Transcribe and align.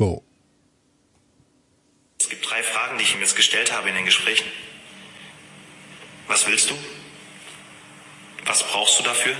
go. 0.00 0.24
Es 2.18 2.30
gibt 2.30 2.50
drei 2.50 2.62
Fragen, 2.62 2.96
die 2.96 3.04
ich 3.04 3.14
ihm 3.14 3.20
jetzt 3.20 3.36
gestellt 3.36 3.70
habe 3.70 3.90
in 3.90 3.94
den 3.94 4.06
Gesprächen. 4.06 4.50
Was 6.26 6.46
willst 6.46 6.70
du? 6.70 6.78
Was 8.46 8.66
brauchst 8.66 8.98
du 8.98 9.02
dafür? 9.02 9.36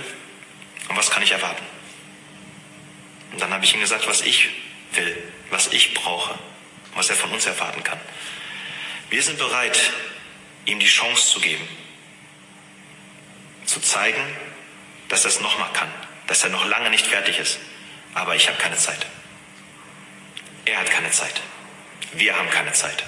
Und 0.87 0.95
was 0.95 1.09
kann 1.09 1.23
ich 1.23 1.31
erwarten? 1.31 1.65
Und 3.31 3.41
dann 3.41 3.51
habe 3.51 3.65
ich 3.65 3.73
ihm 3.73 3.79
gesagt, 3.79 4.07
was 4.07 4.21
ich 4.21 4.49
will, 4.93 5.23
was 5.49 5.67
ich 5.67 5.95
brauche, 5.95 6.37
was 6.93 7.09
er 7.09 7.15
von 7.15 7.31
uns 7.31 7.47
erwarten 7.47 7.83
kann. 7.83 7.99
Wir 9.09 9.23
sind 9.23 9.39
bereit, 9.39 9.79
ihm 10.65 10.79
die 10.79 10.85
Chance 10.85 11.31
zu 11.31 11.39
geben, 11.39 11.67
zu 13.65 13.79
zeigen, 13.79 14.23
dass 15.09 15.25
er 15.25 15.29
es 15.29 15.39
nochmal 15.39 15.73
kann, 15.73 15.91
dass 16.27 16.43
er 16.43 16.49
noch 16.49 16.65
lange 16.65 16.91
nicht 16.91 17.07
fertig 17.07 17.39
ist. 17.39 17.59
Aber 18.13 18.35
ich 18.35 18.47
habe 18.47 18.59
keine 18.59 18.77
Zeit. 18.77 19.07
Er 20.65 20.79
hat 20.79 20.91
keine 20.91 21.09
Zeit. 21.11 21.41
Wir 22.13 22.37
haben 22.37 22.49
keine 22.49 22.71
Zeit. 22.73 23.03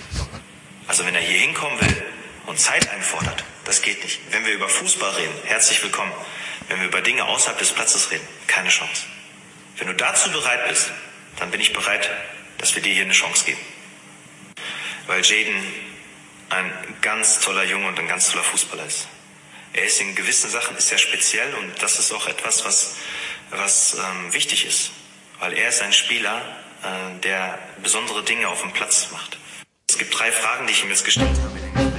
Also 0.88 1.06
wenn 1.06 1.14
er 1.14 1.22
hier 1.22 1.40
hinkommen 1.40 1.80
will 1.80 2.04
und 2.48 2.60
Zeit 2.60 2.90
einfordert, 2.90 3.44
das 3.66 3.82
geht 3.82 4.04
nicht. 4.04 4.20
Wenn 4.32 4.46
wir 4.46 4.54
über 4.54 4.68
Fußball 4.68 5.12
reden, 5.12 5.34
herzlich 5.46 5.82
willkommen. 5.84 6.12
Wenn 6.68 6.80
wir 6.80 6.88
über 6.88 7.02
Dinge 7.02 7.26
außerhalb 7.26 7.58
des 7.60 7.72
Platzes 7.72 8.12
reden, 8.12 8.28
keine 8.48 8.70
Chance. 8.70 9.04
Wenn 9.78 9.88
du 9.88 9.94
dazu 9.94 10.32
bereit 10.32 10.68
bist, 10.68 10.92
dann 11.38 11.52
bin 11.52 11.62
ich 11.62 11.74
bereit, 11.74 12.10
dass 12.58 12.76
wir 12.76 12.82
dir 12.82 12.94
hier 12.94 13.04
eine 13.04 13.14
Chance 13.14 13.46
geben. 13.46 13.62
Weil 15.08 15.24
Jaden 15.24 15.64
ein 16.50 16.72
ganz 17.02 17.40
toller 17.40 17.64
Junge 17.64 17.88
und 17.88 18.00
ein 18.00 18.08
ganz 18.08 18.32
toller 18.32 18.44
Fußballer 18.44 18.86
ist. 18.86 19.08
Er 19.74 19.86
ist 19.86 20.00
in 20.02 20.16
gewissen 20.16 20.50
Sachen 20.50 20.80
sehr 20.80 20.98
speziell 20.98 21.54
und 21.56 21.82
das 21.82 22.00
ist 22.00 22.12
auch 22.14 22.28
etwas, 22.28 22.64
was, 22.66 22.96
was 23.50 23.96
ähm, 23.96 24.34
wichtig 24.34 24.66
ist. 24.66 24.92
Weil 25.40 25.54
er 25.54 25.70
ist 25.70 25.82
ein 25.82 25.94
Spieler, 25.94 26.63
äh, 26.84 27.20
der 27.22 27.58
besondere 27.82 28.24
Dinge 28.24 28.48
auf 28.48 28.62
dem 28.62 28.72
Platz 28.74 29.10
macht. 29.12 29.38
Es 29.90 29.98
gibt 29.98 30.18
drei 30.18 30.32
Fragen, 30.32 30.68
die 30.68 30.74
ich 30.74 30.84
ihm 30.84 30.90
jetzt 30.90 31.06
gestellt 31.06 31.30
habe. 31.30 31.94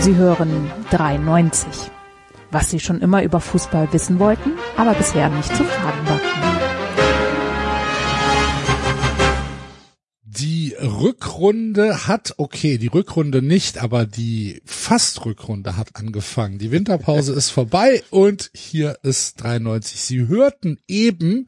Sie 0.00 0.16
hören 0.16 0.72
93. 0.90 1.90
Was 2.50 2.70
Sie 2.70 2.80
schon 2.80 3.02
immer 3.02 3.22
über 3.22 3.38
Fußball 3.38 3.92
wissen 3.92 4.18
wollten, 4.18 4.52
aber 4.76 4.94
bisher 4.94 5.28
nicht 5.28 5.54
zu 5.54 5.62
fragen 5.62 6.08
wagten. 6.08 6.49
Die 10.70 10.76
Rückrunde 10.76 12.06
hat, 12.06 12.34
okay, 12.36 12.78
die 12.78 12.86
Rückrunde 12.86 13.42
nicht, 13.42 13.78
aber 13.78 14.06
die 14.06 14.62
Fast-Rückrunde 14.64 15.76
hat 15.76 15.96
angefangen. 15.96 16.58
Die 16.58 16.70
Winterpause 16.70 17.32
ist 17.32 17.50
vorbei 17.50 18.04
und 18.10 18.52
hier 18.54 18.96
ist 19.02 19.42
93. 19.42 20.00
Sie 20.00 20.28
hörten 20.28 20.78
eben 20.86 21.46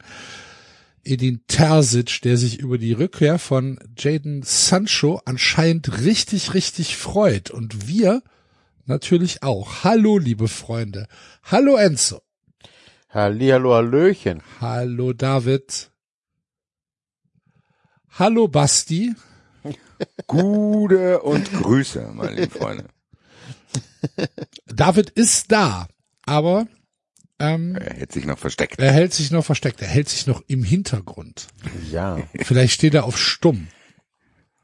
Edin 1.05 1.39
Terzic, 1.47 2.21
der 2.23 2.35
sich 2.35 2.59
über 2.59 2.77
die 2.77 2.91
Rückkehr 2.91 3.39
von 3.39 3.79
Jaden 3.97 4.43
Sancho 4.43 5.21
anscheinend 5.23 6.01
richtig, 6.01 6.53
richtig 6.53 6.97
freut. 6.97 7.49
Und 7.49 7.87
wir 7.87 8.23
natürlich 8.85 9.41
auch. 9.41 9.85
Hallo, 9.85 10.17
liebe 10.17 10.49
Freunde. 10.49 11.07
Hallo, 11.43 11.77
Enzo. 11.77 12.19
Hallihallo, 13.09 13.73
Hallöchen. 13.73 14.41
Hallo, 14.59 15.13
David. 15.13 15.92
Hallo, 18.19 18.47
Basti. 18.47 19.15
Gute 20.27 21.21
und 21.21 21.51
Grüße, 21.53 22.11
meine 22.13 22.35
lieben 22.35 22.51
Freunde. 22.51 22.85
David 24.67 25.09
ist 25.11 25.51
da, 25.51 25.87
aber 26.25 26.67
ähm, 27.39 27.75
Er 27.75 27.93
hätte 27.95 28.13
sich 28.15 28.25
noch 28.25 28.37
versteckt. 28.37 28.79
er 28.79 28.91
hält 28.91 29.13
sich 29.13 29.31
noch 29.31 29.45
versteckt. 29.45 29.81
Er 29.81 29.87
hält 29.87 30.09
sich 30.09 30.27
noch 30.27 30.43
im 30.47 30.63
Hintergrund. 30.63 31.47
Ja, 31.91 32.17
Vielleicht 32.41 32.73
steht 32.73 32.93
er 32.93 33.05
auf 33.05 33.17
Stumm. 33.17 33.67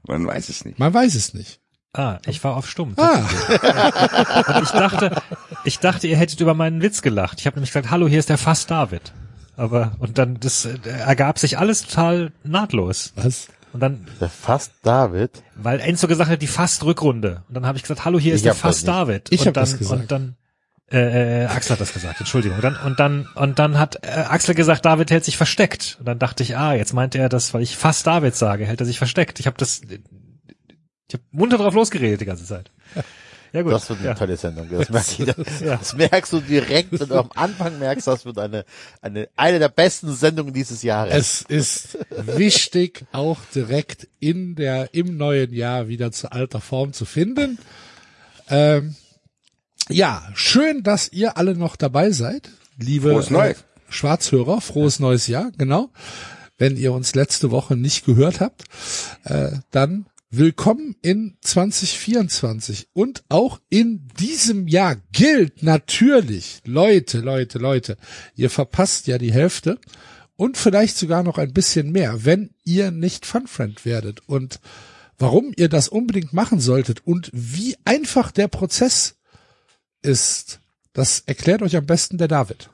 man 0.04 0.28
weiß 0.28 0.50
es 0.50 0.66
nicht. 0.66 0.78
Man 0.78 0.94
weiß 0.94 1.16
es 1.16 1.34
nicht. 1.34 1.60
Ah, 1.94 2.20
ich 2.28 2.44
war 2.44 2.56
auf 2.56 2.70
stumm. 2.70 2.94
Ah, 2.98 3.18
Und 4.58 4.64
ich 4.64 4.70
dachte, 4.70 5.22
ich 5.64 5.80
dachte, 5.80 6.06
ihr 6.08 6.18
hättet 6.18 6.40
über 6.40 6.54
meinen 6.54 6.84
Witz 6.84 7.02
gelacht. 7.02 7.40
Ich 7.40 7.48
habe 7.48 7.56
nämlich 7.56 7.72
gesagt, 7.72 7.90
hallo, 7.90 8.08
hier 8.08 8.20
ist 8.20 8.30
der 8.30 8.38
Fass 8.38 8.68
David. 8.68 9.12
Aber 9.60 9.92
und 10.00 10.18
dann 10.18 10.40
das 10.40 10.66
äh, 10.66 10.78
ergab 10.88 11.38
sich 11.38 11.58
alles 11.58 11.86
total 11.86 12.32
nahtlos. 12.44 13.12
was? 13.16 13.48
Und 13.72 13.82
dann, 13.82 14.08
Der 14.20 14.30
Fast 14.30 14.72
David. 14.82 15.44
weil 15.56 15.80
Enzo 15.80 16.08
gesagt 16.08 16.30
hat, 16.32 16.42
die 16.42 16.48
Fast-Rückrunde. 16.48 17.44
Und 17.48 17.54
dann 17.54 17.68
habe 17.68 17.78
ich 17.78 17.84
gesagt, 17.84 18.04
hallo, 18.04 18.20
hier 18.20 18.34
ist 18.34 18.40
Ich 18.40 18.44
der 18.44 18.54
das 18.54 18.62
Fass 18.62 18.78
nicht. 18.78 18.88
David. 18.88 19.28
Ich 19.32 19.42
und 19.42 19.48
hab 19.48 19.54
dann, 19.54 19.64
das 19.64 19.78
gesagt. 19.78 20.02
Und 20.02 20.12
dann, 20.12 20.36
äh, 20.92 21.44
äh, 21.44 21.46
Axel 21.46 21.74
hat 21.74 21.82
das 21.82 21.94
gesagt, 21.94 22.20
Entschuldigung. 22.20 22.58
Und 22.58 22.64
dann, 22.64 22.78
und 22.78 23.00
dann, 23.00 23.28
und 23.36 23.60
dann 23.60 23.78
hat 23.78 24.00
äh, 24.04 24.08
Axel 24.28 24.56
gesagt, 24.56 24.86
David 24.86 25.12
hält 25.12 25.24
sich 25.24 25.38
versteckt. 25.38 25.98
Und 26.00 26.08
dann 26.08 26.18
dachte 26.18 26.42
ich, 26.42 26.58
ah, 26.58 26.74
jetzt 26.74 26.94
meinte 26.94 27.20
er 27.20 27.30
das, 27.30 27.54
weil 27.54 27.62
ich 27.62 27.78
fast 27.78 28.08
David 28.08 28.36
sage, 28.36 28.66
hält 28.66 28.80
er 28.80 28.88
sich 28.88 28.98
versteckt. 28.98 29.40
Ich 29.40 29.46
habe 29.46 29.58
das, 29.58 29.82
ich 29.88 31.14
habe 31.14 31.24
munter 31.32 31.58
drauf 31.58 31.76
losgeredet 31.76 32.22
die 32.22 32.26
ganze 32.26 32.46
Zeit. 32.46 32.72
Ja 33.52 33.62
gut. 33.64 33.72
Das 33.74 33.90
wird 33.90 34.00
eine 34.00 34.10
ja. 34.10 34.14
tolle 34.14 34.38
Sendung. 34.38 34.68
Das, 34.70 34.90
merk 34.92 35.06
ich, 35.20 35.26
das, 35.26 35.60
Ja. 35.60 35.78
das 35.78 35.94
merkst 35.96 36.34
du 36.34 36.40
direkt, 36.40 37.00
wenn 37.00 37.08
du 37.10 37.16
am 37.16 37.32
Anfang 37.36 37.80
merkst, 37.80 38.08
das 38.08 38.26
wird 38.26 38.38
eine, 38.38 38.66
eine, 39.02 39.28
eine 39.36 39.60
der 39.60 39.70
besten 39.70 40.14
Sendungen 40.14 40.54
dieses 40.54 40.84
Jahres. 40.84 41.14
Es 41.14 41.42
ist 41.42 41.98
wichtig, 42.12 43.06
auch 43.12 43.40
direkt 43.56 44.08
in 44.20 44.56
der, 44.56 44.94
im 44.94 45.18
neuen 45.18 45.54
Jahr 45.54 45.88
wieder 45.88 46.12
zu 46.12 46.32
alter 46.32 46.62
Form 46.62 46.94
zu 46.94 47.06
finden. 47.06 47.58
Ähm, 48.50 48.96
ja, 49.90 50.28
schön, 50.36 50.84
dass 50.84 51.12
ihr 51.12 51.38
alle 51.38 51.56
noch 51.56 51.76
dabei 51.76 52.12
seid, 52.12 52.50
liebe 52.78 53.10
Frohes 53.12 53.30
Neues. 53.32 53.58
äh, 53.58 53.64
Schwarzhörer. 53.92 54.62
Frohes 54.62 55.00
neues 55.00 55.26
Jahr, 55.28 55.52
genau. 55.58 55.90
Wenn 56.60 56.78
ihr 56.78 56.92
uns 56.94 57.16
letzte 57.16 57.52
Woche 57.52 57.76
nicht 57.76 58.06
gehört 58.06 58.42
habt, 58.42 58.66
äh, 59.24 59.52
dann 59.72 60.06
willkommen 60.32 60.96
in 61.02 61.38
2024. 61.42 62.90
Und 62.94 63.24
auch 63.30 63.60
in 63.70 64.08
diesem 64.20 64.68
Jahr 64.68 64.98
gilt 65.12 65.64
natürlich, 65.64 66.62
Leute, 66.66 67.20
Leute, 67.20 67.58
Leute, 67.58 67.98
ihr 68.36 68.50
verpasst 68.50 69.08
ja 69.08 69.18
die 69.18 69.34
Hälfte 69.34 69.80
und 70.36 70.58
vielleicht 70.58 70.98
sogar 70.98 71.24
noch 71.24 71.38
ein 71.38 71.54
bisschen 71.54 71.92
mehr, 71.92 72.26
wenn 72.26 72.52
ihr 72.64 72.92
nicht 72.92 73.26
Funfriend 73.26 73.86
werdet. 73.86 74.22
Und 74.28 74.60
warum 75.18 75.52
ihr 75.56 75.70
das 75.70 75.90
unbedingt 75.90 76.34
machen 76.34 76.60
solltet 76.60 77.06
und 77.06 77.30
wie 77.34 77.76
einfach 77.86 78.32
der 78.32 78.48
Prozess 78.48 79.16
ist, 80.02 80.60
das 80.94 81.22
erklärt 81.26 81.62
euch 81.62 81.76
am 81.76 81.86
besten 81.86 82.18
der 82.18 82.28
David. 82.28 82.70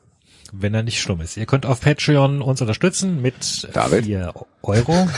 Wenn 0.51 0.73
er 0.73 0.83
nicht 0.83 1.01
stumm 1.01 1.21
ist. 1.21 1.37
Ihr 1.37 1.45
könnt 1.45 1.65
auf 1.65 1.79
Patreon 1.81 2.41
uns 2.41 2.61
unterstützen 2.61 3.21
mit 3.21 3.67
David? 3.73 4.05
4 4.05 4.33
Euro. 4.63 5.07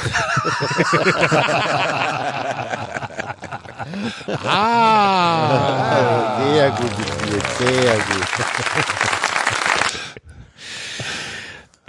Ah! 4.43 6.43
Sehr 6.53 6.69
gut 6.71 6.97
gespielt, 6.97 7.43
sehr 7.57 7.95
gut. 7.95 8.27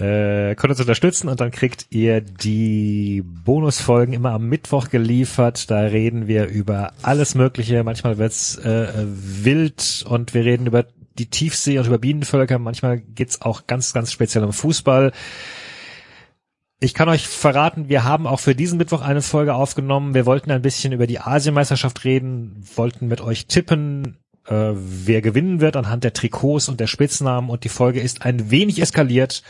äh, 0.01 0.55
könnt 0.55 0.71
uns 0.71 0.81
unterstützen 0.81 1.29
und 1.29 1.41
dann 1.41 1.51
kriegt 1.51 1.87
ihr 1.91 2.21
die 2.21 3.23
Bonusfolgen 3.25 4.15
immer 4.15 4.31
am 4.33 4.49
Mittwoch 4.49 4.91
geliefert. 4.91 5.71
Da 5.71 5.81
reden 5.81 6.29
wir 6.29 6.47
über 6.47 6.93
alles 7.03 7.35
Mögliche. 7.35 7.83
Manchmal 7.85 8.19
wird's 8.19 8.57
äh, 8.57 8.89
wild 8.95 10.05
und 10.09 10.35
wir 10.35 10.45
reden 10.45 10.67
über 10.67 10.85
die 11.19 11.31
Tiefsee 11.31 11.79
und 11.79 11.87
über 11.87 11.99
Bienenvölker. 11.99 12.59
Manchmal 12.59 12.99
geht's 13.01 13.43
auch 13.43 13.67
ganz, 13.67 13.93
ganz 13.93 14.13
speziell 14.13 14.45
um 14.45 14.53
Fußball. 14.53 15.13
Ich 16.81 16.95
kann 16.95 17.09
euch 17.09 17.27
verraten, 17.27 17.89
wir 17.89 18.05
haben 18.05 18.27
auch 18.27 18.39
für 18.39 18.55
diesen 18.55 18.79
Mittwoch 18.79 19.03
eine 19.03 19.21
Folge 19.21 19.55
aufgenommen. 19.55 20.15
Wir 20.15 20.27
wollten 20.27 20.53
ein 20.53 20.63
bisschen 20.63 20.93
über 20.93 21.09
die 21.09 21.19
Asienmeisterschaft 21.19 22.05
reden, 22.05 22.65
wollten 22.77 23.09
mit 23.09 23.21
euch 23.21 23.47
tippen, 23.47 24.17
äh, 24.47 24.73
wer 24.75 25.21
gewinnen 25.21 25.61
wird 25.61 25.77
anhand 25.77 26.05
der 26.05 26.13
Trikots 26.13 26.69
und 26.69 26.79
der 26.79 26.87
Spitznamen 26.87 27.51
und 27.51 27.65
die 27.65 27.69
Folge 27.69 28.01
ist 28.01 28.23
ein 28.23 28.53
wenig 28.53 28.81
eskaliert. 28.81 29.43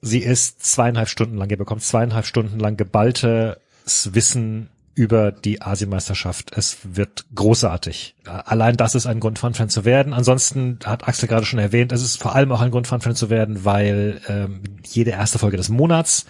Sie 0.00 0.20
ist 0.20 0.64
zweieinhalb 0.64 1.08
Stunden 1.08 1.36
lang. 1.36 1.50
Ihr 1.50 1.56
bekommt 1.56 1.82
zweieinhalb 1.82 2.26
Stunden 2.26 2.60
lang 2.60 2.76
geballtes 2.76 4.14
Wissen 4.14 4.70
über 4.98 5.30
die 5.30 5.62
Asienmeisterschaft. 5.62 6.50
Es 6.56 6.78
wird 6.82 7.26
großartig. 7.32 8.16
Allein 8.24 8.76
das 8.76 8.96
ist 8.96 9.06
ein 9.06 9.20
Grund, 9.20 9.38
Fun-Fan 9.38 9.68
zu 9.68 9.84
werden. 9.84 10.12
Ansonsten 10.12 10.80
hat 10.84 11.06
Axel 11.06 11.28
gerade 11.28 11.46
schon 11.46 11.60
erwähnt, 11.60 11.92
es 11.92 12.02
ist 12.02 12.20
vor 12.20 12.34
allem 12.34 12.50
auch 12.50 12.60
ein 12.60 12.72
Grund, 12.72 12.88
Fun-Fan 12.88 13.14
zu 13.14 13.30
werden, 13.30 13.64
weil 13.64 14.20
ähm, 14.26 14.62
jede 14.84 15.12
erste 15.12 15.38
Folge 15.38 15.56
des 15.56 15.68
Monats 15.68 16.26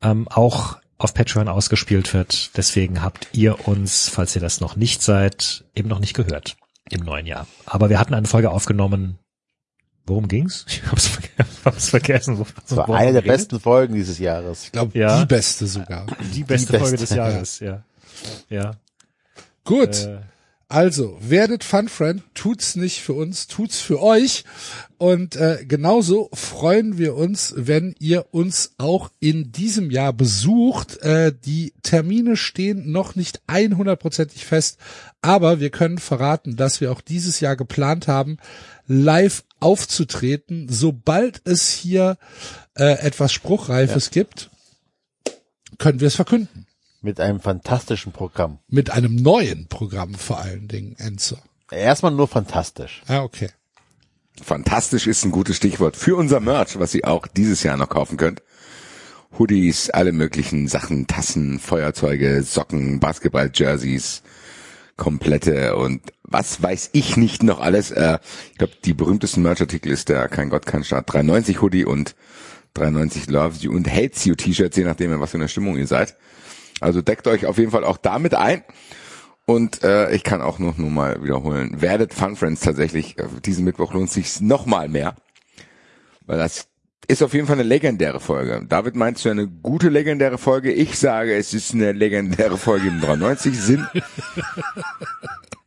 ähm, 0.00 0.28
auch 0.28 0.78
auf 0.98 1.14
Patreon 1.14 1.48
ausgespielt 1.48 2.14
wird. 2.14 2.56
Deswegen 2.56 3.02
habt 3.02 3.26
ihr 3.32 3.66
uns, 3.66 4.08
falls 4.08 4.36
ihr 4.36 4.40
das 4.40 4.60
noch 4.60 4.76
nicht 4.76 5.02
seid, 5.02 5.64
eben 5.74 5.88
noch 5.88 6.00
nicht 6.00 6.14
gehört 6.14 6.56
im 6.90 7.00
neuen 7.00 7.26
Jahr. 7.26 7.48
Aber 7.66 7.90
wir 7.90 7.98
hatten 7.98 8.14
eine 8.14 8.28
Folge 8.28 8.50
aufgenommen, 8.50 9.18
Worum 10.08 10.26
ging's? 10.28 10.64
Ich 10.68 10.82
hab's, 10.90 11.06
verge 11.06 11.28
hab's 11.64 11.88
vergessen. 11.90 12.44
Das 12.68 12.76
war 12.76 12.88
eine 12.90 13.12
der 13.12 13.22
besten 13.22 13.60
Folgen 13.60 13.94
dieses 13.94 14.18
Jahres. 14.18 14.64
Ich 14.64 14.72
glaube, 14.72 14.98
Ja. 14.98 15.20
die 15.20 15.26
beste 15.26 15.66
sogar. 15.66 16.06
Die 16.34 16.44
beste, 16.44 16.72
Die 16.72 16.78
Folge 16.78 16.96
beste, 16.96 17.06
des 17.06 17.16
Jahres, 17.16 17.60
ja. 17.60 17.82
Ja. 18.48 18.72
Gut. 19.64 20.06
Äh, 20.06 20.18
Also, 20.70 21.16
werdet 21.22 21.64
Fun 21.64 21.88
Friend, 21.88 22.22
tut's 22.34 22.76
nicht 22.76 23.00
für 23.00 23.14
uns, 23.14 23.46
tut's 23.46 23.80
für 23.80 24.02
euch. 24.02 24.44
Und 24.98 25.34
äh, 25.36 25.64
genauso 25.66 26.28
freuen 26.34 26.98
wir 26.98 27.14
uns, 27.14 27.54
wenn 27.56 27.94
ihr 27.98 28.26
uns 28.32 28.72
auch 28.76 29.10
in 29.18 29.50
diesem 29.50 29.90
Jahr 29.90 30.12
besucht. 30.12 30.98
Äh, 30.98 31.32
die 31.46 31.72
Termine 31.82 32.36
stehen 32.36 32.92
noch 32.92 33.14
nicht 33.14 33.40
100%ig 33.46 34.44
fest, 34.44 34.76
aber 35.22 35.58
wir 35.60 35.70
können 35.70 35.96
verraten, 35.98 36.56
dass 36.56 36.82
wir 36.82 36.92
auch 36.92 37.00
dieses 37.00 37.40
Jahr 37.40 37.56
geplant 37.56 38.06
haben, 38.06 38.36
live 38.86 39.44
aufzutreten, 39.60 40.66
sobald 40.68 41.42
es 41.46 41.70
hier 41.70 42.16
äh, 42.74 42.98
etwas 43.00 43.32
Spruchreifes 43.32 44.10
gibt, 44.10 44.50
können 45.78 46.00
wir 46.00 46.08
es 46.08 46.16
verkünden. 46.16 46.66
Mit 47.00 47.20
einem 47.20 47.40
fantastischen 47.40 48.12
Programm. 48.12 48.58
Mit 48.68 48.90
einem 48.90 49.14
neuen 49.14 49.68
Programm 49.68 50.14
vor 50.14 50.40
allen 50.40 50.66
Dingen, 50.68 50.96
Enzo. 50.98 51.36
Erstmal 51.70 52.12
nur 52.12 52.28
fantastisch. 52.28 53.02
Ah, 53.06 53.22
okay. 53.22 53.50
Fantastisch 54.42 55.06
ist 55.06 55.24
ein 55.24 55.30
gutes 55.30 55.56
Stichwort 55.56 55.96
für 55.96 56.16
unser 56.16 56.40
Merch, 56.40 56.78
was 56.78 56.94
ihr 56.94 57.06
auch 57.06 57.26
dieses 57.26 57.62
Jahr 57.62 57.76
noch 57.76 57.88
kaufen 57.88 58.16
könnt. 58.16 58.42
Hoodies, 59.38 59.90
alle 59.90 60.12
möglichen 60.12 60.68
Sachen, 60.68 61.06
Tassen, 61.06 61.58
Feuerzeuge, 61.58 62.42
Socken, 62.42 62.98
Basketball-Jerseys, 62.98 64.22
komplette 64.96 65.76
und 65.76 66.02
was 66.30 66.62
weiß 66.62 66.90
ich 66.92 67.16
nicht 67.16 67.42
noch 67.42 67.60
alles. 67.60 67.90
Äh, 67.90 68.18
ich 68.52 68.58
glaube, 68.58 68.74
die 68.84 68.94
berühmtesten 68.94 69.42
Merchartikel 69.42 69.90
ist 69.90 70.08
der 70.08 70.28
Kein 70.28 70.50
Gott, 70.50 70.66
kein 70.66 70.84
Staat 70.84 71.12
390 71.12 71.62
Hoodie 71.62 71.84
und 71.84 72.14
390 72.74 73.30
Loves 73.30 73.62
You 73.62 73.72
und 73.72 73.90
Hates 73.90 74.24
You 74.24 74.34
T-Shirts, 74.34 74.76
je 74.76 74.84
nachdem, 74.84 75.12
in 75.12 75.20
was 75.20 75.30
für 75.30 75.38
einer 75.38 75.48
Stimmung 75.48 75.76
ihr 75.76 75.86
seid. 75.86 76.16
Also 76.80 77.02
deckt 77.02 77.26
euch 77.26 77.46
auf 77.46 77.58
jeden 77.58 77.70
Fall 77.70 77.84
auch 77.84 77.96
damit 77.96 78.34
ein. 78.34 78.62
Und 79.46 79.82
äh, 79.82 80.12
ich 80.12 80.24
kann 80.24 80.42
auch 80.42 80.58
noch 80.58 80.76
nur 80.76 80.90
mal 80.90 81.22
wiederholen, 81.22 81.80
werdet 81.80 82.12
Fun 82.12 82.36
Friends 82.36 82.60
tatsächlich, 82.60 83.18
äh, 83.18 83.24
diesen 83.44 83.64
Mittwoch 83.64 83.94
lohnt 83.94 84.10
sich 84.10 84.42
noch 84.42 84.66
mal 84.66 84.88
mehr. 84.88 85.16
Weil 86.26 86.36
das 86.36 86.68
ist 87.06 87.22
auf 87.22 87.32
jeden 87.32 87.46
Fall 87.46 87.56
eine 87.56 87.62
legendäre 87.62 88.20
Folge. 88.20 88.66
David 88.68 88.94
meinst 88.94 89.24
du 89.24 89.30
eine 89.30 89.48
gute 89.48 89.88
legendäre 89.88 90.36
Folge? 90.36 90.70
Ich 90.70 90.98
sage, 90.98 91.34
es 91.34 91.54
ist 91.54 91.72
eine 91.72 91.92
legendäre 91.92 92.58
Folge 92.58 92.88
im 92.88 93.00
93 93.00 93.58
Sinn. 93.58 93.86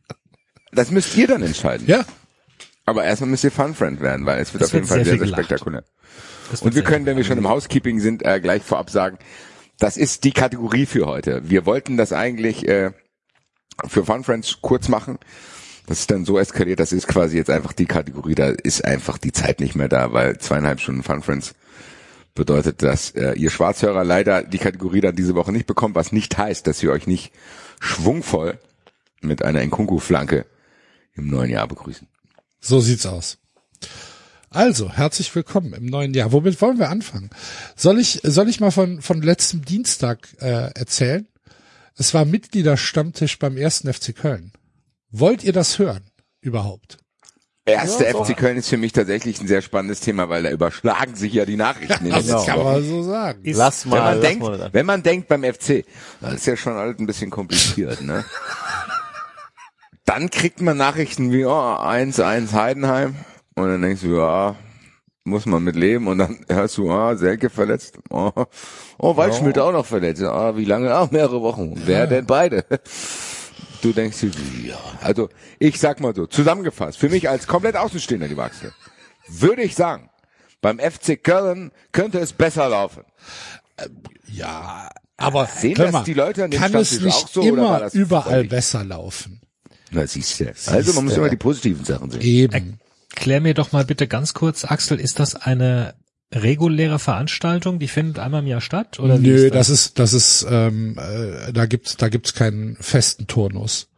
Das 0.72 0.90
müsst 0.90 1.16
ihr 1.16 1.26
dann 1.26 1.42
entscheiden. 1.42 1.86
Ja, 1.86 2.04
Aber 2.86 3.04
erstmal 3.04 3.30
müsst 3.30 3.44
ihr 3.44 3.50
Fun 3.50 3.74
Friend 3.74 4.00
werden, 4.00 4.26
weil 4.26 4.40
es 4.40 4.52
wird 4.52 4.62
Es 4.62 4.70
auf 4.70 4.74
jeden 4.74 4.86
Fall 4.86 5.04
sehr 5.04 5.18
sehr, 5.18 5.26
sehr 5.26 5.36
spektakulär. 5.36 5.84
das 6.50 6.62
Und 6.62 6.74
wir 6.74 6.82
können, 6.82 7.06
wenn 7.06 7.16
wir 7.16 7.24
schon 7.24 7.38
im 7.38 7.48
Housekeeping 7.48 8.00
sind, 8.00 8.24
äh, 8.24 8.40
gleich 8.40 8.62
vorab 8.62 8.90
sagen, 8.90 9.18
das 9.78 9.96
ist 9.96 10.24
die 10.24 10.32
Kategorie 10.32 10.86
für 10.86 11.06
heute. 11.06 11.42
Wir 11.48 11.66
wollten 11.66 11.96
das 11.96 12.12
eigentlich 12.12 12.66
äh, 12.68 12.92
für 13.86 14.04
Fun 14.04 14.24
Friends 14.24 14.58
kurz 14.62 14.88
machen. 14.88 15.18
Das 15.86 16.00
ist 16.00 16.10
dann 16.10 16.24
so 16.24 16.38
eskaliert, 16.38 16.78
das 16.78 16.92
ist 16.92 17.08
quasi 17.08 17.36
jetzt 17.36 17.50
einfach 17.50 17.72
die 17.72 17.86
Kategorie, 17.86 18.36
da 18.36 18.50
ist 18.50 18.84
einfach 18.84 19.18
die 19.18 19.32
Zeit 19.32 19.58
nicht 19.58 19.74
mehr 19.74 19.88
da, 19.88 20.12
weil 20.12 20.38
zweieinhalb 20.38 20.80
Stunden 20.80 21.02
Fun 21.02 21.22
Friends 21.22 21.54
bedeutet, 22.34 22.82
dass 22.82 23.10
äh, 23.10 23.32
ihr 23.32 23.50
Schwarzhörer 23.50 24.04
leider 24.04 24.42
die 24.42 24.58
Kategorie 24.58 25.00
dann 25.00 25.16
diese 25.16 25.34
Woche 25.34 25.52
nicht 25.52 25.66
bekommt, 25.66 25.96
was 25.96 26.12
nicht 26.12 26.38
heißt, 26.38 26.66
dass 26.66 26.82
wir 26.82 26.92
euch 26.92 27.06
nicht 27.06 27.32
schwungvoll 27.80 28.58
mit 29.20 29.44
einer 29.44 29.60
Nkunku-Flanke 29.60 30.46
im 31.14 31.28
neuen 31.28 31.50
Jahr 31.50 31.66
begrüßen. 31.68 32.06
so 32.60 32.80
sieht's 32.80 33.06
aus. 33.06 33.38
Also, 34.50 34.92
herzlich 34.92 35.34
willkommen 35.34 35.72
im 35.72 35.86
neuen 35.86 36.12
Jahr. 36.12 36.32
Womit 36.32 36.60
wollen 36.60 36.78
wir 36.78 36.90
anfangen? 36.90 37.30
Soll 37.74 37.98
ich, 37.98 38.20
soll 38.22 38.48
ich 38.50 38.60
mal 38.60 38.70
von, 38.70 39.00
von 39.00 39.22
letztem 39.22 39.64
Dienstag 39.64 40.28
äh, 40.40 40.70
erzählen? 40.74 41.26
Es 41.96 42.12
war 42.12 42.24
Mitgliederstammtisch 42.26 43.38
beim 43.38 43.56
ersten 43.56 43.92
FC 43.92 44.14
Köln. 44.14 44.52
Wollt 45.10 45.42
ihr 45.42 45.52
das 45.54 45.78
hören? 45.78 46.02
Überhaupt? 46.40 46.98
Erste 47.64 48.04
FC 48.04 48.36
Köln 48.36 48.56
ist 48.56 48.68
für 48.68 48.76
mich 48.76 48.92
tatsächlich 48.92 49.40
ein 49.40 49.46
sehr 49.46 49.62
spannendes 49.62 50.00
Thema, 50.00 50.28
weil 50.28 50.42
da 50.42 50.50
überschlagen 50.50 51.14
sich 51.14 51.32
ja 51.32 51.44
die 51.44 51.56
Nachrichten. 51.56 52.06
in 52.06 52.12
den 52.12 52.26
Das 52.26 52.44
kann 52.44 52.62
man 52.62 52.84
so 52.84 53.02
sagen. 53.04 53.40
Lass 53.44 53.84
mal, 53.86 53.96
wenn 53.96 54.02
man 54.02 54.14
lass 54.14 54.28
denkt, 54.28 54.42
mal 54.42 54.70
wenn 54.72 54.86
man 54.86 55.02
denkt 55.02 55.28
beim 55.28 55.44
FC, 55.44 55.84
das 56.20 56.34
ist 56.34 56.46
ja 56.46 56.56
schon 56.56 56.72
alles 56.74 56.98
ein 56.98 57.06
bisschen 57.06 57.30
kompliziert, 57.30 58.02
ne? 58.02 58.24
Dann 60.14 60.28
kriegt 60.28 60.60
man 60.60 60.76
Nachrichten 60.76 61.32
wie, 61.32 61.46
oh, 61.46 61.50
1-1 61.50 62.52
Heidenheim. 62.52 63.14
Und 63.54 63.68
dann 63.68 63.80
denkst 63.80 64.02
du, 64.02 64.18
ja, 64.18 64.56
muss 65.24 65.46
man 65.46 65.64
mit 65.64 65.74
leben. 65.74 66.06
Und 66.06 66.18
dann 66.18 66.44
hörst 66.50 66.76
du, 66.76 66.90
ah, 66.90 67.16
Selke 67.16 67.48
verletzt. 67.48 67.96
Oh, 68.10 68.30
oh 68.98 69.16
Waldschmidt 69.16 69.58
auch 69.58 69.72
noch 69.72 69.86
verletzt. 69.86 70.22
Ah, 70.22 70.54
wie 70.54 70.66
lange? 70.66 70.92
Ah, 70.94 71.08
mehrere 71.10 71.40
Wochen. 71.40 71.80
Wer 71.86 72.06
denn 72.06 72.26
beide? 72.26 72.66
Du 73.80 73.94
denkst 73.94 74.20
dir, 74.20 74.32
ja. 74.66 74.76
Also, 75.00 75.30
ich 75.58 75.80
sag 75.80 75.98
mal 76.00 76.14
so, 76.14 76.26
zusammengefasst, 76.26 76.98
für 76.98 77.08
mich 77.08 77.30
als 77.30 77.46
komplett 77.46 77.76
Außenstehender, 77.76 78.28
die 78.28 78.36
Wachse, 78.36 78.74
würde 79.28 79.62
ich 79.62 79.74
sagen, 79.74 80.10
beim 80.60 80.78
FC 80.78 81.24
Köln 81.24 81.72
könnte 81.90 82.18
es 82.18 82.34
besser 82.34 82.68
laufen. 82.68 83.04
Ja, 84.26 84.90
aber 85.16 85.46
Sehen 85.46 85.74
das 85.74 86.04
die 86.04 86.12
Leute 86.12 86.44
an 86.44 86.50
dem 86.50 86.60
kann 86.60 86.74
es 86.74 86.88
Stammtisch 86.88 87.06
nicht 87.06 87.24
auch 87.24 87.28
so, 87.28 87.42
immer 87.42 87.94
überall 87.94 88.44
besser 88.44 88.84
laufen? 88.84 89.40
Na, 89.92 90.06
siehst 90.06 90.40
du. 90.40 90.52
Also, 90.66 90.92
man 90.94 91.04
muss 91.04 91.16
immer 91.16 91.28
die 91.28 91.36
positiven 91.36 91.84
Sachen 91.84 92.10
sehen. 92.10 92.22
Eben. 92.22 92.78
Klär 93.14 93.40
mir 93.40 93.54
doch 93.54 93.72
mal 93.72 93.84
bitte 93.84 94.08
ganz 94.08 94.32
kurz, 94.32 94.64
Axel, 94.64 94.98
ist 94.98 95.20
das 95.20 95.34
eine 95.36 95.94
reguläre 96.32 96.98
Veranstaltung, 96.98 97.78
die 97.78 97.88
findet 97.88 98.18
einmal 98.18 98.40
im 98.40 98.46
Jahr 98.46 98.62
statt? 98.62 98.98
Oder 98.98 99.18
Nö, 99.18 99.46
ist 99.46 99.54
das 99.54 99.68
ist, 99.68 99.98
das 99.98 100.14
ist, 100.14 100.46
ähm, 100.48 100.98
äh, 100.98 101.52
da 101.52 101.66
gibt's, 101.66 101.96
da 101.98 102.08
gibt's 102.08 102.32
keinen 102.32 102.76
festen 102.76 103.26
Turnus. 103.26 103.88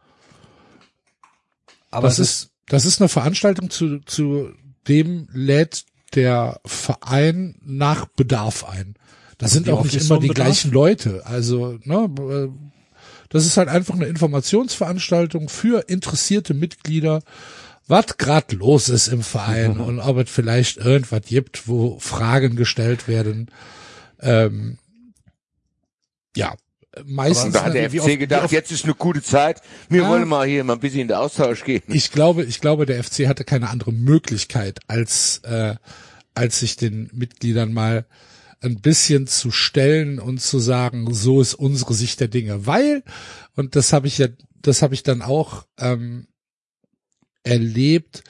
Aber 1.91 2.09
das 2.09 2.19
es 2.19 2.29
ist, 2.29 2.49
das 2.67 2.85
ist 2.85 2.99
eine 2.99 3.07
Veranstaltung 3.07 3.69
zu, 3.69 3.99
zu 3.99 4.49
dem 4.87 5.29
lädt 5.31 5.85
der 6.13 6.59
Verein 6.65 7.55
nach 7.63 8.05
Bedarf 8.05 8.65
ein. 8.65 8.95
Das 9.37 9.51
sind 9.51 9.67
wie 9.67 9.71
auch 9.71 9.83
nicht 9.83 9.95
ist 9.95 10.09
immer 10.09 10.19
die 10.19 10.27
Bedarf? 10.27 10.47
gleichen 10.47 10.71
Leute. 10.71 11.25
Also, 11.25 11.77
ne, 11.83 12.09
äh, 12.19 12.74
das 13.29 13.45
ist 13.45 13.57
halt 13.57 13.69
einfach 13.69 13.95
eine 13.95 14.05
Informationsveranstaltung 14.05 15.49
für 15.49 15.87
interessierte 15.89 16.53
Mitglieder, 16.53 17.21
was 17.87 18.17
grad 18.17 18.51
los 18.53 18.89
ist 18.89 19.07
im 19.07 19.21
Verein 19.21 19.79
und 19.79 19.99
ob 19.99 20.17
es 20.17 20.29
vielleicht 20.29 20.77
irgendwas 20.77 21.21
gibt, 21.27 21.67
wo 21.67 21.99
Fragen 21.99 22.55
gestellt 22.55 23.07
werden. 23.07 23.51
Ähm, 24.21 24.77
ja, 26.35 26.55
meistens. 27.05 27.47
Und 27.47 27.55
da 27.55 27.63
hat 27.65 27.73
der 27.73 27.89
FC 27.89 27.99
oft- 28.01 28.19
gedacht, 28.19 28.51
jetzt 28.51 28.71
ist 28.71 28.85
eine 28.85 28.95
gute 28.95 29.21
Zeit. 29.21 29.61
Wir 29.89 30.03
Ja. 30.03 30.09
wollen 30.09 30.27
mal 30.27 30.47
hier 30.47 30.63
mal 30.63 30.73
ein 30.73 30.79
bisschen 30.79 31.01
in 31.01 31.07
den 31.09 31.17
Austausch 31.17 31.63
gehen. 31.63 31.83
ich 31.87 32.11
glaube, 32.11 32.43
ich 32.43 32.59
glaube, 32.61 32.85
der 32.85 33.03
FC 33.03 33.27
hatte 33.27 33.43
keine 33.43 33.69
andere 33.69 33.91
Möglichkeit, 33.91 34.79
als 34.87 35.39
äh, 35.43 35.75
als 36.33 36.59
sich 36.59 36.75
den 36.75 37.09
Mitgliedern 37.13 37.71
mal 37.71 38.05
ein 38.61 38.81
bisschen 38.81 39.27
zu 39.27 39.51
stellen 39.51 40.19
und 40.19 40.41
zu 40.41 40.59
sagen, 40.59 41.13
so 41.13 41.41
ist 41.41 41.53
unsere 41.53 41.93
Sicht 41.93 42.19
der 42.19 42.27
Dinge, 42.27 42.65
weil 42.65 43.03
und 43.55 43.75
das 43.75 43.93
habe 43.93 44.07
ich 44.07 44.17
ja, 44.17 44.27
das 44.61 44.81
habe 44.81 44.93
ich 44.93 45.03
dann 45.03 45.21
auch 45.21 45.65
ähm, 45.77 46.27
erlebt. 47.43 48.23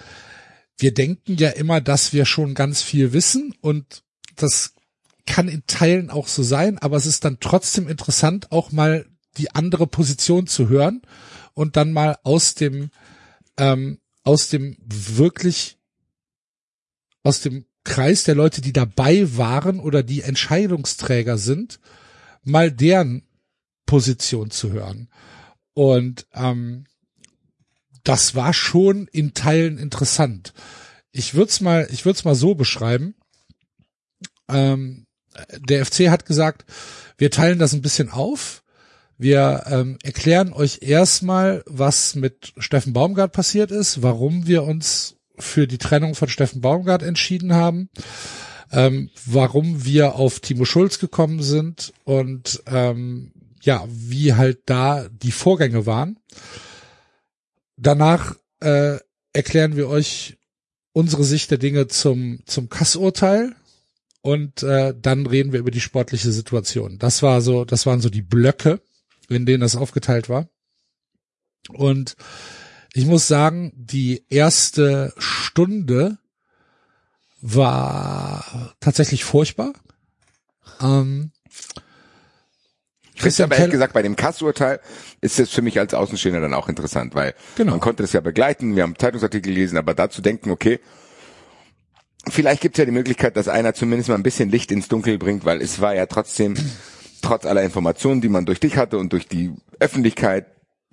Wir 0.78 0.94
denken 0.94 1.36
ja 1.38 1.50
immer, 1.50 1.80
dass 1.80 2.12
wir 2.12 2.26
schon 2.26 2.54
ganz 2.54 2.82
viel 2.82 3.14
wissen 3.14 3.54
und 3.62 4.04
das 4.36 4.74
kann 5.26 5.48
in 5.48 5.64
Teilen 5.66 6.10
auch 6.10 6.28
so 6.28 6.44
sein, 6.44 6.78
aber 6.80 6.98
es 6.98 7.06
ist 7.06 7.26
dann 7.26 7.40
trotzdem 7.40 7.88
interessant, 7.88 8.52
auch 8.52 8.72
mal 8.72 9.06
die 9.38 9.52
andere 9.52 9.88
Position 9.88 10.48
zu 10.48 10.70
hören 10.70 11.02
und 11.54 11.78
dann 11.78 11.94
mal 11.94 12.18
aus 12.24 12.56
dem 12.56 12.90
ähm, 13.58 14.00
aus 14.24 14.50
dem 14.50 14.78
wirklich 14.86 15.78
aus 17.24 17.42
dem 17.42 17.66
Kreis 17.86 18.26
der 18.26 18.36
Leute, 18.36 18.60
die 18.60 18.74
dabei 18.74 19.38
waren 19.38 19.80
oder 19.80 20.04
die 20.04 20.22
Entscheidungsträger 20.22 21.38
sind, 21.38 21.80
mal 22.44 22.72
deren 22.72 23.24
Position 23.86 24.52
zu 24.52 24.74
hören. 24.74 25.08
Und 25.74 26.28
ähm, 26.34 26.86
das 28.04 28.36
war 28.36 28.54
schon 28.54 29.08
in 29.08 29.34
Teilen 29.34 29.78
interessant. 29.78 30.54
Ich 31.12 31.34
würde 31.34 31.50
es 31.50 31.62
mal, 31.62 31.88
ich 31.92 32.06
würde 32.06 32.18
es 32.18 32.26
mal 32.26 32.36
so 32.36 32.56
beschreiben. 32.56 33.16
Ähm, 34.50 35.06
der 35.58 35.86
FC 35.86 36.10
hat 36.10 36.26
gesagt, 36.26 36.66
wir 37.18 37.32
teilen 37.32 37.60
das 37.60 37.74
ein 37.74 37.82
bisschen 37.82 38.10
auf. 38.10 38.64
Wir 39.18 39.64
ähm, 39.68 39.98
erklären 40.04 40.52
euch 40.52 40.80
erstmal, 40.82 41.64
was 41.66 42.16
mit 42.16 42.54
Steffen 42.58 42.94
Baumgart 42.94 43.32
passiert 43.32 43.72
ist, 43.72 44.02
warum 44.02 44.46
wir 44.46 44.64
uns 44.64 45.16
für 45.38 45.68
die 45.68 45.78
Trennung 45.78 46.16
von 46.16 46.30
Steffen 46.30 46.62
Baumgart 46.62 47.04
entschieden 47.04 47.54
haben, 47.54 47.90
ähm, 48.72 49.10
warum 49.26 49.86
wir 49.86 50.16
auf 50.16 50.40
Timo 50.40 50.66
Schulz 50.66 51.00
gekommen 51.00 51.42
sind 51.42 51.94
und 52.04 52.64
ähm, 52.68 53.32
ja, 53.62 53.86
wie 53.90 54.34
halt 54.34 54.60
da 54.66 55.08
die 55.10 55.32
Vorgänge 55.32 55.86
waren. 55.86 56.20
Danach 57.78 58.36
äh, 58.62 58.98
erklären 59.34 59.76
wir 59.76 59.90
euch 59.90 60.38
unsere 60.94 61.24
Sicht 61.24 61.52
der 61.52 61.58
Dinge 61.58 61.88
zum, 61.88 62.40
zum 62.46 62.70
Kassurteil 62.70 63.56
und 64.22 64.64
äh, 64.64 64.94
dann 65.00 65.26
reden 65.26 65.52
wir 65.52 65.60
über 65.60 65.72
die 65.72 65.82
sportliche 65.82 66.32
Situation. 66.32 66.98
Das 67.00 67.22
war 67.22 67.42
so, 67.42 67.66
das 67.66 67.86
waren 67.86 68.02
so 68.02 68.10
die 68.10 68.22
Blöcke, 68.22 68.82
in 69.30 69.46
denen 69.46 69.62
das 69.62 69.76
aufgeteilt 69.76 70.30
war. 70.30 70.48
Und 71.70 72.16
ich 72.96 73.06
muss 73.06 73.28
sagen, 73.28 73.74
die 73.76 74.24
erste 74.30 75.14
Stunde 75.18 76.18
war 77.42 78.74
tatsächlich 78.80 79.26
furchtbar. 79.26 79.74
Ähm, 80.80 81.32
Christian 83.18 83.50
aber 83.50 83.58
ehrlich 83.58 83.74
gesagt, 83.74 83.92
bei 83.92 84.02
dem 84.02 84.16
Kassurteil 84.16 84.80
ist 85.20 85.40
es 85.42 85.50
für 85.50 85.62
mich 85.62 85.78
als 85.78 85.94
Außenstehender 85.94 86.40
dann 86.40 86.54
auch 86.54 86.70
interessant, 86.70 87.16
weil 87.16 87.34
Genau. 87.58 87.72
man 87.72 87.82
konnte 87.82 88.02
das 88.02 88.14
ja 88.14 88.22
begleiten, 88.22 88.78
wir 88.78 88.84
haben 88.84 88.98
Zeitungsartikel 88.98 89.54
gelesen, 89.54 89.78
aber 89.78 89.94
dazu 89.94 90.22
denken, 90.22 90.50
okay, 90.50 90.80
vielleicht 92.30 92.62
gibt 92.62 92.76
es 92.76 92.80
ja 92.80 92.86
die 92.86 92.92
Möglichkeit, 92.92 93.36
dass 93.36 93.50
einer 93.50 93.74
zumindest 93.74 94.08
mal 94.08 94.16
ein 94.16 94.24
bisschen 94.24 94.50
Licht 94.50 94.72
ins 94.72 94.88
Dunkel 94.88 95.18
bringt, 95.18 95.44
weil 95.44 95.62
es 95.62 95.82
war 95.82 95.94
ja 95.94 96.06
trotzdem, 96.06 96.56
trotz 97.22 97.46
aller 97.46 97.64
Informationen, 97.64 98.22
die 98.22 98.30
man 98.30 98.46
durch 98.46 98.62
dich 98.62 98.78
hatte 98.78 98.98
und 98.98 99.12
durch 99.12 99.28
die 99.28 99.52
Öffentlichkeit, 99.82 100.46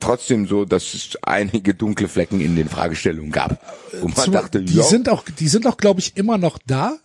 trotzdem 0.02 0.46
so, 0.46 0.64
dass 0.64 0.94
es 0.94 1.16
einige 1.22 1.74
dunkle 1.74 2.08
Flecken 2.08 2.40
in 2.40 2.56
den 2.56 2.68
Fragestellungen 2.68 3.32
gab. 3.32 3.62
Und 4.02 4.16
man 4.16 4.24
Zu- 4.26 4.30
dachte, 4.32 4.62
die 4.62 4.74
ja, 4.74 4.82
sind 4.82 5.08
auch, 5.08 5.24
die 5.24 5.48
sind 5.48 5.66
auch, 5.66 5.76
glaube 5.76 6.00
ich, 6.00 6.16
immer 6.16 6.38
noch 6.38 6.58
da. 6.66 6.98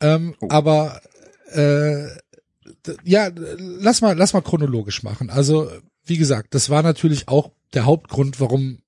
Ähm, 0.00 0.34
Oh. 0.40 0.48
Aber 0.50 1.00
äh, 1.52 2.06
ja, 3.04 3.30
lass 3.58 4.00
mal, 4.00 4.16
lass 4.16 4.32
mal 4.32 4.40
chronologisch 4.42 5.02
machen. 5.02 5.30
Also 5.30 5.70
wie 6.04 6.16
gesagt, 6.16 6.54
das 6.54 6.70
war 6.70 6.82
natürlich 6.82 7.28
auch 7.28 7.50
der 7.74 7.84
Hauptgrund, 7.84 8.40
warum 8.40 8.78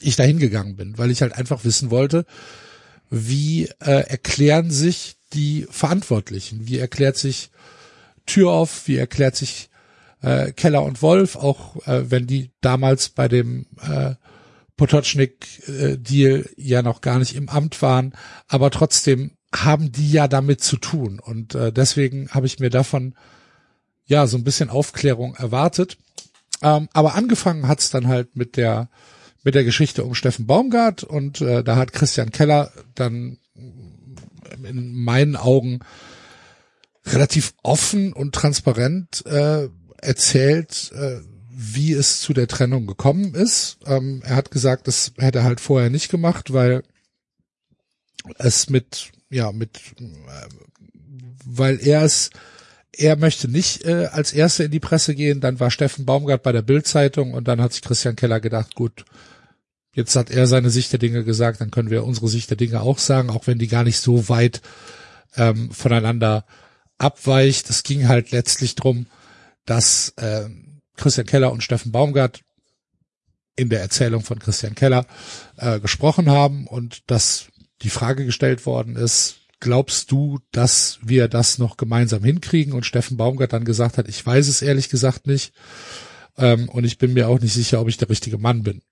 ich 0.00 0.16
da 0.16 0.24
hingegangen 0.24 0.76
bin, 0.76 0.98
weil 0.98 1.10
ich 1.10 1.22
halt 1.22 1.32
einfach 1.34 1.64
wissen 1.64 1.90
wollte, 1.90 2.26
wie 3.08 3.66
äh, 3.80 4.06
erklären 4.08 4.70
sich 4.70 5.16
die 5.32 5.66
Verantwortlichen, 5.70 6.66
wie 6.66 6.78
erklärt 6.78 7.16
sich 7.16 7.50
Türoff, 8.26 8.82
wie 8.86 8.96
erklärt 8.96 9.36
sich 9.36 9.69
äh, 10.22 10.52
Keller 10.52 10.82
und 10.82 11.02
Wolf, 11.02 11.36
auch 11.36 11.76
äh, 11.86 12.10
wenn 12.10 12.26
die 12.26 12.52
damals 12.60 13.08
bei 13.10 13.28
dem 13.28 13.66
äh, 13.82 14.14
Potocznik-Deal 14.76 16.48
ja 16.56 16.82
noch 16.82 17.00
gar 17.00 17.18
nicht 17.18 17.36
im 17.36 17.48
Amt 17.48 17.82
waren, 17.82 18.14
aber 18.48 18.70
trotzdem 18.70 19.32
haben 19.54 19.92
die 19.92 20.10
ja 20.10 20.28
damit 20.28 20.62
zu 20.62 20.76
tun. 20.76 21.20
Und 21.20 21.54
äh, 21.54 21.72
deswegen 21.72 22.30
habe 22.30 22.46
ich 22.46 22.60
mir 22.60 22.70
davon 22.70 23.14
ja 24.04 24.26
so 24.26 24.36
ein 24.36 24.44
bisschen 24.44 24.70
Aufklärung 24.70 25.34
erwartet. 25.34 25.98
Ähm, 26.62 26.88
aber 26.92 27.14
angefangen 27.14 27.68
hat's 27.68 27.90
dann 27.90 28.08
halt 28.08 28.36
mit 28.36 28.56
der 28.56 28.88
mit 29.42 29.54
der 29.54 29.64
Geschichte 29.64 30.04
um 30.04 30.14
Steffen 30.14 30.46
Baumgart. 30.46 31.04
Und 31.04 31.40
äh, 31.40 31.64
da 31.64 31.76
hat 31.76 31.92
Christian 31.92 32.30
Keller 32.30 32.72
dann 32.94 33.38
in 34.62 34.94
meinen 34.94 35.36
Augen 35.36 35.80
relativ 37.06 37.54
offen 37.62 38.12
und 38.12 38.34
transparent 38.34 39.24
äh, 39.26 39.68
erzählt, 40.02 40.92
äh, 40.94 41.20
wie 41.50 41.92
es 41.92 42.20
zu 42.20 42.32
der 42.32 42.48
Trennung 42.48 42.86
gekommen 42.86 43.34
ist. 43.34 43.78
Ähm, 43.84 44.22
er 44.24 44.36
hat 44.36 44.50
gesagt, 44.50 44.88
das 44.88 45.12
hätte 45.18 45.38
er 45.40 45.44
halt 45.44 45.60
vorher 45.60 45.90
nicht 45.90 46.10
gemacht, 46.10 46.52
weil 46.52 46.82
es 48.38 48.70
mit, 48.70 49.10
ja, 49.28 49.52
mit, 49.52 49.78
äh, 49.98 50.04
weil 51.44 51.78
er 51.86 52.02
es, 52.02 52.30
er 52.96 53.16
möchte 53.16 53.48
nicht 53.48 53.84
äh, 53.84 54.06
als 54.06 54.32
Erster 54.32 54.64
in 54.64 54.70
die 54.70 54.80
Presse 54.80 55.14
gehen. 55.14 55.40
Dann 55.40 55.60
war 55.60 55.70
Steffen 55.70 56.06
Baumgart 56.06 56.42
bei 56.42 56.52
der 56.52 56.62
Bild-Zeitung 56.62 57.34
und 57.34 57.46
dann 57.46 57.60
hat 57.60 57.72
sich 57.72 57.82
Christian 57.82 58.16
Keller 58.16 58.40
gedacht, 58.40 58.74
gut, 58.74 59.04
jetzt 59.92 60.16
hat 60.16 60.30
er 60.30 60.46
seine 60.46 60.70
Sicht 60.70 60.92
der 60.92 60.98
Dinge 60.98 61.24
gesagt, 61.24 61.60
dann 61.60 61.70
können 61.70 61.90
wir 61.90 62.04
unsere 62.04 62.28
Sicht 62.28 62.48
der 62.50 62.56
Dinge 62.56 62.80
auch 62.80 62.98
sagen, 62.98 63.30
auch 63.30 63.46
wenn 63.46 63.58
die 63.58 63.68
gar 63.68 63.84
nicht 63.84 63.98
so 63.98 64.28
weit 64.28 64.62
ähm, 65.36 65.70
voneinander 65.70 66.44
abweicht. 66.98 67.68
Es 67.70 67.82
ging 67.82 68.08
halt 68.08 68.30
letztlich 68.30 68.74
drum, 68.74 69.06
dass 69.70 70.14
äh, 70.16 70.48
Christian 70.96 71.26
Keller 71.26 71.52
und 71.52 71.62
Steffen 71.62 71.92
Baumgart 71.92 72.40
in 73.54 73.68
der 73.68 73.80
Erzählung 73.80 74.22
von 74.22 74.40
Christian 74.40 74.74
Keller 74.74 75.06
äh, 75.58 75.78
gesprochen 75.78 76.28
haben 76.28 76.66
und 76.66 77.08
dass 77.08 77.46
die 77.82 77.90
Frage 77.90 78.26
gestellt 78.26 78.66
worden 78.66 78.96
ist, 78.96 79.36
glaubst 79.60 80.10
du, 80.10 80.40
dass 80.50 80.98
wir 81.02 81.28
das 81.28 81.58
noch 81.58 81.76
gemeinsam 81.76 82.24
hinkriegen? 82.24 82.72
Und 82.72 82.84
Steffen 82.84 83.16
Baumgart 83.16 83.52
dann 83.52 83.64
gesagt 83.64 83.96
hat, 83.96 84.08
ich 84.08 84.26
weiß 84.26 84.48
es 84.48 84.60
ehrlich 84.60 84.88
gesagt 84.88 85.28
nicht 85.28 85.52
ähm, 86.36 86.68
und 86.68 86.82
ich 86.84 86.98
bin 86.98 87.12
mir 87.12 87.28
auch 87.28 87.38
nicht 87.38 87.54
sicher, 87.54 87.80
ob 87.80 87.88
ich 87.88 87.96
der 87.96 88.10
richtige 88.10 88.38
Mann 88.38 88.64
bin. 88.64 88.82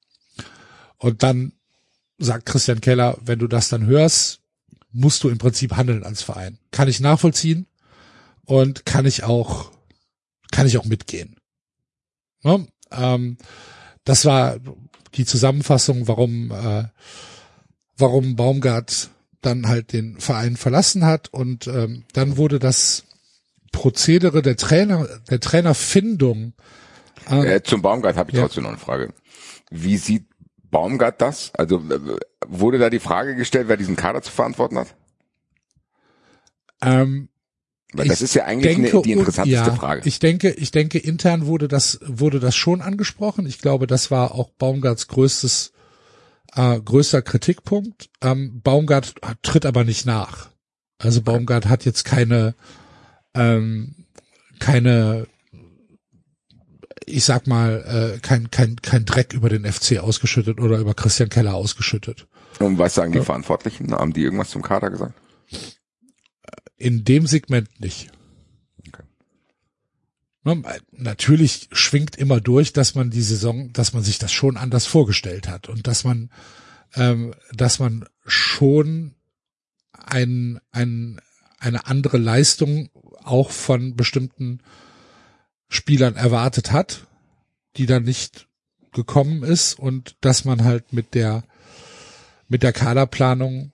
Und 0.97 1.25
dann 1.25 1.55
sagt 2.19 2.47
Christian 2.47 2.81
Keller, 2.81 3.19
wenn 3.21 3.41
du 3.41 3.49
das 3.49 3.69
dann 3.69 3.87
hörst, 3.87 4.43
musst 4.93 5.25
du 5.25 5.29
im 5.29 5.39
Prinzip 5.39 5.77
handeln 5.77 6.05
als 6.05 6.23
Verein. 6.23 6.59
Kann 6.71 6.89
ich 6.89 7.01
nachvollziehen 7.01 7.67
und 8.45 8.87
kann 8.87 9.07
ich 9.07 9.25
auch, 9.25 9.73
kann 10.51 10.67
ich 10.67 10.79
auch 10.79 10.85
mitgehen. 10.85 11.37
Ne? 12.43 12.67
Ähm, 12.91 13.37
das 14.05 14.25
war 14.25 14.57
die 15.15 15.25
Zusammenfassung, 15.25 16.09
warum, 16.09 16.51
äh, 16.51 16.85
warum 17.97 18.37
Baumgart 18.37 19.11
dann 19.41 19.69
halt 19.69 19.93
den 19.93 20.19
Verein 20.21 20.57
verlassen 20.57 21.05
hat 21.05 21.29
und 21.33 21.67
ähm, 21.67 22.05
dann 22.13 22.37
wurde 22.37 22.59
das 22.59 23.05
Prozedere 23.73 24.43
der 24.43 24.57
Trainer, 24.57 25.07
der 25.31 25.41
Trainerfindung 25.41 26.55
Äh, 27.31 27.61
zum 27.63 27.83
Baumgart 27.83 28.17
habe 28.17 28.31
ich 28.31 28.37
Ja. 28.37 28.43
trotzdem 28.43 28.63
noch 28.65 28.71
eine 28.71 28.79
Frage. 28.79 29.13
Wie 29.71 29.97
sieht 29.99 30.27
Baumgart 30.71 31.21
das? 31.21 31.53
Also 31.55 31.77
äh, 31.79 32.19
wurde 32.47 32.79
da 32.79 32.89
die 32.91 32.99
Frage 33.01 33.37
gestellt, 33.37 33.69
wer 33.69 33.77
diesen 33.77 33.97
Kader 33.97 34.23
zu 34.23 34.33
verantworten 34.33 34.79
hat? 34.79 34.95
ähm, 36.83 37.29
Weil 37.93 38.07
Ich 38.07 38.11
das 38.11 38.23
ist 38.23 38.35
ja 38.35 38.45
eigentlich 38.45 38.75
denke, 38.75 38.93
eine, 38.93 39.03
die 39.03 39.13
interessanteste 39.13 39.71
ja, 39.71 39.75
Frage. 39.75 40.03
Ich 40.05 40.19
denke, 40.19 40.51
ich 40.51 40.71
denke, 40.71 40.99
intern 40.99 41.47
wurde 41.47 41.69
das, 41.69 41.99
wurde 42.05 42.39
das 42.39 42.55
schon 42.55 42.83
angesprochen. 42.83 43.47
Ich 43.47 43.59
glaube, 43.59 43.87
das 43.87 44.11
war 44.11 44.35
auch 44.35 44.51
Baumgarts 44.51 45.09
größtes, 45.09 45.73
äh, 46.55 46.79
größter 46.81 47.23
Kritikpunkt. 47.23 48.11
Ähm, 48.21 48.61
Baumgart 48.63 49.15
tritt 49.43 49.65
aber 49.65 49.85
nicht 49.85 50.05
nach. 50.05 50.51
Also 50.99 51.23
Baumgart 51.23 51.67
hat 51.67 51.87
jetzt 51.87 52.05
keine, 52.05 52.55
ähm, 53.35 53.95
keine, 54.59 55.27
ich 57.07 57.25
sag 57.25 57.47
mal, 57.47 58.17
äh, 58.17 58.19
kein, 58.21 58.51
kein, 58.51 58.77
kein 58.83 59.07
Dreck 59.07 59.33
über 59.33 59.49
den 59.49 59.65
FC 59.65 59.99
ausgeschüttet 59.99 60.61
oder 60.61 60.79
über 60.79 60.93
Christian 60.93 61.31
Keller 61.31 61.55
ausgeschüttet. 61.55 62.27
Und 62.59 62.77
was 62.77 62.95
sagen 62.97 63.13
die 63.13 63.21
Verantwortlichen? 63.21 63.93
Haben 63.93 64.13
die 64.13 64.23
irgendwas 64.25 64.51
zum 64.51 64.61
Kader 64.61 64.91
gesagt? 64.91 65.15
In 66.79 67.05
dem 67.05 67.27
Segment 67.27 67.81
nicht. 67.81 68.11
Okay. 68.89 69.03
Natürlich 70.93 71.69
schwingt 71.73 72.17
immer 72.17 72.41
durch, 72.41 72.73
dass 72.73 72.95
man 72.95 73.11
die 73.11 73.23
Saison, 73.23 73.73
dass 73.73 73.93
man 73.93 74.03
sich 74.03 74.19
das 74.19 74.33
schon 74.33 74.57
anders 74.57 74.87
vorgestellt 74.87 75.49
hat 75.49 75.69
und 75.69 75.87
dass 75.87 76.05
man, 76.05 76.31
ähm, 76.95 77.35
dass 77.53 77.79
man 77.79 78.09
schon 78.25 79.15
ein, 79.93 80.61
ein, 80.71 81.21
eine 81.59 81.87
andere 81.87 82.19
Leistung 82.19 82.91
auch 83.25 83.51
von 83.51 83.97
bestimmten 83.97 84.61
Spielern 85.69 86.17
erwartet 86.17 86.73
hat, 86.73 87.07
die 87.77 87.87
dann 87.87 88.05
nicht 88.05 88.49
gekommen 88.93 89.43
ist 89.43 89.79
und 89.79 90.17
dass 90.23 90.45
man 90.45 90.65
halt 90.65 90.93
mit 90.93 91.15
der 91.15 91.45
mit 92.49 92.63
der 92.63 92.73
Kaderplanung 92.73 93.73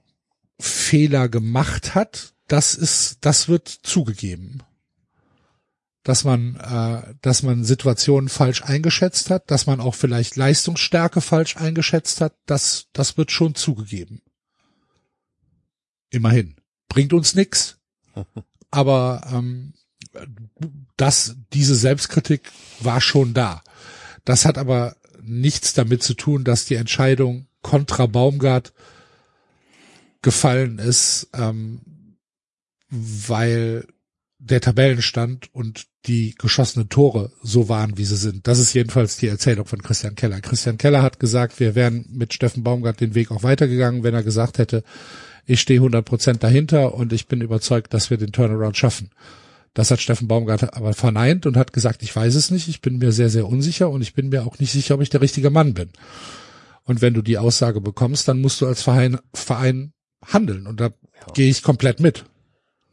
Fehler 0.59 1.29
gemacht 1.29 1.95
hat, 1.95 2.34
das 2.49 2.75
ist, 2.75 3.19
das 3.23 3.49
wird 3.49 3.69
zugegeben. 3.69 4.63
Dass 6.03 6.25
man, 6.25 6.57
äh, 6.57 7.15
dass 7.23 7.43
man 7.43 7.65
Situationen 7.65 8.29
falsch 8.29 8.63
eingeschätzt 8.63 9.31
hat, 9.31 9.51
dass 9.51 9.67
man 9.67 9.81
auch 9.81 9.95
vielleicht 9.95 10.37
Leistungsstärke 10.37 11.23
falsch 11.23 11.57
eingeschätzt 11.57 12.21
hat, 12.21 12.35
das, 12.45 12.89
das 12.93 13.17
wird 13.17 13.31
schon 13.31 13.55
zugegeben. 13.55 14.21
Immerhin. 16.11 16.57
Bringt 16.89 17.15
uns 17.15 17.35
nix. 17.35 17.79
Aber 18.71 19.27
ähm, 19.33 19.73
das, 20.97 21.37
diese 21.53 21.75
Selbstkritik 21.75 22.53
war 22.81 23.01
schon 23.01 23.35
da. 23.35 23.63
Das 24.25 24.45
hat 24.45 24.59
aber 24.59 24.97
nichts 25.23 25.75
damit 25.75 26.03
zu 26.03 26.15
tun, 26.15 26.45
dass 26.45 26.65
die 26.65 26.77
Entscheidung 26.77 27.47
kontra 27.63 28.07
Baumgart 28.07 28.73
gefallen 30.23 30.79
ist, 30.79 31.29
ähm, 31.35 31.81
weil 32.95 33.87
der 34.39 34.61
Tabellenstand 34.61 35.49
und 35.53 35.87
die 36.07 36.35
geschossenen 36.37 36.89
Tore 36.89 37.33
so 37.43 37.69
waren, 37.69 37.97
wie 37.97 38.05
sie 38.05 38.17
sind. 38.17 38.47
Das 38.47 38.59
ist 38.59 38.75
jedenfalls 38.75 39.17
die 39.17 39.29
Erzählung 39.29 39.67
von 39.67 39.83
Christian 39.83 40.17
Keller. 40.17 40.41
Christian 40.41 40.77
Keller 40.77 41.03
hat 41.03 41.19
gesagt, 41.19 41.61
wir 41.61 41.75
wären 41.75 42.05
mit 42.11 42.35
Steffen 42.35 42.63
Baumgart 42.63 43.01
den 43.01 43.15
Weg 43.15 43.31
auch 43.31 43.43
weitergegangen, 43.43 44.03
wenn 44.03 44.15
er 44.15 44.23
gesagt 44.23 44.59
hätte, 44.59 44.85
ich 45.47 45.61
stehe 45.61 45.81
100 45.81 46.05
Prozent 46.05 46.43
dahinter 46.43 46.95
und 46.95 47.13
ich 47.13 47.27
bin 47.27 47.41
überzeugt, 47.41 47.95
dass 47.95 48.11
wir 48.11 48.17
den 48.17 48.33
Turnaround 48.33 48.77
schaffen. 48.77 49.11
Das 49.73 49.91
hat 49.91 50.01
Steffen 50.01 50.29
Baumgart 50.29 50.75
aber 50.75 50.95
verneint 50.95 51.47
und 51.47 51.57
hat 51.57 51.73
gesagt, 51.73 52.03
ich 52.03 52.15
weiß 52.15 52.35
es 52.35 52.51
nicht, 52.51 52.69
ich 52.69 52.81
bin 52.81 52.99
mir 52.99 53.13
sehr, 53.13 53.29
sehr 53.29 53.49
unsicher 53.49 53.91
und 53.91 54.03
ich 54.03 54.15
bin 54.15 54.29
mir 54.29 54.47
auch 54.47 54.59
nicht 54.59 54.73
sicher, 54.73 54.95
ob 54.95 55.01
ich 55.01 55.11
der 55.11 55.21
richtige 55.21 55.51
Mann 55.51 55.75
bin. 55.75 55.89
Und 56.85 57.01
wenn 57.01 57.15
du 57.15 57.23
die 57.23 57.39
Aussage 57.39 57.81
bekommst, 57.81 58.29
dann 58.29 58.41
musst 58.41 58.61
du 58.61 58.67
als 58.67 58.83
Verein, 58.83 59.19
Verein 59.33 59.93
handeln. 60.27 60.67
Und 60.67 60.81
da 60.81 60.91
gehe 61.33 61.51
ich 61.51 61.63
komplett 61.63 61.99
mit. 61.99 62.25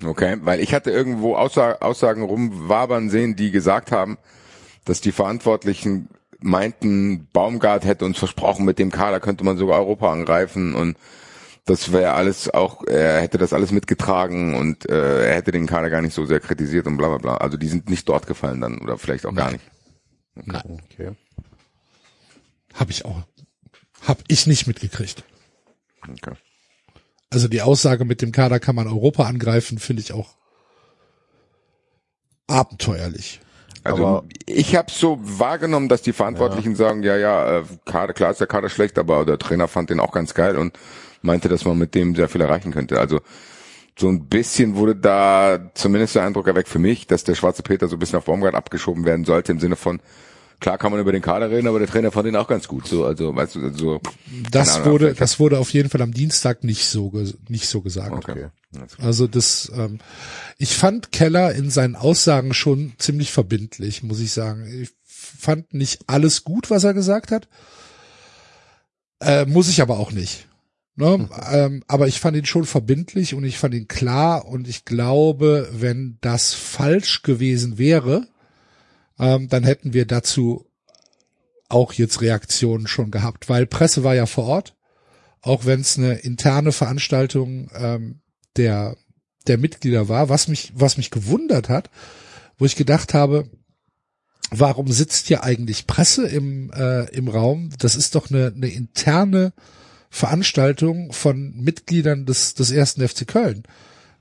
Okay, 0.03 0.38
weil 0.41 0.60
ich 0.60 0.74
hatte 0.74 0.91
irgendwo 0.91 1.36
Aussag 1.36 1.81
Aussagen 1.81 2.24
rumwabern 2.24 3.10
sehen, 3.10 3.36
die 3.36 3.51
gesagt 3.51 3.91
haben, 3.91 4.17
dass 4.86 5.01
die 5.01 5.12
Verantwortlichen 5.12 6.10
meinten, 6.39 7.27
Baumgart 7.34 7.86
hätte 7.86 8.05
uns 8.05 8.17
versprochen, 8.17 8.65
mit 8.65 8.79
dem 8.79 8.91
Kader 8.91 9.20
könnte 9.20 9.43
man 9.43 9.58
sogar 9.58 9.79
Europa 9.79 10.12
angreifen 10.12 10.74
und 10.74 10.98
das 11.65 11.91
wäre 11.91 12.13
alles 12.13 12.50
auch, 12.50 12.84
er 12.88 13.22
hätte 13.22 13.38
das 13.38 13.53
alles 13.53 13.72
mitgetragen 13.72 14.55
und 14.55 14.89
äh, 14.89 15.27
er 15.27 15.36
hätte 15.36 15.51
den 15.51 15.67
Kader 15.67 15.91
gar 15.91 16.01
nicht 16.01 16.13
so 16.15 16.25
sehr 16.25 16.39
kritisiert 16.39 16.88
und 16.88 16.98
bla 16.98 17.10
bla 17.10 17.17
bla. 17.17 17.38
Also 17.38 17.58
die 17.58 17.67
sind 17.67 17.89
nicht 17.89 18.10
dort 18.10 18.25
gefallen 18.25 18.62
dann 18.62 18.79
oder 18.79 18.98
vielleicht 18.98 19.27
auch 19.27 19.36
gar 19.36 19.51
nicht. 19.51 19.63
Okay. 20.36 21.12
Habe 22.74 22.91
ich 22.91 23.05
auch, 23.05 23.22
habe 24.01 24.24
ich 24.27 24.48
nicht 24.48 24.65
mitgekriegt. 24.65 25.24
Okay. 26.10 26.36
Also 27.32 27.48
die 27.48 27.62
Aussage 27.62 28.06
mit 28.06 28.22
dem 28.22 28.32
Kader 28.32 28.60
kann 28.60 28.76
man 28.76 28.88
Europa 28.88 29.24
angreifen, 29.24 29.80
finde 29.80 30.02
ich 30.02 30.14
auch 30.14 30.36
abenteuerlich. 32.48 33.40
Also 33.84 34.06
Aber- 34.06 34.26
ich 34.46 34.76
habe 34.76 34.92
so 34.92 35.18
wahrgenommen, 35.22 35.88
dass 35.90 36.02
die 36.02 36.14
Verantwortlichen 36.14 36.76
sagen, 36.76 37.02
ja, 37.04 37.18
ja, 37.18 37.60
äh, 37.60 37.64
Kader, 37.86 38.14
klar 38.14 38.32
ist 38.32 38.42
der 38.42 38.48
Kader 38.48 38.70
schlecht, 38.70 39.00
aber 39.00 39.26
der 39.26 39.40
Trainer 39.40 39.68
fand 39.68 39.90
den 39.90 40.00
auch 40.00 40.12
ganz 40.12 40.34
geil 40.34 40.58
und 40.58 40.78
meinte, 41.22 41.48
dass 41.48 41.66
man 41.66 41.78
mit 41.78 41.96
dem 41.96 42.16
sehr 42.16 42.30
viel 42.30 42.42
erreichen 42.42 42.72
könnte. 42.72 43.00
Also 43.00 43.22
so 43.98 44.10
ein 44.10 44.28
bisschen 44.28 44.76
wurde 44.76 44.96
da 44.96 45.72
zumindest 45.74 46.16
der 46.16 46.24
Eindruck 46.24 46.48
erweckt 46.48 46.70
für 46.70 46.80
mich, 46.80 47.08
dass 47.08 47.24
der 47.24 47.36
schwarze 47.36 47.64
Peter 47.64 47.88
so 47.88 47.96
ein 47.96 48.00
bisschen 48.00 48.18
auf 48.18 48.26
Baumgart 48.26 48.56
abgeschoben 48.56 49.06
werden 49.06 49.26
sollte 49.26 49.54
im 49.54 49.60
Sinne 49.60 49.78
von 49.78 50.02
klar 50.62 50.77
kann 50.77 50.91
man 50.91 51.01
über 51.01 51.12
den 51.12 51.22
Kader 51.22 51.51
reden, 51.51 51.68
aber 51.68 51.80
der 51.80 51.88
Trainer 51.88 52.12
fand 52.12 52.27
den 52.27 52.36
auch 52.38 52.48
ganz 52.48 52.68
gut. 52.68 52.88
So, 52.88 53.06
also 53.06 53.36
weißt 53.36 53.56
du, 53.56 53.74
so 53.74 54.00
Das 54.51 54.75
Ahnung, 54.75 54.91
wurde, 54.91 55.13
das 55.13 55.39
wurde 55.39 55.60
auf 55.60 55.72
jeden 55.72 55.89
Fall 55.89 56.01
am 56.01 56.13
Dienstag 56.13 56.63
nicht 56.63 56.86
so, 56.86 57.12
nicht 57.50 57.68
so 57.68 57.82
gesagt. 57.82 58.13
okay. 58.13 58.48
Also 59.00 59.27
das, 59.27 59.70
ähm, 59.75 60.00
ich 60.58 60.77
fand 60.77 61.12
Keller 61.12 61.53
in 61.53 61.70
seinen 61.70 61.98
Aussagen 61.98 62.53
schon 62.53 62.94
ziemlich 63.00 63.32
verbindlich, 63.32 64.03
muss 64.03 64.22
ich 64.22 64.32
sagen. 64.32 64.65
Ich 64.82 64.91
fand 65.03 65.74
nicht 65.74 66.03
alles 66.08 66.46
gut, 66.46 66.70
was 66.70 66.86
er 66.86 66.94
gesagt 66.94 67.32
hat. 67.32 67.50
Äh, 69.20 69.46
muss 69.46 69.68
ich 69.68 69.82
aber 69.82 70.00
auch 70.00 70.12
nicht. 70.12 70.48
Ne? 70.96 71.30
ähm, 71.51 71.84
aber 71.88 72.08
ich 72.08 72.20
fand 72.20 72.38
ihn 72.38 72.46
schon 72.46 72.65
verbindlich 72.65 73.34
und 73.34 73.44
ich 73.44 73.58
fand 73.58 73.74
ihn 73.74 73.88
klar 73.88 74.46
und 74.46 74.68
ich 74.68 74.86
glaube, 74.86 75.70
wenn 75.72 76.18
das 76.22 76.53
falsch 76.53 77.24
gewesen 77.24 77.77
wäre, 77.77 78.27
ähm, 79.22 79.48
dann 79.48 79.63
hätten 79.63 79.94
wir 79.94 80.06
dazu 80.06 80.66
auch 81.70 81.94
jetzt 81.94 82.20
Reaktionen 82.20 82.88
schon 82.88 83.12
gehabt, 83.12 83.48
weil 83.48 83.66
Presse 83.66 84.04
war 84.04 84.16
ja 84.16 84.25
vor 84.25 84.46
Ort, 84.46 84.75
auch 85.42 85.66
wenn 85.66 85.80
es 85.80 85.98
eine 85.98 86.16
interne 86.16 86.74
Veranstaltung 86.74 87.70
ähm, 87.74 88.20
der 88.58 88.98
der 89.48 89.58
Mitglieder 89.58 90.10
war, 90.10 90.28
was 90.28 90.48
mich 90.48 90.74
was 90.75 90.98
mich 90.98 91.12
gewundert 91.12 91.70
hat, 91.70 91.90
wo 92.58 92.66
ich 92.66 92.75
gedacht 92.75 93.13
habe, 93.13 93.50
warum 94.50 94.92
sitzt 94.92 95.28
hier 95.28 95.44
eigentlich 95.44 95.88
Presse 95.88 96.28
im 96.28 96.72
äh, 96.74 97.06
im 97.16 97.28
Raum? 97.28 97.70
Das 97.80 97.96
ist 97.96 98.16
doch 98.16 98.30
eine, 98.30 98.51
eine 98.54 98.68
interne 98.68 99.54
Veranstaltung 100.10 101.13
von 101.13 101.56
Mitgliedern 101.56 102.25
des 102.25 102.56
des 102.56 102.72
ersten 102.72 103.08
FC 103.08 103.28
Köln. 103.28 103.63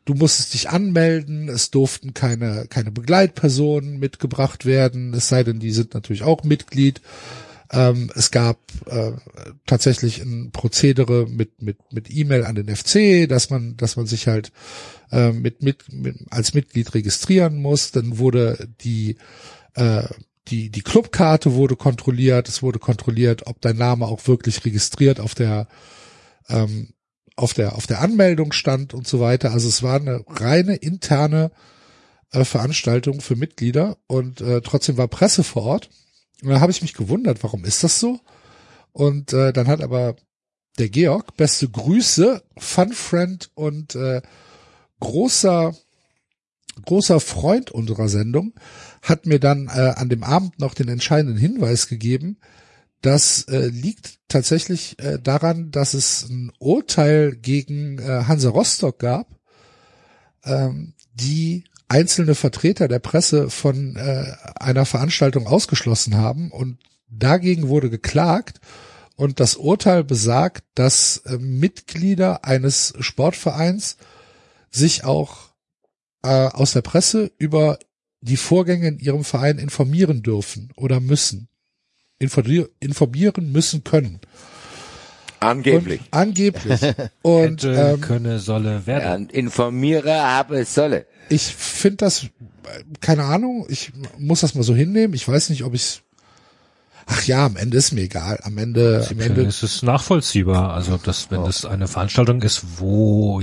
Du 0.04 0.14
musstest 0.14 0.54
dich 0.54 0.70
anmelden, 0.70 1.48
es 1.48 1.70
durften 1.70 2.14
keine 2.14 2.66
keine 2.68 2.90
Begleitpersonen 2.90 3.98
mitgebracht 3.98 4.64
werden, 4.64 5.14
es 5.14 5.28
sei 5.28 5.44
denn, 5.44 5.60
die 5.60 5.72
sind 5.72 5.94
natürlich 5.94 6.22
auch 6.22 6.42
Mitglied. 6.42 7.00
Ähm, 7.72 8.10
es 8.16 8.30
gab 8.30 8.58
äh, 8.86 9.12
tatsächlich 9.66 10.20
ein 10.22 10.50
Prozedere 10.52 11.26
mit 11.28 11.62
mit 11.62 11.78
mit 11.92 12.10
E-Mail 12.10 12.44
an 12.44 12.56
den 12.56 12.74
FC, 12.74 13.28
dass 13.28 13.50
man 13.50 13.76
dass 13.76 13.96
man 13.96 14.06
sich 14.06 14.26
halt 14.26 14.50
äh, 15.12 15.32
mit, 15.32 15.62
mit 15.62 15.92
mit 15.92 16.16
als 16.30 16.54
Mitglied 16.54 16.94
registrieren 16.94 17.60
muss. 17.60 17.92
Dann 17.92 18.18
wurde 18.18 18.68
die 18.80 19.16
äh, 19.74 20.02
die 20.48 20.70
die 20.70 20.82
Clubkarte 20.82 21.54
wurde 21.54 21.76
kontrolliert. 21.76 22.48
Es 22.48 22.62
wurde 22.62 22.80
kontrolliert, 22.80 23.46
ob 23.46 23.60
dein 23.60 23.76
Name 23.76 24.06
auch 24.06 24.26
wirklich 24.26 24.64
registriert 24.64 25.20
auf 25.20 25.36
der 25.36 25.68
ähm, 26.48 26.88
auf 27.40 27.54
der 27.54 27.74
auf 27.74 27.86
der 27.86 28.00
Anmeldung 28.00 28.52
stand 28.52 28.94
und 28.94 29.06
so 29.06 29.20
weiter. 29.20 29.52
Also 29.52 29.68
es 29.68 29.82
war 29.82 29.96
eine 29.96 30.24
reine 30.28 30.76
interne 30.76 31.50
äh, 32.32 32.44
Veranstaltung 32.44 33.20
für 33.20 33.36
Mitglieder 33.36 33.96
und 34.06 34.40
äh, 34.40 34.60
trotzdem 34.60 34.96
war 34.96 35.08
Presse 35.08 35.42
vor 35.42 35.62
Ort. 35.62 35.90
Und 36.42 36.50
da 36.50 36.60
habe 36.60 36.72
ich 36.72 36.82
mich 36.82 36.94
gewundert, 36.94 37.42
warum 37.42 37.64
ist 37.64 37.82
das 37.82 37.98
so? 37.98 38.20
Und 38.92 39.32
äh, 39.32 39.52
dann 39.52 39.68
hat 39.68 39.82
aber 39.82 40.16
der 40.78 40.88
Georg, 40.88 41.36
beste 41.36 41.68
Grüße, 41.68 42.42
Fun 42.58 42.92
Friend 42.92 43.50
und 43.54 43.94
äh, 43.94 44.20
großer 45.00 45.74
großer 46.84 47.20
Freund 47.20 47.70
unserer 47.70 48.08
Sendung, 48.08 48.54
hat 49.02 49.26
mir 49.26 49.38
dann 49.38 49.68
äh, 49.68 49.92
an 49.96 50.08
dem 50.08 50.22
Abend 50.22 50.58
noch 50.58 50.72
den 50.72 50.88
entscheidenden 50.88 51.36
Hinweis 51.36 51.88
gegeben, 51.88 52.38
das 53.02 53.44
äh, 53.44 53.66
liegt 53.68 54.18
tatsächlich 54.28 54.98
äh, 54.98 55.18
daran, 55.18 55.70
dass 55.70 55.94
es 55.94 56.28
ein 56.28 56.52
Urteil 56.58 57.34
gegen 57.34 57.98
äh, 57.98 58.24
Hansa 58.26 58.50
Rostock 58.50 58.98
gab, 58.98 59.38
ähm, 60.44 60.94
die 61.14 61.64
einzelne 61.88 62.34
Vertreter 62.34 62.88
der 62.88 63.00
Presse 63.00 63.50
von 63.50 63.96
äh, 63.96 64.32
einer 64.54 64.86
Veranstaltung 64.86 65.46
ausgeschlossen 65.46 66.16
haben 66.16 66.50
und 66.50 66.78
dagegen 67.08 67.68
wurde 67.68 67.90
geklagt 67.90 68.60
und 69.16 69.38
das 69.38 69.56
Urteil 69.56 70.02
besagt, 70.02 70.64
dass 70.74 71.18
äh, 71.26 71.36
Mitglieder 71.36 72.46
eines 72.46 72.94
Sportvereins 73.00 73.98
sich 74.70 75.04
auch 75.04 75.50
äh, 76.22 76.28
aus 76.28 76.72
der 76.72 76.80
Presse 76.80 77.30
über 77.36 77.78
die 78.22 78.38
Vorgänge 78.38 78.88
in 78.88 78.98
ihrem 78.98 79.24
Verein 79.24 79.58
informieren 79.58 80.22
dürfen 80.22 80.72
oder 80.74 81.00
müssen. 81.00 81.49
Informier 82.20 82.68
informieren 82.78 83.50
müssen 83.50 83.82
können. 83.82 84.20
Angeblich. 85.40 86.00
Und, 86.00 86.12
angeblich. 86.12 86.80
Und 87.22 87.62
Hätte, 87.64 87.72
ähm, 87.72 88.00
könne, 88.00 88.38
solle, 88.38 88.86
werden. 88.86 89.28
Informiere, 89.30 90.22
habe, 90.22 90.64
solle. 90.64 91.06
ich 91.30 91.42
finde 91.42 91.96
das, 91.96 92.26
keine 93.00 93.24
Ahnung, 93.24 93.66
ich 93.68 93.90
muss 94.18 94.40
das 94.40 94.54
mal 94.54 94.62
so 94.62 94.74
hinnehmen. 94.74 95.14
Ich 95.14 95.26
weiß 95.26 95.50
nicht, 95.50 95.64
ob 95.64 95.74
ich 95.74 96.02
Ach 97.12 97.24
ja, 97.24 97.46
am 97.46 97.56
Ende 97.56 97.76
ist 97.76 97.92
mir 97.92 98.02
egal. 98.02 98.38
Am 98.44 98.56
Ende, 98.56 99.04
am 99.10 99.18
Ende 99.18 99.42
ist 99.42 99.64
es 99.64 99.82
nachvollziehbar. 99.82 100.72
Also, 100.72 100.96
dass, 100.96 101.28
wenn 101.32 101.42
es 101.42 101.64
eine 101.64 101.88
Veranstaltung 101.88 102.40
ist, 102.42 102.78
wo 102.78 103.42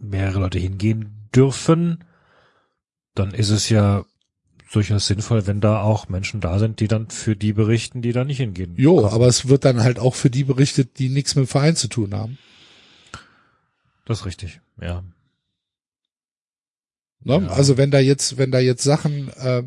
mehrere 0.00 0.38
Leute 0.38 0.60
hingehen 0.60 1.28
dürfen, 1.34 2.04
dann 3.16 3.32
ist 3.32 3.50
es 3.50 3.68
ja 3.70 4.04
durchaus 4.72 5.06
sinnvoll, 5.06 5.46
wenn 5.46 5.60
da 5.60 5.82
auch 5.82 6.08
Menschen 6.08 6.40
da 6.40 6.58
sind, 6.58 6.80
die 6.80 6.88
dann 6.88 7.10
für 7.10 7.36
die 7.36 7.52
berichten, 7.52 8.02
die 8.02 8.12
da 8.12 8.24
nicht 8.24 8.38
hingehen. 8.38 8.74
Jo, 8.76 8.96
können. 8.96 9.08
aber 9.08 9.26
es 9.26 9.48
wird 9.48 9.64
dann 9.64 9.82
halt 9.82 9.98
auch 9.98 10.14
für 10.14 10.30
die 10.30 10.44
berichtet, 10.44 10.98
die 10.98 11.08
nichts 11.08 11.34
mit 11.34 11.44
dem 11.44 11.48
Verein 11.48 11.76
zu 11.76 11.88
tun 11.88 12.14
haben. 12.14 12.38
Das 14.06 14.20
ist 14.20 14.26
richtig, 14.26 14.60
ja. 14.80 15.04
Ne? 17.24 17.42
Ja. 17.42 17.48
Also 17.48 17.76
wenn 17.76 17.90
da 17.90 18.00
jetzt, 18.00 18.38
wenn 18.38 18.50
da 18.50 18.58
jetzt 18.58 18.82
Sachen 18.82 19.28
äh, 19.34 19.62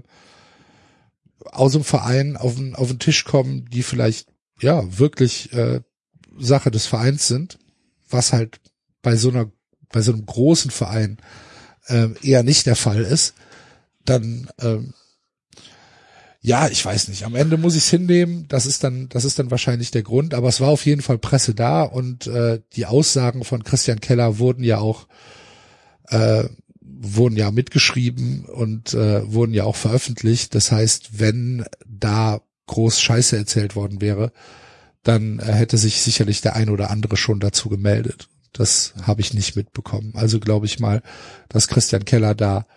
aus 1.46 1.74
dem 1.74 1.84
Verein 1.84 2.36
auf 2.36 2.56
den, 2.56 2.76
auf 2.76 2.88
den 2.89 3.00
Tisch 3.00 3.24
kommen, 3.24 3.65
die 3.70 3.84
vielleicht 3.84 4.28
ja 4.60 4.98
wirklich 4.98 5.54
äh, 5.54 5.82
Sache 6.38 6.72
des 6.72 6.88
Vereins 6.88 7.28
sind, 7.28 7.60
was 8.10 8.34
halt 8.34 8.60
bei 9.02 9.15
so 9.15 9.30
einer, 9.30 9.52
bei 9.89 10.02
so 10.02 10.12
einem 10.12 10.26
großen 10.26 10.72
Verein 10.72 11.18
äh, 11.88 12.10
eher 12.22 12.44
nicht 12.44 12.65
der 12.65 12.76
Fall 12.76 13.02
ist, 13.02 13.36
dann 14.06 14.50
ähm, 14.60 14.94
ja, 16.46 16.68
ich 16.68 16.86
weiß 16.86 17.08
nicht. 17.08 17.24
Am 17.24 17.34
Ende 17.34 17.58
muss 17.58 17.74
ich 17.74 17.86
es 17.86 17.89
hinnehmen. 17.89 18.46
Das 18.50 18.68
ist 18.68 18.84
dann, 18.84 19.10
das 19.10 19.26
ist 19.26 19.39
dann 19.39 19.50
wahrscheinlich 19.50 19.89
der 19.89 20.04
Grund. 20.04 20.36
Aber 20.36 20.48
es 20.48 20.62
war 20.62 20.70
auf 20.70 20.86
jeden 20.86 21.02
Fall 21.02 21.18
Presse 21.18 21.56
da 21.56 21.82
und 21.82 22.28
äh, 22.28 22.62
die 22.74 22.86
Aussagen 22.86 23.44
von 23.44 23.63
Christian 23.63 24.00
Keller 24.00 24.38
wurden 24.38 24.63
ja 24.63 24.78
auch 24.78 25.08
äh, 26.10 26.44
wurden 26.82 27.36
ja 27.36 27.50
mitgeschrieben 27.50 28.46
und 28.46 28.94
äh, 28.94 29.32
wurden 29.32 29.56
ja 29.56 29.63
auch 29.63 29.76
veröffentlicht. 29.76 30.54
Das 30.54 30.72
heißt, 30.72 31.20
wenn 31.20 31.65
da 31.88 32.41
groß 32.68 33.02
Scheiße 33.02 33.36
erzählt 33.36 33.76
worden 33.76 34.00
wäre, 34.00 34.32
dann 35.02 35.39
äh, 35.39 35.52
hätte 35.52 35.80
sich 35.80 36.02
sicherlich 36.02 36.41
der 36.41 36.56
ein 36.56 36.70
oder 36.70 36.91
andere 36.91 37.18
schon 37.18 37.39
dazu 37.39 37.70
gemeldet. 37.70 38.30
Das 38.54 38.94
habe 39.02 39.22
ich 39.22 39.34
nicht 39.34 39.56
mitbekommen. 39.56 40.13
Also 40.13 40.39
glaube 40.39 40.68
ich 40.68 40.80
mal, 40.80 41.02
dass 41.50 41.68
Christian 41.68 42.06
Keller 42.06 42.36
da 42.36 42.68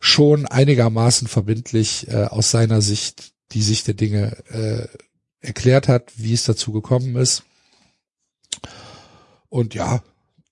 schon 0.00 0.46
einigermaßen 0.46 1.28
verbindlich 1.28 2.08
äh, 2.08 2.24
aus 2.24 2.50
seiner 2.50 2.80
Sicht 2.80 3.32
die 3.52 3.62
Sicht 3.62 3.86
der 3.86 3.94
Dinge 3.94 4.36
äh, 4.48 4.88
erklärt 5.46 5.88
hat, 5.88 6.12
wie 6.16 6.34
es 6.34 6.44
dazu 6.44 6.72
gekommen 6.72 7.16
ist. 7.16 7.44
Und 9.48 9.74
ja, 9.74 10.02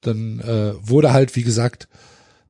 dann 0.00 0.40
äh, 0.40 0.74
wurde 0.81 1.12
halt, 1.12 1.35
wie 1.35 1.42
gesagt, 1.42 1.88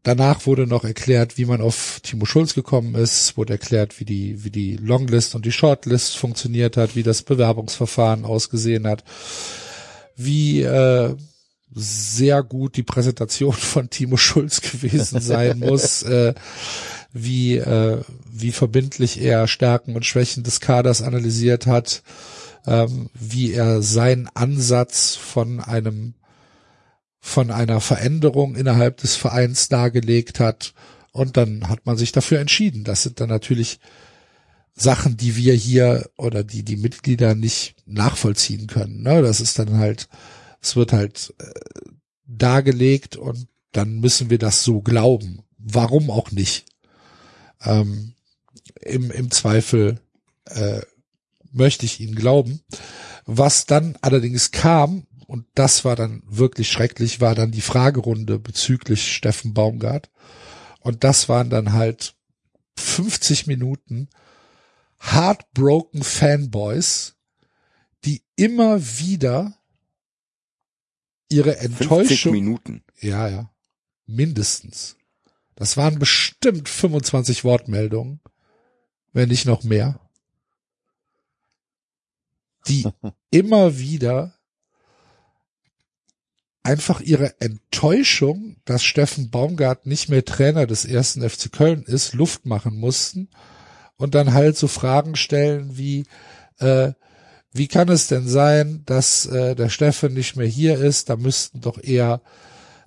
danach 0.03 0.47
wurde 0.47 0.67
noch 0.67 0.85
erklärt, 0.85 1.39
wie 1.39 1.45
man 1.45 1.61
auf 1.61 2.01
Timo 2.03 2.25
Schulz 2.25 2.55
gekommen 2.55 2.95
ist, 2.95 3.37
wurde 3.37 3.55
erklärt, 3.55 4.01
wie 4.01 4.05
die, 4.05 4.45
wie 4.45 4.51
die 4.51 4.77
Longlist 4.77 5.35
und 5.35 5.47
die 5.47 5.53
Shortlist 5.53 6.17
funktioniert 6.17 6.77
hat, 6.77 6.97
wie 6.97 7.03
das 7.03 7.23
Bewerbungsverfahren 7.23 8.25
ausgesehen 8.25 8.87
hat, 8.87 9.05
wie 10.17 10.63
äh, 10.63 11.15
sehr 11.75 12.43
gut 12.43 12.77
die 12.77 12.83
Präsentation 12.83 13.53
von 13.53 13.91
Timo 13.91 14.17
Schulz 14.17 14.61
gewesen 14.61 15.21
sein 15.21 15.59
muss, 15.59 16.03
äh, 16.05 16.35
wie, 17.13 17.57
äh, 17.57 18.03
wie 18.31 18.53
verbindlich 18.53 19.21
er 19.21 19.47
Stärken 19.49 19.97
und 19.97 20.07
Schwächen 20.07 20.43
des 20.43 20.61
Kaders 20.61 21.03
analysiert 21.03 21.67
hat, 21.67 22.03
ähm, 22.67 23.11
wie 23.15 23.53
er 23.53 23.83
seinen 23.83 24.29
Ansatz 24.35 25.17
von 25.17 25.61
einem 25.61 26.15
von 27.25 27.53
einer 27.53 27.81
Veränderung 27.81 28.57
innerhalb 28.57 28.97
des 28.97 29.15
Vereins 29.15 29.69
dargelegt 29.69 30.41
hat. 30.41 30.75
Und 31.13 31.37
dann 31.37 31.69
hat 31.69 31.87
man 31.87 31.97
sich 31.97 32.11
dafür 32.11 32.41
entschieden. 32.41 32.83
Das 32.83 33.05
sind 33.05 33.21
dann 33.21 33.29
natürlich 33.29 33.79
Sachen, 34.75 35.17
die 35.17 35.37
wir 35.37 35.55
hier 35.55 36.11
oder 36.17 36.43
die 36.43 36.65
die 36.65 36.77
Mitglieder 36.77 37.37
nicht 37.37 37.77
nachvollziehen 37.87 38.67
können. 38.67 39.03
Ne? 39.03 39.23
Das 39.23 39.41
ist 39.41 39.59
dann 39.61 39.79
halt, 39.79 40.09
es 40.63 40.77
wird 40.77 40.93
halt 40.93 41.35
äh, 41.39 41.91
dargelegt 42.27 43.17
und 43.17 43.49
dann 43.73 44.01
müssen 44.01 44.31
wir 44.31 44.39
das 44.39 44.65
so 44.65 44.81
glauben. 44.81 45.43
Warum 45.59 46.11
auch 46.11 46.31
nicht? 46.31 46.67
Ähm, 47.63 48.15
im, 48.81 49.11
Im 49.11 49.31
Zweifel 49.31 50.01
äh, 50.47 50.81
möchte 51.53 51.87
ich 51.87 52.01
ihnen 52.01 52.15
glauben. 52.15 52.61
Was 53.25 53.67
dann 53.67 53.97
allerdings 54.01 54.51
kam, 54.51 55.07
und 55.27 55.47
das 55.55 55.85
war 55.85 55.97
dann 55.97 56.23
wirklich 56.27 56.71
schrecklich, 56.71 57.21
war 57.21 57.35
dann 57.35 57.53
die 57.53 57.61
Fragerunde 57.61 58.39
bezüglich 58.39 59.15
Steffen 59.15 59.55
Baumgart. 59.55 60.11
Und 60.81 61.05
das 61.05 61.29
waren 61.29 61.49
dann 61.49 61.73
halt 61.73 62.15
50 62.77 63.47
Minuten 63.47 64.09
heartbroken 64.99 66.03
Fanboys, 66.03 67.15
die 68.05 68.23
immer 68.37 68.81
wieder 68.99 69.55
ihre 71.33 71.55
50 71.55 71.81
Enttäuschung, 71.81 72.33
Minuten. 72.33 72.85
ja, 73.01 73.29
ja, 73.29 73.51
mindestens. 74.07 74.97
Das 75.55 75.77
waren 75.77 75.99
bestimmt 75.99 76.69
25 76.69 77.45
Wortmeldungen, 77.45 78.21
wenn 79.13 79.29
nicht 79.29 79.47
noch 79.47 79.63
mehr, 79.65 80.01
die 82.69 82.87
immer 83.31 83.79
wieder 83.79 84.35
einfach 86.63 87.01
ihre 87.01 87.41
Enttäuschung, 87.41 88.57
dass 88.65 88.85
Steffen 88.85 89.31
Baumgart 89.31 89.87
nicht 89.87 90.09
mehr 90.09 90.25
Trainer 90.25 90.67
des 90.67 90.85
ersten 90.85 91.29
FC 91.29 91.53
Köln 91.53 91.83
ist, 91.83 92.15
Luft 92.15 92.47
machen 92.47 92.77
mussten 92.77 93.29
und 93.97 94.15
dann 94.15 94.33
halt 94.33 94.57
so 94.57 94.69
Fragen 94.69 95.17
stellen 95.17 95.77
wie, 95.77 96.05
äh, 96.59 96.93
wie 97.53 97.69
kann 97.69 97.89
es 97.89 98.09
denn 98.09 98.27
sein, 98.27 98.83
dass 98.87 99.27
äh, 99.27 99.55
der 99.55 99.69
Steffen 99.69 100.15
nicht 100.15 100.37
mehr 100.37 100.47
hier 100.47 100.79
ist? 100.79 101.11
Da 101.11 101.17
müssten 101.17 101.61
doch 101.61 101.83
eher 101.83 102.21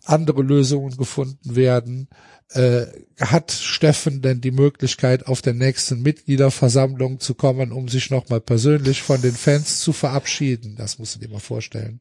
andere 0.06 0.42
Lösungen 0.42 0.98
gefunden 0.98 1.56
werden. 1.56 2.08
Äh, 2.50 2.86
hat 3.20 3.52
Steffen 3.52 4.22
denn 4.22 4.42
die 4.42 4.52
Möglichkeit, 4.52 5.28
auf 5.28 5.42
der 5.42 5.54
nächsten 5.54 6.02
Mitgliederversammlung 6.02 7.20
zu 7.20 7.34
kommen, 7.34 7.72
um 7.72 7.88
sich 7.90 8.12
nochmal 8.12 8.42
persönlich 8.42 9.02
von 9.02 9.22
den 9.22 9.34
Fans 9.34 9.80
zu 9.80 9.94
verabschieden? 9.94 10.76
Das 10.78 11.00
musst 11.00 11.16
du 11.16 11.20
dir 11.20 11.30
mal 11.30 11.40
vorstellen. 11.40 12.00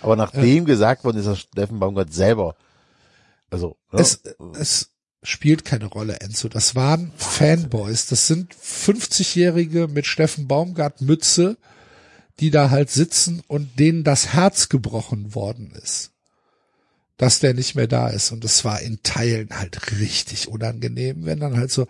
Aber 0.00 0.16
nachdem 0.16 0.64
gesagt 0.64 1.04
worden 1.04 1.18
ist, 1.18 1.26
dass 1.26 1.40
Steffen 1.40 1.78
Baumgart 1.78 2.12
selber, 2.12 2.56
also, 3.50 3.76
ne, 3.92 4.00
Es, 4.00 4.22
es 4.58 4.90
spielt 5.22 5.64
keine 5.64 5.86
Rolle, 5.86 6.20
Enzo. 6.20 6.48
Das 6.48 6.74
waren 6.74 7.12
Fanboys. 7.16 8.06
Das 8.06 8.26
sind 8.26 8.54
50-Jährige 8.54 9.88
mit 9.88 10.06
Steffen 10.06 10.48
Baumgart 10.48 11.00
Mütze, 11.00 11.56
die 12.40 12.50
da 12.50 12.70
halt 12.70 12.90
sitzen 12.90 13.42
und 13.46 13.78
denen 13.78 14.04
das 14.04 14.32
Herz 14.32 14.68
gebrochen 14.68 15.34
worden 15.34 15.72
ist. 15.82 16.10
Dass 17.18 17.38
der 17.38 17.54
nicht 17.54 17.74
mehr 17.76 17.86
da 17.86 18.08
ist. 18.08 18.32
Und 18.32 18.44
es 18.44 18.64
war 18.64 18.80
in 18.80 19.02
Teilen 19.02 19.50
halt 19.58 19.92
richtig 20.00 20.48
unangenehm, 20.48 21.24
wenn 21.24 21.38
dann 21.40 21.56
halt 21.56 21.70
so, 21.70 21.86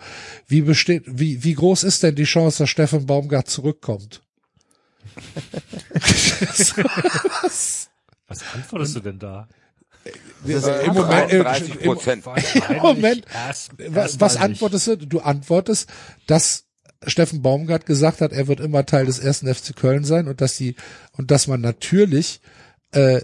wie 0.47 0.61
besteht, 0.63 1.05
wie, 1.07 1.43
wie 1.45 1.55
groß 1.55 1.85
ist 1.85 2.03
denn 2.03 2.17
die 2.17 2.25
Chance, 2.25 2.59
dass 2.65 2.71
Steffen 2.71 3.07
Baumgart 3.07 3.49
zurückkommt? 3.49 4.23
Was 8.29 8.43
antwortest 8.55 8.97
du 8.97 9.01
denn 9.01 9.19
da? 9.19 9.49
Äh, 10.05 10.87
Im 10.87 10.95
Moment, 10.95 11.33
äh, 11.33 11.39
30 11.43 11.75
im, 11.77 11.81
Prozent. 11.83 12.25
Moment, 12.83 13.25
Erst- 13.33 13.71
was, 13.79 13.95
erst 13.97 14.21
was 14.21 14.37
antwortest 14.37 14.87
du? 14.89 14.97
Du 14.97 15.21
antwortest, 15.21 15.89
dass 16.27 16.65
Steffen 17.07 17.43
Baumgart 17.43 17.87
gesagt 17.87 18.21
hat, 18.21 18.33
er 18.33 18.47
wird 18.49 18.61
immer 18.61 18.87
Teil 18.87 19.07
des 19.07 19.19
ersten 19.19 19.53
FC 19.53 19.75
Köln 19.77 20.05
sein 20.05 20.29
und 20.29 20.41
dass 20.41 20.57
die 20.57 20.77
und 21.17 21.31
dass 21.31 21.47
man 21.47 21.61
natürlich 21.61 22.41
äh, 22.93 23.23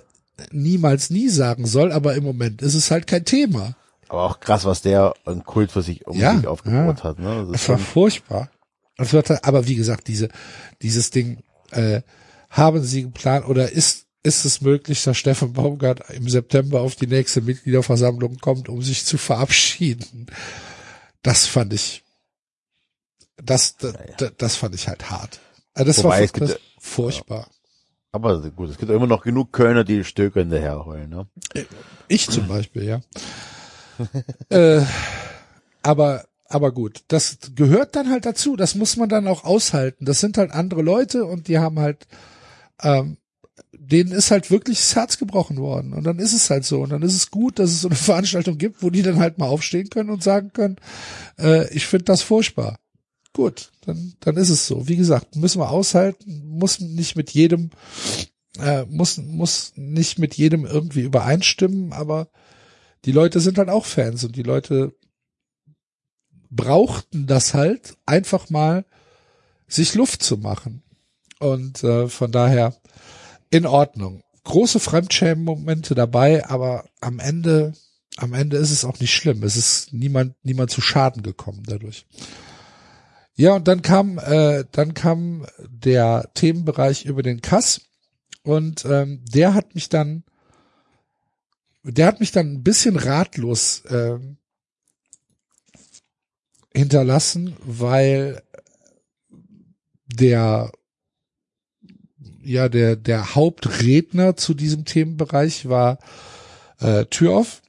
niemals 0.53 1.11
nie 1.11 1.29
sagen 1.29 1.67
soll, 1.67 1.93
aber 1.93 2.15
im 2.15 2.25
Moment 2.25 2.63
ist 2.63 2.75
es 2.75 2.91
halt 2.91 3.07
kein 3.07 3.25
Thema. 3.25 3.77
aber 4.09 4.23
auch 4.25 4.41
krass, 4.41 4.65
was 4.65 4.83
der 4.83 5.15
einen 5.27 5.45
Kult 5.45 5.71
für 5.73 5.83
sich 5.83 6.07
um 6.07 6.17
Ja, 6.19 6.37
sich 6.37 6.47
aufgebaut 6.47 6.99
ja. 6.99 7.05
hat. 7.05 7.19
Ne? 7.19 7.47
Das 7.53 7.63
Es 7.63 7.69
war 7.69 7.79
furchtbar. 7.79 8.51
Es 8.97 9.13
wird, 9.13 9.31
halt- 9.31 9.45
aber 9.45 9.67
wie 9.69 9.75
gesagt, 9.77 10.09
diese 10.09 10.29
dieses 10.83 11.11
Ding 11.11 11.39
äh, 11.71 12.03
haben 12.51 12.83
Sie 12.83 13.03
geplant 13.03 13.47
oder 13.47 13.71
ist 13.71 14.07
ist 14.25 14.45
es 14.45 14.61
möglich, 14.61 15.03
dass 15.05 15.17
Steffen 15.17 15.53
Baumgart 15.53 16.11
im 16.11 16.29
September 16.29 16.81
auf 16.81 16.97
die 16.97 17.07
nächste 17.07 17.41
Mitgliederversammlung 17.41 18.39
kommt, 18.39 18.69
um 18.69 18.83
sich 18.83 19.05
zu 19.05 19.17
verabschieden? 19.17 20.27
Das 21.23 21.47
fand 21.47 21.73
ich, 21.73 22.03
das, 23.43 23.77
das, 23.77 23.95
das 24.37 24.57
fand 24.57 24.75
ich 24.75 24.89
halt 24.89 25.11
hart. 25.11 25.41
Also 25.75 25.87
das 25.89 26.05
Wobei, 26.05 26.21
war 26.21 26.27
gibt 26.27 26.49
ja- 26.49 26.57
furchtbar. 26.79 27.49
aber 28.13 28.41
gut, 28.51 28.71
es 28.71 28.79
gibt 28.79 28.91
immer 28.91 29.07
noch 29.07 29.23
genug 29.23 29.53
Kölner, 29.53 29.85
die 29.85 30.05
Stöcke 30.05 30.41
hinterher 30.41 30.85
heulen. 30.85 31.11
Ne? 31.11 31.27
Ich 32.09 32.29
zum 32.29 32.49
Beispiel, 32.49 32.85
ja. 32.85 33.01
äh, 34.51 34.83
aber, 35.83 36.25
aber 36.47 36.73
gut, 36.73 37.03
das 37.09 37.39
gehört 37.55 37.97
dann 37.97 38.11
halt 38.11 38.27
dazu. 38.27 38.57
Das 38.57 38.75
muss 38.75 38.97
man 38.97 39.09
dann 39.09 39.27
auch 39.29 39.45
aushalten. 39.45 40.05
Das 40.05 40.21
sind 40.21 40.39
halt 40.39 40.51
andere 40.51 40.83
Leute 40.83 41.25
und 41.25 41.49
die 41.49 41.59
haben 41.59 41.79
halt, 41.79 42.07
ähm, 42.83 43.17
denen 43.73 44.13
ist 44.13 44.31
halt 44.31 44.51
wirklich 44.51 44.79
das 44.79 44.97
Herz 44.97 45.19
gebrochen 45.19 45.59
worden. 45.59 45.93
Und 45.93 46.05
dann 46.05 46.19
ist 46.19 46.33
es 46.33 46.51
halt 46.51 46.65
so. 46.65 46.81
Und 46.83 46.91
dann 46.91 47.03
ist 47.03 47.15
es 47.15 47.31
gut, 47.31 47.59
dass 47.59 47.71
es 47.71 47.83
so 47.83 47.89
eine 47.89 47.97
Veranstaltung 47.97 48.59
gibt, 48.59 48.83
wo 48.83 48.91
die 48.91 49.03
dann 49.03 49.19
halt 49.19 49.39
mal 49.39 49.47
aufstehen 49.49 49.91
können 49.91 50.11
und 50.11 50.23
sagen 50.23 50.53
können, 50.53 50.77
äh, 51.39 51.73
ich 51.75 51.87
finde 51.87 52.05
das 52.07 52.23
furchtbar. 52.23 52.79
Gut, 53.39 53.71
dann, 53.83 54.15
dann 54.19 54.37
ist 54.37 54.49
es 54.49 54.67
so. 54.67 54.89
Wie 54.89 54.97
gesagt, 54.97 55.37
müssen 55.37 55.61
wir 55.61 55.71
aushalten, 55.71 56.43
muss 56.45 56.81
nicht 56.81 57.15
mit 57.15 57.31
jedem, 57.31 57.71
äh, 58.59 58.85
muss, 58.87 59.17
muss 59.19 59.75
nicht 59.77 60.19
mit 60.19 60.35
jedem 60.35 60.67
irgendwie 60.67 61.03
übereinstimmen, 61.03 61.93
aber 61.93 62.31
die 63.05 63.13
Leute 63.13 63.39
sind 63.39 63.59
halt 63.59 63.69
auch 63.69 63.85
Fans 63.85 64.25
und 64.25 64.35
die 64.35 64.43
Leute 64.43 64.93
brauchten 66.51 67.29
das 67.29 67.55
halt 67.55 67.97
einfach 68.07 68.51
mal 68.51 68.85
sich 69.69 69.95
Luft 69.95 70.21
zu 70.25 70.39
machen. 70.39 70.83
Und 71.39 71.85
äh, 71.85 72.09
von 72.09 72.33
daher 72.33 72.75
in 73.51 73.67
Ordnung. 73.67 74.25
Große 74.43 74.81
Fremdschämen-Momente 74.81 75.95
dabei, 75.95 76.45
aber 76.45 76.87
am 77.01 77.21
Ende, 77.21 77.73
am 78.17 78.35
Ende 78.35 78.57
ist 78.57 78.73
es 78.73 78.85
auch 78.85 78.99
nicht 78.99 79.15
schlimm. 79.15 79.45
Es 79.45 79.55
ist 79.55 79.93
niemand, 79.93 80.35
niemand 80.43 80.73
zu 80.73 80.81
Schaden 80.81 81.23
gekommen 81.23 81.63
dadurch. 81.65 82.05
Ja, 83.39 83.55
und 83.55 83.69
dann 83.69 83.83
kam, 83.83 84.19
äh, 84.19 84.65
dann 84.73 84.95
kam 84.95 85.47
der 85.61 86.29
Themenbereich 86.35 87.05
über 87.05 87.23
den 87.23 87.41
Kass 87.41 87.83
und 88.43 88.85
ähm, 88.85 89.25
der 89.33 89.55
hat 89.55 89.77
mich 89.77 89.89
dann, 89.89 90.25
der 91.85 92.09
hat 92.09 92.19
mich 92.19 92.33
dann 92.33 92.53
ein 92.53 92.63
bisschen 92.65 92.97
ratlos 92.97 93.85
ähm, 93.91 94.39
hinterlassen, 96.75 97.55
weil 97.61 98.43
der 100.07 100.73
ja 102.43 102.69
der 102.69 102.97
der 102.97 103.37
Hauptredner 103.37 104.37
zu 104.37 104.53
diesem 104.53 104.85
Themenbereich 104.85 105.69
war 105.69 106.01
äh, 106.81 107.05
Türoff, 107.05 107.63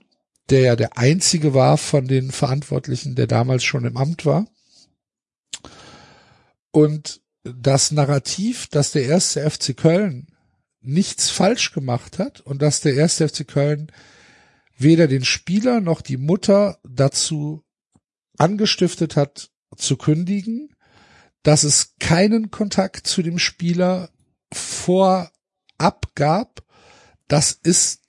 der 0.49 0.62
ja 0.62 0.75
der 0.75 0.97
einzige 0.97 1.53
war 1.53 1.77
von 1.77 2.08
den 2.08 2.32
Verantwortlichen, 2.32 3.13
der 3.13 3.27
damals 3.27 3.63
schon 3.63 3.86
im 3.86 3.97
Amt 3.97 4.25
war. 4.25 4.47
Und 6.71 7.21
das 7.43 7.91
Narrativ, 7.91 8.67
dass 8.67 8.91
der 8.91 9.05
erste 9.05 9.49
FC 9.49 9.75
Köln 9.75 10.27
nichts 10.82 11.29
falsch 11.29 11.71
gemacht 11.71 12.19
hat 12.19 12.41
und 12.41 12.62
dass 12.62 12.82
der 12.82 12.93
erste 12.93 13.27
FC 13.27 13.47
Köln 13.47 13.91
weder 14.77 15.08
den 15.08 15.25
Spieler 15.25 15.82
noch 15.82 16.01
die 16.01 16.17
Mutter 16.17 16.79
dazu 16.84 17.63
angestiftet 18.38 19.15
hat 19.15 19.51
zu 19.75 19.97
kündigen, 19.97 20.73
dass 21.43 21.63
es 21.63 21.95
keinen 21.99 22.51
Kontakt 22.51 23.08
zu 23.08 23.21
dem 23.21 23.39
Spieler 23.39 24.10
vorab 24.53 26.15
gab, 26.15 26.63
das 27.27 27.51
ist 27.51 28.01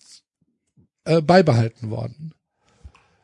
äh, 1.04 1.20
beibehalten 1.20 1.90
worden. 1.90 2.34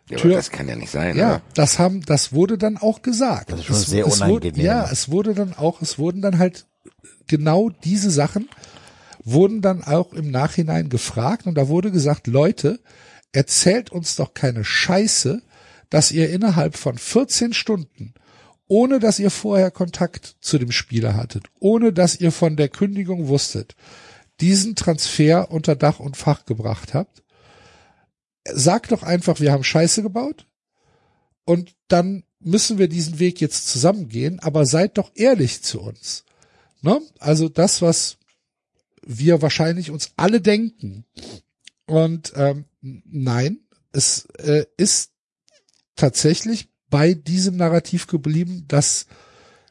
Ja, 0.08 0.18
Tür- 0.18 0.34
das 0.36 0.50
kann 0.50 0.68
ja 0.68 0.76
nicht 0.76 0.90
sein. 0.90 1.16
Ja, 1.16 1.28
oder? 1.36 1.42
das 1.54 1.78
haben, 1.78 2.02
das 2.02 2.32
wurde 2.32 2.58
dann 2.58 2.76
auch 2.76 3.02
gesagt. 3.02 3.50
Das 3.50 3.60
ist 3.60 3.66
schon 3.66 3.76
es, 3.76 3.86
sehr 3.86 4.06
es 4.06 4.20
wurde, 4.20 4.48
unangenehm. 4.48 4.64
ja, 4.64 4.88
es 4.90 5.10
wurde 5.10 5.34
dann 5.34 5.54
auch, 5.54 5.82
es 5.82 5.98
wurden 5.98 6.22
dann 6.22 6.38
halt 6.38 6.66
genau 7.26 7.70
diese 7.84 8.10
Sachen 8.10 8.48
wurden 9.24 9.60
dann 9.60 9.82
auch 9.82 10.12
im 10.12 10.30
Nachhinein 10.30 10.88
gefragt 10.88 11.46
und 11.48 11.56
da 11.56 11.66
wurde 11.68 11.90
gesagt, 11.90 12.28
Leute, 12.28 12.78
erzählt 13.32 13.90
uns 13.90 14.14
doch 14.14 14.34
keine 14.34 14.64
Scheiße, 14.64 15.42
dass 15.90 16.12
ihr 16.12 16.30
innerhalb 16.30 16.76
von 16.76 16.96
14 16.96 17.52
Stunden, 17.52 18.14
ohne 18.68 19.00
dass 19.00 19.18
ihr 19.18 19.30
vorher 19.32 19.72
Kontakt 19.72 20.36
zu 20.40 20.58
dem 20.58 20.70
Spieler 20.70 21.14
hattet, 21.16 21.46
ohne 21.58 21.92
dass 21.92 22.20
ihr 22.20 22.30
von 22.30 22.56
der 22.56 22.68
Kündigung 22.68 23.26
wusstet, 23.26 23.74
diesen 24.40 24.76
Transfer 24.76 25.50
unter 25.50 25.74
Dach 25.74 25.98
und 25.98 26.16
Fach 26.16 26.44
gebracht 26.44 26.94
habt. 26.94 27.24
Sagt 28.52 28.92
doch 28.92 29.02
einfach, 29.02 29.40
wir 29.40 29.52
haben 29.52 29.64
Scheiße 29.64 30.02
gebaut 30.02 30.46
und 31.44 31.74
dann 31.88 32.24
müssen 32.40 32.78
wir 32.78 32.88
diesen 32.88 33.18
Weg 33.18 33.40
jetzt 33.40 33.68
zusammengehen, 33.68 34.40
aber 34.40 34.66
seid 34.66 34.98
doch 34.98 35.10
ehrlich 35.14 35.62
zu 35.62 35.80
uns. 35.80 36.24
Ne? 36.82 37.00
Also 37.18 37.48
das, 37.48 37.82
was 37.82 38.18
wir 39.04 39.42
wahrscheinlich 39.42 39.90
uns 39.90 40.12
alle 40.16 40.40
denken. 40.40 41.04
Und 41.86 42.32
ähm, 42.36 42.66
nein, 42.80 43.60
es 43.92 44.26
äh, 44.38 44.66
ist 44.76 45.12
tatsächlich 45.94 46.68
bei 46.90 47.14
diesem 47.14 47.56
Narrativ 47.56 48.06
geblieben, 48.06 48.64
dass 48.68 49.06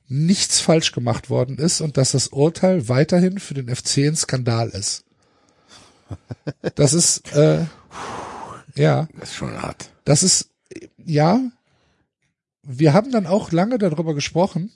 nichts 0.08 0.60
falsch 0.60 0.92
gemacht 0.92 1.30
worden 1.30 1.58
ist 1.58 1.82
und 1.82 1.98
dass 1.98 2.12
das 2.12 2.28
Urteil 2.28 2.90
weiterhin 2.90 3.40
für 3.40 3.54
den 3.54 3.74
FC 3.74 4.00
ein 4.00 4.16
Skandal 4.16 4.70
ist. 4.70 5.04
Das 6.76 6.94
ist 6.94 7.34
äh, 7.34 7.66
ja. 8.78 9.08
Das 9.20 9.30
ist 9.30 9.36
schon 9.36 9.62
hart. 9.62 9.90
Das 10.04 10.24
ist 10.24 10.50
ja. 10.98 11.40
Wir 12.64 12.94
haben 12.94 13.12
dann 13.12 13.28
auch 13.28 13.52
lange 13.52 13.78
darüber 13.78 14.14
gesprochen. 14.16 14.72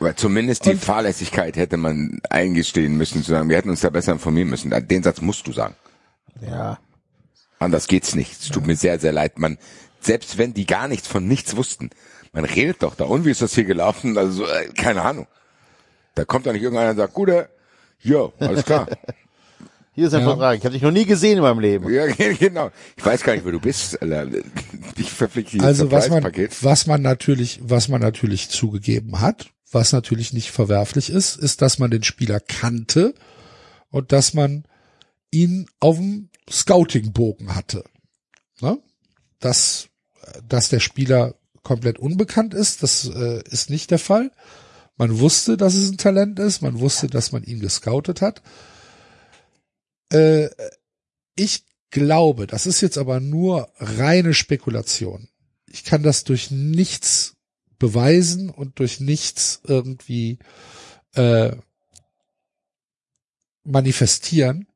Aber 0.00 0.16
zumindest 0.16 0.64
die 0.66 0.70
Und- 0.70 0.82
Fahrlässigkeit 0.84 1.56
hätte 1.56 1.76
man 1.76 2.20
eingestehen 2.30 2.96
müssen, 2.96 3.22
zu 3.22 3.30
sagen, 3.30 3.48
wir 3.48 3.56
hätten 3.56 3.70
uns 3.70 3.80
da 3.80 3.90
besser 3.90 4.12
informieren 4.12 4.48
müssen. 4.48 4.70
Den 4.88 5.02
Satz 5.02 5.20
musst 5.20 5.46
du 5.46 5.52
sagen. 5.52 5.74
Ja. 6.40 6.78
Anders 7.58 7.86
geht's 7.86 8.14
nicht. 8.14 8.32
Es 8.40 8.48
tut 8.48 8.66
mir 8.66 8.76
sehr, 8.76 8.98
sehr 8.98 9.12
leid. 9.12 9.38
Man, 9.38 9.58
selbst 10.00 10.38
wenn 10.38 10.54
die 10.54 10.66
gar 10.66 10.88
nichts 10.88 11.06
von 11.08 11.26
nichts 11.26 11.56
wussten, 11.56 11.90
man 12.32 12.44
redet 12.44 12.82
doch 12.82 12.94
da. 12.94 13.04
Und 13.04 13.24
wie 13.24 13.30
ist 13.30 13.42
das 13.42 13.54
hier 13.54 13.64
gelaufen? 13.64 14.16
Also, 14.18 14.46
äh, 14.46 14.68
keine 14.76 15.02
Ahnung. 15.02 15.26
Da 16.14 16.24
kommt 16.24 16.46
doch 16.46 16.52
nicht 16.52 16.62
irgendeiner 16.62 16.90
und 16.90 16.96
sagt, 16.96 17.14
Gute, 17.14 17.48
jo, 18.00 18.32
alles 18.38 18.64
klar. 18.64 18.86
Hier 19.94 20.08
ist 20.08 20.14
ein 20.14 20.20
Ja. 20.20 20.26
Vertrag. 20.28 20.58
Ich 20.58 20.64
habe 20.64 20.72
dich 20.72 20.82
noch 20.82 20.90
nie 20.90 21.04
gesehen 21.04 21.36
in 21.38 21.42
meinem 21.42 21.60
Leben. 21.60 21.92
ja, 21.92 22.06
genau. 22.38 22.70
Ich 22.96 23.04
weiß 23.04 23.22
gar 23.22 23.34
nicht, 23.34 23.44
wer 23.44 23.52
du 23.52 23.60
bist. 23.60 23.98
Ich 24.96 25.10
verpflichte 25.10 25.52
dieses 25.52 25.66
Also 25.66 25.90
was 25.90 26.08
man, 26.10 26.24
was 26.62 26.86
man 26.86 27.02
natürlich, 27.02 27.60
was 27.62 27.88
man 27.88 28.00
natürlich 28.00 28.48
zugegeben 28.48 29.20
hat, 29.20 29.46
was 29.70 29.92
natürlich 29.92 30.32
nicht 30.32 30.50
verwerflich 30.50 31.10
ist, 31.10 31.36
ist, 31.36 31.62
dass 31.62 31.78
man 31.78 31.90
den 31.90 32.02
Spieler 32.02 32.40
kannte 32.40 33.14
und 33.90 34.12
dass 34.12 34.34
man 34.34 34.64
ihn 35.30 35.66
auf 35.80 35.96
dem 35.96 36.28
Scouting-Bogen 36.50 37.54
hatte. 37.54 37.84
Ne? 38.60 38.78
Dass, 39.40 39.88
dass 40.48 40.68
der 40.68 40.80
Spieler 40.80 41.34
komplett 41.62 41.98
unbekannt 41.98 42.54
ist, 42.54 42.82
das 42.82 43.08
äh, 43.08 43.42
ist 43.48 43.70
nicht 43.70 43.90
der 43.90 43.98
Fall. 43.98 44.30
Man 44.96 45.18
wusste, 45.18 45.56
dass 45.56 45.74
es 45.74 45.90
ein 45.90 45.98
Talent 45.98 46.38
ist, 46.38 46.62
man 46.62 46.78
wusste, 46.78 47.08
dass 47.08 47.32
man 47.32 47.42
ihn 47.42 47.60
gescoutet 47.60 48.20
hat. 48.20 48.42
Äh, 50.14 50.50
ich 51.36 51.64
glaube, 51.90 52.46
das 52.46 52.66
ist 52.66 52.80
jetzt 52.80 52.98
aber 52.98 53.20
nur 53.20 53.72
reine 53.78 54.34
Spekulation. 54.34 55.28
Ich 55.66 55.84
kann 55.84 56.02
das 56.02 56.24
durch 56.24 56.50
nichts 56.50 57.36
beweisen 57.78 58.50
und 58.50 58.78
durch 58.78 59.00
nichts 59.00 59.60
irgendwie 59.64 60.38
äh, 61.14 61.56
manifestieren. 63.64 64.68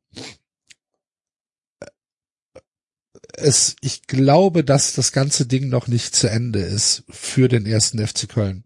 Es, 3.35 3.77
ich 3.81 4.07
glaube, 4.09 4.64
dass 4.64 4.94
das 4.94 5.12
ganze 5.12 5.46
Ding 5.46 5.68
noch 5.68 5.87
nicht 5.87 6.16
zu 6.16 6.29
Ende 6.29 6.61
ist 6.61 7.05
für 7.09 7.48
den 7.48 7.66
ersten 7.66 8.05
FC 8.05 8.29
Köln. 8.29 8.64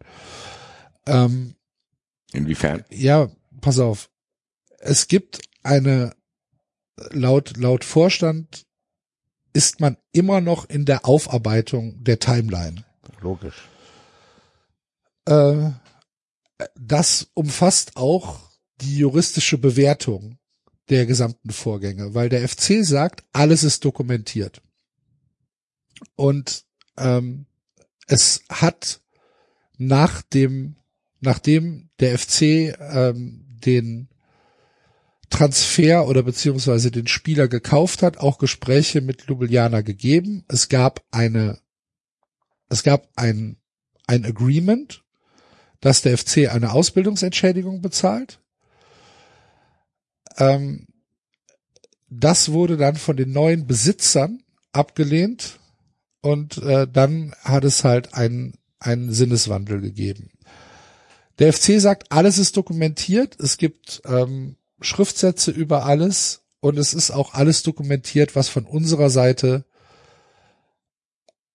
Ähm, 1.07 1.57
Inwiefern? 2.33 2.85
ja, 2.89 3.31
pass 3.61 3.79
auf. 3.79 4.09
Es 4.79 5.09
gibt 5.09 5.41
eine, 5.63 6.15
laut, 6.97 7.57
laut 7.57 7.85
Vorstand 7.85 8.67
ist 9.53 9.81
man 9.81 9.97
immer 10.13 10.41
noch 10.41 10.69
in 10.69 10.85
der 10.85 11.05
Aufarbeitung 11.07 12.03
der 12.03 12.19
Timeline. 12.19 12.85
Logisch. 13.21 13.69
Äh, 15.27 15.71
das 16.75 17.29
umfasst 17.35 17.97
auch 17.97 18.41
die 18.81 18.99
juristische 18.99 19.59
Bewertung 19.59 20.39
der 20.89 21.07
gesamten 21.07 21.51
Vorgänge, 21.51 22.15
weil 22.15 22.29
der 22.29 22.49
FC 22.49 22.85
sagt, 22.85 23.25
alles 23.33 23.63
ist 23.63 23.85
dokumentiert. 23.85 24.61
Und 26.17 26.65
ähm, 26.97 27.47
es 28.07 28.43
hat 28.49 29.01
nach 29.79 30.23
dem, 30.23 30.77
nachdem 31.21 31.91
der 32.01 32.19
FC 32.19 32.77
ähm, 32.79 33.47
den 33.65 34.09
Transfer 35.33 36.07
oder 36.07 36.23
beziehungsweise 36.23 36.91
den 36.91 37.07
Spieler 37.07 37.49
gekauft 37.49 38.03
hat, 38.03 38.19
auch 38.19 38.39
Gespräche 38.39 39.01
mit 39.01 39.27
Ljubljana 39.27 39.81
gegeben. 39.81 40.45
Es 40.47 40.69
gab 40.69 41.03
eine, 41.11 41.59
es 42.69 42.83
gab 42.83 43.09
ein, 43.17 43.57
ein 44.07 44.27
Agreement, 44.27 45.03
dass 45.81 46.03
der 46.03 46.19
FC 46.19 46.53
eine 46.53 46.73
Ausbildungsentschädigung 46.73 47.81
bezahlt. 47.81 48.41
Ähm, 50.37 50.87
das 52.11 52.53
wurde 52.53 52.77
dann 52.77 52.97
von 52.97 53.17
den 53.17 53.33
neuen 53.33 53.67
Besitzern 53.67 54.43
abgelehnt 54.73 55.59
und 56.21 56.59
äh, 56.59 56.87
dann 56.87 57.35
hat 57.43 57.65
es 57.65 57.85
halt 57.85 58.13
einen, 58.13 58.59
einen 58.79 59.13
Sinneswandel 59.13 59.81
gegeben. 59.81 60.31
Der 61.39 61.55
FC 61.55 61.81
sagt, 61.81 62.13
alles 62.13 62.37
ist 62.37 62.59
dokumentiert, 62.59 63.41
es 63.41 63.57
gibt 63.57 64.03
ähm, 64.05 64.57
Schriftsätze 64.85 65.51
über 65.51 65.85
alles 65.85 66.43
und 66.61 66.79
es 66.79 66.95
ist 66.95 67.11
auch 67.11 67.35
alles 67.35 67.63
dokumentiert, 67.63 68.37
was 68.37 68.49
von 68.49 68.67
unserer 68.67 69.11
Seite 69.11 69.65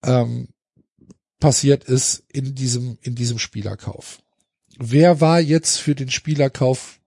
ähm, 0.04 0.50
passiert 1.40 1.84
ist 1.84 2.24
in 2.32 2.56
diesem, 2.56 2.98
in 3.02 3.16
diesem 3.16 3.40
Spielerkauf. 3.40 4.20
Wer 4.78 5.22
war 5.22 5.40
jetzt 5.40 5.78
für 5.78 5.96
den 5.96 6.10
Spielerkauf 6.10 7.00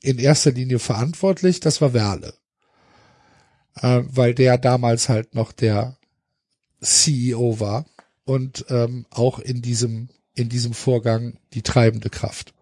in 0.00 0.18
erster 0.18 0.52
Linie 0.52 0.78
verantwortlich? 0.78 1.60
Das 1.60 1.80
war 1.80 1.92
Werle. 1.92 2.34
Äh, 3.76 4.02
weil 4.06 4.34
der 4.34 4.58
damals 4.58 5.08
halt 5.08 5.34
noch 5.34 5.52
der 5.52 5.96
CEO 6.80 7.58
war 7.58 7.86
und 8.24 8.66
ähm, 8.68 9.06
auch 9.10 9.38
in 9.38 9.62
diesem, 9.62 10.08
in 10.34 10.48
diesem 10.48 10.74
Vorgang 10.74 11.38
die 11.52 11.62
treibende 11.62 12.10
Kraft. 12.10 12.54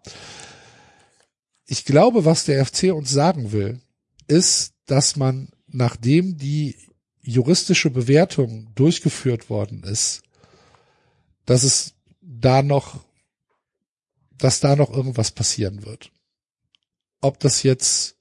Ich 1.73 1.85
glaube, 1.85 2.23
was 2.23 2.45
der 2.45 2.63
FC 2.63 2.93
uns 2.93 3.09
sagen 3.09 3.51
will, 3.51 3.81
ist, 4.27 4.75
dass 4.85 5.15
man, 5.15 5.49
nachdem 5.65 6.37
die 6.37 6.75
juristische 7.23 7.89
Bewertung 7.89 8.69
durchgeführt 8.75 9.49
worden 9.49 9.81
ist, 9.81 10.21
dass 11.47 11.63
es 11.63 11.95
da 12.21 12.61
noch, 12.61 13.03
dass 14.37 14.59
da 14.59 14.75
noch 14.75 14.91
irgendwas 14.93 15.31
passieren 15.31 15.83
wird. 15.83 16.11
Ob 17.21 17.39
das 17.39 17.63
jetzt 17.63 18.17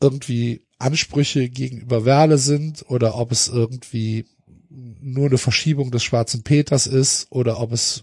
irgendwie 0.00 0.66
Ansprüche 0.78 1.48
gegenüber 1.48 2.04
Werle 2.04 2.38
sind 2.38 2.90
oder 2.90 3.14
ob 3.14 3.30
es 3.30 3.46
irgendwie 3.46 4.26
nur 4.68 5.26
eine 5.26 5.38
Verschiebung 5.38 5.92
des 5.92 6.02
schwarzen 6.02 6.42
Peters 6.42 6.88
ist 6.88 7.30
oder 7.30 7.60
ob 7.60 7.70
es, 7.70 8.02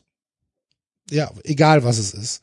ja, 1.10 1.30
egal 1.44 1.84
was 1.84 1.98
es 1.98 2.14
ist. 2.14 2.42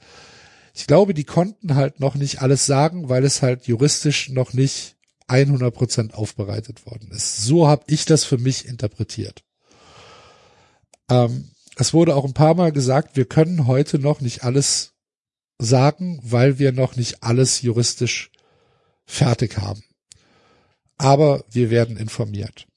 Ich 0.78 0.86
glaube, 0.86 1.12
die 1.12 1.24
konnten 1.24 1.74
halt 1.74 1.98
noch 1.98 2.14
nicht 2.14 2.40
alles 2.40 2.64
sagen, 2.64 3.08
weil 3.08 3.24
es 3.24 3.42
halt 3.42 3.66
juristisch 3.66 4.28
noch 4.28 4.52
nicht 4.52 4.96
100 5.26 5.74
Prozent 5.74 6.14
aufbereitet 6.14 6.86
worden 6.86 7.10
ist. 7.10 7.38
So 7.38 7.66
habe 7.66 7.82
ich 7.88 8.04
das 8.04 8.22
für 8.22 8.38
mich 8.38 8.64
interpretiert. 8.64 9.42
Ähm, 11.10 11.50
es 11.74 11.92
wurde 11.92 12.14
auch 12.14 12.24
ein 12.24 12.32
paar 12.32 12.54
Mal 12.54 12.70
gesagt, 12.70 13.16
wir 13.16 13.24
können 13.24 13.66
heute 13.66 13.98
noch 13.98 14.20
nicht 14.20 14.44
alles 14.44 14.92
sagen, 15.58 16.20
weil 16.22 16.60
wir 16.60 16.70
noch 16.70 16.94
nicht 16.94 17.24
alles 17.24 17.60
juristisch 17.60 18.30
fertig 19.04 19.58
haben. 19.58 19.82
Aber 20.96 21.44
wir 21.50 21.70
werden 21.70 21.96
informiert. 21.96 22.68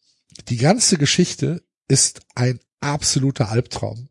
Die 0.49 0.57
ganze 0.57 0.97
Geschichte 0.97 1.61
ist 1.87 2.21
ein 2.33 2.59
absoluter 2.79 3.49
Albtraum. 3.49 4.09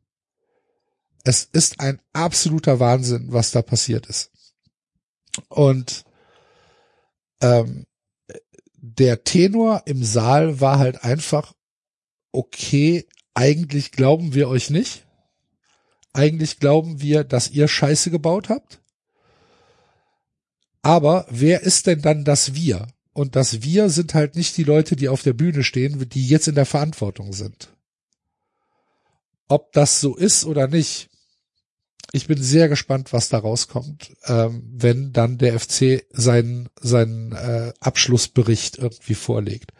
Es 1.25 1.45
ist 1.45 1.81
ein 1.81 2.01
absoluter 2.13 2.81
Wahnsinn, 2.81 3.27
was 3.33 3.51
da 3.51 3.63
passiert 3.63 4.07
ist. 4.07 4.31
Und 5.49 6.05
ähm, 7.41 7.87
der 8.77 9.25
Tenor 9.25 9.83
im 9.87 10.03
Saal 10.03 10.61
war 10.61 10.79
halt 10.79 11.05
einfach, 11.05 11.53
okay, 12.33 13.07
eigentlich 13.35 13.93
glauben 13.93 14.35
wir 14.35 14.49
euch 14.49 14.71
nicht. 14.71 15.07
Eigentlich 16.13 16.59
glauben 16.59 17.01
wir, 17.01 17.25
dass 17.25 17.51
ihr 17.51 17.69
Scheiße 17.69 18.11
gebaut 18.11 18.49
habt. 18.49 18.81
Aber 20.83 21.27
wer 21.29 21.63
ist 21.63 21.87
denn 21.87 22.03
dann 22.03 22.25
das 22.25 22.55
Wir? 22.55 22.89
Und 23.13 23.37
das 23.37 23.63
Wir 23.63 23.91
sind 23.91 24.15
halt 24.15 24.35
nicht 24.35 24.57
die 24.57 24.65
Leute, 24.65 24.97
die 24.97 25.09
auf 25.09 25.23
der 25.23 25.35
Bühne 25.35 25.63
stehen, 25.63 26.09
die 26.09 26.27
jetzt 26.27 26.49
in 26.49 26.55
der 26.55 26.67
Verantwortung 26.67 27.33
sind. 27.33 27.69
Ob 29.49 29.73
das 29.73 30.01
so 30.01 30.17
ist 30.17 30.45
oder 30.45 30.69
nicht, 30.69 31.10
ich 32.13 32.27
bin 32.27 32.43
sehr 32.43 32.69
gespannt, 32.69 33.13
was 33.13 33.29
da 33.29 33.39
rauskommt, 33.39 34.17
ähm, 34.25 34.63
wenn 34.73 35.13
dann 35.13 35.39
der 35.39 35.59
FC 35.59 36.05
seinen, 36.11 36.69
seinen 36.81 37.33
äh, 37.33 37.73
Abschlussbericht 37.81 38.79
irgendwie 38.79 39.15
vorlegt. 39.15 39.73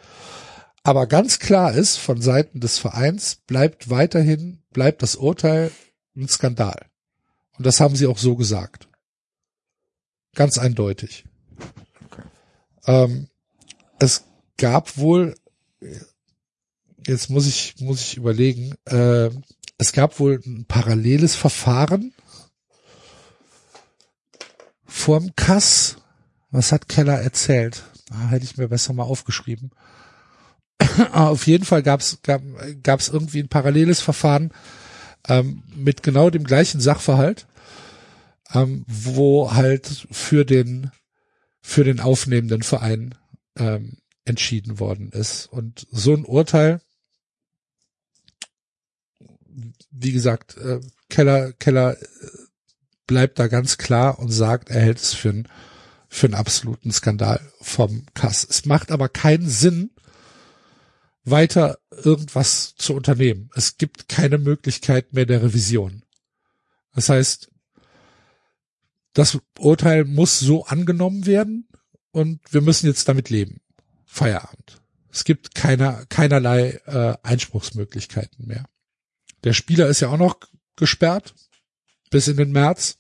Aber 0.83 1.07
ganz 1.07 1.39
klar 1.39 1.75
ist, 1.75 1.97
von 1.97 2.23
Seiten 2.23 2.61
des 2.61 2.79
Vereins 2.79 3.37
bleibt 3.47 3.91
weiterhin, 3.91 4.63
bleibt 4.71 5.03
das 5.03 5.17
Urteil 5.17 5.71
ein 6.17 6.29
Skandal. 6.29 6.87
Und 7.59 7.67
das 7.67 7.81
haben 7.81 7.97
sie 7.97 8.07
auch 8.07 8.19
so 8.19 8.37
gesagt. 8.37 8.89
Ganz 10.35 10.57
eindeutig. 10.57 11.25
Ähm, 12.87 13.29
es 13.99 14.25
gab 14.57 14.97
wohl, 14.97 15.35
jetzt 17.07 17.29
muss 17.29 17.47
ich, 17.47 17.75
muss 17.81 18.01
ich 18.01 18.17
überlegen, 18.17 18.75
äh, 18.87 19.31
es 19.77 19.93
gab 19.93 20.21
wohl 20.21 20.41
ein 20.47 20.65
paralleles 20.67 21.35
Verfahren 21.35 22.15
vorm 24.91 25.35
Kass. 25.37 25.97
Was 26.51 26.73
hat 26.73 26.89
Keller 26.89 27.21
erzählt? 27.21 27.85
Ah, 28.11 28.29
hätte 28.29 28.45
ich 28.45 28.57
mir 28.57 28.69
besser 28.69 28.93
mal 28.93 29.05
aufgeschrieben. 29.05 29.71
Auf 31.13 31.47
jeden 31.47 31.65
Fall 31.65 31.83
gab's 31.83 32.19
gab, 32.23 32.43
gab's 32.83 33.09
irgendwie 33.09 33.41
ein 33.41 33.49
paralleles 33.49 34.01
Verfahren 34.01 34.53
ähm, 35.29 35.63
mit 35.75 36.03
genau 36.03 36.31
dem 36.31 36.45
gleichen 36.45 36.81
Sachverhalt, 36.81 37.47
ähm, 38.53 38.85
wo 38.89 39.53
halt 39.53 40.07
für 40.11 40.45
den 40.45 40.91
für 41.63 41.85
den 41.85 42.01
aufnehmenden 42.01 42.63
Verein 42.63 43.15
ähm, 43.57 43.99
entschieden 44.25 44.81
worden 44.81 45.11
ist. 45.13 45.47
Und 45.47 45.87
so 45.91 46.15
ein 46.15 46.25
Urteil, 46.25 46.81
wie 49.91 50.13
gesagt, 50.13 50.57
äh, 50.57 50.81
Keller 51.09 51.53
Keller 51.53 51.97
bleibt 53.11 53.41
da 53.41 53.49
ganz 53.49 53.77
klar 53.77 54.21
und 54.21 54.31
sagt, 54.31 54.71
er 54.71 54.83
hält 54.83 54.99
es 54.99 55.15
für 55.15 55.31
einen 55.31 55.49
für 56.09 56.29
einen 56.29 56.35
absoluten 56.35 56.93
Skandal 56.93 57.41
vom 57.61 58.07
Kass. 58.15 58.47
Es 58.49 58.67
macht 58.67 58.93
aber 58.93 59.09
keinen 59.09 59.49
Sinn, 59.49 59.91
weiter 61.25 61.79
irgendwas 61.91 62.77
zu 62.77 62.95
unternehmen. 62.95 63.51
Es 63.57 63.79
gibt 63.79 64.09
keine 64.09 64.39
Möglichkeit 64.39 65.13
mehr 65.13 65.27
der 65.27 65.43
Revision. 65.43 66.05
Das 66.95 67.09
heißt, 67.09 67.51
das 69.13 69.39
Urteil 69.59 70.05
muss 70.05 70.39
so 70.39 70.67
angenommen 70.67 71.27
werden 71.27 71.69
und 72.13 72.41
wir 72.53 72.61
müssen 72.61 72.87
jetzt 72.87 73.09
damit 73.09 73.29
leben. 73.29 73.61
Feierabend. 74.05 74.81
Es 75.11 75.25
gibt 75.25 75.57
keine, 75.57 76.07
keinerlei 76.11 76.81
äh, 76.87 77.17
Einspruchsmöglichkeiten 77.25 78.47
mehr. 78.47 78.67
Der 79.43 79.53
Spieler 79.53 79.89
ist 79.89 79.99
ja 79.99 80.11
auch 80.11 80.19
noch 80.19 80.37
gesperrt 80.77 81.35
bis 82.11 82.29
in 82.29 82.37
den 82.37 82.53
März. 82.53 83.00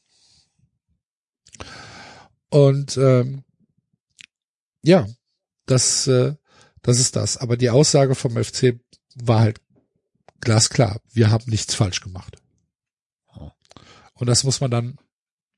Und 2.51 2.97
ähm, 2.97 3.45
ja, 4.83 5.07
das 5.67 6.07
äh, 6.07 6.35
das 6.83 6.99
ist 6.99 7.17
das. 7.17 7.37
Aber 7.37 7.57
die 7.57 7.71
Aussage 7.71 8.15
vom 8.15 8.43
FC 8.43 8.81
war 9.15 9.41
halt 9.41 9.61
glasklar. 10.41 11.01
Wir 11.13 11.31
haben 11.31 11.45
nichts 11.51 11.75
falsch 11.75 12.01
gemacht. 12.01 12.37
Und 14.15 14.27
das 14.27 14.45
muss 14.45 14.61
man 14.61 14.71
dann, 14.71 14.99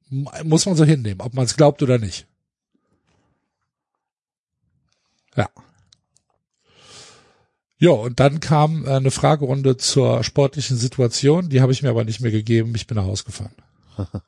muss 0.08 0.66
man 0.66 0.76
so 0.76 0.84
hinnehmen, 0.84 1.20
ob 1.20 1.34
man 1.34 1.44
es 1.44 1.56
glaubt 1.56 1.82
oder 1.82 1.98
nicht. 1.98 2.26
Ja. 5.36 5.48
Ja, 7.78 7.90
und 7.90 8.20
dann 8.20 8.38
kam 8.38 8.86
eine 8.86 9.10
Fragerunde 9.10 9.76
zur 9.76 10.22
sportlichen 10.22 10.76
Situation. 10.76 11.48
Die 11.48 11.60
habe 11.60 11.72
ich 11.72 11.82
mir 11.82 11.90
aber 11.90 12.04
nicht 12.04 12.20
mehr 12.20 12.30
gegeben. 12.30 12.72
Ich 12.76 12.86
bin 12.86 12.96
nach 12.96 13.04
Hause 13.04 13.24
gefahren. 13.24 13.54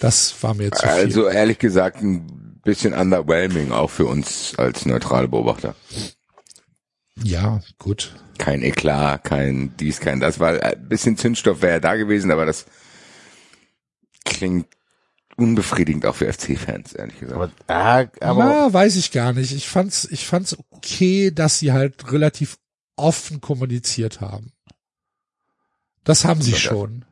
Das 0.00 0.42
war 0.42 0.54
mir 0.54 0.70
zu 0.72 0.82
viel. 0.82 0.90
Also 0.90 1.28
ehrlich 1.28 1.58
gesagt, 1.58 2.02
ein 2.02 2.60
bisschen 2.64 2.94
underwhelming 2.94 3.72
auch 3.72 3.90
für 3.90 4.06
uns 4.06 4.54
als 4.56 4.86
neutrale 4.86 5.28
Beobachter. 5.28 5.74
Ja, 7.22 7.60
gut. 7.78 8.14
Kein 8.38 8.62
Eklat, 8.62 9.22
kein 9.24 9.76
dies, 9.78 10.00
kein 10.00 10.18
das, 10.20 10.40
weil 10.40 10.60
ein 10.60 10.88
bisschen 10.88 11.16
Zündstoff 11.16 11.62
wäre 11.62 11.74
ja 11.74 11.80
da 11.80 11.94
gewesen, 11.94 12.30
aber 12.32 12.44
das 12.46 12.66
klingt 14.24 14.66
unbefriedigend 15.36 16.06
auch 16.06 16.14
für 16.16 16.32
FC-Fans, 16.32 16.92
ehrlich 16.94 17.20
gesagt. 17.20 17.36
Aber, 17.36 17.50
ah, 17.68 18.04
aber 18.20 18.44
ja, 18.44 18.72
weiß 18.72 18.96
ich 18.96 19.12
gar 19.12 19.32
nicht. 19.32 19.52
Ich 19.52 19.68
fand's, 19.68 20.06
ich 20.10 20.26
fand's 20.26 20.56
okay, 20.70 21.30
dass 21.32 21.58
sie 21.58 21.72
halt 21.72 22.10
relativ 22.12 22.56
offen 22.96 23.40
kommuniziert 23.40 24.20
haben. 24.20 24.52
Das 26.04 26.24
haben 26.24 26.42
sie 26.42 26.52
Das- 26.52 26.60
schon. 26.60 27.04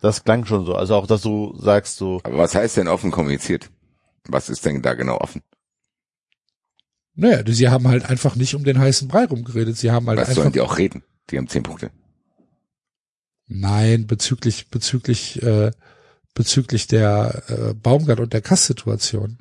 Das 0.00 0.24
klang 0.24 0.44
schon 0.44 0.64
so. 0.66 0.74
Also 0.74 0.94
auch, 0.94 1.06
dass 1.06 1.22
du 1.22 1.56
sagst 1.58 1.96
so, 1.96 2.20
Aber 2.24 2.38
was 2.38 2.54
heißt 2.54 2.76
denn 2.76 2.88
offen 2.88 3.10
kommuniziert? 3.10 3.70
Was 4.28 4.48
ist 4.48 4.64
denn 4.64 4.82
da 4.82 4.94
genau 4.94 5.18
offen? 5.18 5.42
Naja, 7.14 7.42
sie 7.46 7.68
haben 7.68 7.88
halt 7.88 8.04
einfach 8.10 8.36
nicht 8.36 8.54
um 8.54 8.64
den 8.64 8.78
heißen 8.78 9.08
Brei 9.08 9.24
rumgeredet. 9.24 9.76
Sie 9.76 9.90
haben 9.90 10.06
halt 10.08 10.18
Was 10.18 10.28
einfach, 10.28 10.42
sollen 10.42 10.52
die 10.52 10.60
auch 10.60 10.76
reden? 10.78 11.02
Die 11.30 11.38
haben 11.38 11.48
zehn 11.48 11.62
Punkte. 11.62 11.90
nein, 13.48 14.06
bezüglich, 14.06 14.68
bezüglich, 14.70 15.42
äh, 15.42 15.70
bezüglich 16.34 16.86
der 16.88 17.42
äh, 17.48 17.74
Baumgart 17.74 18.20
und 18.20 18.32
der 18.32 18.42
Kass-Situation. 18.42 19.38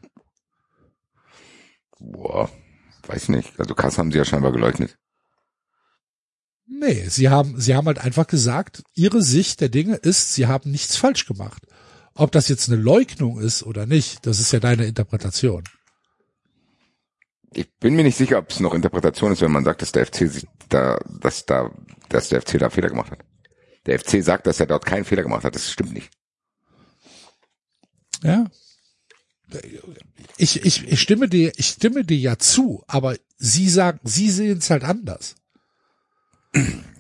Boah, 2.00 2.50
weiß 3.08 3.30
nicht. 3.30 3.60
Also 3.60 3.74
Kass 3.76 3.98
haben 3.98 4.12
sie 4.12 4.18
ja 4.20 4.26
scheinbar 4.26 4.52
geleugnet. 4.52 4.98
Nee, 6.68 7.08
sie 7.10 7.30
haben, 7.30 7.60
sie 7.60 7.76
haben 7.76 7.86
halt 7.88 8.00
einfach 8.00 8.28
gesagt, 8.28 8.84
ihre 8.96 9.22
Sicht 9.22 9.62
der 9.62 9.70
Dinge 9.70 9.96
ist, 9.96 10.34
sie 10.34 10.48
haben 10.48 10.72
nichts 10.72 10.98
falsch 10.98 11.26
gemacht. 11.26 11.64
Ob 12.16 12.32
das 12.32 12.48
jetzt 12.48 12.70
eine 12.70 12.82
Leugnung 12.82 13.40
ist 13.40 13.64
oder 13.64 13.86
nicht, 13.86 14.26
das 14.26 14.40
ist 14.40 14.52
ja 14.52 14.60
deine 14.60 14.86
Interpretation. 14.86 15.64
Ich 17.54 17.72
bin 17.80 17.96
mir 17.96 18.04
nicht 18.04 18.18
sicher, 18.18 18.40
ob 18.40 18.50
es 18.50 18.60
noch 18.60 18.74
Interpretation 18.74 19.32
ist, 19.32 19.42
wenn 19.42 19.52
man 19.52 19.64
sagt, 19.64 19.82
dass 19.82 19.92
der 19.92 20.06
FC 20.06 20.30
sich 20.30 20.46
da, 20.70 20.98
dass 21.22 21.46
da, 21.46 21.72
dass 22.10 22.30
der 22.30 22.42
FC 22.42 22.58
da 22.58 22.70
Fehler 22.70 22.90
gemacht 22.90 23.12
hat. 23.12 23.20
Der 23.86 24.00
FC 24.00 24.24
sagt, 24.24 24.48
dass 24.48 24.60
er 24.60 24.66
dort 24.66 24.86
keinen 24.86 25.06
Fehler 25.06 25.24
gemacht 25.24 25.44
hat. 25.44 25.56
Das 25.56 25.72
stimmt 25.72 25.94
nicht. 25.94 26.10
Ja. 28.24 28.46
Ich, 30.38 30.66
ich, 30.66 30.88
ich 30.88 31.02
stimme 31.02 31.30
dir, 31.30 31.54
ich 31.56 31.68
stimme 31.68 32.04
dir 32.04 32.18
ja 32.18 32.38
zu, 32.38 32.84
aber 32.88 33.16
sie 33.38 33.70
sagen, 33.70 34.00
sie 34.04 34.32
sehen 34.32 34.58
es 34.58 34.70
halt 34.70 34.84
anders. 34.84 35.36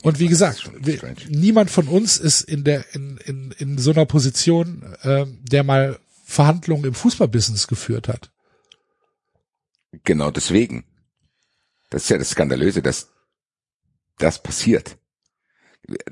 Und 0.04 0.20
wie 0.20 0.28
gesagt, 0.28 0.70
wir, 0.80 1.00
niemand 1.30 1.72
von 1.72 1.88
uns 1.88 2.18
ist 2.18 2.42
in 2.42 2.64
der, 2.64 2.86
in, 2.94 3.18
in, 3.26 3.52
in 3.58 3.78
so 3.78 3.92
einer 3.92 4.06
Position, 4.06 4.96
ähm, 5.04 5.40
der 5.44 5.64
mal 5.64 6.00
Verhandlungen 6.24 6.86
im 6.86 6.94
Fußballbusiness 6.94 7.68
geführt 7.68 8.08
hat. 8.08 8.32
Genau 10.04 10.32
deswegen. 10.32 10.86
Das 11.90 12.04
ist 12.04 12.10
ja 12.10 12.18
das 12.18 12.32
Skandalöse, 12.32 12.82
dass 12.82 13.10
das 14.18 14.42
passiert. 14.42 14.98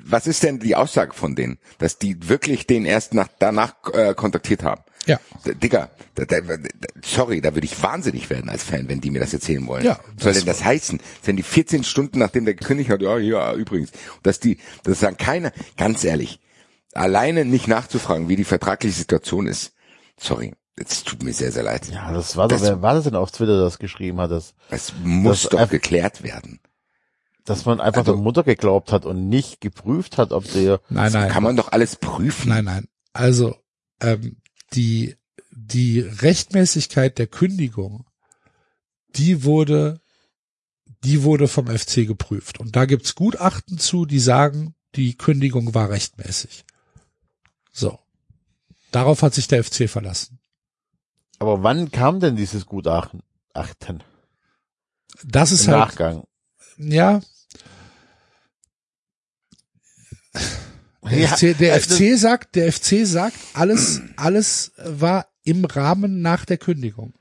Was 0.03 0.27
ist 0.27 0.43
denn 0.43 0.59
die 0.59 0.75
Aussage 0.75 1.13
von 1.13 1.35
denen, 1.35 1.57
dass 1.79 1.97
die 1.97 2.29
wirklich 2.29 2.67
den 2.67 2.85
erst 2.85 3.13
nach, 3.13 3.27
danach 3.39 3.75
äh, 3.93 4.13
kontaktiert 4.13 4.63
haben? 4.63 4.81
Ja. 5.05 5.19
D- 5.45 5.55
Digga, 5.55 5.89
da, 6.15 6.25
da, 6.25 6.39
da, 6.41 6.55
sorry, 7.03 7.41
da 7.41 7.53
würde 7.55 7.65
ich 7.65 7.81
wahnsinnig 7.83 8.29
werden 8.29 8.49
als 8.49 8.63
Fan, 8.63 8.87
wenn 8.87 9.01
die 9.01 9.09
mir 9.11 9.19
das 9.19 9.33
erzählen 9.33 9.65
wollen. 9.67 9.83
Ja, 9.83 9.99
Was 10.15 10.23
soll 10.23 10.33
das- 10.33 10.37
denn 10.43 10.45
das 10.47 10.63
heißen? 10.63 10.99
Wenn 11.23 11.35
die 11.35 11.43
14 11.43 11.83
Stunden 11.83 12.19
nachdem 12.19 12.45
der 12.45 12.53
gekündigt 12.53 12.89
hat, 12.89 13.01
ja, 13.01 13.17
ja, 13.17 13.53
übrigens, 13.53 13.91
dass 14.21 14.39
die, 14.39 14.59
das 14.83 14.99
sagen 15.01 15.17
keine, 15.17 15.51
ganz 15.77 16.03
ehrlich, 16.03 16.39
alleine 16.93 17.43
nicht 17.43 17.67
nachzufragen, 17.67 18.29
wie 18.29 18.35
die 18.35 18.43
vertragliche 18.45 18.95
Situation 18.95 19.47
ist. 19.47 19.73
Sorry, 20.17 20.53
es 20.77 21.03
tut 21.03 21.23
mir 21.23 21.33
sehr, 21.33 21.51
sehr 21.51 21.63
leid. 21.63 21.87
ja, 21.91 22.13
das 22.13 22.37
war 22.37 22.47
doch, 22.47 22.57
Das- 22.57 22.67
wer 22.69 22.81
war 22.81 22.93
das 22.93 23.03
denn 23.05 23.15
auf 23.15 23.31
Twitter, 23.31 23.59
das 23.59 23.79
geschrieben 23.79 24.19
hat, 24.21 24.31
dass, 24.31 24.53
Es 24.69 24.93
muss 25.03 25.41
Das 25.43 25.49
doch 25.51 25.69
geklärt 25.69 26.23
werden. 26.23 26.59
Dass 27.45 27.65
man 27.65 27.79
einfach 27.81 28.01
Also- 28.01 28.13
der 28.13 28.21
Mutter 28.21 28.43
geglaubt 28.43 28.91
hat 28.91 29.05
und 29.05 29.27
nicht 29.29 29.61
geprüft 29.61 30.17
hat, 30.17 30.31
ob 30.31 30.49
der, 30.51 30.79
Nein, 30.89 31.11
nein. 31.11 31.29
Kann 31.31 31.43
man 31.43 31.55
doch 31.55 31.71
alles 31.71 31.95
prüfen. 31.97 32.49
Nein, 32.49 32.65
nein. 32.65 32.87
Also 33.13 33.55
ähm, 34.01 34.37
die 34.73 35.15
die 35.51 35.99
Rechtmäßigkeit 35.99 37.17
der 37.19 37.27
Kündigung, 37.27 38.05
die 39.15 39.43
wurde 39.43 39.99
die 41.03 41.23
wurde 41.23 41.47
vom 41.49 41.67
FC 41.67 42.07
geprüft 42.07 42.59
und 42.59 42.75
da 42.75 42.85
gibt's 42.85 43.13
Gutachten 43.15 43.77
zu, 43.77 44.05
die 44.05 44.19
sagen, 44.19 44.73
die 44.95 45.15
Kündigung 45.17 45.73
war 45.73 45.89
rechtmäßig. 45.89 46.63
So. 47.71 47.99
Darauf 48.91 49.21
hat 49.21 49.33
sich 49.33 49.47
der 49.47 49.63
FC 49.63 49.89
verlassen. 49.89 50.39
aber 51.39 51.61
wann 51.63 51.91
kam 51.91 52.19
denn 52.19 52.35
dieses 52.35 52.65
Gutachten? 52.65 53.21
Achten. 53.53 54.01
Das 55.23 55.51
ist 55.51 55.65
Im 55.65 55.73
halt 55.73 55.85
Nachgang. 55.89 56.23
ja 56.77 57.21
Der, 61.03 61.19
Ja, 61.19 61.27
FC, 61.27 61.53
der 61.57 61.73
also- 61.73 61.95
FC 61.95 62.17
sagt, 62.17 62.55
der 62.55 62.71
FC 62.71 63.05
sagt, 63.05 63.35
alles, 63.53 64.01
alles 64.15 64.71
war 64.77 65.27
im 65.43 65.65
Rahmen 65.65 66.21
nach 66.21 66.45
der 66.45 66.57
Kündigung. 66.57 67.13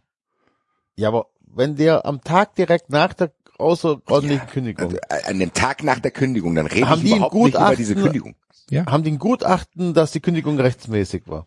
Ja, 0.94 1.08
aber 1.08 1.26
wenn 1.54 1.76
der 1.76 2.06
am 2.06 2.22
Tag 2.22 2.54
direkt 2.54 2.90
nach 2.90 3.12
der 3.12 3.32
außerordentlichen 3.58 4.46
Kündigung, 4.48 4.84
Also, 4.86 4.98
an 5.28 5.38
dem 5.38 5.52
Tag 5.52 5.82
nach 5.82 5.98
der 5.98 6.10
Kündigung, 6.12 6.54
dann 6.54 6.66
rede 6.66 6.88
Haben 6.88 7.02
ich 7.04 7.10
die 7.10 7.16
überhaupt 7.16 7.34
nicht 7.34 7.54
über 7.54 7.76
diese 7.76 7.94
Kündigung. 7.94 8.36
Ja. 8.70 8.86
haben 8.86 9.02
die 9.02 9.10
ein 9.10 9.18
Gutachten, 9.18 9.92
dass 9.92 10.12
die 10.12 10.20
Kündigung 10.20 10.58
rechtsmäßig 10.58 11.24
war. 11.26 11.46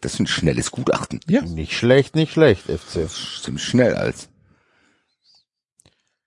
Das 0.00 0.14
ist 0.14 0.20
ein 0.20 0.26
schnelles 0.26 0.70
Gutachten. 0.70 1.20
Ja. 1.28 1.42
Nicht 1.42 1.72
schlecht, 1.76 2.14
nicht 2.14 2.32
schlecht, 2.32 2.66
FC. 2.70 3.08
Ziemlich 3.42 3.64
schnell 3.64 3.94
als. 3.94 4.28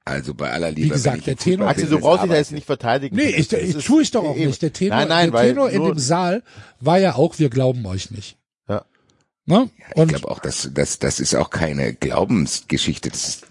Also 0.07 0.33
bei 0.33 0.51
aller 0.51 0.71
Liebe. 0.71 0.89
gesagt, 0.93 1.13
wenn 1.13 1.19
ich 1.19 1.25
der 1.25 1.37
Tenor- 1.37 1.67
Axel, 1.69 1.91
ist 1.91 1.99
brauchst 2.01 2.23
dich 2.23 2.29
da 2.31 2.35
jetzt 2.37 2.51
nicht 2.51 2.65
verteidigen. 2.65 3.15
Nee, 3.15 3.29
ich, 3.29 3.47
Das 3.47 3.61
ich 3.61 3.85
tue 3.85 4.01
ich 4.01 4.11
doch 4.11 4.23
auch 4.23 4.35
eben. 4.35 4.47
nicht. 4.47 4.61
Der 4.61 4.73
Tenor, 4.73 4.97
nein, 4.99 5.07
nein, 5.07 5.31
der 5.31 5.33
weil 5.39 5.49
Tenor 5.49 5.69
in 5.69 5.83
dem 5.83 5.99
Saal 5.99 6.43
war 6.79 6.97
ja 6.99 7.15
auch, 7.15 7.37
wir 7.39 7.49
glauben 7.49 7.85
euch 7.85 8.11
nicht. 8.11 8.37
Ja. 8.67 8.85
Ne? 9.45 9.69
Ich 9.91 9.95
Und 9.95 10.07
glaube 10.09 10.29
auch, 10.29 10.39
das, 10.39 10.69
das, 10.73 10.99
das 10.99 11.19
ist 11.19 11.35
auch 11.35 11.49
keine 11.49 11.93
Glaubensgeschichte. 11.93 13.09
Das 13.09 13.27
ist 13.27 13.45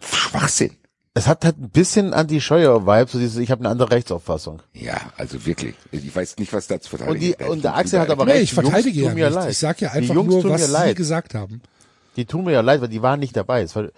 Schwachsinn. 0.00 0.70
Es 1.14 1.26
hat 1.26 1.44
halt 1.44 1.58
ein 1.58 1.70
bisschen 1.70 2.14
Anti-Scheuer-Vibe, 2.14 3.10
so 3.10 3.18
dieses, 3.18 3.38
ich 3.38 3.50
habe 3.50 3.60
eine 3.62 3.70
andere 3.70 3.90
Rechtsauffassung. 3.90 4.62
Ja, 4.72 5.00
also 5.16 5.44
wirklich. 5.46 5.74
Ich 5.90 6.14
weiß 6.14 6.36
nicht, 6.38 6.52
was 6.52 6.68
da 6.68 6.80
zu 6.80 6.90
verteidigen 6.90 7.14
Und, 7.14 7.20
die, 7.20 7.30
ist. 7.44 7.48
und 7.50 7.64
der 7.64 7.74
Axel 7.76 7.98
hat 7.98 8.10
aber 8.10 8.24
nee, 8.24 8.32
recht. 8.32 8.44
ich 8.44 8.50
die 8.50 8.56
Jungs 8.56 8.68
verteidige 8.70 9.00
ja 9.00 9.06
tun 9.08 9.14
mir 9.18 9.26
nicht. 9.26 9.34
leid. 9.34 9.50
Ich 9.50 9.58
sag 9.58 9.80
ja 9.80 9.88
Die 9.90 9.96
einfach 9.98 10.14
Jungs 10.14 10.30
nur, 10.32 10.42
tun 10.42 10.50
was 10.52 10.60
mir 10.60 10.66
sie 10.68 10.72
leid. 10.72 10.96
gesagt 10.96 11.34
haben. 11.34 11.60
Die 12.16 12.24
tun 12.24 12.44
mir 12.44 12.52
ja 12.52 12.60
leid, 12.60 12.80
weil 12.80 12.88
die 12.88 13.02
waren 13.02 13.18
nicht 13.18 13.36
dabei. 13.36 13.62
Es 13.62 13.74
war, 13.74 13.88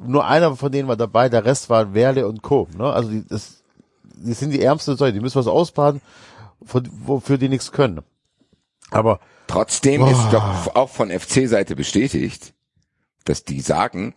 nur 0.00 0.26
einer 0.26 0.56
von 0.56 0.70
denen 0.72 0.88
war 0.88 0.96
dabei, 0.96 1.28
der 1.28 1.44
Rest 1.44 1.70
waren 1.70 1.94
Werle 1.94 2.26
und 2.28 2.42
Co. 2.42 2.68
Ne? 2.76 2.84
Also 2.92 3.10
die, 3.10 3.24
das, 3.26 3.62
die 4.04 4.32
sind 4.34 4.50
die 4.50 4.62
ärmste 4.62 4.96
Säule, 4.96 5.12
die 5.12 5.20
müssen 5.20 5.38
was 5.38 5.46
ausbaden, 5.46 6.00
von- 6.64 6.88
wofür 7.04 7.38
die 7.38 7.48
nichts 7.48 7.72
können. 7.72 8.00
Aber 8.90 9.20
Trotzdem 9.46 10.06
ist 10.06 10.28
doch 10.30 10.74
auch 10.76 10.90
von 10.90 11.10
FC-Seite 11.10 11.74
bestätigt, 11.74 12.52
dass 13.24 13.44
die 13.44 13.60
sagen, 13.62 14.14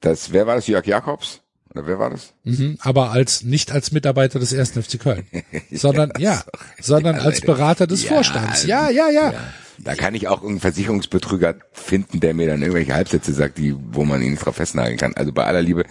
dass, 0.00 0.32
wer 0.32 0.46
war 0.46 0.54
das, 0.54 0.66
Jörg 0.68 0.86
Jakobs? 0.86 1.42
Oder 1.78 1.86
wer 1.86 1.98
war 2.00 2.10
das? 2.10 2.32
Mhm, 2.42 2.76
aber 2.80 3.12
als 3.12 3.44
nicht 3.44 3.70
als 3.70 3.92
Mitarbeiter 3.92 4.40
des 4.40 4.52
ersten 4.52 4.82
FC 4.82 4.98
Köln, 4.98 5.26
sondern 5.70 6.12
ja, 6.18 6.42
sondern 6.80 7.16
Ja, 7.16 7.22
als. 7.22 7.40
Berater 7.40 7.86
des 7.86 8.02
Ja, 8.02 8.08
Vorstands. 8.08 8.64
Ja, 8.66 8.90
ja, 8.90 9.08
ja. 9.10 9.32
Da 9.78 9.94
kann 9.94 10.16
ich 10.16 10.26
auch 10.26 10.38
irgendeinen 10.38 10.60
Versicherungsbetrüger 10.60 11.54
finden, 11.70 12.18
der 12.18 12.34
mir 12.34 12.48
dann 12.48 12.62
irgendwelche 12.62 12.94
Halbsätze 12.94 13.32
sagt, 13.32 13.58
die, 13.58 13.76
wo 13.92 14.04
man 14.04 14.20
ihn 14.22 14.32
nicht 14.32 14.44
drauf 14.44 14.56
festnageln 14.56 14.98
kann. 14.98 15.14
Also 15.14 15.32
bei 15.32 15.44
aller 15.44 15.62
Liebe, 15.62 15.84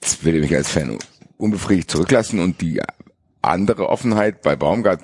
das 0.00 0.22
will 0.24 0.36
ich 0.36 0.42
mich 0.42 0.54
als 0.54 0.70
Fan 0.70 0.98
unbefriedigt 1.36 1.90
zurücklassen 1.90 2.38
und 2.38 2.60
die 2.60 2.80
andere 3.42 3.88
Offenheit 3.88 4.42
bei 4.42 4.54
Baumgart 4.54 5.00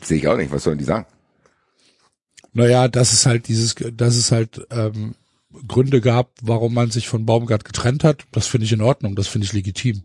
sehe 0.00 0.18
ich 0.18 0.28
auch 0.28 0.36
nicht. 0.36 0.52
Was 0.52 0.62
sollen 0.62 0.78
die 0.78 0.84
sagen? 0.84 1.06
Naja, 2.52 2.86
dass 2.86 3.12
es 3.12 3.26
halt 3.26 3.48
dieses, 3.48 3.74
dass 3.74 4.14
es 4.14 4.30
halt 4.30 4.64
ähm, 4.70 5.16
Gründe 5.68 6.00
gab, 6.00 6.32
warum 6.42 6.74
man 6.74 6.90
sich 6.90 7.08
von 7.08 7.26
Baumgart 7.26 7.64
getrennt 7.64 8.04
hat, 8.04 8.24
das 8.32 8.46
finde 8.46 8.66
ich 8.66 8.72
in 8.72 8.80
Ordnung, 8.80 9.16
das 9.16 9.28
finde 9.28 9.46
ich 9.46 9.52
legitim. 9.52 10.04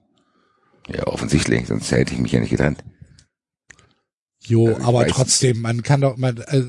Ja, 0.87 1.07
offensichtlich, 1.07 1.67
sonst 1.67 1.91
hätte 1.91 2.13
ich 2.13 2.19
mich 2.19 2.31
ja 2.31 2.39
nicht 2.39 2.49
getrennt. 2.49 2.83
Jo, 4.45 4.67
Also 4.67 4.87
aber 4.87 5.07
trotzdem, 5.07 5.61
man 5.61 5.83
kann 5.83 6.01
doch, 6.01 6.17
man, 6.17 6.37
äh, 6.37 6.63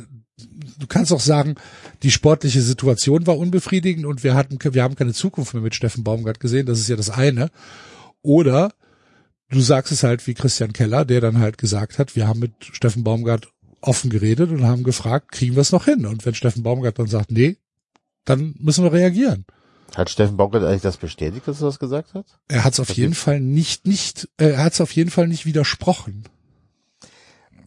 du 0.79 0.87
kannst 0.89 1.11
doch 1.11 1.21
sagen, 1.21 1.55
die 2.03 2.11
sportliche 2.11 2.63
Situation 2.63 3.27
war 3.27 3.39
unbefriedigend 3.39 4.07
und 4.07 4.25
wir 4.25 4.35
hatten, 4.35 4.59
wir 4.63 4.83
haben 4.83 4.97
keine 4.97 5.15
Zukunft 5.15 5.55
mehr 5.55 5.63
mit 5.63 5.75
Steffen 5.75 6.05
Baumgart 6.05 6.41
gesehen. 6.41 6.67
Das 6.67 6.81
ist 6.81 6.89
ja 6.89 6.97
das 6.97 7.11
eine. 7.11 7.51
Oder 8.23 8.73
du 9.49 9.61
sagst 9.61 9.93
es 9.93 10.03
halt 10.03 10.27
wie 10.27 10.35
Christian 10.35 10.73
Keller, 10.73 11.05
der 11.05 11.21
dann 11.21 11.39
halt 11.39 11.59
gesagt 11.59 11.99
hat, 11.99 12.17
wir 12.17 12.27
haben 12.27 12.41
mit 12.41 12.53
Steffen 12.61 13.05
Baumgart 13.05 13.49
offen 13.81 14.11
geredet 14.11 14.51
und 14.51 14.65
haben 14.65 14.83
gefragt, 14.83 15.33
kriegen 15.33 15.55
wir 15.55 15.63
es 15.63 15.73
noch 15.73 15.87
hin? 15.87 16.07
Und 16.07 16.27
wenn 16.27 16.35
Steffen 16.35 16.63
Baumgart 16.63 16.99
dann 16.99 17.07
sagt, 17.07 17.31
nee, 17.31 17.57
dann 18.25 18.55
müssen 18.59 18.85
wir 18.85 18.93
reagieren. 18.93 19.45
hat 19.97 20.11
Steffen 20.11 20.37
Baumgart 20.37 20.65
eigentlich 20.65 20.83
das 20.83 20.97
bestätigt, 20.99 21.47
dass 21.49 21.61
er 21.61 21.67
das 21.67 21.79
gesagt 21.79 22.15
hat? 22.15 22.27
Er 22.49 22.65
hat 22.65 22.75
es 22.75 22.81
auf 22.81 22.91
Okay. 22.91 23.01
jeden 23.03 23.15
Fall 23.15 23.41
nicht, 23.41 23.87
nicht, 23.87 24.29
äh, 24.39 24.51
er 24.51 24.65
hat 24.65 24.73
es 24.75 24.81
auf 24.81 24.93
jeden 24.93 25.11
Fall 25.11 25.27
nicht 25.29 25.47
widersprochen. 25.47 26.25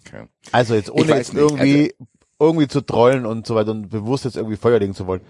Okay. 0.06 0.28
Also 0.52 0.76
jetzt 0.76 0.90
ohne 0.92 1.16
jetzt 1.16 1.34
nicht, 1.34 1.42
also 1.42 1.56
irgendwie, 1.56 1.94
irgendwie 2.40 2.68
zu 2.68 2.82
trollen 2.82 3.26
und 3.26 3.48
so 3.48 3.56
weiter 3.56 3.72
und 3.72 3.90
bewusst 3.90 4.26
jetzt 4.26 4.38
irgendwie 4.38 4.58
Feuer 4.58 4.80
legen 4.80 4.94
zu 4.94 5.08
wollen. 5.08 5.22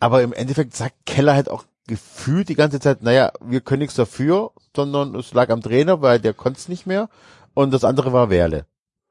Aber 0.00 0.22
im 0.22 0.32
Endeffekt 0.32 0.76
sagt 0.76 0.94
Keller 1.06 1.34
halt 1.34 1.48
auch 1.48 1.64
gefühlt 1.86 2.48
die 2.48 2.54
ganze 2.56 2.80
Zeit, 2.80 3.02
naja, 3.02 3.32
wir 3.40 3.60
können 3.60 3.80
nichts 3.80 3.94
dafür, 3.94 4.50
sondern 4.74 5.14
es 5.14 5.32
lag 5.32 5.50
am 5.50 5.62
Trainer, 5.62 6.02
weil 6.02 6.20
der 6.20 6.34
konnte 6.34 6.58
es 6.58 6.68
nicht 6.68 6.86
mehr 6.86 7.08
und 7.54 7.72
das 7.72 7.84
andere 7.84 8.12
war 8.12 8.28
Werle. 8.28 8.66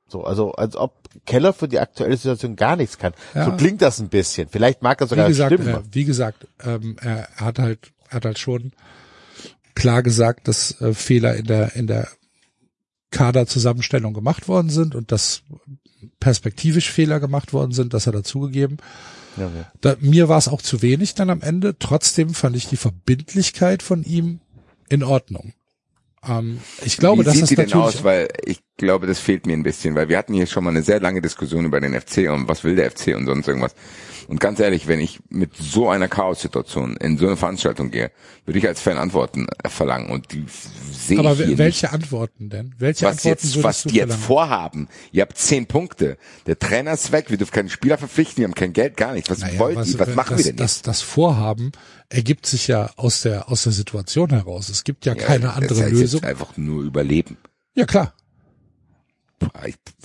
So, 0.07 0.23
also 0.23 0.51
als 0.53 0.75
ob 0.75 0.93
Keller 1.25 1.53
für 1.53 1.67
die 1.67 1.79
aktuelle 1.79 2.15
Situation 2.15 2.55
gar 2.55 2.75
nichts 2.75 2.97
kann. 2.97 3.13
Ja. 3.33 3.45
So 3.45 3.51
klingt 3.53 3.81
das 3.81 3.99
ein 3.99 4.09
bisschen. 4.09 4.47
Vielleicht 4.49 4.81
mag 4.81 4.97
das 4.99 5.09
sogar 5.09 5.25
wie 5.25 5.31
gesagt, 5.31 5.53
stimmen. 5.53 5.73
äh, 5.73 5.81
wie 5.91 6.05
gesagt, 6.05 6.47
ähm, 6.63 6.97
er 7.01 7.27
hat 7.37 7.59
halt, 7.59 7.91
er 8.09 8.15
hat 8.17 8.25
halt 8.25 8.39
schon 8.39 8.71
klar 9.73 10.03
gesagt, 10.03 10.47
dass 10.47 10.79
äh, 10.81 10.93
Fehler 10.93 11.35
in 11.35 11.45
der 11.45 11.75
in 11.75 11.87
der 11.87 12.07
Kaderzusammenstellung 13.11 14.13
gemacht 14.13 14.47
worden 14.47 14.69
sind 14.69 14.93
und 14.93 15.11
dass 15.11 15.41
perspektivisch 16.19 16.91
Fehler 16.91 17.19
gemacht 17.19 17.53
worden 17.53 17.71
sind, 17.71 17.93
das 17.93 18.07
hat 18.07 18.13
er 18.13 18.23
zugegeben. 18.23 18.77
Ja, 19.37 19.43
ja. 19.43 19.71
Da, 19.81 19.95
mir 19.99 20.29
war 20.29 20.37
es 20.37 20.47
auch 20.47 20.61
zu 20.61 20.81
wenig 20.81 21.15
dann 21.15 21.29
am 21.29 21.41
Ende. 21.41 21.77
Trotzdem 21.77 22.33
fand 22.33 22.55
ich 22.55 22.67
die 22.67 22.77
Verbindlichkeit 22.77 23.83
von 23.83 24.03
ihm 24.03 24.39
in 24.89 25.03
Ordnung. 25.03 25.53
Ähm, 26.27 26.59
ich 26.83 26.97
glaube, 26.97 27.21
Wie 27.21 27.25
dass 27.25 27.33
sieht 27.33 27.43
das 27.43 27.49
die 27.49 27.55
denn 27.55 27.65
natürlich 27.65 27.97
aus? 27.97 28.03
Weil 28.03 28.27
ich 28.45 28.59
glaube, 28.77 29.07
das 29.07 29.19
fehlt 29.19 29.45
mir 29.45 29.53
ein 29.53 29.63
bisschen, 29.63 29.95
weil 29.95 30.09
wir 30.09 30.17
hatten 30.17 30.33
hier 30.33 30.47
schon 30.47 30.63
mal 30.63 30.69
eine 30.71 30.83
sehr 30.83 30.99
lange 30.99 31.21
Diskussion 31.21 31.65
über 31.65 31.79
den 31.79 31.93
FC 31.99 32.29
und 32.31 32.47
was 32.47 32.63
will 32.63 32.75
der 32.75 32.91
FC 32.91 33.15
und 33.15 33.25
sonst 33.25 33.47
irgendwas. 33.47 33.73
Und 34.27 34.39
ganz 34.39 34.59
ehrlich, 34.59 34.87
wenn 34.87 34.99
ich 34.99 35.19
mit 35.29 35.55
so 35.55 35.87
einer 35.87 36.07
Chaos-Situation 36.07 36.97
in 36.97 37.17
so 37.19 37.27
eine 37.27 37.37
Veranstaltung 37.37 37.91
gehe, 37.91 38.11
würde 38.45 38.57
ich 38.57 38.67
als 38.67 38.81
Fan 38.81 38.97
Antworten 38.97 39.47
äh, 39.63 39.69
verlangen 39.69 40.09
und 40.09 40.33
die 40.33 40.45
sehe 40.91 41.19
aber 41.19 41.31
ich 41.33 41.37
hier 41.37 41.45
wel- 41.45 41.49
nicht. 41.49 41.57
welche 41.59 41.91
Antworten 41.91 42.49
denn? 42.49 42.73
Welche 42.79 43.05
was 43.05 43.17
Antworten 43.17 43.45
jetzt, 43.47 43.63
was 43.63 43.83
die 43.83 43.95
jetzt 43.95 44.03
verlangen? 44.07 44.23
vorhaben. 44.25 44.87
Ihr 45.11 45.21
habt 45.21 45.37
zehn 45.37 45.67
Punkte. 45.67 46.17
Der 46.47 46.57
Trainer 46.57 46.93
ist 46.93 47.11
weg. 47.11 47.29
Wir 47.29 47.37
dürfen 47.37 47.53
keine 47.53 47.69
Spieler 47.69 47.97
verpflichten. 47.99 48.37
Wir 48.37 48.45
haben 48.45 48.55
kein 48.55 48.73
Geld, 48.73 48.97
gar 48.97 49.13
nichts. 49.13 49.29
Was 49.29 49.39
Naja, 49.39 49.59
wollt 49.59 49.87
ihr? 49.87 49.99
Was 49.99 50.15
machen 50.15 50.35
das, 50.35 50.37
wir 50.39 50.51
denn 50.51 50.57
das, 50.57 50.81
das 50.81 51.01
Vorhaben 51.01 51.71
ergibt 52.09 52.45
sich 52.47 52.67
ja 52.67 52.89
aus 52.97 53.21
der 53.21 53.47
aus 53.49 53.63
der 53.63 53.73
Situation 53.73 54.31
heraus. 54.31 54.69
Es 54.69 54.83
gibt 54.83 55.05
ja, 55.05 55.13
Ja, 55.13 55.23
keine 55.23 55.45
das 55.45 55.55
andere 55.55 55.81
heißt 55.83 55.91
Lösung. 55.91 56.21
Jetzt 56.21 56.29
einfach 56.29 56.57
nur 56.57 56.83
überleben. 56.83 57.37
Ja 57.75 57.85
klar. 57.85 58.13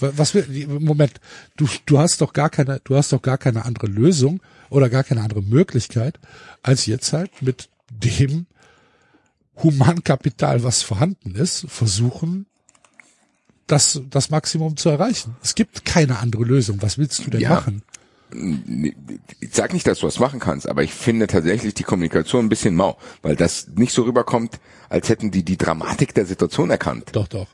Was 0.00 0.34
Moment, 0.66 1.20
du 1.56 1.68
du 1.86 1.98
hast 1.98 2.20
doch 2.20 2.32
gar 2.32 2.50
keine 2.50 2.80
du 2.84 2.96
hast 2.96 3.12
doch 3.12 3.22
gar 3.22 3.38
keine 3.38 3.64
andere 3.64 3.86
Lösung 3.86 4.40
oder 4.70 4.88
gar 4.88 5.04
keine 5.04 5.22
andere 5.22 5.42
Möglichkeit 5.42 6.18
als 6.62 6.86
jetzt 6.86 7.12
halt 7.12 7.42
mit 7.42 7.68
dem 7.90 8.46
Humankapital, 9.62 10.62
was 10.64 10.82
vorhanden 10.82 11.34
ist, 11.34 11.66
versuchen 11.68 12.46
das 13.66 14.00
das 14.10 14.30
Maximum 14.30 14.76
zu 14.76 14.88
erreichen. 14.88 15.36
Es 15.42 15.54
gibt 15.54 15.84
keine 15.84 16.18
andere 16.18 16.44
Lösung. 16.44 16.82
Was 16.82 16.98
willst 16.98 17.24
du 17.24 17.30
denn 17.30 17.40
Ja. 17.40 17.50
machen? 17.50 17.82
ich 18.32 19.50
sag 19.52 19.72
nicht, 19.72 19.86
dass 19.88 19.98
du 20.00 20.06
was 20.06 20.20
machen 20.20 20.38
kannst, 20.38 20.68
aber 20.68 20.84
ich 20.84 20.92
finde 20.92 21.26
tatsächlich 21.26 21.74
die 21.74 21.82
Kommunikation 21.82 22.46
ein 22.46 22.48
bisschen 22.48 22.76
mau, 22.76 22.96
weil 23.22 23.34
das 23.34 23.68
nicht 23.74 23.92
so 23.92 24.02
rüberkommt, 24.02 24.60
als 24.88 25.08
hätten 25.08 25.32
die 25.32 25.42
die 25.44 25.56
Dramatik 25.56 26.14
der 26.14 26.26
Situation 26.26 26.70
erkannt. 26.70 27.08
Doch, 27.12 27.26
doch. 27.26 27.48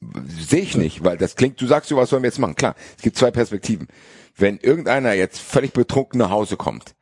Sehe 0.00 0.60
ich 0.60 0.76
nicht, 0.76 1.04
weil 1.04 1.16
das 1.16 1.36
klingt, 1.36 1.60
du 1.60 1.66
sagst, 1.66 1.88
so 1.88 1.96
was 1.96 2.10
sollen 2.10 2.22
wir 2.22 2.28
jetzt 2.28 2.38
machen? 2.38 2.54
Klar, 2.54 2.74
es 2.96 3.02
gibt 3.02 3.16
zwei 3.16 3.30
Perspektiven. 3.30 3.88
Wenn 4.36 4.58
irgendeiner 4.58 5.14
jetzt 5.14 5.38
völlig 5.38 5.72
betrunken 5.72 6.18
nach 6.18 6.30
Hause 6.30 6.56
kommt 6.56 6.94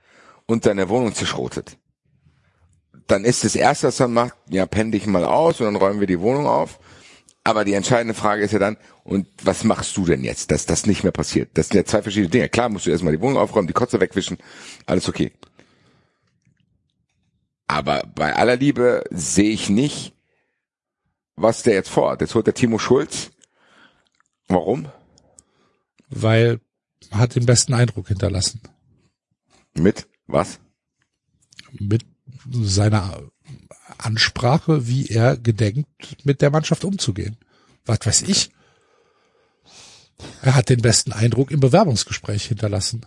und 0.47 0.64
seine 0.64 0.88
Wohnung 0.88 1.14
zerschrotet, 1.14 1.76
dann 3.07 3.24
ist 3.24 3.45
das 3.45 3.57
erste, 3.57 3.88
was 3.88 3.99
man 3.99 4.12
macht, 4.12 4.34
ja, 4.49 4.66
penn 4.66 4.92
dich 4.92 5.07
mal 5.07 5.24
aus 5.24 5.61
und 5.61 5.66
dann 5.66 5.76
räumen 5.76 6.01
wir 6.01 6.07
die 6.07 6.20
Wohnung 6.20 6.47
auf. 6.47 6.78
Aber 7.42 7.66
die 7.66 7.74
entscheidende 7.74 8.14
Frage 8.14 8.42
ist 8.42 8.53
ja 8.53 8.59
dann, 8.59 8.78
und 9.03 9.26
was 9.42 9.64
machst 9.64 9.97
du 9.99 10.07
denn 10.07 10.24
jetzt, 10.24 10.51
dass 10.51 10.64
das 10.64 10.86
nicht 10.86 11.03
mehr 11.03 11.12
passiert? 11.12 11.51
Das 11.55 11.68
sind 11.68 11.76
ja 11.76 11.84
zwei 11.84 12.01
verschiedene 12.01 12.30
Dinge. 12.30 12.49
Klar 12.49 12.70
musst 12.70 12.86
du 12.86 12.90
erstmal 12.90 13.12
die 13.12 13.20
Wohnung 13.20 13.36
aufräumen, 13.36 13.68
die 13.68 13.74
Kotze 13.74 14.01
wegwischen, 14.01 14.38
alles 14.86 15.09
okay. 15.09 15.32
Aber 17.66 18.03
bei 18.14 18.34
aller 18.34 18.57
Liebe 18.57 19.05
sehe 19.11 19.51
ich 19.51 19.68
nicht, 19.68 20.13
was 21.37 21.62
der 21.62 21.74
jetzt 21.74 21.91
vorhat. 21.91 22.20
Jetzt 22.20 22.35
holt 22.35 22.47
der 22.47 22.55
Timo 22.55 22.78
Schulz. 22.78 23.30
Warum? 24.49 24.89
Weil 26.09 26.61
hat 27.11 27.35
den 27.35 27.47
besten 27.47 27.74
Eindruck 27.74 28.09
hinterlassen. 28.09 28.61
Mit 29.74 30.07
was? 30.26 30.59
mit 31.80 32.05
seiner 32.51 33.22
Ansprache, 33.99 34.87
wie 34.87 35.07
er 35.09 35.37
gedenkt, 35.37 36.24
mit 36.24 36.41
der 36.41 36.51
Mannschaft 36.51 36.85
umzugehen. 36.85 37.37
Was 37.85 38.01
weiß 38.05 38.22
ich. 38.22 38.51
Er 40.43 40.55
hat 40.55 40.68
den 40.68 40.80
besten 40.80 41.12
Eindruck 41.12 41.51
im 41.51 41.61
Bewerbungsgespräch 41.61 42.47
hinterlassen. 42.47 43.05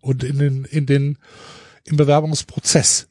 Und 0.00 0.22
in 0.22 0.38
den, 0.38 0.64
in 0.64 0.86
den, 0.86 1.18
im 1.84 1.96
Bewerbungsprozess. 1.96 3.08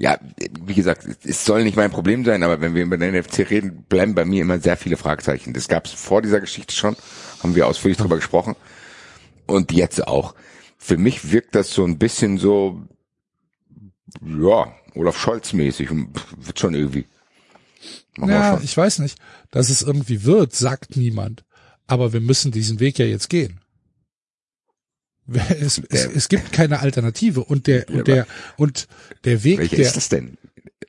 Ja, 0.00 0.18
wie 0.64 0.72
gesagt, 0.72 1.06
es 1.24 1.44
soll 1.44 1.62
nicht 1.62 1.76
mein 1.76 1.90
Problem 1.90 2.24
sein, 2.24 2.42
aber 2.42 2.62
wenn 2.62 2.74
wir 2.74 2.84
über 2.84 2.96
den 2.96 3.14
NFC 3.14 3.50
reden, 3.50 3.84
bleiben 3.86 4.14
bei 4.14 4.24
mir 4.24 4.40
immer 4.40 4.58
sehr 4.58 4.78
viele 4.78 4.96
Fragezeichen. 4.96 5.52
Das 5.52 5.68
gab 5.68 5.84
es 5.84 5.92
vor 5.92 6.22
dieser 6.22 6.40
Geschichte 6.40 6.74
schon, 6.74 6.96
haben 7.42 7.54
wir 7.54 7.66
ausführlich 7.66 7.98
drüber 7.98 8.16
gesprochen. 8.16 8.56
Und 9.46 9.72
jetzt 9.72 10.06
auch. 10.06 10.34
Für 10.78 10.96
mich 10.96 11.32
wirkt 11.32 11.54
das 11.54 11.74
so 11.74 11.84
ein 11.84 11.98
bisschen 11.98 12.38
so, 12.38 12.80
ja, 14.24 14.74
Olaf 14.94 15.18
Scholz 15.18 15.52
mäßig. 15.52 15.90
Wird 15.90 16.58
schon 16.58 16.74
irgendwie. 16.74 17.06
Machen 18.16 18.30
Ja, 18.30 18.54
schon. 18.54 18.64
ich 18.64 18.74
weiß 18.74 19.00
nicht. 19.00 19.18
Dass 19.50 19.68
es 19.68 19.82
irgendwie 19.82 20.24
wird, 20.24 20.54
sagt 20.54 20.96
niemand. 20.96 21.44
Aber 21.86 22.14
wir 22.14 22.22
müssen 22.22 22.52
diesen 22.52 22.80
Weg 22.80 22.98
ja 22.98 23.04
jetzt 23.04 23.28
gehen. 23.28 23.60
Es, 25.60 25.80
es, 25.90 26.06
es 26.06 26.28
gibt 26.28 26.52
keine 26.52 26.80
Alternative 26.80 27.44
und 27.44 27.66
der 27.66 27.88
und 27.90 28.08
der 28.08 28.26
und 28.56 28.88
der 29.24 29.44
Weg 29.44 29.58
Welcher 29.58 29.76
der 29.76 29.86
ist 29.86 29.96
das 29.96 30.08
denn? 30.08 30.36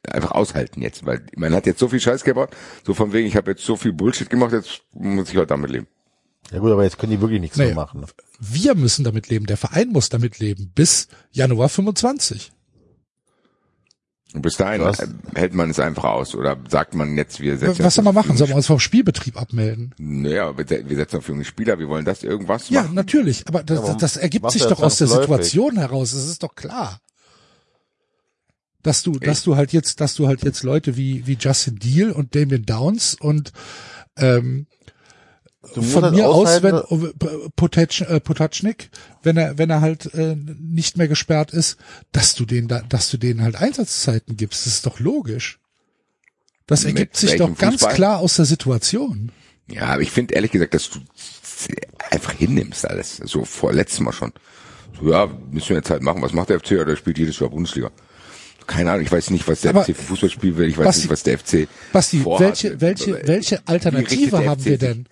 Einfach 0.08 0.32
aushalten 0.32 0.82
jetzt, 0.82 1.06
weil 1.06 1.22
man 1.36 1.54
hat 1.54 1.68
jetzt 1.68 1.80
so 1.80 1.88
viel 1.88 2.00
Scheiß 2.00 2.24
gebaut, 2.24 2.50
so 2.86 2.94
von 2.96 3.14
wegen, 3.14 3.28
ich 3.28 3.36
habe 3.36 3.52
jetzt 3.52 3.64
so 3.64 3.76
viel 3.78 3.94
Bullshit 3.94 4.30
gemacht, 4.30 4.52
jetzt 4.52 4.82
muss 4.94 5.30
ich 5.30 5.38
halt 5.38 5.52
damit 5.52 5.70
leben. 5.70 5.88
Ja 6.52 6.58
gut, 6.60 6.72
aber 6.72 6.84
jetzt 6.84 6.98
können 6.98 7.12
die 7.12 7.22
wirklich 7.22 7.40
nichts 7.40 7.58
Naja. 7.58 7.70
mehr 7.76 7.76
machen. 7.84 8.04
wir 8.40 8.74
müssen 8.76 9.04
damit 9.06 9.30
leben, 9.30 9.46
der 9.46 9.58
Verein 9.58 9.90
muss 9.90 10.10
damit 10.10 10.40
leben 10.40 10.72
bis 10.74 11.08
Januar 11.32 11.70
25. 11.70 12.52
Und 14.34 14.44
bis 14.44 14.56
dahin 14.56 14.82
Was? 14.82 15.06
hält 15.36 15.54
man 15.54 15.70
es 15.72 15.80
einfach 15.80 16.06
aus 16.06 16.36
oder 16.36 16.58
sagt 16.70 16.96
man 16.96 17.18
jetzt, 17.18 17.42
wir 17.42 17.58
setzen 17.58 17.84
Was 17.84 17.96
soll 17.96 18.04
man 18.06 18.16
machen? 18.16 18.38
Sollen 18.38 18.50
wir 18.52 18.56
uns 18.56 18.68
vom 18.68 18.80
Spielbetrieb 18.80 19.36
abmelden? 19.40 19.94
Naja, 19.98 20.58
wir, 20.58 20.66
se- 20.66 20.84
wir 20.88 20.96
setzen 20.96 21.18
auf 21.18 21.28
junge 21.28 21.44
Spieler, 21.44 21.80
wir 21.80 21.90
wollen 21.90 22.06
das 22.06 22.24
irgendwas 22.24 22.70
Ja, 22.70 22.84
machen. 22.84 22.96
natürlich, 22.96 23.46
aber 23.48 23.62
das, 23.64 23.80
Ja, 23.80 23.86
aber 23.90 23.98
das 23.98 24.16
ergibt 24.16 24.50
sich 24.52 24.62
doch 24.64 24.82
aus 24.82 24.98
der 24.98 25.08
zwangsläufig. 25.08 25.46
Situation 25.46 25.78
heraus, 25.78 26.12
das 26.12 26.26
ist 26.28 26.44
doch 26.44 26.56
klar. 26.56 27.02
Dass 28.84 29.04
du, 29.04 29.12
dass 29.20 29.44
du 29.44 29.56
halt 29.58 29.74
jetzt, 29.74 30.02
dass 30.02 30.16
du 30.16 30.28
halt 30.28 30.44
jetzt 30.44 30.64
Leute 30.64 30.98
wie, 30.98 31.28
wie 31.28 31.38
Justin 31.40 31.76
Deal 31.76 32.12
und 32.12 32.34
Damien 32.34 32.66
Downs 32.66 33.16
und 33.20 33.52
ähm, 34.18 34.66
Du 35.76 35.82
von 35.84 36.04
halt 36.04 36.16
mir 36.16 36.28
aus, 36.28 36.64
wenn 36.64 36.74
aushalten, 36.74 37.14
äh, 37.30 38.16
äh, 38.16 38.20
Potacnik, 38.20 38.90
wenn 39.22 39.38
er 39.38 39.58
wenn 39.60 39.70
er 39.70 39.82
halt 39.82 40.12
äh, 40.16 40.36
nicht 40.60 40.98
mehr 40.98 41.08
gesperrt 41.08 41.52
ist, 41.54 41.78
dass 42.12 42.34
du 42.34 42.46
den 42.46 42.68
da, 42.68 42.82
dass 42.82 43.12
du 43.12 43.18
denen 43.18 43.44
halt 43.44 43.56
Einsatzzeiten 43.56 44.38
gibst, 44.38 44.66
das 44.66 44.74
ist 44.76 44.86
doch 44.88 45.00
logisch. 45.00 45.60
Das 46.66 46.84
Mit 46.84 46.96
ergibt 46.96 47.16
sich 47.18 47.36
doch 47.36 47.56
ganz 47.58 47.76
Fußball? 47.76 47.94
klar 47.94 48.20
aus 48.20 48.38
der 48.38 48.46
Situation. 48.46 49.32
Ja, 49.70 49.84
aber 49.84 50.02
ich 50.02 50.12
finde 50.12 50.34
ehrlich 50.34 50.52
gesagt, 50.52 50.74
dass 50.74 50.90
du 50.90 51.00
einfach 52.10 52.32
hinnimmst 52.34 52.88
alles. 52.90 53.18
So 53.18 53.46
vor 53.46 53.72
letztes 53.72 54.00
Mal 54.00 54.14
schon. 54.14 54.34
So, 55.00 55.12
ja, 55.12 55.28
müssen 55.52 55.70
wir 55.70 55.78
jetzt 55.78 55.90
halt 55.92 56.02
machen. 56.02 56.22
Was 56.24 56.34
macht 56.34 56.50
der 56.50 56.60
FC? 56.60 56.72
Ja, 56.72 56.86
der 56.86 56.96
spielt 56.96 57.18
jedes 57.20 57.38
Jahr 57.40 57.50
Bundesliga. 57.52 57.92
Keine 58.68 58.92
Ahnung, 58.92 59.04
ich 59.06 59.12
weiß 59.12 59.30
nicht, 59.30 59.48
was 59.48 59.62
der 59.62 59.72
Aber- 59.72 59.84
FC 59.84 59.96
für 59.96 60.04
Fußball 60.04 60.30
spielen 60.30 60.58
will. 60.58 60.70
Ich 60.70 60.78
weiß 60.78 60.88
Basti- 60.88 61.02
nicht, 61.02 61.10
was 61.12 61.24
der 61.24 61.38
FC 61.38 61.68
Basti, 61.94 62.20
vorhat. 62.22 62.48
welche 62.48 62.82
welche 62.82 63.28
welche 63.28 63.56
Wie 63.58 63.62
Alternative 63.68 64.46
haben 64.46 64.66
wir 64.66 64.78
denn? 64.78 65.06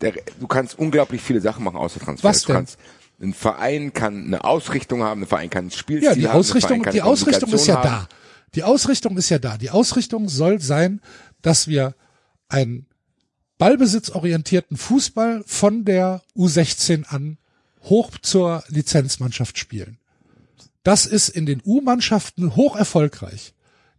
Der, 0.00 0.12
du 0.38 0.46
kannst 0.46 0.78
unglaublich 0.78 1.20
viele 1.22 1.40
Sachen 1.40 1.64
machen 1.64 1.76
außer 1.76 2.00
Transfer. 2.00 2.28
Was 2.28 2.42
du 2.42 2.48
denn? 2.48 2.56
kannst 2.56 2.78
ein 3.20 3.34
Verein 3.34 3.92
kann 3.92 4.26
eine 4.26 4.44
Ausrichtung 4.44 5.02
haben, 5.02 5.22
ein 5.22 5.26
Verein 5.26 5.50
kann 5.50 5.66
ein 5.66 5.70
Spielstil 5.70 6.10
Ja, 6.10 6.14
die 6.14 6.28
haben, 6.28 6.38
Ausrichtung, 6.38 6.84
die 6.92 7.02
Ausrichtung 7.02 7.52
ist 7.52 7.66
ja 7.66 7.76
haben. 7.76 7.88
da. 7.88 8.08
Die 8.54 8.62
Ausrichtung 8.62 9.16
ist 9.16 9.28
ja 9.28 9.38
da. 9.38 9.58
Die 9.58 9.70
Ausrichtung 9.70 10.28
soll 10.28 10.60
sein, 10.60 11.00
dass 11.42 11.68
wir 11.68 11.94
einen 12.48 12.86
ballbesitzorientierten 13.58 14.76
Fußball 14.76 15.42
von 15.46 15.84
der 15.84 16.22
U16 16.36 17.06
an 17.06 17.38
hoch 17.82 18.12
zur 18.22 18.62
Lizenzmannschaft 18.68 19.58
spielen. 19.58 19.98
Das 20.84 21.04
ist 21.04 21.28
in 21.28 21.44
den 21.44 21.60
U-Mannschaften 21.64 22.56
hoch 22.56 22.76
erfolgreich. 22.76 23.52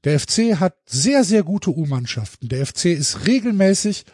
Der 0.05 0.17
FC 0.19 0.59
hat 0.59 0.75
sehr, 0.85 1.23
sehr 1.25 1.43
gute 1.43 1.75
U-Mannschaften. 1.75 2.47
Der 2.47 2.65
FC 2.65 2.85
ist 2.85 3.27
regelmäßig 3.27 4.05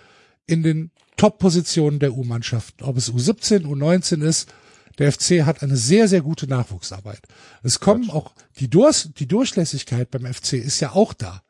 in 0.48 0.64
den 0.64 0.92
Top-Positionen 1.18 2.00
der 2.00 2.16
U-Mannschaften. 2.16 2.84
Ob 2.84 2.98
es 2.98 3.12
U17, 3.12 3.66
U19 3.66 4.24
ist, 4.24 4.50
der 4.98 5.12
FC 5.12 5.46
hat 5.46 5.62
eine 5.62 5.76
sehr, 5.76 6.08
sehr 6.08 6.22
gute 6.22 6.48
Nachwuchsarbeit. 6.48 7.22
Es 7.64 7.80
kommen 7.80 8.10
auch, 8.10 8.34
die, 8.60 8.70
Durs, 8.70 9.10
die 9.18 9.28
Durchlässigkeit 9.28 10.10
beim 10.12 10.32
FC 10.32 10.54
ist 10.54 10.80
ja 10.80 10.92
auch 10.94 11.14
da. 11.14 11.44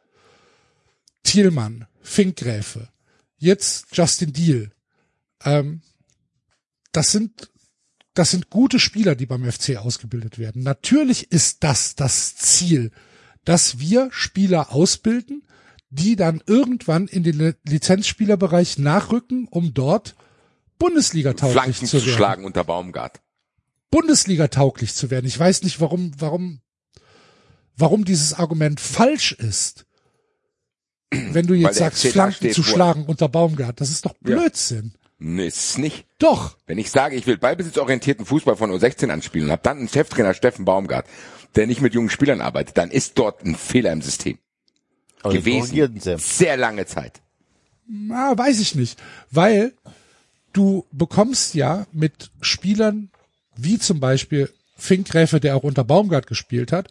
Thielmann, 1.24 1.88
Finkgräfe, 2.02 2.90
jetzt 3.38 3.88
Justin 3.94 4.34
Deal. 4.34 4.72
Ähm, 5.44 5.82
das 6.92 7.12
sind, 7.12 7.52
das 8.14 8.32
sind 8.32 8.50
gute 8.50 8.80
Spieler, 8.80 9.16
die 9.16 9.26
beim 9.26 9.50
FC 9.50 9.78
ausgebildet 9.78 10.40
werden. 10.40 10.64
Natürlich 10.64 11.32
ist 11.32 11.64
das 11.64 11.96
das 11.96 12.36
Ziel, 12.36 12.92
dass 13.44 13.80
wir 13.80 14.10
Spieler 14.12 14.72
ausbilden, 14.72 15.44
die 15.96 16.16
dann 16.16 16.44
irgendwann 16.46 17.08
in 17.08 17.24
den 17.24 17.38
Li- 17.38 17.54
Lizenzspielerbereich 17.68 18.78
nachrücken, 18.78 19.48
um 19.50 19.74
dort 19.74 20.16
Bundesliga 20.78 21.34
tauglich 21.34 21.54
Flanken 21.54 21.86
zu 21.86 22.00
zu 22.00 22.06
werden. 22.06 22.16
schlagen 22.16 22.46
unter 22.46 22.64
Baumgart. 22.64 23.22
Bundesliga 23.92 24.48
tauglich 24.50 24.94
zu 24.94 25.10
werden. 25.10 25.26
Ich 25.26 25.40
weiß 25.40 25.64
nicht, 25.64 25.80
warum, 25.80 26.12
warum, 26.18 26.60
warum 27.78 28.04
dieses 28.04 28.34
Argument 28.34 28.80
falsch 28.80 29.32
ist. 29.32 29.86
Wenn 31.12 31.48
du 31.48 31.54
jetzt 31.54 31.78
sagst, 31.78 32.06
Flanken 32.08 32.52
zu 32.52 32.64
schlagen 32.64 33.06
unter 33.06 33.30
Baumgart, 33.30 33.80
das 33.80 33.90
ist 33.90 34.06
doch 34.06 34.16
Ja. 34.26 34.36
Blödsinn. 34.36 34.94
Nee, 35.18 35.48
ist 35.48 35.78
nicht. 35.78 36.06
Doch. 36.20 36.58
Wenn 36.68 36.78
ich 36.78 36.92
sage, 36.92 37.16
ich 37.16 37.26
will 37.26 37.38
ballbesitzorientierten 37.38 38.26
Fußball 38.26 38.58
von 38.58 38.70
U16 38.72 39.10
anspielen 39.10 39.48
und 39.48 39.52
habe 39.54 39.62
dann 39.64 39.78
einen 39.78 39.88
Cheftrainer 39.88 40.34
Steffen 40.34 40.66
Baumgart, 40.66 41.06
der 41.56 41.68
nicht 41.68 41.80
mit 41.80 41.94
jungen 41.94 42.10
Spielern 42.10 42.42
arbeitet, 42.42 42.78
dann 42.78 42.92
ist 42.92 43.18
dort 43.18 43.46
ein 43.46 43.56
Fehler 43.56 43.94
im 43.94 44.02
System 44.02 44.38
aber 45.26 45.34
gewesen. 45.34 45.76
Sehr 46.18 46.58
lange 46.58 46.86
Zeit. 46.86 47.22
Na, 47.88 48.38
weiß 48.38 48.60
ich 48.60 48.76
nicht. 48.76 49.02
Weil 49.32 49.74
du 50.54 50.86
bekommst 50.92 51.54
ja 51.54 51.86
mit 51.92 52.32
Spielern 52.42 53.10
wie 53.56 53.80
zum 53.80 54.00
Beispiel 54.00 54.52
Finkgräfe, 54.76 55.40
der 55.40 55.56
auch 55.56 55.64
unter 55.64 55.84
Baumgart 55.84 56.28
gespielt 56.28 56.72
hat, 56.72 56.90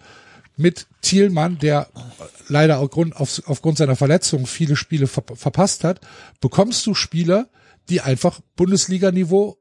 mit 0.57 0.87
Thielmann, 1.03 1.59
der 1.59 1.89
leider 2.49 2.79
aufgrund, 2.79 3.17
auf, 3.17 3.43
aufgrund 3.47 3.79
seiner 3.79 3.97
Verletzung 3.97 4.47
viele 4.47 4.77
Spiele 4.77 5.07
ver 5.07 5.25
verpasst 5.35 5.85
hat, 5.85 6.01
bekommst 6.41 6.87
du 6.87 6.95
Spieler, 6.95 7.49
die 7.89 8.01
einfach 8.01 8.41
Bundesliga-Niveau 8.57 9.59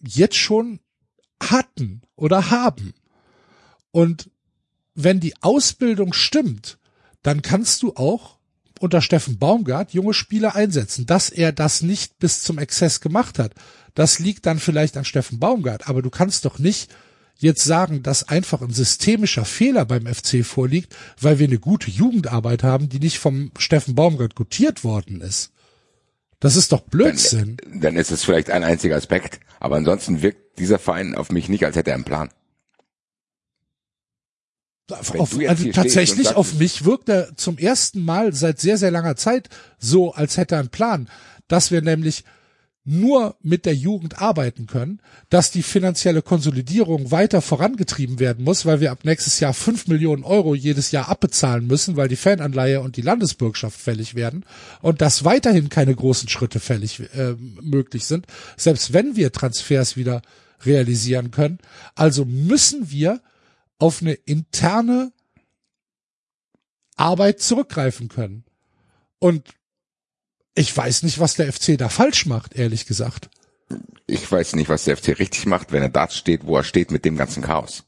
jetzt 0.00 0.36
schon 0.36 0.80
hatten 1.40 2.02
oder 2.16 2.50
haben. 2.50 2.94
Und 3.90 4.30
wenn 4.94 5.20
die 5.20 5.34
Ausbildung 5.42 6.12
stimmt, 6.12 6.78
dann 7.26 7.42
kannst 7.42 7.82
du 7.82 7.92
auch 7.96 8.38
unter 8.78 9.02
Steffen 9.02 9.38
Baumgart 9.38 9.92
junge 9.92 10.14
Spieler 10.14 10.54
einsetzen. 10.54 11.06
Dass 11.06 11.28
er 11.28 11.50
das 11.50 11.82
nicht 11.82 12.20
bis 12.20 12.42
zum 12.42 12.58
Exzess 12.58 13.00
gemacht 13.00 13.40
hat, 13.40 13.52
das 13.94 14.20
liegt 14.20 14.46
dann 14.46 14.60
vielleicht 14.60 14.96
an 14.96 15.04
Steffen 15.04 15.40
Baumgart. 15.40 15.88
Aber 15.88 16.02
du 16.02 16.10
kannst 16.10 16.44
doch 16.44 16.60
nicht 16.60 16.94
jetzt 17.36 17.64
sagen, 17.64 18.04
dass 18.04 18.28
einfach 18.28 18.62
ein 18.62 18.72
systemischer 18.72 19.44
Fehler 19.44 19.84
beim 19.86 20.06
FC 20.06 20.44
vorliegt, 20.44 20.94
weil 21.20 21.40
wir 21.40 21.48
eine 21.48 21.58
gute 21.58 21.90
Jugendarbeit 21.90 22.62
haben, 22.62 22.88
die 22.88 23.00
nicht 23.00 23.18
vom 23.18 23.50
Steffen 23.58 23.96
Baumgart 23.96 24.36
gutiert 24.36 24.84
worden 24.84 25.20
ist. 25.20 25.50
Das 26.38 26.54
ist 26.54 26.70
doch 26.70 26.82
Blödsinn. 26.82 27.56
Dann 27.74 27.96
ist 27.96 28.12
es 28.12 28.22
vielleicht 28.22 28.50
ein 28.50 28.62
einziger 28.62 28.94
Aspekt. 28.94 29.40
Aber 29.58 29.74
ansonsten 29.74 30.22
wirkt 30.22 30.60
dieser 30.60 30.78
Verein 30.78 31.16
auf 31.16 31.32
mich 31.32 31.48
nicht, 31.48 31.64
als 31.64 31.74
hätte 31.74 31.90
er 31.90 31.96
einen 31.96 32.04
Plan. 32.04 32.28
Auf, 34.92 35.38
also 35.38 35.70
tatsächlich 35.70 36.26
sagst, 36.26 36.36
auf 36.36 36.54
mich 36.54 36.84
wirkt 36.84 37.08
er 37.08 37.36
zum 37.36 37.58
ersten 37.58 38.04
Mal 38.04 38.32
seit 38.32 38.60
sehr, 38.60 38.78
sehr 38.78 38.90
langer 38.90 39.16
Zeit 39.16 39.48
so, 39.78 40.12
als 40.12 40.36
hätte 40.36 40.54
er 40.54 40.60
einen 40.60 40.68
Plan, 40.68 41.08
dass 41.48 41.70
wir 41.70 41.82
nämlich 41.82 42.24
nur 42.88 43.36
mit 43.42 43.66
der 43.66 43.74
Jugend 43.74 44.22
arbeiten 44.22 44.66
können, 44.66 45.00
dass 45.28 45.50
die 45.50 45.64
finanzielle 45.64 46.22
Konsolidierung 46.22 47.10
weiter 47.10 47.42
vorangetrieben 47.42 48.20
werden 48.20 48.44
muss, 48.44 48.64
weil 48.64 48.80
wir 48.80 48.92
ab 48.92 49.00
nächstes 49.02 49.40
Jahr 49.40 49.54
fünf 49.54 49.88
Millionen 49.88 50.22
Euro 50.22 50.54
jedes 50.54 50.92
Jahr 50.92 51.08
abbezahlen 51.08 51.66
müssen, 51.66 51.96
weil 51.96 52.06
die 52.06 52.14
Fananleihe 52.14 52.80
und 52.80 52.96
die 52.96 53.02
Landesbürgschaft 53.02 53.78
fällig 53.78 54.14
werden 54.14 54.44
und 54.82 55.00
dass 55.00 55.24
weiterhin 55.24 55.68
keine 55.68 55.96
großen 55.96 56.28
Schritte 56.28 56.60
fällig 56.60 57.00
äh, 57.14 57.34
möglich 57.60 58.04
sind, 58.04 58.26
selbst 58.56 58.92
wenn 58.92 59.16
wir 59.16 59.32
Transfers 59.32 59.96
wieder 59.96 60.22
realisieren 60.64 61.32
können. 61.32 61.58
Also 61.96 62.24
müssen 62.24 62.92
wir 62.92 63.20
auf 63.78 64.00
eine 64.00 64.14
interne 64.14 65.12
Arbeit 66.96 67.40
zurückgreifen 67.40 68.08
können. 68.08 68.44
Und 69.18 69.54
ich 70.54 70.74
weiß 70.74 71.02
nicht, 71.02 71.18
was 71.18 71.34
der 71.34 71.52
FC 71.52 71.76
da 71.76 71.88
falsch 71.88 72.26
macht, 72.26 72.54
ehrlich 72.54 72.86
gesagt. 72.86 73.28
Ich 74.06 74.30
weiß 74.30 74.54
nicht, 74.54 74.68
was 74.68 74.84
der 74.84 74.96
FC 74.96 75.18
richtig 75.18 75.46
macht, 75.46 75.72
wenn 75.72 75.82
er 75.82 75.88
da 75.88 76.08
steht, 76.08 76.46
wo 76.46 76.56
er 76.56 76.64
steht 76.64 76.90
mit 76.90 77.04
dem 77.04 77.16
ganzen 77.16 77.42
Chaos. 77.42 77.84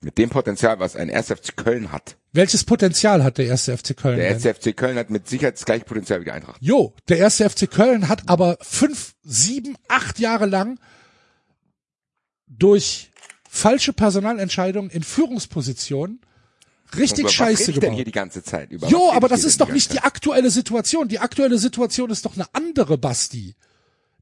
Mit 0.00 0.18
dem 0.18 0.28
Potenzial, 0.30 0.80
was 0.80 0.96
ein 0.96 1.10
1. 1.10 1.28
FC 1.28 1.56
Köln 1.56 1.92
hat. 1.92 2.16
Welches 2.32 2.64
Potenzial 2.64 3.22
hat 3.24 3.38
der 3.38 3.46
erste 3.46 3.76
FC 3.76 3.96
Köln? 3.96 4.16
Der 4.16 4.34
denn? 4.34 4.46
1. 4.46 4.58
FC 4.58 4.76
Köln 4.76 4.98
hat 4.98 5.08
mit 5.08 5.28
Sicherheit 5.28 5.54
das 5.54 5.64
gleiche 5.64 5.84
Potenzial 5.84 6.20
wie 6.20 6.24
die 6.24 6.30
Eintracht. 6.30 6.60
Jo, 6.60 6.94
der 7.08 7.18
erste 7.18 7.48
FC 7.48 7.70
Köln 7.70 8.08
hat 8.08 8.28
aber 8.28 8.58
fünf, 8.60 9.14
sieben, 9.22 9.76
acht 9.88 10.18
Jahre 10.18 10.46
lang 10.46 10.78
durch 12.58 13.10
falsche 13.48 13.92
Personalentscheidungen 13.92 14.90
in 14.90 15.02
Führungspositionen 15.02 16.20
richtig 16.96 17.24
was 17.26 17.32
scheiße 17.32 17.62
ich 17.70 17.74
denn 17.74 17.80
gebaut. 17.80 17.96
hier 17.96 18.04
die 18.04 18.12
ganze 18.12 18.42
Zeit? 18.42 18.70
Über 18.70 18.88
Jo, 18.88 19.10
aber 19.12 19.28
das 19.28 19.44
ist 19.44 19.60
doch 19.60 19.70
nicht 19.70 19.92
die 19.92 20.00
aktuelle 20.00 20.50
Situation. 20.50 21.08
Die 21.08 21.18
aktuelle 21.18 21.58
Situation 21.58 22.10
ist 22.10 22.24
doch 22.24 22.34
eine 22.36 22.46
andere, 22.52 22.98
Basti. 22.98 23.54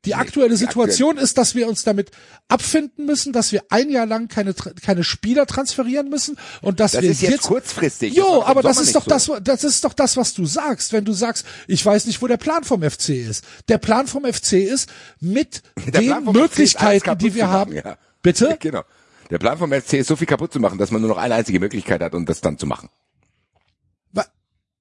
Die 0.04 0.16
aktuelle 0.16 0.56
Situation 0.56 1.16
ist, 1.16 1.38
dass 1.38 1.54
wir 1.54 1.68
uns 1.68 1.84
damit 1.84 2.10
abfinden 2.48 3.06
müssen, 3.06 3.32
dass 3.32 3.52
wir 3.52 3.62
ein 3.68 3.88
Jahr 3.88 4.04
lang 4.04 4.26
keine, 4.26 4.52
keine 4.52 5.04
Spieler 5.04 5.46
transferieren 5.46 6.08
müssen 6.08 6.36
und 6.60 6.80
dass 6.80 6.92
Das 6.92 7.02
wir 7.02 7.10
ist 7.12 7.22
jetzt 7.22 7.42
kurzfristig. 7.42 8.12
Jo, 8.14 8.42
aber 8.42 8.62
das 8.62 8.80
ist 8.80 8.96
doch 8.96 9.04
so. 9.04 9.10
das, 9.10 9.30
das 9.44 9.62
ist 9.62 9.84
doch 9.84 9.92
das, 9.92 10.16
was 10.16 10.34
du 10.34 10.44
sagst, 10.44 10.92
wenn 10.92 11.04
du 11.04 11.12
sagst, 11.12 11.46
ich 11.68 11.86
weiß 11.86 12.06
nicht, 12.06 12.20
wo 12.20 12.26
der 12.26 12.36
Plan 12.36 12.64
vom 12.64 12.82
FC 12.82 13.10
ist. 13.10 13.44
Der 13.68 13.78
Plan 13.78 14.08
vom 14.08 14.24
FC 14.24 14.54
ist, 14.54 14.90
mit 15.20 15.62
Der 15.86 16.00
den 16.00 16.24
Möglichkeiten, 16.24 17.16
die 17.18 17.34
wir 17.36 17.48
haben. 17.48 17.72
ja. 17.72 17.96
Bitte? 18.22 18.56
Genau. 18.60 18.82
Der 19.30 19.38
Plan 19.38 19.56
vom 19.56 19.72
FC 19.72 19.94
ist 19.94 20.08
so 20.08 20.16
viel 20.16 20.26
kaputt 20.26 20.52
zu 20.52 20.60
machen, 20.60 20.78
dass 20.78 20.90
man 20.90 21.00
nur 21.00 21.08
noch 21.10 21.16
eine 21.16 21.34
einzige 21.34 21.58
Möglichkeit 21.58 22.02
hat, 22.02 22.14
um 22.14 22.26
das 22.26 22.40
dann 22.42 22.58
zu 22.58 22.66
machen. 22.66 22.90
Wa- 24.12 24.26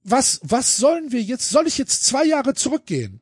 Was, 0.04 0.42
was 0.44 0.78
sollen 0.78 1.12
wir 1.12 1.22
jetzt? 1.22 1.50
Soll 1.50 1.68
ich 1.68 1.78
jetzt 1.78 2.04
zwei 2.06 2.26
Jahre 2.26 2.54
zurückgehen? 2.54 3.22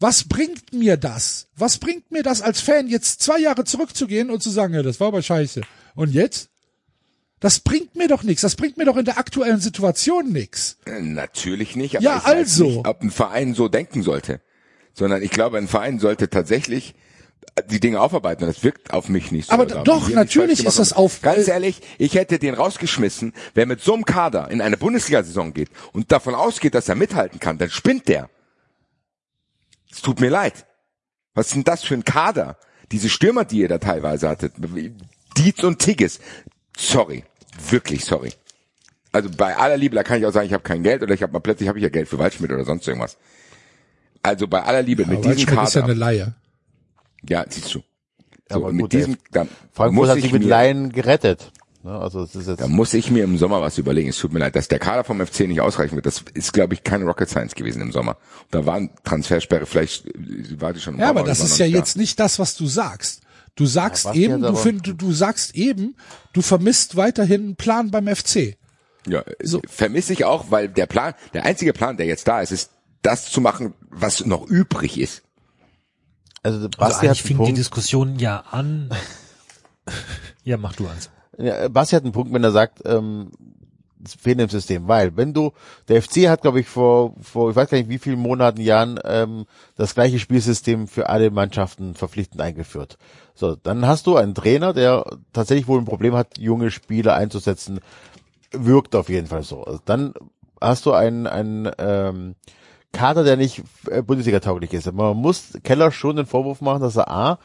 Was 0.00 0.24
bringt 0.24 0.72
mir 0.72 0.96
das? 0.96 1.48
Was 1.56 1.78
bringt 1.78 2.10
mir 2.10 2.22
das 2.22 2.42
als 2.42 2.60
Fan, 2.60 2.88
jetzt 2.88 3.22
zwei 3.22 3.38
Jahre 3.38 3.64
zurückzugehen 3.64 4.30
und 4.30 4.42
zu 4.42 4.50
sagen, 4.50 4.74
ja, 4.74 4.82
das 4.82 4.98
war 5.00 5.08
aber 5.08 5.22
scheiße. 5.22 5.60
Und 5.94 6.12
jetzt? 6.12 6.48
Das 7.40 7.60
bringt 7.60 7.94
mir 7.94 8.08
doch 8.08 8.22
nichts. 8.22 8.40
Das 8.42 8.56
bringt 8.56 8.78
mir 8.78 8.86
doch 8.86 8.96
in 8.96 9.04
der 9.04 9.18
aktuellen 9.18 9.60
Situation 9.60 10.32
nichts. 10.32 10.78
Äh, 10.86 11.00
Natürlich 11.02 11.76
nicht, 11.76 11.96
aber 11.96 12.04
Ja, 12.04 12.16
ich 12.18 12.24
weiß 12.24 12.32
also. 12.34 12.64
nicht, 12.64 12.86
ob 12.86 13.02
ein 13.02 13.10
Verein 13.10 13.54
so 13.54 13.68
denken 13.68 14.02
sollte. 14.02 14.40
Sondern 14.94 15.22
ich 15.22 15.30
glaube, 15.30 15.58
ein 15.58 15.68
Verein 15.68 15.98
sollte 15.98 16.30
tatsächlich 16.30 16.94
die 17.70 17.80
Dinge 17.80 18.00
aufarbeiten. 18.00 18.46
Das 18.46 18.62
wirkt 18.64 18.92
auf 18.92 19.08
mich 19.08 19.30
nicht 19.32 19.48
so. 19.48 19.52
Aber 19.52 19.66
doch, 19.66 20.08
natürlich 20.08 20.64
ist 20.66 20.78
das 20.78 20.92
auf- 20.92 21.22
Ganz 21.22 21.46
äh, 21.48 21.52
ehrlich, 21.52 21.80
ich 21.98 22.14
hätte 22.14 22.38
den 22.38 22.54
rausgeschmissen, 22.54 23.32
wer 23.54 23.66
mit 23.66 23.80
so 23.80 23.94
einem 23.94 24.04
Kader 24.04 24.50
in 24.50 24.60
eine 24.60 24.76
Bundesliga-Saison 24.76 25.52
geht 25.54 25.70
und 25.92 26.10
davon 26.12 26.34
ausgeht, 26.34 26.74
dass 26.74 26.88
er 26.88 26.94
mithalten 26.94 27.40
kann, 27.40 27.58
dann 27.58 27.70
spinnt 27.70 28.08
der. 28.08 28.28
Es 29.90 30.02
tut 30.02 30.20
mir 30.20 30.30
leid. 30.30 30.66
Was 31.34 31.46
ist 31.48 31.54
denn 31.54 31.64
das 31.64 31.84
für 31.84 31.94
ein 31.94 32.04
Kader? 32.04 32.56
Diese 32.92 33.08
Stürmer, 33.08 33.44
die 33.44 33.58
ihr 33.58 33.68
da 33.68 33.78
teilweise 33.78 34.28
hattet. 34.28 34.52
Dietz 35.36 35.62
und 35.62 35.78
Tigges. 35.78 36.20
Sorry. 36.76 37.24
Wirklich 37.70 38.04
sorry. 38.04 38.32
Also 39.12 39.30
bei 39.30 39.56
aller 39.56 39.76
Liebe, 39.76 39.94
da 39.94 40.02
kann 40.02 40.18
ich 40.18 40.26
auch 40.26 40.32
sagen, 40.32 40.46
ich 40.46 40.52
habe 40.52 40.64
kein 40.64 40.82
Geld 40.82 41.02
oder 41.02 41.14
ich 41.14 41.22
habe 41.22 41.32
mal 41.32 41.38
plötzlich 41.38 41.68
habe 41.68 41.78
ich 41.78 41.84
ja 41.84 41.88
Geld 41.88 42.08
für 42.08 42.18
Waldschmidt 42.18 42.50
oder 42.50 42.64
sonst 42.64 42.86
irgendwas. 42.88 43.16
Also 44.22 44.48
bei 44.48 44.62
aller 44.62 44.82
Liebe 44.82 45.06
mit 45.06 45.18
Aber 45.24 45.34
diesem 45.34 45.48
Waldschmidt 45.56 45.68
ist 45.68 45.74
ja 45.74 45.80
Kader. 45.82 45.92
eine 45.92 46.00
Laie. 46.00 46.34
Ja, 47.28 47.44
siehst 47.48 47.74
du. 47.74 47.80
So, 48.50 48.56
Aber 48.56 48.72
mit 48.72 48.82
gut, 48.82 48.92
diesem, 48.92 49.16
da 49.32 49.46
Frankfurt 49.72 49.92
muss 49.92 50.08
hat 50.10 50.16
ich 50.18 50.24
sich 50.24 50.32
mit 50.32 50.42
mir, 50.42 50.48
Laien 50.48 50.92
gerettet. 50.92 51.50
Ne, 51.82 51.98
also 51.98 52.22
es 52.22 52.34
ist 52.34 52.46
jetzt 52.48 52.60
da 52.60 52.66
muss 52.68 52.94
ich 52.94 53.10
mir 53.10 53.24
im 53.24 53.36
Sommer 53.36 53.60
was 53.60 53.76
überlegen. 53.78 54.08
Es 54.08 54.18
tut 54.18 54.32
mir 54.32 54.38
leid, 54.38 54.56
dass 54.56 54.68
der 54.68 54.78
Kader 54.78 55.04
vom 55.04 55.24
FC 55.24 55.40
nicht 55.40 55.60
ausreichen 55.60 55.96
wird. 55.96 56.06
Das 56.06 56.24
ist, 56.32 56.52
glaube 56.52 56.74
ich, 56.74 56.82
keine 56.82 57.04
Rocket 57.04 57.28
Science 57.28 57.54
gewesen 57.54 57.82
im 57.82 57.92
Sommer. 57.92 58.16
Da 58.50 58.64
waren 58.64 58.90
Transfersperre, 59.04 59.66
vielleicht 59.66 60.06
äh, 60.06 60.60
war 60.60 60.72
die 60.72 60.80
schon. 60.80 60.94
Ja, 60.98 61.06
paar 61.06 61.10
aber 61.10 61.22
das 61.24 61.40
ist 61.40 61.58
ja 61.58 61.66
nicht 61.66 61.74
da. 61.74 61.78
jetzt 61.78 61.96
nicht 61.96 62.20
das, 62.20 62.38
was 62.38 62.54
du 62.56 62.66
sagst. 62.66 63.20
Du 63.56 63.66
sagst 63.66 64.04
Basti 64.04 64.24
eben, 64.24 64.42
du, 64.42 64.54
find, 64.56 64.86
du, 64.86 64.94
du 64.94 65.12
sagst 65.12 65.54
eben, 65.54 65.94
du 66.32 66.42
vermisst 66.42 66.96
weiterhin 66.96 67.42
einen 67.42 67.56
Plan 67.56 67.90
beim 67.90 68.08
FC. 68.08 68.56
Ja, 69.06 69.22
So. 69.42 69.60
vermisse 69.68 70.12
ich 70.14 70.24
auch, 70.24 70.50
weil 70.50 70.68
der 70.68 70.86
Plan, 70.86 71.14
der 71.34 71.44
einzige 71.44 71.72
Plan, 71.72 71.96
der 71.96 72.06
jetzt 72.06 72.26
da 72.26 72.40
ist, 72.40 72.50
ist 72.50 72.70
das 73.02 73.30
zu 73.30 73.40
machen, 73.40 73.74
was 73.90 74.24
noch 74.26 74.46
übrig 74.48 74.98
ist. 74.98 75.22
Also 76.44 76.58
Also 76.58 76.68
Basti 76.68 77.06
eigentlich 77.06 77.20
hat 77.20 77.26
fing 77.26 77.36
einen 77.36 77.44
die 77.46 77.50
Punkt. 77.52 77.58
Diskussion 77.58 78.18
ja 78.18 78.44
an. 78.50 78.90
ja, 80.44 80.56
mach 80.56 80.74
du 80.74 80.86
eins. 80.86 81.10
Ja, 81.38 81.68
Basti 81.68 81.96
hat 81.96 82.04
einen 82.04 82.12
Punkt, 82.12 82.32
wenn 82.32 82.44
er 82.44 82.52
sagt, 82.52 82.82
ähm, 82.84 83.32
es 84.04 84.14
fehlt 84.14 84.38
im 84.38 84.48
System, 84.48 84.86
weil 84.86 85.16
wenn 85.16 85.32
du, 85.32 85.52
der 85.88 86.02
FC 86.02 86.28
hat, 86.28 86.42
glaube 86.42 86.60
ich, 86.60 86.68
vor, 86.68 87.14
vor, 87.20 87.50
ich 87.50 87.56
weiß 87.56 87.70
gar 87.70 87.78
nicht 87.78 87.88
wie 87.88 87.98
vielen 87.98 88.18
Monaten, 88.18 88.60
Jahren, 88.60 89.00
ähm, 89.04 89.46
das 89.76 89.94
gleiche 89.94 90.18
Spielsystem 90.18 90.86
für 90.88 91.08
alle 91.08 91.30
Mannschaften 91.30 91.94
verpflichtend 91.94 92.40
eingeführt. 92.40 92.98
So, 93.34 93.56
dann 93.56 93.86
hast 93.86 94.06
du 94.06 94.16
einen 94.16 94.34
Trainer, 94.34 94.72
der 94.74 95.04
tatsächlich 95.32 95.66
wohl 95.66 95.80
ein 95.80 95.86
Problem 95.86 96.14
hat, 96.14 96.38
junge 96.38 96.70
Spieler 96.70 97.14
einzusetzen, 97.14 97.80
wirkt 98.52 98.94
auf 98.94 99.08
jeden 99.08 99.26
Fall 99.26 99.42
so. 99.42 99.64
Also 99.64 99.80
dann 99.84 100.14
hast 100.60 100.86
du 100.86 100.92
einen, 100.92 101.26
einen 101.26 101.70
ähm, 101.78 102.34
Kader, 102.94 103.24
der 103.24 103.36
nicht 103.36 103.62
äh, 103.90 104.02
Bundesliga-tauglich 104.02 104.72
ist. 104.72 104.90
Man 104.90 105.16
muss 105.16 105.58
Keller 105.62 105.92
schon 105.92 106.16
den 106.16 106.26
Vorwurf 106.26 106.62
machen, 106.62 106.80
dass 106.80 106.96
er 106.96 107.10
A, 107.10 107.38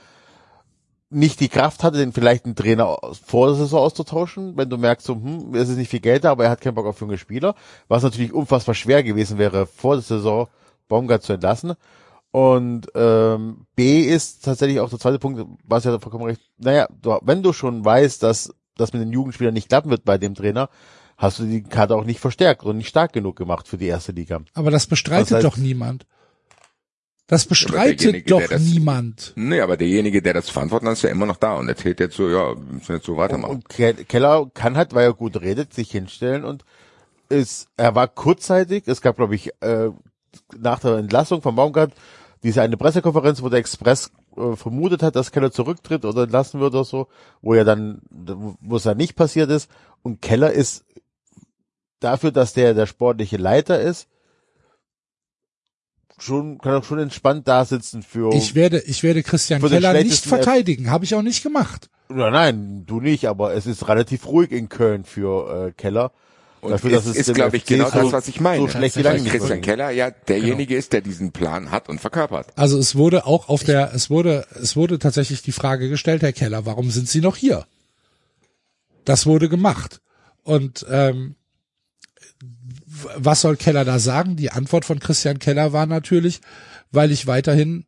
nicht 1.09 1.39
die 1.39 1.49
Kraft 1.49 1.83
hatte, 1.83 1.97
den 1.97 2.13
vielleicht 2.13 2.45
einen 2.45 2.55
Trainer 2.55 2.97
vor 3.25 3.47
der 3.47 3.55
Saison 3.55 3.81
auszutauschen, 3.81 4.55
wenn 4.57 4.69
du 4.69 4.77
merkst, 4.77 5.07
so, 5.07 5.15
hm, 5.15 5.55
es 5.55 5.69
ist 5.69 5.77
nicht 5.77 5.89
viel 5.89 5.99
Geld 5.99 6.23
da, 6.23 6.31
aber 6.31 6.45
er 6.45 6.51
hat 6.51 6.61
keinen 6.61 6.75
Bock 6.75 6.85
auf 6.85 7.01
junge 7.01 7.17
Spieler, 7.17 7.55
was 7.87 8.03
natürlich 8.03 8.31
unfassbar 8.31 8.75
schwer 8.75 9.03
gewesen 9.03 9.37
wäre, 9.37 9.65
vor 9.65 9.95
der 9.95 10.03
Saison 10.03 10.47
Baumgart 10.87 11.23
zu 11.23 11.33
entlassen. 11.33 11.73
Und 12.31 12.87
ähm, 12.93 13.65
B 13.75 14.01
ist 14.01 14.45
tatsächlich 14.45 14.79
auch 14.79 14.89
der 14.89 14.99
zweite 14.99 15.17
Punkt, 15.17 15.43
was 15.63 15.83
ja 15.83 15.97
vollkommen 15.97 16.25
recht, 16.25 16.41
naja, 16.59 16.87
du, 17.01 17.17
wenn 17.23 17.41
du 17.41 17.53
schon 17.53 17.83
weißt, 17.83 18.21
dass 18.21 18.53
das 18.77 18.93
mit 18.93 19.01
den 19.01 19.11
Jugendspielern 19.11 19.53
nicht 19.53 19.69
klappen 19.69 19.89
wird 19.89 20.05
bei 20.05 20.19
dem 20.19 20.35
Trainer, 20.35 20.69
hast 21.21 21.37
du 21.39 21.43
die 21.43 21.61
Karte 21.63 21.95
auch 21.95 22.05
nicht 22.05 22.19
verstärkt 22.21 22.63
und 22.63 22.77
nicht 22.77 22.87
stark 22.87 23.11
genug 23.13 23.35
gemacht 23.35 23.67
für 23.67 23.77
die 23.77 23.87
erste 23.87 24.13
Liga. 24.13 24.39
Aber 24.53 24.71
das 24.71 24.87
bestreitet 24.87 25.31
Das 25.31 25.39
heißt- 25.39 25.43
doch 25.43 25.57
niemand. 25.57 26.05
Das 27.27 27.45
bestreitet 27.45 27.99
derjenige, 28.01 28.25
doch 28.29 28.57
niemand. 28.57 29.33
Nee, 29.35 29.61
aber 29.61 29.77
derjenige, 29.77 30.21
der 30.23 30.33
das 30.33 30.49
verantworten 30.49 30.87
hat, 30.87 30.93
ist 30.93 31.03
ja 31.03 31.09
immer 31.11 31.27
noch 31.27 31.37
da 31.37 31.53
und 31.57 31.67
erzählt 31.67 31.99
jetzt 31.99 32.15
so, 32.15 32.27
ja, 32.27 32.55
wir 32.55 32.73
müssen 32.73 32.93
jetzt 32.95 33.05
so 33.05 33.17
weitermachen. 33.17 33.51
Und 33.57 33.69
Ke 33.69 33.93
Keller 33.93 34.49
kann 34.55 34.75
halt, 34.77 34.95
weil 34.95 35.03
er 35.05 35.13
gut 35.13 35.39
redet, 35.39 35.71
sich 35.73 35.91
hinstellen 35.91 36.43
und 36.43 36.63
ist, 37.29 37.67
er 37.77 37.93
war 37.93 38.07
kurzzeitig, 38.07 38.87
es 38.87 39.01
gab 39.01 39.17
glaube 39.17 39.35
ich 39.35 39.51
äh, 39.61 39.89
nach 40.57 40.79
der 40.79 40.97
Entlassung 40.97 41.43
von 41.43 41.55
Baumgart 41.55 41.91
diese 42.41 42.63
eine 42.63 42.77
Pressekonferenz, 42.77 43.43
wo 43.43 43.49
der 43.49 43.59
Express 43.59 44.11
äh, 44.35 44.55
vermutet 44.55 45.03
hat, 45.03 45.15
dass 45.15 45.31
Keller 45.31 45.51
zurücktritt 45.51 46.05
oder 46.05 46.23
entlassen 46.23 46.59
wird 46.61 46.73
oder 46.73 46.85
so, 46.85 47.09
wo 47.43 47.53
er 47.53 47.65
dann, 47.65 48.01
wo 48.09 48.77
es 48.77 48.83
dann 48.83 48.97
nicht 48.97 49.15
passiert 49.15 49.51
ist. 49.51 49.69
Und 50.01 50.21
Keller 50.23 50.51
ist 50.51 50.83
dafür, 51.99 52.31
dass 52.31 52.53
der 52.53 52.73
der 52.73 52.85
sportliche 52.85 53.37
Leiter 53.37 53.79
ist, 53.79 54.07
schon 56.17 56.57
kann 56.57 56.75
auch 56.75 56.83
schon 56.83 56.99
entspannt 56.99 57.47
da 57.47 57.65
sitzen 57.65 58.03
für. 58.03 58.33
Ich 58.33 58.55
werde, 58.55 58.79
ich 58.79 59.03
werde 59.03 59.23
Christian 59.23 59.61
Keller 59.61 59.93
nicht 60.03 60.25
verteidigen. 60.25 60.89
Habe 60.91 61.05
ich 61.05 61.15
auch 61.15 61.21
nicht 61.21 61.43
gemacht. 61.43 61.89
Ja, 62.09 62.31
nein, 62.31 62.85
du 62.87 62.99
nicht, 63.01 63.27
aber 63.27 63.53
es 63.53 63.67
ist 63.67 63.87
relativ 63.87 64.25
ruhig 64.27 64.51
in 64.51 64.67
Köln 64.67 65.03
für 65.03 65.67
äh, 65.67 65.71
Keller. 65.73 66.11
Und 66.61 66.71
Dafür, 66.71 66.91
ist, 66.91 67.05
dass 67.07 67.15
es 67.15 67.27
ist 67.29 67.35
glaube 67.35 67.55
ich, 67.55 67.65
genau 67.65 67.89
so- 67.89 67.99
das, 68.01 68.11
was 68.11 68.27
ich 68.27 68.41
meine. 68.41 68.61
so 68.61 68.67
schlecht 68.67 68.97
nicht 68.97 69.05
Christian 69.29 69.47
ging. 69.47 69.61
Keller 69.61 69.91
ja 69.91 70.11
derjenige 70.11 70.75
ist, 70.75 70.91
der 70.91 70.99
diesen 71.01 71.31
Plan 71.31 71.71
hat 71.71 71.87
und 71.87 72.01
verkörpert. 72.01 72.47
Also 72.57 72.77
es 72.77 72.95
wurde 72.95 73.25
auch 73.25 73.47
auf 73.47 73.63
der, 73.63 73.93
es 73.93 74.09
wurde, 74.09 74.45
es 74.61 74.75
wurde 74.75 74.99
tatsächlich 74.99 75.41
die 75.41 75.53
Frage 75.53 75.87
gestellt, 75.87 76.21
Herr 76.21 76.33
Keller, 76.33 76.65
warum 76.65 76.91
sind 76.91 77.07
Sie 77.07 77.21
noch 77.21 77.37
hier? 77.37 77.65
Das 79.05 79.25
wurde 79.25 79.47
gemacht. 79.47 80.01
Und 80.43 80.85
ähm, 80.89 81.35
was 83.17 83.41
soll 83.41 83.57
Keller 83.57 83.85
da 83.85 83.99
sagen? 83.99 84.35
Die 84.35 84.51
Antwort 84.51 84.85
von 84.85 84.99
Christian 84.99 85.39
Keller 85.39 85.73
war 85.73 85.85
natürlich, 85.85 86.41
weil 86.91 87.11
ich 87.11 87.27
weiterhin 87.27 87.85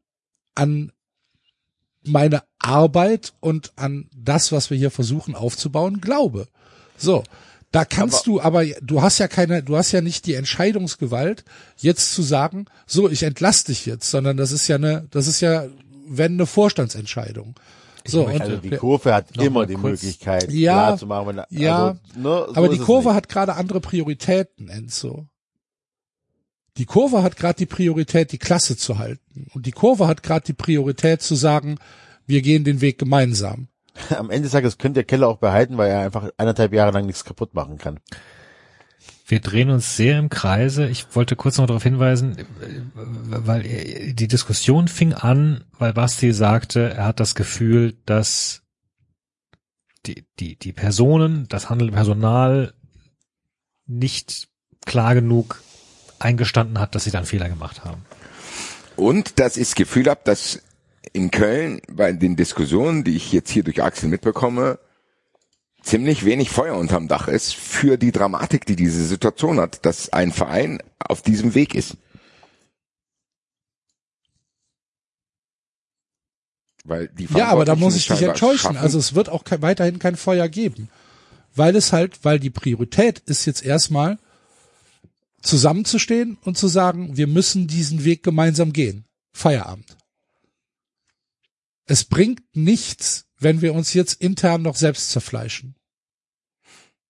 an 0.56 0.92
meine 2.04 2.44
Arbeit 2.60 3.34
und 3.40 3.72
an 3.76 4.10
das, 4.16 4.52
was 4.52 4.70
wir 4.70 4.78
hier 4.78 4.92
versuchen 4.92 5.36
aufzubauen, 5.36 6.02
glaube. 6.02 6.48
So. 6.98 7.24
Da 7.72 7.86
kannst 7.86 8.28
du 8.28 8.42
aber, 8.42 8.66
du 8.66 9.02
hast 9.02 9.20
ja 9.20 9.30
keine, 9.30 9.64
du 9.64 9.78
hast 9.78 9.94
ja 9.94 10.02
nicht 10.02 10.26
die 10.26 10.34
Entscheidungsgewalt, 10.34 11.46
jetzt 11.78 12.14
zu 12.14 12.22
sagen, 12.22 12.66
so, 12.86 13.10
ich 13.10 13.24
entlasse 13.24 13.68
dich 13.68 13.86
jetzt, 13.86 14.12
sondern 14.12 14.36
das 14.36 14.52
ist 14.52 14.68
ja 14.68 14.76
eine, 14.76 15.08
das 15.10 15.28
ist 15.28 15.40
ja, 15.40 15.68
wenn 16.06 16.34
eine 16.34 16.48
Vorstandsentscheidung. 16.48 17.56
So, 18.08 18.26
und, 18.28 18.42
Also 18.42 18.58
die 18.58 18.70
Kurve 18.72 19.14
hat 19.14 19.38
immer 19.38 19.66
die 19.66 19.76
kurz. 19.76 19.84
Möglichkeit, 20.02 20.52
Ja, 20.52 20.74
klar 20.74 20.98
zu 20.98 21.06
machen. 21.08 21.28
Wenn, 21.28 21.42
ja, 21.50 21.88
also, 21.90 22.00
ne, 22.16 22.46
so 22.48 22.56
aber 22.56 22.70
die 22.70 22.80
Kurve 22.80 23.14
hat 23.14 23.30
gerade 23.30 23.56
andere 23.56 23.80
Prioritäten, 23.80 24.70
Enzo. 24.70 25.28
Die 26.78 26.86
Kurve 26.86 27.22
hat 27.22 27.36
gerade 27.36 27.58
die 27.58 27.66
Priorität, 27.66 28.32
die 28.32 28.38
Klasse 28.38 28.78
zu 28.78 28.98
halten. 28.98 29.48
Und 29.54 29.66
die 29.66 29.72
Kurve 29.72 30.08
hat 30.08 30.24
gerade 30.24 30.46
die 30.46 30.54
Priorität 30.54 31.22
zu 31.22 31.36
sagen, 31.36 31.78
wir 32.26 32.42
gehen 32.42 32.64
den 32.64 32.82
Weg 32.82 32.98
gemeinsam. 32.98 33.68
Am 34.10 34.30
Ende 34.30 34.44
des 34.44 34.54
Tages 34.54 34.78
könnte 34.78 35.00
der 35.00 35.04
Keller 35.04 35.28
auch 35.28 35.38
behalten, 35.38 35.78
weil 35.78 35.92
er 35.92 36.00
einfach 36.00 36.30
eineinhalb 36.38 36.74
Jahre 36.74 36.92
lang 36.92 37.06
nichts 37.06 37.26
kaputt 37.26 37.54
machen 37.54 37.78
kann. 37.78 38.00
Wir 39.32 39.40
drehen 39.40 39.70
uns 39.70 39.96
sehr 39.96 40.20
im 40.20 40.28
Kreise. 40.28 40.90
Ich 40.90 41.16
wollte 41.16 41.38
kurz 41.38 41.58
noch 41.58 41.66
darauf 41.66 41.84
hinweisen, 41.84 42.38
äh, 42.38 42.44
weil 42.94 43.66
äh, 43.66 44.12
die 44.12 44.28
Diskussion 44.28 44.90
fing 44.90 45.14
an, 45.14 45.64
weil 45.80 45.94
Basti 45.94 46.34
sagte, 46.34 46.90
er 46.96 47.06
hat 47.06 47.22
das 47.22 47.34
Gefühl, 47.34 47.96
dass 48.06 48.64
die, 50.06 50.26
die, 50.38 50.58
die 50.58 50.74
Personen, 50.74 51.48
das 51.48 51.70
handelnde 51.70 51.94
Personal 51.94 52.74
nicht 53.88 54.50
klar 54.86 55.16
genug 55.16 55.64
eingestanden 56.20 56.78
hat, 56.78 56.94
dass 56.94 57.06
sie 57.06 57.12
dann 57.12 57.24
Fehler 57.24 57.48
gemacht 57.48 57.86
haben. 57.86 58.04
Und 58.98 59.40
dass 59.40 59.56
ich 59.56 59.70
das 59.70 59.76
Gefühl 59.76 60.10
habe, 60.10 60.20
dass 60.26 60.62
in 61.14 61.32
Köln 61.32 61.80
bei 61.90 62.12
den 62.12 62.36
Diskussionen, 62.36 63.06
die 63.06 63.16
ich 63.16 63.32
jetzt 63.32 63.50
hier 63.50 63.64
durch 63.64 63.82
Axel 63.82 64.10
mitbekomme, 64.10 64.78
ziemlich 65.82 66.26
wenig 66.26 66.50
Feuer 66.50 66.76
unterm 66.76 67.08
Dach 67.08 67.28
ist 67.28 67.56
für 67.56 67.98
die 67.98 68.12
Dramatik, 68.12 68.66
die 68.66 68.76
diese 68.76 69.06
Situation 69.06 69.60
hat, 69.60 69.86
dass 69.86 70.14
ein 70.14 70.32
Verein 70.32 70.80
auf 71.00 71.22
diesem 71.22 71.56
Weg 71.56 71.76
ist. 71.76 71.98
Weil 76.84 77.08
die 77.10 77.28
Ja, 77.36 77.50
aber 77.50 77.66
da 77.66 77.76
muss 77.76 77.96
ich 77.96 78.08
dich 78.08 78.22
enttäuschen. 78.22 78.78
Also 78.78 78.98
es 78.98 79.14
wird 79.14 79.30
auch 79.30 79.44
ke 79.44 79.62
weiterhin 79.62 80.00
kein 80.00 80.16
Feuer 80.16 80.48
geben. 80.48 80.90
Weil 81.54 81.76
es 81.76 81.92
halt, 81.92 82.24
weil 82.24 82.40
die 82.40 82.50
Priorität 82.50 83.20
ist 83.20 83.46
jetzt 83.46 83.64
erstmal 83.64 84.18
zusammenzustehen 85.42 86.38
und 86.44 86.58
zu 86.58 86.68
sagen, 86.68 87.18
wir 87.18 87.28
müssen 87.28 87.68
diesen 87.68 88.04
Weg 88.04 88.24
gemeinsam 88.24 88.74
gehen. 88.74 89.06
Feierabend. 89.34 89.98
Es 91.86 92.06
bringt 92.06 92.42
nichts, 92.56 93.26
wenn 93.42 93.62
wir 93.62 93.74
uns 93.74 93.94
jetzt 93.94 94.22
intern 94.22 94.62
noch 94.62 94.76
selbst 94.76 95.10
zerfleischen. 95.10 95.76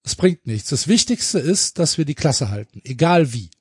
Es 0.03 0.15
bringt 0.15 0.47
nichts. 0.47 0.69
Das 0.69 0.87
Wichtigste 0.87 1.39
ist, 1.39 1.77
dass 1.77 1.97
wir 1.97 2.05
die 2.05 2.15
Klasse 2.15 2.49
halten, 2.49 2.81
egal 2.83 3.33
wie. 3.33 3.51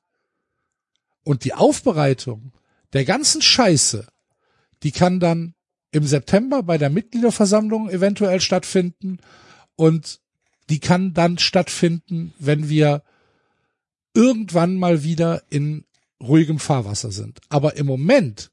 Und 1.25 1.45
die 1.45 1.53
Aufbereitung 1.53 2.53
der 2.93 3.05
ganzen 3.05 3.43
Scheiße, 3.43 4.07
die 4.83 4.93
kann 4.93 5.21
dann 5.21 5.55
im 5.93 6.07
September 6.07 6.63
bei 6.63 6.79
der 6.79 6.91
Mitgliederversammlung 6.91 7.91
eventuell 7.91 8.41
stattfinden 8.41 9.19
und 9.77 10.21
die 10.71 10.79
kann 10.79 11.13
dann 11.13 11.39
stattfinden, 11.39 12.33
wenn 12.39 12.69
wir 12.69 13.03
irgendwann 14.15 14.77
mal 14.77 15.03
wieder 15.03 15.43
in 15.51 15.85
ruhigem 16.23 16.59
Fahrwasser 16.59 17.11
sind. 17.11 17.41
Aber 17.49 17.77
im 17.77 17.87
Moment 17.87 18.53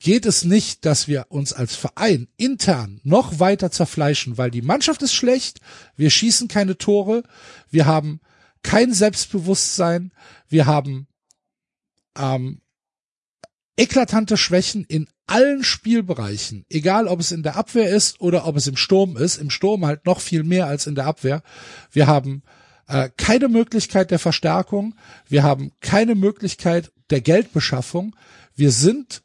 geht 0.00 0.26
es 0.26 0.44
nicht, 0.44 0.84
dass 0.84 1.08
wir 1.08 1.26
uns 1.28 1.52
als 1.52 1.74
Verein 1.74 2.28
intern 2.36 3.00
noch 3.02 3.40
weiter 3.40 3.70
zerfleischen, 3.70 4.38
weil 4.38 4.50
die 4.50 4.62
Mannschaft 4.62 5.02
ist 5.02 5.14
schlecht, 5.14 5.60
wir 5.96 6.10
schießen 6.10 6.48
keine 6.48 6.78
Tore, 6.78 7.24
wir 7.70 7.86
haben 7.86 8.20
kein 8.62 8.92
Selbstbewusstsein, 8.92 10.12
wir 10.48 10.66
haben 10.66 11.08
ähm, 12.16 12.60
eklatante 13.76 14.36
Schwächen 14.36 14.84
in 14.84 15.08
allen 15.26 15.62
Spielbereichen, 15.62 16.64
egal 16.68 17.06
ob 17.06 17.20
es 17.20 17.32
in 17.32 17.42
der 17.42 17.56
Abwehr 17.56 17.90
ist 17.90 18.20
oder 18.20 18.46
ob 18.46 18.56
es 18.56 18.66
im 18.66 18.76
Sturm 18.76 19.16
ist, 19.16 19.36
im 19.36 19.50
Sturm 19.50 19.84
halt 19.84 20.06
noch 20.06 20.20
viel 20.20 20.42
mehr 20.42 20.66
als 20.66 20.86
in 20.86 20.94
der 20.94 21.06
Abwehr. 21.06 21.42
Wir 21.90 22.06
haben 22.06 22.42
äh, 22.86 23.10
keine 23.16 23.48
Möglichkeit 23.48 24.10
der 24.10 24.18
Verstärkung, 24.18 24.94
wir 25.28 25.42
haben 25.42 25.72
keine 25.80 26.14
Möglichkeit 26.14 26.92
der 27.10 27.20
Geldbeschaffung. 27.20 28.16
Wir 28.54 28.72
sind 28.72 29.22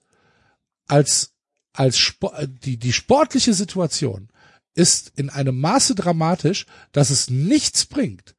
als 0.93 1.33
als 1.73 1.97
Spo 1.97 2.31
die 2.45 2.77
die 2.77 2.93
sportliche 2.93 3.55
Situation 3.55 4.29
ist 4.75 5.11
in 5.15 5.31
einem 5.31 5.59
Maße 5.59 5.95
dramatisch, 5.95 6.67
dass 6.91 7.09
es 7.09 7.29
nichts 7.29 7.85
bringt, 7.85 8.35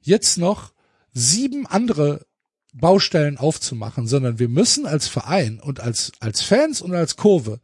jetzt 0.00 0.38
noch 0.38 0.72
sieben 1.12 1.66
andere 1.66 2.26
Baustellen 2.72 3.36
aufzumachen, 3.36 4.06
sondern 4.06 4.38
wir 4.38 4.48
müssen 4.48 4.86
als 4.86 5.08
Verein 5.08 5.60
und 5.60 5.80
als, 5.80 6.12
als 6.20 6.42
Fans 6.42 6.80
und 6.80 6.94
als 6.94 7.16
Kurve 7.16 7.60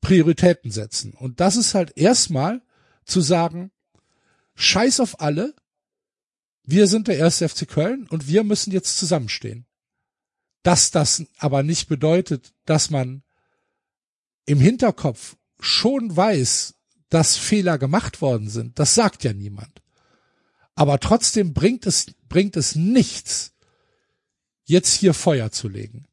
Prioritäten 0.00 0.70
setzen. 0.70 1.12
Und 1.12 1.40
das 1.40 1.56
ist 1.56 1.74
halt 1.74 1.96
erstmal 1.96 2.62
zu 3.04 3.20
sagen, 3.20 3.70
scheiß 4.54 5.00
auf 5.00 5.20
alle, 5.20 5.54
wir 6.62 6.86
sind 6.86 7.08
der 7.08 7.18
erste 7.18 7.48
FC 7.48 7.66
Köln 7.68 8.06
und 8.08 8.28
wir 8.28 8.44
müssen 8.44 8.72
jetzt 8.72 8.98
zusammenstehen. 8.98 9.66
Dass 10.62 10.90
das 10.90 11.24
aber 11.38 11.62
nicht 11.62 11.88
bedeutet, 11.88 12.52
dass 12.64 12.90
man 12.90 13.22
im 14.46 14.60
Hinterkopf 14.60 15.36
schon 15.60 16.16
weiß, 16.16 16.74
dass 17.08 17.36
Fehler 17.36 17.78
gemacht 17.78 18.20
worden 18.20 18.48
sind, 18.48 18.78
das 18.78 18.94
sagt 18.94 19.24
ja 19.24 19.32
niemand. 19.32 19.82
Aber 20.74 21.00
trotzdem 21.00 21.54
bringt 21.54 21.86
es, 21.86 22.06
bringt 22.28 22.56
es 22.56 22.74
nichts, 22.74 23.52
jetzt 24.64 24.94
hier 24.94 25.14
Feuer 25.14 25.50
zu 25.50 25.68
legen. 25.68 26.06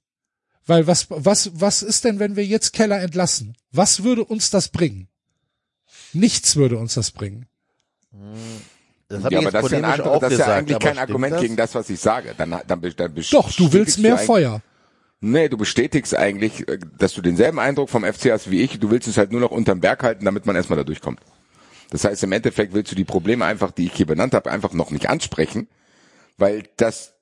Weil 0.66 0.88
was, 0.88 1.08
was, 1.10 1.52
was 1.54 1.84
ist 1.84 2.06
denn, 2.06 2.20
wenn 2.20 2.36
wir 2.36 2.46
jetzt 2.46 2.72
Keller 2.72 3.02
entlassen? 3.02 3.58
Was 3.72 4.04
würde 4.04 4.24
uns 4.24 4.50
das 4.50 4.70
bringen? 4.70 5.10
Nichts 6.14 6.56
würde 6.56 6.78
uns 6.78 6.94
das 6.94 7.12
bringen. 7.12 7.48
Das 9.10 9.24
hab 9.24 9.32
Ja, 9.32 9.40
aber 9.40 9.52
das 9.52 9.72
ist, 9.72 10.02
auch 10.02 10.20
das 10.20 10.34
ist 10.34 10.40
ja 10.40 10.56
eigentlich 10.56 10.80
kein 10.80 10.98
Argument 10.98 11.34
das? 11.34 11.42
gegen 11.42 11.56
das, 11.58 11.76
was 11.76 11.90
ich 11.90 12.00
sage. 12.00 12.34
Dann, 12.38 12.52
dann, 12.66 12.82
dann 12.82 13.16
Doch, 13.32 13.52
du 13.52 13.74
willst 13.74 14.00
mehr 14.00 14.18
Feuer. 14.18 14.62
Nee, 15.26 15.48
du 15.48 15.56
bestätigst 15.58 16.16
eigentlich, 16.16 16.68
äh, 16.68 16.78
dass 16.98 17.14
du 17.14 17.22
denselben 17.22 17.58
Eindruck 17.60 17.90
vom 17.90 18.04
FC 18.04 18.32
hast 18.32 18.52
wie 18.52 18.62
ich. 18.62 18.80
Du 18.80 18.92
willst 18.92 19.08
es 19.08 19.18
halt 19.18 19.32
nur 19.32 19.40
noch 19.42 19.52
unterm 19.52 19.80
Berg 19.80 20.04
halten, 20.04 20.26
damit 20.26 20.46
man 20.46 20.56
erstmal 20.56 20.78
da 20.78 20.84
durchkommt. 20.84 21.22
Das 21.92 22.04
heißt, 22.04 22.24
im 22.24 22.32
Endeffekt 22.34 22.74
willst 22.74 22.92
du 22.92 22.96
die 22.96 23.06
Probleme 23.06 23.46
einfach, 23.46 23.72
die 23.72 23.86
ich 23.86 23.94
hier 23.94 24.06
benannt 24.06 24.34
habe, 24.34 24.52
einfach 24.52 24.74
noch 24.74 24.92
nicht 24.92 25.10
ansprechen, 25.10 25.68
weil 26.38 26.64
das 26.78 27.14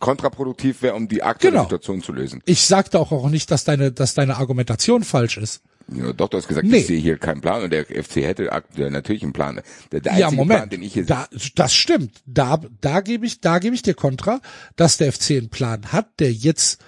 kontraproduktiv 0.00 0.80
wäre, 0.82 0.94
um 0.94 1.08
die 1.08 1.22
aktuelle 1.22 1.52
Genau. 1.52 1.64
Situation 1.64 2.02
zu 2.02 2.12
lösen. 2.12 2.40
Ich 2.46 2.62
sagte 2.66 2.98
auch, 2.98 3.12
auch 3.12 3.28
nicht, 3.28 3.50
dass 3.50 3.64
deine, 3.64 3.92
dass 3.92 4.14
deine 4.14 4.36
Argumentation 4.36 5.04
falsch 5.04 5.36
ist. 5.36 5.62
Ja, 5.88 6.12
doch, 6.12 6.28
du 6.28 6.38
hast 6.38 6.48
gesagt, 6.48 6.66
Nee. 6.66 6.78
ich 6.78 6.86
sehe 6.86 7.00
hier 7.00 7.18
keinen 7.18 7.40
Plan 7.40 7.62
und 7.62 7.70
der 7.70 7.84
FC 7.84 8.16
hätte 8.22 8.48
natürlich 8.90 9.22
einen 9.24 9.32
Plan. 9.32 9.60
Der, 9.90 10.00
der 10.00 10.12
ja, 10.16 10.26
einzige 10.26 10.36
Moment. 10.40 10.58
Plan, 10.60 10.70
den 10.70 10.82
ich 10.82 10.94
hier 10.94 11.04
da, 11.04 11.26
das 11.56 11.74
stimmt. 11.74 12.22
Da, 12.24 12.60
da 12.80 13.00
gebe 13.00 13.26
ich, 13.26 13.40
da 13.40 13.58
gebe 13.58 13.74
ich 13.74 13.82
dir 13.82 13.94
kontra, 13.94 14.40
dass 14.76 14.96
der 14.96 15.12
FC 15.12 15.32
einen 15.32 15.50
Plan 15.50 15.92
hat, 15.92 16.08
der 16.20 16.32
jetzt, 16.32 16.80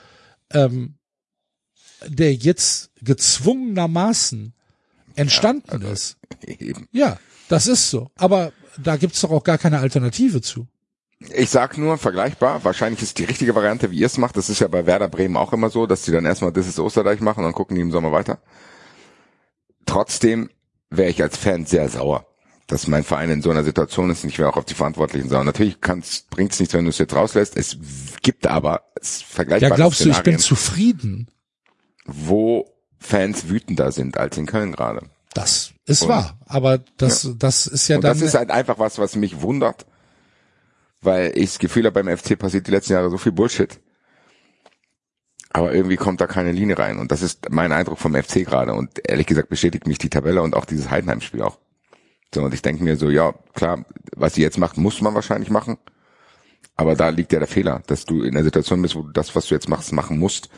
ähm, 0.53 0.99
der 2.07 2.35
jetzt 2.35 2.91
gezwungenermaßen 3.03 4.55
entstanden 5.15 5.71
also 5.71 5.89
ist. 5.89 6.17
eben. 6.47 6.89
Ja, 6.93 7.19
das 7.49 7.67
ist 7.67 7.91
so. 7.91 8.11
Aber 8.17 8.53
da 8.79 8.97
gibt's 8.97 9.21
doch 9.21 9.31
auch 9.31 9.45
gar 9.45 9.59
keine 9.59 9.79
Alternative 9.79 10.41
zu. 10.41 10.67
Ich 11.33 11.51
sag 11.51 11.79
nur, 11.79 11.97
vergleichbar, 11.97 12.65
wahrscheinlich 12.65 13.03
ist 13.03 13.19
die 13.19 13.25
richtige 13.25 13.55
Variante, 13.55 13.91
wie 13.91 13.99
ihr 13.99 14.07
es 14.07 14.19
macht. 14.19 14.37
Das 14.37 14.51
ist 14.51 14.61
ja 14.61 14.69
bei 14.69 14.85
Werder 14.85 15.09
Bremen 15.09 15.37
auch 15.37 15.53
immer 15.53 15.71
so, 15.71 15.87
dass 15.87 16.05
sie 16.05 16.13
dann 16.13 16.27
erstmal 16.27 16.53
das 16.53 16.67
ist 16.67 16.79
Osterdeich 16.79 17.21
machen 17.21 17.41
und 17.41 17.45
dann 17.45 17.55
gucken 17.55 17.77
die 17.77 17.83
im 17.83 17.93
Sommer 17.93 18.13
weiter. 18.13 18.41
Trotzdem 19.87 20.51
wäre 20.91 21.11
ich 21.11 21.23
als 21.23 21.37
Fan 21.37 21.67
sehr 21.67 21.89
sauer, 21.89 22.27
dass 22.67 22.87
mein 22.87 23.05
Verein 23.05 23.31
in 23.31 23.43
so 23.43 23.51
einer 23.51 23.65
Situation 23.65 24.11
ist 24.11 24.25
und 24.25 24.31
ich 24.31 24.39
wäre 24.39 24.49
auch 24.49 24.57
auf 24.57 24.65
die 24.65 24.75
Verantwortlichen 24.75 25.29
sauer. 25.29 25.45
Natürlich 25.45 25.81
bringt 25.81 26.05
es 26.53 26.61
nichts, 26.61 26.73
wenn 26.75 26.85
du 26.85 26.91
es 26.91 26.99
jetzt 26.99 27.15
rauslässt. 27.15 27.57
Es 27.57 27.77
gibt 28.23 28.47
aber 28.47 28.83
es 29.01 29.21
vergleichbare 29.23 29.71
Ja, 29.71 29.77
glaubst 29.77 30.01
du, 30.05 30.09
ich 30.09 30.23
bin 30.23 30.39
Szenarien, 30.39 30.39
zufrieden? 30.39 31.31
wo 32.07 32.67
Fans 32.99 33.49
wütender 33.49 33.93
sind 33.93 34.17
als 34.17 34.39
in 34.39 34.47
Köln 34.47 34.73
gerade. 34.73 35.03
Das 35.35 35.73
ist 35.85 36.03
Und- 36.03 36.09
wahr. 36.09 36.39
Aber 36.47 36.79
das, 36.97 37.29
das 37.39 37.67
ist 37.67 37.89
ja 37.89 37.97
und 37.97 38.03
dann. 38.05 38.13
das 38.19 38.23
ist 38.27 38.35
halt 38.35 38.51
einfach 38.51 38.79
was, 38.79 38.99
was 38.99 39.15
mich 39.17 39.43
wundert, 39.43 39.85
weil 41.03 41.33
ich 41.35 41.51
das 41.51 41.59
Gefühl 41.59 41.85
habe, 41.85 42.03
beim 42.03 42.17
FC 42.17 42.39
passiert 42.39 42.67
die 42.67 42.71
letzten 42.71 42.95
Jahre 42.95 43.11
so 43.11 43.19
viel 43.19 43.33
Bullshit. 43.33 43.79
Aber 45.51 45.73
irgendwie 45.73 45.97
kommt 45.97 46.21
da 46.21 46.27
keine 46.27 46.51
Linie 46.53 46.79
rein. 46.79 46.99
Und 46.99 47.13
das 47.13 47.23
ist 47.23 47.51
mein 47.51 47.73
Eindruck 47.73 47.99
vom 47.99 48.15
FC 48.15 48.45
gerade. 48.45 48.73
Und 48.75 49.01
ehrlich 49.09 49.27
gesagt 49.27 49.49
bestätigt 49.51 49.87
mich 49.87 49.99
die 49.99 50.09
Tabelle 50.11 50.43
und 50.43 50.55
auch 50.57 50.65
dieses 50.65 50.91
Heidenheim-Spiel 50.91 51.43
auch. 51.43 51.59
So, 52.35 52.43
und 52.43 52.53
ich 52.53 52.63
denke 52.63 52.83
mir 52.83 52.97
so, 52.97 53.11
ja, 53.11 53.33
klar, 53.55 53.85
was 54.17 54.35
sie 54.35 54.43
jetzt 54.43 54.59
macht, 54.59 54.77
muss 54.77 55.01
man 55.01 55.15
wahrscheinlich 55.15 55.51
machen. 55.51 55.79
Aber 56.77 56.97
da 56.97 57.11
liegt 57.11 57.33
ja 57.33 57.39
der 57.39 57.49
Fehler, 57.49 57.83
dass 57.87 58.05
du 58.05 58.23
in 58.23 58.35
der 58.35 58.43
Situation 58.43 58.83
bist, 58.83 58.97
wo 58.97 59.03
du 59.03 59.13
das, 59.13 59.35
was 59.37 59.47
du 59.47 59.55
jetzt 59.55 59.69
machst, 59.69 59.93
machen 59.93 60.19
musst. 60.19 60.49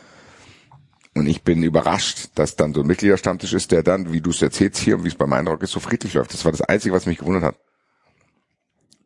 Und 1.14 1.26
ich 1.26 1.42
bin 1.42 1.62
überrascht, 1.62 2.30
dass 2.34 2.56
dann 2.56 2.74
so 2.74 2.80
ein 2.80 2.86
Mitgliederstammtisch 2.86 3.52
ist, 3.52 3.72
der 3.72 3.82
dann, 3.82 4.12
wie 4.12 4.20
du 4.20 4.30
es 4.30 4.42
erzählst 4.42 4.78
hier 4.78 4.96
und 4.96 5.04
wie 5.04 5.08
es 5.08 5.14
beim 5.14 5.32
Eindruck 5.32 5.62
ist, 5.62 5.72
so 5.72 5.80
friedlich 5.80 6.14
läuft. 6.14 6.32
Das 6.32 6.44
war 6.44 6.52
das 6.52 6.62
Einzige, 6.62 6.94
was 6.94 7.06
mich 7.06 7.18
gewundert 7.18 7.42
hat. 7.42 7.56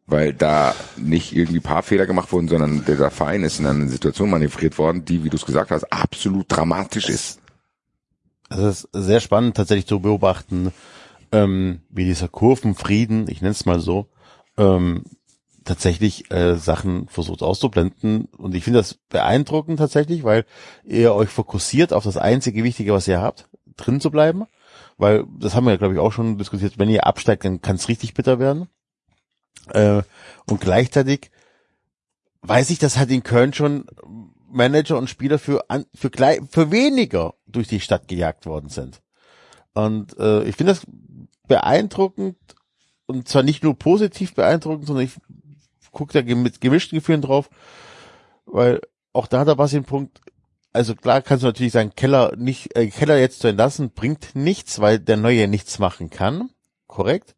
Weil 0.07 0.33
da 0.33 0.75
nicht 0.97 1.35
irgendwie 1.37 1.61
paar 1.61 1.83
Fehler 1.83 2.07
gemacht 2.07 2.33
wurden, 2.33 2.49
sondern 2.49 2.85
der 2.85 3.11
Verein 3.11 3.45
ist 3.45 3.61
in 3.61 3.67
eine 3.67 3.89
Situation 3.89 4.31
manövriert 4.31 4.79
worden, 4.79 5.05
die, 5.05 5.23
wie 5.23 5.31
du 5.31 5.37
es 5.37 5.47
gesagt 5.47 5.71
hast, 5.71 5.85
absolut 5.93 6.47
dramatisch 6.49 7.09
ist. 7.09 7.41
Es 8.49 8.59
ist 8.59 8.89
sehr 8.93 9.21
spannend 9.21 9.57
tatsächlich 9.57 9.87
zu 9.87 10.01
beobachten, 10.01 10.73
ähm, 11.33 11.81
wie 11.91 12.05
dieser 12.05 12.29
Kurvenfrieden, 12.29 13.29
ich 13.29 13.41
nenne 13.41 13.53
es 13.53 13.67
mal 13.67 13.81
so, 13.81 14.09
ähm, 14.57 15.05
tatsächlich 15.65 16.31
äh, 16.31 16.57
Sachen 16.57 17.07
versucht 17.09 17.43
auszublenden. 17.43 18.27
Und 18.37 18.55
ich 18.55 18.65
finde 18.65 18.81
das 18.81 18.95
beeindruckend 18.95 19.79
tatsächlich, 19.79 20.25
weil 20.25 20.45
ihr 20.85 21.15
euch 21.15 21.29
fokussiert 21.29 21.93
auf 21.93 22.05
das 22.05 22.17
einzige 22.17 22.65
Wichtige, 22.65 22.93
was 22.93 23.09
ihr 23.09 23.21
habt, 23.21 23.49
drin 23.77 24.01
zu 24.01 24.11
bleiben. 24.11 24.47
Weil, 24.97 25.25
das 25.39 25.55
haben 25.55 25.65
wir 25.65 25.73
ja, 25.73 25.77
glaube 25.77 25.95
ich, 25.95 26.01
auch 26.01 26.13
schon 26.13 26.39
diskutiert, 26.39 26.79
wenn 26.79 26.91
ihr 26.91 27.07
absteigt, 27.07 27.45
dann 27.45 27.63
kann 27.63 27.77
es 27.77 27.89
richtig 27.89 28.15
bitter 28.15 28.39
werden. 28.39 28.69
Äh, 29.69 30.03
und 30.47 30.61
gleichzeitig 30.61 31.31
weiß 32.43 32.71
ich, 32.71 32.79
dass 32.79 32.99
halt 32.99 33.11
in 33.11 33.23
Köln 33.23 33.53
schon 33.53 33.87
Manager 34.51 34.99
und 34.99 35.09
Spieler 35.09 35.39
für, 35.39 35.65
für, 35.95 36.11
für 36.51 36.71
weniger 36.71 37.35
durch 37.47 37.69
die 37.69 37.81
Stadt 37.81 38.09
gejagt 38.09 38.47
worden 38.47 38.69
sind. 38.69 39.01
Und 39.73 40.19
äh, 40.19 40.43
ich 40.45 40.57
finde 40.57 40.73
das 40.73 40.85
beeindruckend 41.51 42.37
und 43.07 43.27
zwar 43.27 43.43
nicht 43.43 43.65
nur 43.65 43.77
positiv 43.77 44.35
beeindruckend, 44.37 44.87
sondern 44.87 45.05
ich 45.05 45.17
gucke 45.91 46.23
da 46.23 46.35
mit 46.37 46.61
gemischten 46.61 46.97
Gefühlen 46.97 47.23
drauf, 47.23 47.51
weil 48.47 48.81
auch 49.13 49.27
da 49.27 49.41
hat 49.41 49.49
er 49.49 49.59
was 49.59 49.73
den 49.73 49.83
Punkt, 49.83 50.21
also 50.73 50.95
klar 50.95 51.23
kannst 51.23 51.43
du 51.43 51.49
natürlich 51.49 51.73
sagen, 51.73 51.93
Keller 51.97 52.37
nicht, 52.37 52.77
äh, 52.77 52.87
Keller 52.87 53.19
jetzt 53.19 53.41
zu 53.41 53.49
entlassen, 53.49 53.91
bringt 53.91 54.37
nichts, 54.37 54.81
weil 54.81 55.01
der 55.01 55.17
Neue 55.17 55.49
nichts 55.49 55.81
machen 55.81 56.09
kann. 56.09 56.51
Korrekt. 56.87 57.35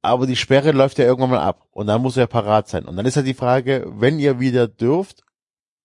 Aber 0.00 0.28
die 0.28 0.36
Sperre 0.36 0.70
läuft 0.70 0.98
ja 0.98 1.06
irgendwann 1.06 1.30
mal 1.30 1.40
ab 1.40 1.66
und 1.72 1.88
dann 1.88 2.00
muss 2.00 2.16
er 2.16 2.28
parat 2.28 2.68
sein. 2.68 2.84
Und 2.84 2.96
dann 2.96 3.06
ist 3.06 3.16
halt 3.16 3.26
die 3.26 3.34
Frage, 3.34 3.84
wenn 3.88 4.20
ihr 4.20 4.38
wieder 4.38 4.68
dürft, 4.68 5.24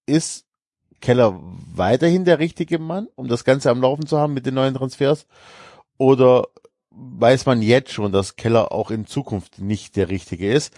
ist 0.06 0.46
Keller 1.02 1.40
weiterhin 1.42 2.26
der 2.26 2.38
richtige 2.38 2.78
Mann, 2.78 3.08
um 3.16 3.28
das 3.28 3.44
Ganze 3.44 3.72
am 3.72 3.82
Laufen 3.82 4.06
zu 4.06 4.20
haben 4.20 4.36
mit 4.36 4.46
den 4.46 4.54
neuen 4.54 4.76
Transfers? 4.76 5.26
Oder 5.98 6.46
weiß 6.96 7.46
man 7.46 7.62
jetzt 7.62 7.92
schon, 7.92 8.12
dass 8.12 8.36
Keller 8.36 8.72
auch 8.72 8.92
in 8.92 9.06
Zukunft 9.06 9.60
nicht 9.60 9.96
der 9.96 10.10
richtige 10.10 10.52
ist? 10.52 10.74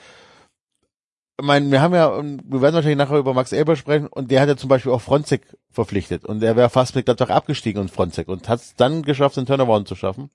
Ich 1.39 1.45
meine, 1.45 1.69
wir 1.69 1.81
haben 1.81 1.93
ja, 1.93 2.11
wir 2.17 2.61
werden 2.61 2.75
wahrscheinlich 2.75 2.97
nachher 2.97 3.19
über 3.19 3.33
Max 3.33 3.51
Eber 3.51 3.75
sprechen 3.75 4.07
und 4.07 4.31
der 4.31 4.41
hat 4.41 4.49
ja 4.49 4.57
zum 4.57 4.69
Beispiel 4.69 4.91
auch 4.91 5.01
Fronzek 5.01 5.55
verpflichtet 5.69 6.25
und 6.25 6.41
er 6.41 6.55
wäre 6.55 6.69
fast 6.69 6.95
mit 6.95 7.05
Gladbach 7.05 7.29
abgestiegen 7.29 7.79
und 7.79 7.91
Fronzek 7.91 8.27
und 8.27 8.49
hat 8.49 8.59
es 8.59 8.75
dann 8.75 9.03
geschafft, 9.03 9.37
den 9.37 9.45
Turnaround 9.45 9.87
zu 9.87 9.95
schaffen. 9.95 10.31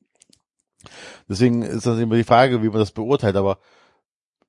Deswegen 1.28 1.62
ist 1.62 1.86
das 1.86 1.98
immer 1.98 2.14
die 2.14 2.24
Frage, 2.24 2.62
wie 2.62 2.68
man 2.68 2.78
das 2.78 2.92
beurteilt, 2.92 3.34
aber 3.34 3.58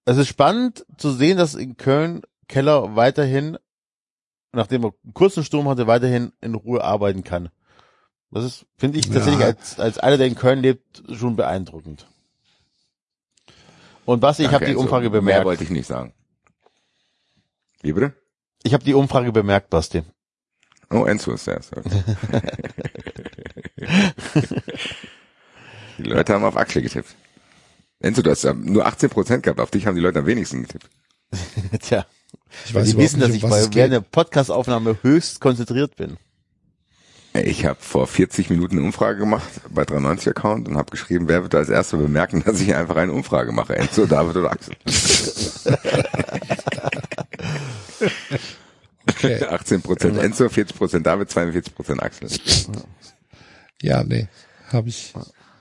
es 0.06 0.18
ist 0.18 0.28
spannend 0.28 0.86
zu 0.98 1.12
sehen, 1.12 1.38
dass 1.38 1.56
in 1.56 1.78
Köln 1.78 2.22
Keller 2.48 2.96
weiterhin, 2.96 3.58
nachdem 4.52 4.84
er 4.84 4.94
einen 5.04 5.14
kurzen 5.14 5.44
Sturm 5.44 5.68
hatte, 5.70 5.88
weiterhin 5.88 6.34
in 6.42 6.56
Ruhe 6.56 6.84
arbeiten 6.84 7.24
kann. 7.24 7.50
Das 8.34 8.44
ist, 8.46 8.66
finde 8.78 8.98
ich 9.00 9.10
tatsächlich 9.10 9.40
Ja. 9.42 9.46
als, 9.48 9.80
als 9.80 9.98
einer, 10.00 10.18
der 10.18 10.28
in 10.28 10.36
Köln 10.36 10.62
lebt, 10.62 11.04
schon 11.14 11.36
beeindruckend. 11.36 12.08
Und 14.06 14.22
was, 14.22 14.40
ich 14.40 14.52
habe 14.52 14.66
die 14.66 14.72
Enzo. 14.72 14.82
Umfrage 14.84 15.10
Mehr 15.10 15.20
bemerkt. 15.22 15.46
wollte 15.46 15.64
ich 15.64 15.70
nicht 15.70 15.86
sagen. 15.88 16.14
Wie 17.82 17.94
bitte? 17.94 18.14
Ich 18.64 18.74
habe 18.74 18.84
die 18.84 18.94
Umfrage 18.96 19.32
bemerkt, 19.32 19.70
Basti. 19.70 20.04
Oh, 20.90 21.06
Enzo 21.06 21.32
ist 21.34 21.48
der. 21.48 21.62
Okay. 21.76 22.04
die 25.98 26.04
Leute 26.04 26.34
haben 26.34 26.44
auf 26.44 26.58
Axel 26.58 26.82
getippt. 26.82 27.16
Enzo, 28.00 28.22
du 28.22 28.32
hast 28.32 28.44
ja 28.44 28.54
nur 28.54 28.86
18% 28.88 29.40
gehabt. 29.42 29.60
Auf 29.60 29.72
dich 29.72 29.86
haben 29.86 29.96
die 29.96 30.02
Leute 30.02 30.20
am 30.20 30.26
wenigsten 30.26 30.64
getippt. 30.64 30.90
Tja, 31.82 32.06
Ich 32.66 32.74
weil 32.74 32.82
weiß 32.82 32.90
sie 32.90 32.98
wissen, 32.98 33.20
dass 33.20 33.30
nicht, 33.30 33.38
ich 33.38 33.44
um 33.44 33.52
was 33.52 33.70
bei 33.70 33.76
während 33.76 33.94
der 33.94 34.02
Podcastaufnahme 34.02 34.98
höchst 35.02 35.40
konzentriert 35.40 35.96
bin. 35.96 36.18
Ich 37.36 37.66
habe 37.66 37.80
vor 37.82 38.06
40 38.06 38.50
Minuten 38.52 38.78
eine 38.78 38.86
Umfrage 38.86 39.18
gemacht 39.20 39.48
bei 39.70 39.86
93 39.86 40.28
Account 40.30 40.68
und 40.68 40.78
habe 40.78 40.92
geschrieben, 40.92 41.28
wer 41.28 41.42
wird 41.42 41.56
als 41.56 41.70
Erster 41.70 41.98
bemerken, 41.98 42.44
dass 42.46 42.62
ich 42.62 42.76
einfach 42.76 42.96
eine 42.96 43.12
Umfrage 43.12 43.52
mache. 43.52 43.76
Enzo, 43.76 44.06
David 44.06 44.36
oder 44.36 44.52
Axel. 44.52 44.76
Okay. 49.10 49.44
18% 49.50 50.20
Enzo, 50.20 50.46
40% 50.46 51.00
David, 51.02 51.30
42% 51.30 52.00
Axel. 52.00 52.30
Ja, 53.82 54.04
nee, 54.04 54.28
habe 54.72 54.90
ich 54.90 55.14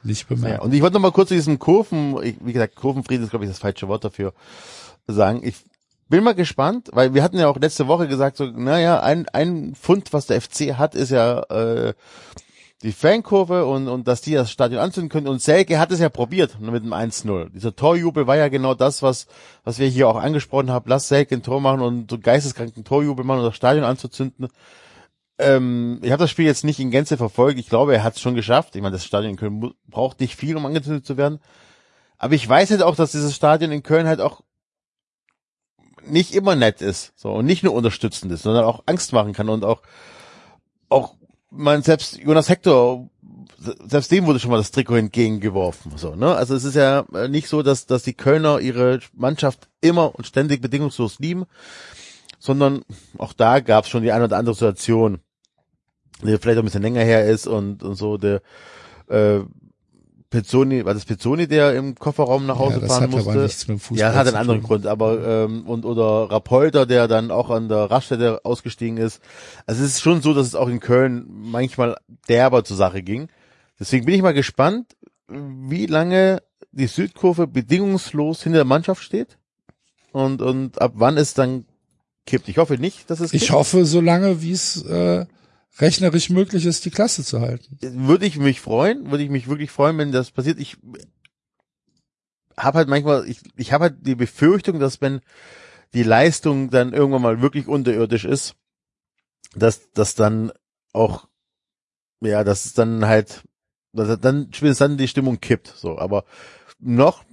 nicht 0.04 0.28
Ja, 0.28 0.36
bemerkt. 0.36 0.62
und 0.64 0.72
ich 0.74 0.80
wollte 0.82 0.94
noch 0.94 1.00
mal 1.00 1.12
kurz 1.12 1.28
zu 1.28 1.34
diesem 1.34 1.58
Kurven, 1.58 2.22
ich, 2.22 2.36
wie 2.40 2.52
gesagt, 2.52 2.76
Kurvenfrieden 2.76 3.24
ist, 3.24 3.30
glaube 3.30 3.44
ich, 3.44 3.50
das 3.50 3.58
falsche 3.58 3.88
Wort 3.88 4.04
dafür, 4.04 4.32
sagen. 5.06 5.40
Ich 5.42 5.56
bin 6.12 6.24
mal 6.24 6.34
gespannt, 6.34 6.90
weil 6.92 7.14
wir 7.14 7.22
hatten 7.22 7.38
ja 7.38 7.48
auch 7.48 7.58
letzte 7.58 7.88
Woche 7.88 8.06
gesagt, 8.06 8.36
so, 8.36 8.44
naja, 8.44 9.00
ein, 9.00 9.30
ein 9.30 9.74
Fund, 9.74 10.12
was 10.12 10.26
der 10.26 10.42
FC 10.42 10.74
hat, 10.76 10.94
ist 10.94 11.08
ja 11.08 11.40
äh, 11.44 11.94
die 12.82 12.92
Fankurve 12.92 13.64
und, 13.64 13.88
und 13.88 14.06
dass 14.06 14.20
die 14.20 14.34
das 14.34 14.50
Stadion 14.50 14.82
anzünden 14.82 15.08
können. 15.08 15.26
Und 15.26 15.40
Selke 15.40 15.78
hat 15.78 15.90
es 15.90 16.00
ja 16.00 16.10
probiert 16.10 16.60
mit 16.60 16.84
dem 16.84 16.92
1-0. 16.92 17.48
Dieser 17.54 17.74
Torjubel 17.74 18.26
war 18.26 18.36
ja 18.36 18.48
genau 18.48 18.74
das, 18.74 19.02
was, 19.02 19.26
was 19.64 19.78
wir 19.78 19.88
hier 19.88 20.06
auch 20.06 20.16
angesprochen 20.16 20.70
haben. 20.70 20.84
Lass 20.86 21.08
Selke 21.08 21.34
ein 21.34 21.42
Tor 21.42 21.62
machen 21.62 21.80
und 21.80 22.10
so 22.10 22.18
geisteskranken 22.18 22.84
Torjubel 22.84 23.24
machen 23.24 23.38
und 23.38 23.46
das 23.46 23.56
Stadion 23.56 23.86
anzuzünden. 23.86 24.48
Ähm, 25.38 25.98
ich 26.02 26.12
habe 26.12 26.24
das 26.24 26.30
Spiel 26.30 26.44
jetzt 26.44 26.64
nicht 26.64 26.78
in 26.78 26.90
Gänze 26.90 27.16
verfolgt. 27.16 27.58
Ich 27.58 27.70
glaube, 27.70 27.94
er 27.94 28.04
hat 28.04 28.16
es 28.16 28.20
schon 28.20 28.34
geschafft. 28.34 28.76
Ich 28.76 28.82
meine, 28.82 28.92
das 28.92 29.06
Stadion 29.06 29.30
in 29.30 29.38
Köln 29.38 29.72
braucht 29.88 30.20
nicht 30.20 30.36
viel, 30.36 30.58
um 30.58 30.66
angezündet 30.66 31.06
zu 31.06 31.16
werden. 31.16 31.40
Aber 32.18 32.34
ich 32.34 32.46
weiß 32.46 32.70
halt 32.70 32.82
auch, 32.82 32.96
dass 32.96 33.12
dieses 33.12 33.34
Stadion 33.34 33.72
in 33.72 33.82
Köln 33.82 34.06
halt 34.06 34.20
auch 34.20 34.42
nicht 36.06 36.34
immer 36.34 36.56
nett 36.56 36.82
ist, 36.82 37.12
so 37.16 37.32
und 37.32 37.46
nicht 37.46 37.62
nur 37.62 37.74
unterstützend 37.74 38.32
ist, 38.32 38.42
sondern 38.42 38.64
auch 38.64 38.82
Angst 38.86 39.12
machen 39.12 39.32
kann 39.32 39.48
und 39.48 39.64
auch 39.64 39.82
auch 40.88 41.14
man 41.50 41.82
selbst 41.82 42.18
Jonas 42.18 42.48
Hector 42.48 43.08
selbst 43.58 44.10
dem 44.10 44.26
wurde 44.26 44.40
schon 44.40 44.50
mal 44.50 44.56
das 44.56 44.72
Trikot 44.72 44.96
entgegengeworfen, 44.96 45.92
so 45.96 46.14
ne? 46.14 46.34
Also 46.34 46.54
es 46.54 46.64
ist 46.64 46.74
ja 46.74 47.04
äh, 47.14 47.28
nicht 47.28 47.48
so, 47.48 47.62
dass 47.62 47.86
dass 47.86 48.02
die 48.02 48.14
Kölner 48.14 48.58
ihre 48.60 49.00
Mannschaft 49.14 49.68
immer 49.80 50.14
und 50.14 50.26
ständig 50.26 50.60
bedingungslos 50.60 51.18
lieben, 51.18 51.44
sondern 52.38 52.84
auch 53.18 53.32
da 53.32 53.60
gab 53.60 53.84
es 53.84 53.90
schon 53.90 54.02
die 54.02 54.12
eine 54.12 54.24
oder 54.24 54.38
andere 54.38 54.54
Situation, 54.54 55.20
die 56.22 56.36
vielleicht 56.38 56.58
auch 56.58 56.62
ein 56.62 56.66
bisschen 56.66 56.82
länger 56.82 57.02
her 57.02 57.24
ist 57.26 57.46
und 57.46 57.82
und 57.82 57.94
so 57.94 58.16
der 58.16 58.42
äh, 59.08 59.40
Pezzoni, 60.32 60.84
war 60.84 60.94
das 60.94 61.04
Pezzoni, 61.04 61.46
der 61.46 61.74
im 61.76 61.94
Kofferraum 61.94 62.46
nach 62.46 62.58
Hause 62.58 62.74
Ja, 62.74 62.80
das 62.80 62.88
fahren 62.90 63.02
hat 63.04 63.10
musste? 63.12 63.30
aber 63.30 63.42
nichts 63.42 63.68
mit 63.68 63.76
dem 63.76 63.80
Fußball 63.80 63.98
Ja, 64.10 64.14
hat 64.16 64.26
einen 64.26 64.36
anderen. 64.36 64.62
Grund, 64.62 64.86
aber 64.86 65.24
ähm, 65.44 65.66
und 65.66 65.84
oder 65.84 66.28
Rapolter, 66.30 66.86
der 66.86 67.06
dann 67.06 67.30
auch 67.30 67.50
an 67.50 67.68
der 67.68 67.90
Raststätte 67.90 68.44
ausgestiegen 68.44 68.96
ist. 68.96 69.20
Also 69.66 69.84
es 69.84 69.90
ist 69.90 70.00
schon 70.00 70.20
so, 70.22 70.34
dass 70.34 70.46
es 70.48 70.54
auch 70.56 70.68
in 70.68 70.80
Köln 70.80 71.26
manchmal 71.28 71.96
derber 72.28 72.64
zur 72.64 72.76
Sache 72.76 73.02
ging. 73.02 73.28
Deswegen 73.78 74.06
bin 74.06 74.14
ich 74.16 74.22
mal 74.22 74.34
gespannt, 74.34 74.96
wie 75.28 75.86
lange 75.86 76.42
die 76.72 76.86
Südkurve 76.88 77.46
bedingungslos 77.46 78.42
hinter 78.42 78.58
der 78.58 78.64
Mannschaft 78.64 79.02
steht 79.02 79.38
und 80.12 80.40
und 80.42 80.80
ab 80.80 80.92
wann 80.96 81.16
es 81.18 81.34
dann 81.34 81.66
kippt. 82.26 82.48
Ich 82.48 82.58
hoffe 82.58 82.78
nicht, 82.78 83.10
dass 83.10 83.20
es 83.20 83.32
Ich 83.34 83.42
kippt. 83.42 83.52
hoffe, 83.52 83.84
so 83.84 84.00
lange 84.00 84.40
wie 84.42 84.52
es 84.52 84.82
äh, 84.84 85.26
rechnerisch 85.78 86.30
möglich 86.30 86.66
ist, 86.66 86.84
die 86.84 86.90
Klasse 86.90 87.24
zu 87.24 87.40
halten. 87.40 87.78
würde 87.80 88.26
ich 88.26 88.36
mich 88.38 88.60
freuen, 88.60 89.10
würde 89.10 89.24
ich 89.24 89.30
mich 89.30 89.48
wirklich 89.48 89.70
freuen, 89.70 89.98
wenn 89.98 90.12
das 90.12 90.30
passiert. 90.30 90.58
Ich 90.58 90.76
habe 92.56 92.78
halt 92.78 92.88
manchmal, 92.88 93.26
ich, 93.28 93.40
ich 93.56 93.72
habe 93.72 93.84
halt 93.84 94.06
die 94.06 94.14
Befürchtung, 94.14 94.78
dass 94.78 95.00
wenn 95.00 95.20
die 95.94 96.02
Leistung 96.02 96.70
dann 96.70 96.92
irgendwann 96.92 97.22
mal 97.22 97.42
wirklich 97.42 97.68
unterirdisch 97.68 98.24
ist, 98.24 98.54
dass 99.54 99.90
dass 99.92 100.14
dann 100.14 100.52
auch, 100.92 101.26
ja, 102.20 102.44
dass 102.44 102.64
es 102.64 102.74
dann 102.74 103.06
halt, 103.06 103.42
dass 103.92 104.18
dann 104.20 104.48
spätestens 104.52 104.78
dann 104.78 104.96
die 104.98 105.08
Stimmung 105.08 105.40
kippt. 105.40 105.68
So, 105.68 105.98
aber 105.98 106.24
noch 106.78 107.24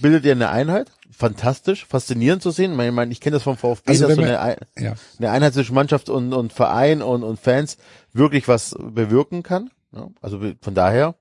bildet 0.00 0.24
ihr 0.24 0.32
eine 0.32 0.50
Einheit. 0.50 0.90
Fantastisch, 1.18 1.84
faszinierend 1.84 2.42
zu 2.42 2.52
sehen. 2.52 2.78
Ich 2.78 2.92
meine, 2.92 3.10
ich, 3.10 3.20
kenne 3.20 3.34
das 3.34 3.42
vom 3.42 3.56
VfB, 3.56 3.90
Also 3.90 4.06
dass 4.06 4.14
so 4.16 4.22
eine, 4.22 4.30
wir- 4.32 4.82
Ja. 4.82 4.94
eine 5.18 5.30
Einheit 5.32 5.52
zwischen 5.54 5.74
Mannschaft 5.74 6.08
und, 6.08 6.32
und 6.32 6.52
Verein 6.52 7.02
und, 7.02 7.24
und 7.24 7.40
Fans 7.40 7.76
wirklich 8.12 8.46
was 8.46 8.76
bewirken 8.78 9.42
kann. 9.42 9.70
Ja, 9.92 10.08
also 10.20 10.40
von 10.60 10.74
daher 10.74 11.16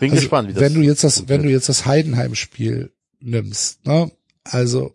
bin 0.00 0.10
Also, 0.12 0.22
gespannt, 0.22 0.48
wie 0.48 0.52
das 0.54 0.62
wenn 0.62 0.72
du 0.74 0.80
jetzt 0.80 1.04
das, 1.04 1.28
wenn 1.28 1.42
du 1.42 1.50
jetzt 1.50 1.68
das 1.68 1.84
Heidenheim-Spiel 1.84 2.92
nimmst, 3.20 3.84
ne? 3.86 4.10
Also, 4.44 4.92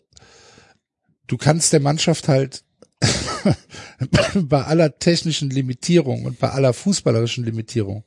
du 1.28 1.38
kannst 1.38 1.72
der 1.74 1.80
Mannschaft 1.80 2.28
halt 2.28 2.64
bei 4.36 4.64
aller 4.64 4.98
technischen 4.98 5.50
Limitierung 5.52 6.26
und 6.26 6.40
bei 6.40 6.50
aller 6.50 6.74
fußballerischen 6.74 7.46
Limitierung 7.46 8.04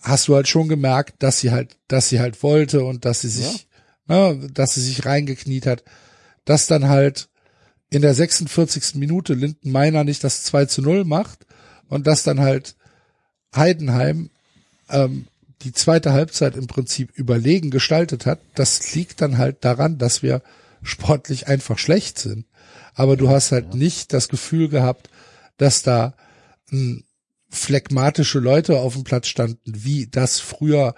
hast 0.00 0.28
du 0.28 0.34
halt 0.34 0.48
schon 0.48 0.68
gemerkt, 0.68 1.22
dass 1.22 1.40
sie 1.40 1.50
halt, 1.52 1.76
dass 1.88 2.08
sie 2.08 2.20
halt 2.20 2.42
wollte 2.42 2.84
und 2.84 3.04
dass 3.04 3.20
sie 3.20 3.28
sich, 3.28 3.68
ne, 4.06 4.48
dass 4.52 4.74
sie 4.74 4.82
sich 4.82 5.04
reingekniet 5.04 5.66
hat, 5.66 5.84
dass 6.44 6.66
dann 6.66 6.88
halt 6.88 7.28
in 7.90 8.02
der 8.02 8.14
46. 8.14 8.94
Minute 8.94 9.34
Linden 9.34 9.70
Meiner 9.70 10.04
nicht 10.04 10.24
das 10.24 10.44
2 10.44 10.66
zu 10.66 10.82
0 10.82 11.04
macht 11.04 11.46
und 11.88 12.06
dass 12.06 12.22
dann 12.22 12.40
halt 12.40 12.74
Heidenheim 13.54 14.30
ähm, 14.88 15.26
die 15.62 15.72
zweite 15.72 16.12
Halbzeit 16.12 16.56
im 16.56 16.66
Prinzip 16.66 17.12
überlegen 17.14 17.70
gestaltet 17.70 18.26
hat, 18.26 18.40
das 18.54 18.94
liegt 18.94 19.20
dann 19.20 19.38
halt 19.38 19.64
daran, 19.64 19.98
dass 19.98 20.22
wir 20.22 20.42
sportlich 20.82 21.48
einfach 21.48 21.78
schlecht 21.78 22.18
sind. 22.18 22.46
Aber 22.94 23.16
du 23.16 23.28
hast 23.28 23.52
halt 23.52 23.74
nicht 23.74 24.12
das 24.12 24.28
Gefühl 24.28 24.68
gehabt, 24.68 25.08
dass 25.56 25.82
da 25.82 26.14
m, 26.70 27.04
phlegmatische 27.48 28.38
Leute 28.38 28.78
auf 28.78 28.94
dem 28.94 29.04
Platz 29.04 29.28
standen, 29.28 29.60
wie 29.64 30.06
das 30.06 30.40
früher 30.40 30.94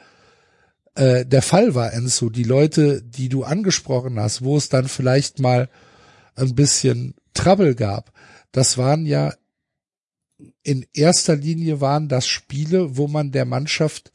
äh, 0.95 1.26
der 1.26 1.42
Fall 1.42 1.74
war, 1.74 1.92
Enzo. 1.92 2.30
Die 2.30 2.45
Leute, 2.45 3.03
die 3.03 3.28
du 3.28 3.45
angesprochen 3.45 4.18
hast, 4.18 4.42
wo 4.42 4.57
es 4.57 4.68
dann 4.68 4.88
vielleicht 4.88 5.40
mal 5.40 5.68
ein 6.36 6.55
bisschen 6.55 7.14
Trouble 7.34 7.74
gab, 7.74 8.12
das 8.53 8.78
waren 8.78 9.07
ja 9.07 9.34
in 10.62 10.86
erster 10.92 11.36
Linie 11.36 11.80
waren 11.80 12.09
das 12.09 12.26
Spiele, 12.26 12.97
wo 12.97 13.09
man 13.09 13.32
der 13.32 13.45
Mannschaft 13.45 14.11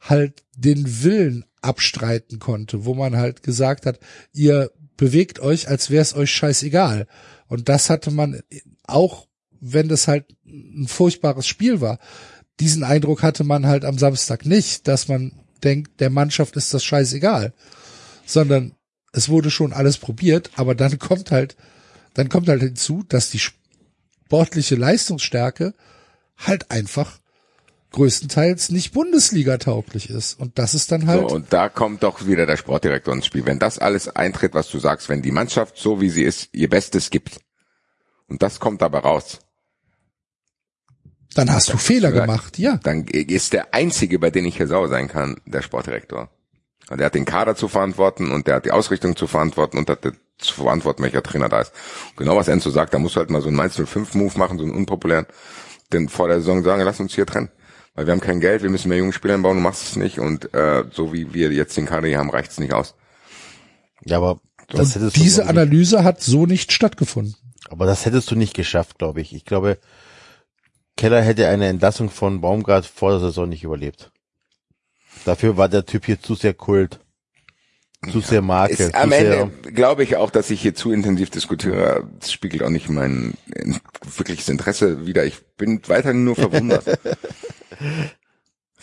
halt 0.00 0.42
den 0.56 1.02
Willen 1.02 1.44
abstreiten 1.60 2.38
konnte, 2.38 2.84
wo 2.84 2.94
man 2.94 3.16
halt 3.16 3.42
gesagt 3.42 3.86
hat, 3.86 4.00
ihr 4.32 4.70
bewegt 4.96 5.40
euch, 5.40 5.68
als 5.68 5.90
wäre 5.90 6.02
es 6.02 6.14
euch 6.14 6.30
scheißegal. 6.30 7.06
Und 7.46 7.68
das 7.68 7.88
hatte 7.88 8.10
man 8.10 8.40
auch, 8.84 9.28
wenn 9.60 9.88
das 9.88 10.08
halt 10.08 10.26
ein 10.44 10.88
furchtbares 10.88 11.46
Spiel 11.46 11.80
war. 11.80 11.98
Diesen 12.60 12.84
Eindruck 12.84 13.22
hatte 13.22 13.44
man 13.44 13.66
halt 13.66 13.84
am 13.84 13.98
Samstag 13.98 14.44
nicht, 14.44 14.88
dass 14.88 15.08
man 15.08 15.41
denkt, 15.64 16.00
der 16.00 16.10
Mannschaft 16.10 16.56
ist 16.56 16.72
das 16.74 16.84
scheißegal, 16.84 17.52
sondern 18.26 18.74
es 19.12 19.28
wurde 19.28 19.50
schon 19.50 19.72
alles 19.72 19.98
probiert, 19.98 20.50
aber 20.56 20.74
dann 20.74 20.98
kommt 20.98 21.30
halt 21.30 21.56
dann 22.14 22.28
kommt 22.28 22.48
halt 22.48 22.62
hinzu, 22.62 23.04
dass 23.08 23.30
die 23.30 23.40
sportliche 23.40 24.74
Leistungsstärke 24.74 25.74
halt 26.36 26.70
einfach 26.70 27.18
größtenteils 27.92 28.70
nicht 28.70 28.92
Bundesliga 28.92 29.58
tauglich 29.58 30.08
ist. 30.08 30.38
Und 30.38 30.58
das 30.58 30.74
ist 30.74 30.92
dann 30.92 31.06
halt. 31.06 31.28
So, 31.28 31.34
und 31.34 31.52
da 31.52 31.68
kommt 31.68 32.02
doch 32.02 32.26
wieder 32.26 32.46
der 32.46 32.56
Sportdirektor 32.56 33.14
ins 33.14 33.26
Spiel. 33.26 33.44
Wenn 33.44 33.58
das 33.58 33.78
alles 33.78 34.08
eintritt, 34.08 34.54
was 34.54 34.70
du 34.70 34.78
sagst, 34.78 35.08
wenn 35.08 35.22
die 35.22 35.30
Mannschaft 35.30 35.76
so 35.76 36.00
wie 36.00 36.10
sie 36.10 36.22
ist, 36.22 36.48
ihr 36.52 36.70
Bestes 36.70 37.10
gibt, 37.10 37.40
und 38.28 38.42
das 38.42 38.60
kommt 38.60 38.80
dabei 38.80 39.00
raus, 39.00 39.40
dann 41.34 41.50
hast 41.52 41.72
du 41.72 41.76
Fehler 41.76 42.10
gesagt, 42.10 42.26
gemacht, 42.28 42.58
ja. 42.58 42.78
dann 42.82 43.04
ist 43.06 43.52
der 43.52 43.74
einzige, 43.74 44.18
bei 44.18 44.30
dem 44.30 44.44
ich 44.44 44.56
hier 44.56 44.66
sauer 44.66 44.88
sein 44.88 45.08
kann, 45.08 45.36
der 45.46 45.62
Sportdirektor. 45.62 46.30
Und 46.90 46.98
der 46.98 47.06
hat 47.06 47.14
den 47.14 47.24
Kader 47.24 47.54
zu 47.54 47.68
verantworten 47.68 48.30
und 48.32 48.46
der 48.46 48.56
hat 48.56 48.64
die 48.64 48.70
Ausrichtung 48.72 49.16
zu 49.16 49.26
verantworten 49.26 49.78
und 49.78 49.88
hat 49.88 50.00
zu 50.38 50.54
verantworten, 50.54 51.02
welcher 51.02 51.22
Trainer 51.22 51.48
da 51.48 51.60
ist. 51.60 51.72
Genau 52.16 52.36
was 52.36 52.48
Enzo 52.48 52.70
sagt, 52.70 52.92
da 52.92 52.98
musst 52.98 53.16
du 53.16 53.20
halt 53.20 53.30
mal 53.30 53.40
so 53.40 53.48
einen 53.48 53.60
1-0-5-Move 53.60 54.38
machen, 54.38 54.58
so 54.58 54.64
einen 54.64 54.74
unpopulären, 54.74 55.26
denn 55.92 56.08
vor 56.08 56.28
der 56.28 56.38
Saison 56.38 56.62
sagen, 56.64 56.82
lass 56.82 57.00
uns 57.00 57.14
hier 57.14 57.26
trennen. 57.26 57.50
Weil 57.94 58.06
wir 58.06 58.12
haben 58.12 58.20
kein 58.20 58.40
Geld, 58.40 58.62
wir 58.62 58.70
müssen 58.70 58.88
mehr 58.88 58.98
junge 58.98 59.12
Spieler 59.12 59.38
bauen, 59.38 59.56
du 59.56 59.62
machst 59.62 59.82
es 59.84 59.96
nicht 59.96 60.18
und 60.18 60.52
äh, 60.54 60.84
so 60.90 61.12
wie 61.12 61.32
wir 61.34 61.52
jetzt 61.52 61.76
den 61.76 61.86
Kader 61.86 62.08
hier 62.08 62.18
haben, 62.18 62.30
reicht's 62.30 62.58
nicht 62.58 62.72
aus. 62.72 62.94
Ja, 64.04 64.16
aber 64.16 64.40
das 64.68 64.80
Und 64.80 64.94
hättest 64.96 65.16
du 65.16 65.20
diese 65.20 65.46
Analyse 65.46 66.02
hat 66.02 66.20
so 66.20 66.46
nicht 66.46 66.72
stattgefunden. 66.72 67.36
aber 67.70 67.86
das 67.86 68.04
hättest 68.06 68.30
du 68.30 68.34
nicht 68.34 68.54
geschafft, 68.54 68.98
glaube 68.98 69.20
ich. 69.20 69.34
Ich 69.34 69.44
glaube, 69.44 69.78
Keller 70.96 71.22
hätte 71.22 71.48
eine 71.48 71.68
Entlassung 71.68 72.10
von 72.10 72.40
Baumgart 72.40 72.86
vor 72.86 73.10
der 73.12 73.20
Saison 73.20 73.48
nicht 73.48 73.64
überlebt. 73.64 74.10
Dafür 75.24 75.56
war 75.56 75.68
der 75.68 75.84
Typ 75.86 76.04
hier 76.06 76.20
zu 76.20 76.34
sehr 76.34 76.54
Kult. 76.54 77.00
Zu 78.10 78.20
sehr 78.20 78.42
Marke. 78.42 78.72
Ist, 78.74 78.94
am 78.96 79.12
Ende 79.12 79.48
glaube 79.72 80.02
ich 80.02 80.16
auch, 80.16 80.30
dass 80.30 80.50
ich 80.50 80.60
hier 80.60 80.74
zu 80.74 80.90
intensiv 80.92 81.30
diskutiere. 81.30 82.08
Das 82.18 82.32
spiegelt 82.32 82.64
auch 82.64 82.70
nicht 82.70 82.88
mein 82.88 83.34
wirkliches 84.16 84.48
Interesse 84.48 85.06
wieder. 85.06 85.24
Ich 85.24 85.40
bin 85.56 85.80
weiterhin 85.86 86.24
nur 86.24 86.34
verwundert. 86.34 86.84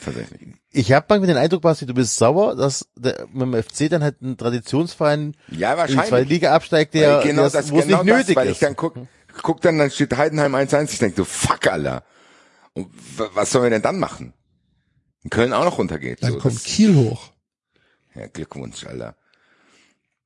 Tatsächlich. 0.01 0.53
ich 0.71 0.93
habe 0.93 1.05
manchmal 1.09 1.27
den 1.27 1.35
Eindruck, 1.37 1.61
Basti, 1.61 1.85
du 1.85 1.93
bist 1.93 2.15
sauer, 2.15 2.55
dass 2.55 2.87
der, 2.95 3.27
mit 3.33 3.41
dem 3.41 3.61
FC 3.61 3.89
dann 3.89 4.01
halt 4.01 4.21
ein 4.21 4.37
Traditionsverein 4.37 5.35
Ja, 5.49 5.73
in 5.73 5.77
wahrscheinlich. 5.77 6.07
zweite 6.07 6.29
Liga 6.29 6.55
absteigt, 6.55 6.93
der, 6.93 7.17
Weil 7.17 7.27
genau 7.27 7.41
der 7.41 7.51
das, 7.51 7.71
wo 7.71 7.79
es 7.79 7.85
genau 7.85 8.03
nicht 8.03 8.11
das, 8.13 8.17
nötig 8.19 8.35
weil 8.37 8.45
ich 8.47 8.51
ist. 8.53 8.63
dann 8.63 8.75
guck, 8.77 8.95
guck 9.43 9.61
dann, 9.61 9.77
dann 9.77 9.91
steht 9.91 10.15
Heidenheim 10.15 10.55
1-1, 10.55 10.91
ich 10.93 10.99
denke 10.99 11.17
so, 11.17 11.25
fuck, 11.25 11.67
Alter. 11.67 12.03
Und 12.73 12.89
was 13.33 13.51
sollen 13.51 13.65
wir 13.65 13.69
denn 13.71 13.81
dann 13.81 13.99
machen? 13.99 14.33
In 15.23 15.29
Köln 15.29 15.53
auch 15.53 15.65
noch 15.65 15.77
runtergeht. 15.77 16.23
Dann 16.23 16.33
so, 16.33 16.39
kommt 16.39 16.63
Kiel 16.63 16.95
hoch. 16.95 17.31
ja, 18.15 18.27
Glückwunsch, 18.27 18.85
Alter. 18.85 19.15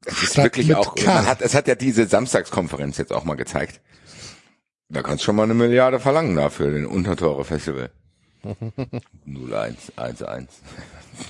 Es 0.06 0.22
ist 0.22 0.34
Statt 0.34 0.46
wirklich 0.46 0.76
auch, 0.76 0.96
man 0.98 1.26
hat, 1.26 1.42
es 1.42 1.56
hat 1.56 1.68
ja 1.68 1.76
diese 1.76 2.06
Samstagskonferenz 2.08 2.98
jetzt 2.98 3.14
auch 3.14 3.24
mal 3.24 3.36
gezeigt. 3.36 3.82
Da 4.90 5.02
kannst 5.02 5.24
du 5.24 5.26
schon 5.26 5.36
mal 5.36 5.44
eine 5.44 5.54
Milliarde 5.54 6.00
verlangen 6.00 6.36
dafür, 6.36 6.72
den 6.72 6.86
Untertore-Festival. 6.86 7.90
0-1, 9.26 9.76
1-1. 9.96 10.48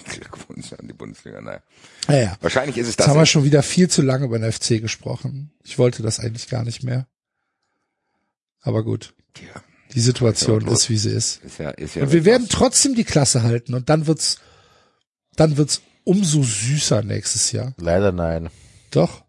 Glückwunsch 0.09 0.73
an 0.73 0.87
die 0.87 0.93
Bundesliga, 0.93 1.39
naja. 1.39 1.61
Naja. 2.07 2.37
Wahrscheinlich 2.41 2.77
ist 2.77 2.87
es 2.87 2.93
Jetzt 2.93 3.01
das. 3.01 3.07
haben 3.07 3.19
wir 3.19 3.25
schon 3.27 3.43
wieder 3.43 3.61
viel 3.61 3.89
zu 3.89 4.01
lange 4.01 4.25
über 4.25 4.39
den 4.39 4.51
FC 4.51 4.81
gesprochen. 4.81 5.51
Ich 5.63 5.77
wollte 5.77 6.01
das 6.01 6.19
eigentlich 6.19 6.49
gar 6.49 6.63
nicht 6.63 6.83
mehr. 6.83 7.07
Aber 8.63 8.83
gut. 8.83 9.13
Ja, 9.39 9.61
Die 9.93 9.99
Situation 10.01 10.65
Ist 10.67 10.73
ist, 10.83 10.89
wie 10.89 10.97
sie 10.97 11.09
ist. 11.11 11.43
ist 11.43 11.59
ja, 11.59 11.69
ist 11.69 11.95
ja 11.95 12.03
Und 12.03 12.11
wir 12.11 12.25
werden 12.25 12.47
trotzdem 12.49 12.95
die 12.95 13.03
Klasse 13.03 13.43
halten 13.43 13.73
und 13.75 13.89
dann 13.89 14.07
wird's, 14.07 14.39
dann 15.35 15.57
wird's 15.57 15.81
umso 16.05 16.41
süßer 16.43 17.03
nächstes 17.03 17.51
Jahr. 17.51 17.73
Leider 17.77 18.11
nein. 18.11 18.49
Doch. 18.91 19.23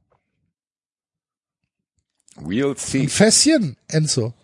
We'll 2.36 2.76
see. 2.78 3.02
Ein 3.02 3.08
Fässchen, 3.08 3.76
Enzo. 3.88 4.34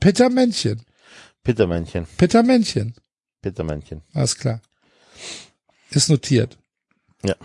Pittermännchen. 0.00 0.84
Pittermännchen. 1.44 2.06
Pittermännchen. 2.16 2.94
Pittermännchen. 3.42 4.02
Alles 4.12 4.36
klar. 4.36 4.60
Ist 5.90 6.08
notiert. 6.08 6.58
Ja. 7.22 7.36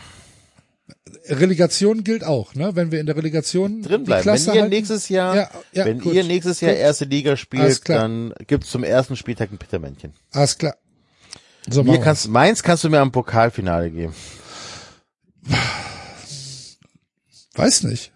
Relegation 1.30 2.04
gilt 2.04 2.24
auch, 2.24 2.56
ne? 2.56 2.76
Wenn 2.76 2.92
wir 2.92 3.00
in 3.00 3.06
der 3.06 3.16
Relegation 3.16 3.84
Drin 3.84 4.04
bleiben. 4.04 4.26
Wenn 4.26 4.36
ihr 4.44 4.52
halten, 4.62 4.70
nächstes 4.70 5.10
Jahr, 5.10 5.36
Ja, 5.36 5.50
ja, 5.74 5.86
wenn 5.86 6.00
gut. 6.00 6.14
ihr 6.14 6.24
nächstes 6.24 6.60
Jahr 6.62 6.72
Gut. 6.72 6.82
erste 6.82 7.06
Liga 7.06 7.38
spielt, 7.38 7.88
dann 7.88 8.34
gibt's 8.48 8.70
zum 8.72 8.84
ersten 8.84 9.16
Spieltag 9.16 9.52
ein 9.52 9.58
Pittermännchen. 9.58 10.14
Alles 10.32 10.58
klar. 10.58 10.76
So 11.70 11.84
Mir 11.84 12.00
kannst, 12.00 12.28
meins 12.30 12.64
kannst 12.64 12.84
du 12.84 12.90
mir 12.90 13.00
am 13.00 13.12
Pokalfinale 13.12 13.92
geben. 13.92 14.14
Weiß 17.56 17.84
nicht. 17.84 18.12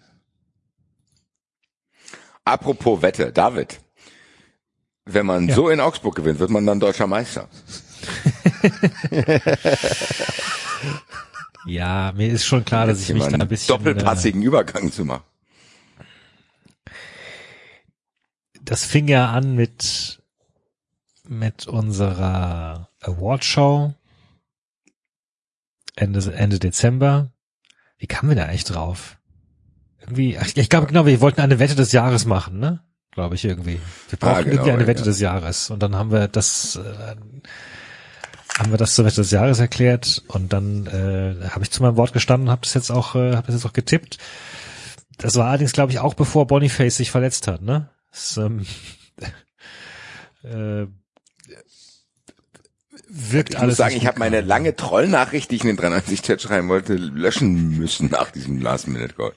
Apropos 2.44 3.00
Wette, 3.02 3.32
David. 3.32 3.78
Wenn 5.06 5.26
man 5.26 5.48
Ja. 5.48 5.54
so 5.54 5.68
in 5.68 5.80
Augsburg 5.80 6.16
gewinnt, 6.16 6.38
wird 6.40 6.50
man 6.50 6.66
dann 6.66 6.80
deutscher 6.80 7.06
Meister. 7.06 7.48
Ja, 11.66 12.12
mir 12.14 12.28
ist 12.30 12.44
schon 12.44 12.64
klar, 12.64 12.86
dass 12.86 13.00
ich 13.00 13.12
mich 13.12 13.24
da 13.24 13.38
ein 13.38 13.48
bisschen. 13.48 13.76
doppelpassigen 13.76 14.42
Übergang 14.42 14.92
zu 14.92 15.04
machen. 15.04 15.22
Äh, 16.86 16.90
das 18.62 18.84
fing 18.84 19.08
ja 19.08 19.30
an 19.30 19.54
mit 19.54 20.22
mit 21.26 21.66
unserer 21.66 22.88
Awardshow 23.00 23.94
Ende 25.96 26.34
Ende 26.34 26.58
Dezember. 26.58 27.32
Wie 27.98 28.06
kamen 28.06 28.30
wir 28.30 28.36
da 28.36 28.44
eigentlich 28.44 28.64
drauf? 28.64 29.18
Irgendwie, 30.00 30.36
ach, 30.38 30.48
ich 30.54 30.68
glaube 30.68 30.86
genau, 30.88 31.06
wir 31.06 31.20
wollten 31.20 31.40
eine 31.40 31.58
Wette 31.58 31.74
des 31.76 31.92
Jahres 31.92 32.26
machen, 32.26 32.58
ne? 32.58 32.80
Glaube 33.12 33.36
ich 33.36 33.44
irgendwie. 33.44 33.80
Wir 34.10 34.18
brauchen 34.18 34.34
Ah, 34.34 34.42
genau, 34.42 34.52
irgendwie 34.52 34.70
eine 34.72 34.82
ja. 34.82 34.86
Wette 34.88 35.02
des 35.04 35.20
Jahres 35.20 35.70
und 35.70 35.82
dann 35.82 35.94
haben 35.96 36.10
wir 36.10 36.28
das 36.28 36.76
äh, 36.76 37.14
haben 38.58 38.70
wir 38.70 38.78
das 38.78 38.94
zur 38.94 39.04
Wette 39.04 39.16
des 39.16 39.30
Jahres 39.30 39.58
erklärt 39.58 40.22
und 40.28 40.52
dann 40.52 40.86
äh, 40.86 41.48
habe 41.48 41.64
ich 41.64 41.70
zu 41.70 41.82
meinem 41.82 41.96
Wort 41.96 42.12
gestanden, 42.12 42.50
habe 42.50 42.62
das 42.62 42.74
jetzt 42.74 42.90
auch 42.90 43.14
äh, 43.14 43.34
habe 43.34 43.46
das 43.46 43.56
jetzt 43.56 43.66
auch 43.66 43.72
getippt. 43.72 44.18
Das 45.18 45.36
war 45.36 45.46
allerdings, 45.46 45.72
glaube 45.72 45.92
ich, 45.92 45.98
auch 46.00 46.14
bevor 46.14 46.46
Boniface 46.46 46.96
sich 46.96 47.10
verletzt 47.10 47.46
hat, 47.48 47.62
ne? 47.62 47.88
Das, 48.10 48.36
ähm, 48.36 48.66
äh, 50.44 50.86
wirkt 53.08 53.50
Ich 53.50 53.58
alles. 53.58 53.72
muss 53.72 53.76
sagen, 53.78 53.96
ich 53.96 54.06
habe 54.06 54.18
meine 54.18 54.40
lange 54.40 54.74
Trollnachricht, 54.74 55.50
die 55.50 55.56
ich 55.56 55.64
in 55.64 55.76
den 55.76 55.78
93-Chat 55.78 56.42
schreiben 56.42 56.68
wollte, 56.68 56.94
löschen 56.94 57.76
müssen 57.78 58.10
nach 58.10 58.30
diesem 58.30 58.60
Last-Minute-Goal. 58.60 59.32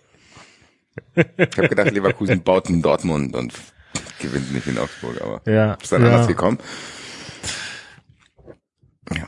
Ich 1.16 1.58
habe 1.58 1.70
gedacht, 1.70 1.92
Leverkusen 1.92 2.42
baut 2.42 2.70
in 2.70 2.82
Dortmund 2.82 3.36
und 3.36 3.54
gewinnt 4.20 4.52
nicht 4.52 4.66
in 4.68 4.80
Augsburg, 4.80 5.22
aber 5.22 5.42
Ja, 5.52 5.74
ist 5.74 5.92
dann 5.92 6.02
ja. 6.04 6.08
anders 6.10 6.28
gekommen. 6.28 6.58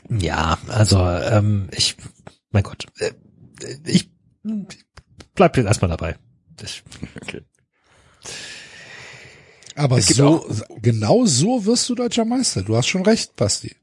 Ja, 0.08 0.58
also 0.68 0.98
ähm, 0.98 1.68
ich, 1.72 1.96
mein 2.50 2.62
Gott, 2.62 2.86
äh, 2.98 3.12
ich 3.84 4.10
bleib 5.34 5.56
jetzt 5.56 5.66
erstmal 5.66 5.90
dabei. 5.90 6.16
Ich, 6.62 6.82
Okay. 7.22 7.42
Aber 9.76 10.00
so, 10.02 10.46
genau 10.82 11.24
so 11.24 11.64
wirst 11.64 11.88
du 11.88 11.94
deutscher 11.94 12.24
Meister. 12.26 12.62
Du 12.62 12.76
hast 12.76 12.88
schon 12.88 13.02
recht, 13.02 13.34
Basti. 13.36 13.74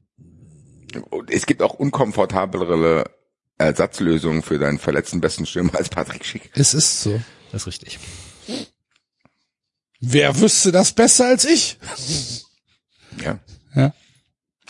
Und 1.10 1.30
es 1.30 1.46
gibt 1.46 1.60
auch 1.62 1.74
unkomfortablere 1.74 3.10
Ersatzlösungen 3.56 4.42
für 4.42 4.58
deinen 4.58 4.78
verletzten 4.78 5.20
besten 5.20 5.44
Stürmer 5.44 5.74
als 5.74 5.88
Patrick 5.88 6.24
Schick. 6.24 6.50
Es 6.54 6.74
ist 6.74 7.02
so. 7.02 7.20
das 7.50 7.62
ist 7.62 7.66
richtig. 7.66 7.98
Wer 10.00 10.38
wüsste 10.38 10.70
das 10.70 10.92
besser 10.92 11.26
als 11.26 11.44
ich? 11.44 11.78
Ja. 13.20 13.40
Ja. 13.74 13.92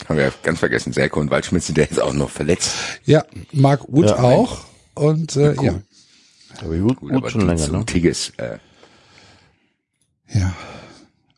Haben 0.07 0.17
wir 0.17 0.25
ja 0.25 0.31
ganz 0.43 0.59
vergessen, 0.59 0.93
Selko 0.93 1.19
und 1.19 1.29
Waldschmidt 1.29 1.63
sind 1.63 1.77
ja 1.77 1.83
jetzt 1.83 2.01
auch 2.01 2.13
noch 2.13 2.29
verletzt. 2.29 2.73
Ja, 3.05 3.25
Mark 3.51 3.87
Uth 3.89 4.05
Ja, 4.09 4.15
auch. 4.17 4.59
Und 4.95 5.35
äh, 5.35 5.53
ja. 5.61 5.81
Aber 6.61 6.75
gut, 6.77 6.97
Gut, 6.97 6.99
gut 6.99 7.13
aber 7.13 7.29
schon 7.29 7.47
länger, 7.47 7.67
ne? 7.67 7.85
Tigges, 7.85 8.31
äh, 8.37 8.57
Ja. 10.29 10.53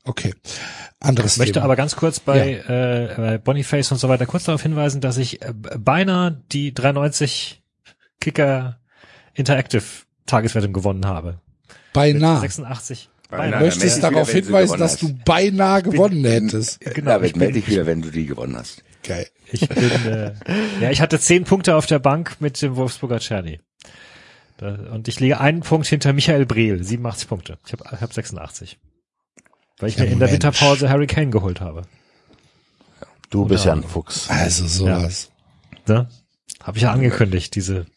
Okay. 0.03 0.33
Anderes 0.99 1.33
Ich 1.33 1.39
möchte 1.39 1.53
Thema. 1.53 1.65
aber 1.65 1.75
ganz 1.75 1.95
kurz 1.95 2.19
bei, 2.19 2.53
äh, 2.55 3.13
bei 3.15 3.37
Boniface 3.37 3.91
und 3.91 3.97
so 3.99 4.09
weiter 4.09 4.25
kurz 4.25 4.45
darauf 4.45 4.61
hinweisen, 4.61 5.01
dass 5.01 5.17
ich 5.17 5.41
äh, 5.41 5.53
beinahe 5.53 6.41
die 6.51 6.73
93 6.73 7.61
Kicker 8.19 8.79
Interactive 9.33 9.83
Tageswertung 10.25 10.73
gewonnen 10.73 11.05
habe. 11.05 11.39
Beinahe. 11.93 12.39
86. 12.39 13.09
Beinahe. 13.31 13.47
Du 13.49 13.55
Ja, 13.55 13.59
möchtest 13.61 13.95
dich 13.95 14.01
darauf 14.01 14.27
wieder, 14.33 14.45
hinweisen, 14.45 14.77
dass 14.79 14.91
hast. 14.93 15.01
du 15.01 15.13
beinahe 15.25 15.81
gewonnen 15.83 16.23
hättest. 16.25 16.79
Genau, 16.93 17.11
David, 17.11 17.27
ich 17.27 17.33
bin- 17.33 17.39
melde 17.39 17.53
dich 17.55 17.67
wieder, 17.67 17.85
wenn 17.85 18.01
du 18.01 18.11
die 18.11 18.25
gewonnen 18.27 18.55
hast. 18.57 18.83
Geil. 19.03 19.27
Ich 19.51 19.67
bin, 19.67 19.79
äh, 20.05 20.33
ja, 20.79 20.91
ich 20.91 21.01
hatte 21.01 21.19
zehn 21.19 21.43
Punkte 21.43 21.75
auf 21.75 21.85
der 21.87 21.99
Bank 21.99 22.37
mit 22.39 22.61
dem 22.61 22.75
Wolfsburger 22.75 23.19
Czerny. 23.19 23.59
Und 24.91 25.07
ich 25.07 25.19
liege 25.19 25.39
einen 25.39 25.61
Punkt 25.61 25.87
hinter 25.87 26.13
Michael 26.13 26.45
Brehl, 26.45 26.83
87 26.83 27.27
Punkte. 27.27 27.57
Ich 27.65 27.73
habe 27.73 27.83
hab 27.99 28.13
86. 28.13 28.77
Weil 29.79 29.89
ich 29.89 29.95
Ja, 29.95 30.03
mir 30.03 30.11
in 30.11 30.19
der 30.19 30.27
Mensch. 30.27 30.33
Winterpause 30.33 30.87
Harry 30.89 31.07
Kane 31.07 31.31
geholt 31.31 31.61
habe. 31.61 31.81
Du 33.31 33.45
bist 33.45 33.65
ja 33.65 33.73
ein 33.73 33.83
Fuchs. 33.83 34.29
Also 34.29 34.67
sowas. 34.67 35.31
Ne? 35.87 36.07
Habe 36.61 36.77
ich 36.77 36.83
ja 36.83 36.91
angekündigt, 36.91 37.55
diese 37.55 37.87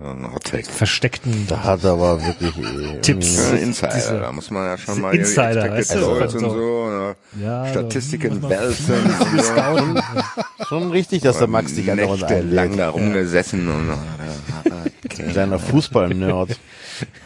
Ein 0.00 0.32
Hot 0.34 0.42
Take. 0.44 0.64
versteckten 0.70 1.46
Da 1.46 1.62
hat 1.62 1.84
er 1.84 1.92
aber 1.92 2.20
wirklich 2.20 2.56
äh, 2.58 3.00
Tipps. 3.02 3.36
Ja, 3.36 3.56
Insider, 3.58 3.94
Diese- 3.94 4.20
da 4.20 4.32
muss 4.32 4.50
man 4.50 4.64
ja 4.66 4.76
schon 4.78 5.00
mal 5.00 5.14
Insider, 5.14 5.70
weißt 5.70 5.94
du, 5.94 6.00
Goals 6.00 6.32
so. 6.32 6.38
und 6.38 6.50
so, 6.50 6.86
ne? 6.90 7.16
ja, 7.40 7.66
Statistiken 7.68 8.40
so, 8.42 8.50
wälzen 8.50 9.14
so. 9.38 10.64
Schon 10.68 10.90
richtig, 10.90 11.22
dass 11.22 11.38
der 11.38 11.46
Max 11.46 11.74
dich 11.74 11.90
andauernd 11.90 12.22
Nächte 12.22 12.40
lang 12.40 12.76
da 12.76 12.88
rumgesessen 12.90 13.68
und 13.68 13.90
okay. 13.90 15.30
Kleiner 15.30 15.58
Fußball-Nerd. 15.60 16.58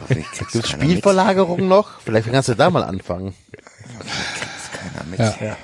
Hoffentlich 0.01 0.27
kriegt's 0.33 0.53
Gibt's 0.53 0.69
keiner 0.71 0.83
mit. 0.85 0.91
Spielverlagerung 0.91 1.69
noch? 1.69 2.01
Vielleicht 2.05 2.31
kannst 2.31 2.49
du 2.51 2.55
da 2.55 2.69
mal 2.71 2.83
anfangen. 2.85 3.35
Kriegt's 3.99 4.71
keiner 4.73 5.05
mit. 5.11 5.41
Ja. 5.41 5.57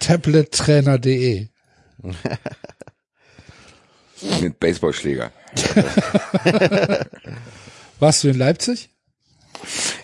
Tablettrainer.de. 0.00 1.48
Mit 4.40 4.60
Baseballschläger. 4.60 5.32
Warst 7.98 8.24
du 8.24 8.28
in 8.28 8.38
Leipzig? 8.38 8.90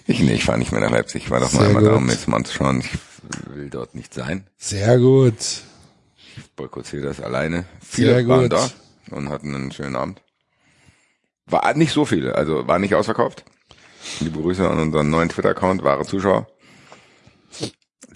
Ich, 0.07 0.21
nee, 0.21 0.35
ich 0.35 0.47
war 0.49 0.57
nicht 0.57 0.73
mehr 0.73 0.81
nach 0.81 0.91
Leipzig. 0.91 1.25
Ich 1.25 1.31
war 1.31 1.41
doch 1.41 1.53
mal 1.53 1.61
Sehr 1.61 1.69
einmal 1.69 1.85
da, 1.85 1.95
um 1.95 2.09
jetzt 2.09 2.29
mal 2.29 2.39
anzuschauen. 2.39 2.81
Ich 2.81 2.91
will 3.55 3.71
dort 3.71 3.95
nicht 3.95 4.13
sein. 4.15 4.47
Sehr 4.59 4.99
gut. 4.99 5.37
Ich 6.37 6.51
boykottiere 6.57 7.03
das 7.03 7.21
alleine. 7.21 7.65
Viele 7.81 8.15
Sehr 8.15 8.29
waren 8.29 8.43
gut. 8.49 8.53
da 8.53 8.71
und 9.11 9.29
hatten 9.29 9.55
einen 9.55 9.73
schönen 9.73 9.97
Abend. 9.97 10.23
War 11.47 11.75
nicht 11.75 11.93
so 11.93 12.05
viele, 12.05 12.35
also 12.37 12.67
war 12.69 12.79
nicht 12.79 12.95
ausverkauft. 12.95 13.45
Liebe 14.21 14.41
Grüße 14.41 14.69
an 14.69 14.79
unseren 14.79 15.11
neuen 15.11 15.29
Twitter-Account, 15.29 15.83
wahre 15.83 16.07
Zuschauer. 16.07 16.47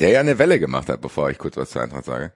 Der 0.00 0.10
ja 0.10 0.20
eine 0.20 0.38
Welle 0.38 0.58
gemacht 0.58 0.88
hat, 0.88 1.00
bevor 1.00 1.30
ich 1.30 1.38
kurz 1.38 1.56
was 1.56 1.70
zur 1.70 1.82
Eintracht 1.82 2.04
sage. 2.04 2.32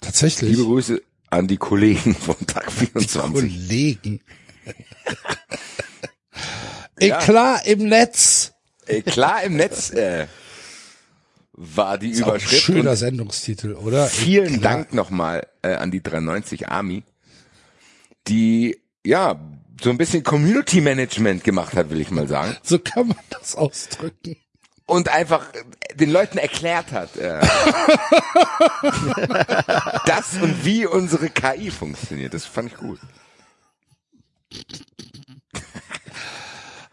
Tatsächlich. 0.00 0.50
Liebe 0.50 0.64
Grüße 0.64 1.02
an 1.30 1.46
die 1.46 1.56
Kollegen 1.56 2.14
von 2.14 2.36
Tag 2.46 2.70
24. 2.70 3.32
Kollegen. 3.32 4.20
Eklat 6.98 7.66
im 7.66 7.88
Netz. 7.88 8.52
Klar 9.06 9.42
im 9.44 9.56
Netz 9.56 9.90
äh, 9.90 10.26
war 11.52 11.98
die 11.98 12.10
Ist 12.10 12.22
auch 12.22 12.28
ein 12.28 12.36
Überschrift. 12.36 12.62
schöner 12.62 12.96
Sendungstitel, 12.96 13.74
oder? 13.74 14.06
vielen 14.06 14.54
Eklat. 14.56 14.64
Dank 14.64 14.94
nochmal 14.94 15.46
äh, 15.62 15.74
an 15.74 15.90
die 15.90 16.02
390 16.02 16.68
Army, 16.68 17.02
die 18.26 18.80
ja 19.04 19.38
so 19.80 19.90
ein 19.90 19.98
bisschen 19.98 20.22
Community 20.24 20.80
Management 20.80 21.44
gemacht 21.44 21.74
hat, 21.76 21.90
will 21.90 22.00
ich 22.00 22.10
mal 22.10 22.26
sagen. 22.26 22.56
So 22.62 22.78
kann 22.78 23.08
man 23.08 23.18
das 23.30 23.54
ausdrücken. 23.54 24.36
Und 24.88 25.10
einfach 25.10 25.46
den 25.94 26.10
Leuten 26.10 26.38
erklärt 26.38 26.92
hat, 26.92 27.16
äh, 27.16 27.40
das 30.06 30.34
und 30.40 30.64
wie 30.64 30.86
unsere 30.86 31.28
KI 31.28 31.70
funktioniert. 31.70 32.32
Das 32.32 32.46
fand 32.46 32.72
ich 32.72 32.78
gut. 32.78 32.98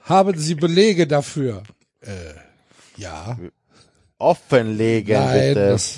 Haben 0.04 0.38
Sie 0.38 0.56
Belege 0.56 1.08
dafür? 1.08 1.64
Äh, 2.02 2.34
ja. 2.98 3.39
Offenlegen, 4.18 5.18
Nein, 5.18 5.54
bitte. 5.54 5.70
das, 5.70 5.98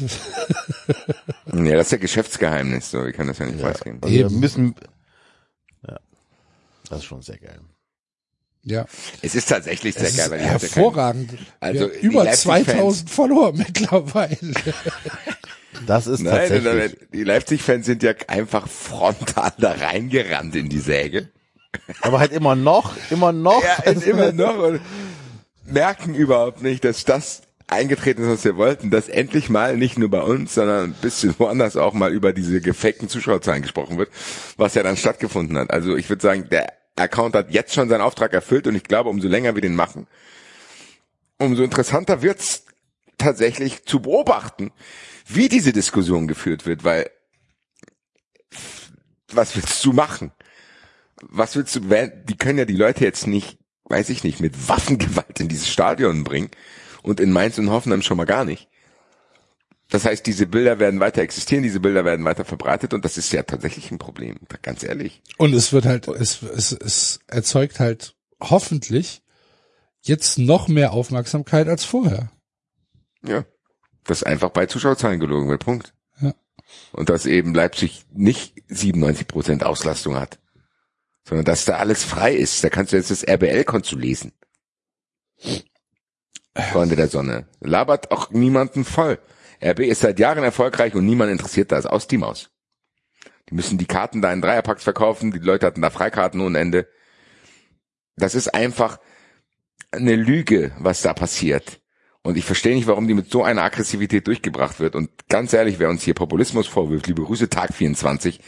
Ja, 1.52 1.76
das 1.76 1.88
ist 1.88 1.92
ja 1.92 1.98
Geschäftsgeheimnis, 1.98 2.92
so, 2.92 3.04
wir 3.06 3.12
können 3.12 3.30
das 3.30 3.40
ja 3.40 3.48
nicht 3.48 3.60
preisgeben. 3.60 4.00
Also 4.04 4.14
wir 4.14 4.30
müssen. 4.30 4.76
Ja. 5.88 6.00
Das 6.90 7.00
ist 7.00 7.06
schon 7.06 7.24
sehr 7.24 7.38
geil. 7.38 7.60
Ja. 8.70 8.86
Es 9.22 9.36
ist 9.36 9.50
tatsächlich 9.50 9.96
sehr 9.96 10.08
Es 10.08 10.18
geil, 10.18 10.26
ist 10.26 10.32
weil 10.32 10.40
hervorragend. 10.42 11.32
Also, 11.60 11.86
haben 11.86 11.92
die 12.02 12.06
über 12.06 12.24
Leipzig-Fans- 12.24 12.66
2000 12.66 13.10
Follower 13.10 13.54
mittlerweile. 13.54 14.38
Das 15.86 16.08
ist 16.08 16.22
Nein, 16.22 16.34
nein, 16.34 16.40
tatsächlich. 16.64 16.74
nein, 17.00 17.08
die 17.14 17.24
Leipzig-Fans 17.24 17.86
sind 17.86 18.02
ja 18.02 18.14
einfach 18.28 18.68
frontal 18.68 19.54
da 19.60 19.74
reingerannt 19.74 20.56
in 20.56 20.70
die 20.70 20.80
Säge. 20.80 21.30
Aber 22.02 22.20
halt 22.20 22.32
immer 22.32 22.56
noch, 22.56 22.94
immer 23.12 23.32
noch. 23.32 23.64
Ja, 23.64 23.92
und 23.92 24.04
immer 24.08 24.32
noch 24.32 24.58
und 24.58 24.82
merken 25.66 26.16
überhaupt 26.16 26.64
nicht, 26.64 26.84
dass 26.84 27.06
das 27.06 27.44
eingetreten 27.68 28.24
ist, 28.24 28.30
was 28.30 28.44
wir 28.44 28.58
wollten, 28.58 28.90
dass 28.90 29.08
endlich 29.08 29.50
mal 29.50 29.78
nicht 29.78 30.00
nur 30.00 30.10
bei 30.10 30.22
uns, 30.22 30.56
sondern 30.56 30.86
ein 30.86 30.96
bisschen 31.00 31.36
woanders 31.38 31.76
auch 31.78 31.94
mal 31.94 32.12
über 32.12 32.34
diese 32.34 32.60
gefakten 32.60 33.08
Zuschauerzahlen 33.08 33.62
gesprochen 33.62 34.00
wird, 34.00 34.10
was 34.58 34.74
ja 34.74 34.82
dann 34.82 34.98
stattgefunden 34.98 35.58
hat. 35.60 35.70
Also 35.70 35.96
ich 35.96 36.10
würde 36.10 36.24
sagen, 36.24 36.48
der 36.50 36.74
Account 36.98 37.36
hat 37.36 37.52
jetzt 37.52 37.74
schon 37.74 37.90
seinen 37.90 38.02
Auftrag 38.02 38.34
erfüllt 38.34 38.68
und 38.68 38.76
ich 38.76 38.84
glaube, 38.84 39.10
umso 39.10 39.28
länger 39.28 39.56
wir 39.56 39.62
den 39.62 39.76
machen, 39.76 40.08
umso 41.38 41.64
interessanter 41.64 42.22
wird's 42.22 42.66
tatsächlich 43.18 43.86
zu 43.86 44.02
beobachten, 44.02 44.72
wie 45.26 45.50
diese 45.50 45.74
Diskussion 45.74 46.28
geführt 46.28 46.66
wird, 46.66 46.84
weil 46.84 47.10
was 49.32 49.56
willst 49.56 49.84
du 49.84 49.94
machen? 49.94 50.32
was 51.22 51.56
willst 51.56 51.76
du, 51.76 51.82
die 51.82 52.38
können 52.38 52.60
ja 52.60 52.66
die 52.66 52.76
Leute 52.76 53.04
jetzt 53.04 53.28
nicht, 53.28 53.58
weiß 53.86 54.10
ich 54.10 54.24
nicht, 54.24 54.40
mit 54.40 54.70
Waffengewalt 54.70 55.40
in 55.40 55.48
dieses 55.48 55.70
Stadion 55.70 56.24
bringen 56.24 56.52
und 57.04 57.20
in 57.20 57.32
Mainz 57.32 57.58
und 57.58 57.70
Hoffenheim 57.70 58.02
schon 58.02 58.18
mal 58.18 58.26
gar 58.26 58.46
nicht. 58.46 58.68
Das 59.90 60.04
heißt, 60.04 60.26
diese 60.26 60.48
Bilder 60.48 60.80
werden 60.80 61.00
weiter 61.00 61.22
existieren, 61.22 61.64
diese 61.64 61.80
Bilder 61.80 62.04
werden 62.04 62.26
weiter 62.26 62.44
verbreitet 62.44 62.94
und 62.94 63.06
das 63.06 63.18
ist 63.18 63.32
ja 63.32 63.44
tatsächlich 63.44 63.90
ein 63.92 64.00
Problem, 64.00 64.38
ganz 64.62 64.84
ehrlich. 64.84 65.22
Und 65.38 65.54
es 65.54 65.72
wird 65.72 65.86
halt, 65.86 66.08
es, 66.10 66.42
es, 66.42 66.74
es 66.74 67.20
erzeugt 67.28 67.80
halt 67.80 68.16
hoffentlich 68.42 69.22
jetzt 70.02 70.38
noch 70.38 70.68
mehr 70.68 70.92
Aufmerksamkeit 70.92 71.68
als 71.70 71.86
vorher. 71.86 72.32
Ja. 73.24 73.46
Dass 74.04 74.24
einfach 74.24 74.50
bei 74.50 74.66
Zuschauerzahlen 74.66 75.20
gelogen 75.20 75.50
wird, 75.50 75.64
Punkt. 75.64 75.94
Ja. 76.20 76.34
Und 76.92 77.10
dass 77.10 77.26
eben 77.26 77.54
Leipzig 77.54 78.06
nicht 78.12 78.56
97 78.68 79.28
Prozent 79.28 79.64
Auslastung 79.64 80.16
hat, 80.16 80.40
sondern 81.28 81.46
dass 81.46 81.66
da 81.66 81.78
alles 81.78 82.04
frei 82.04 82.34
ist. 82.34 82.62
Da 82.64 82.70
kannst 82.70 82.92
du 82.92 82.98
jetzt 82.98 83.12
das 83.12 83.26
RBL-Konto 83.26 83.96
lesen. 83.96 84.34
Freunde 86.56 86.96
der 86.96 87.08
Sonne. 87.08 87.48
Labert 87.60 88.12
auch 88.12 88.32
niemanden 88.32 88.84
voll. 88.84 89.20
RB 89.64 89.80
ist 89.82 90.02
seit 90.02 90.20
Jahren 90.20 90.44
erfolgreich 90.44 90.94
und 90.96 91.06
niemand 91.06 91.32
interessiert 91.32 91.72
das. 91.72 91.86
Aus 91.86 92.08
die 92.08 92.18
Maus. 92.18 92.50
Die 93.50 93.56
müssen 93.56 93.78
die 93.78 93.86
Karten 93.86 94.22
da 94.22 94.32
in 94.32 94.42
Dreierpacks 94.42 94.84
verkaufen. 94.84 95.32
Die 95.32 95.40
Leute 95.40 95.66
hatten 95.66 95.82
da 95.82 95.90
Freikarten 95.90 96.42
ohne 96.42 96.60
Ende. 96.60 96.88
Das 98.16 98.36
ist 98.36 98.54
einfach 98.54 99.00
eine 99.92 100.16
Lüge, 100.16 100.72
was 100.80 101.02
da 101.02 101.14
passiert. 101.14 101.80
Und 102.24 102.36
ich 102.38 102.44
verstehe 102.46 102.76
nicht, 102.76 102.88
warum 102.88 103.08
die 103.08 103.14
mit 103.14 103.32
so 103.32 103.44
einer 103.44 103.64
Aggressivität 103.64 104.28
durchgebracht 104.28 104.80
wird. 104.80 104.96
Und 104.96 105.10
ganz 105.30 105.54
ehrlich, 105.54 105.80
wer 105.80 105.90
uns 105.90 106.04
hier 106.04 106.14
Populismus 106.14 106.68
vorwirft, 106.68 107.08
liebe 107.08 107.24
Grüße, 107.24 107.50
Tag 107.50 107.74
24, 107.74 108.42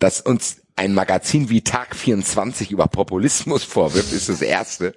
dass 0.00 0.20
uns 0.20 0.62
ein 0.74 0.94
Magazin 0.94 1.48
wie 1.48 1.62
Tag 1.62 1.94
24 1.94 2.72
über 2.72 2.88
Populismus 2.88 3.62
vorwirft, 3.62 4.12
ist 4.12 4.28
das 4.28 4.42
Erste. 4.42 4.96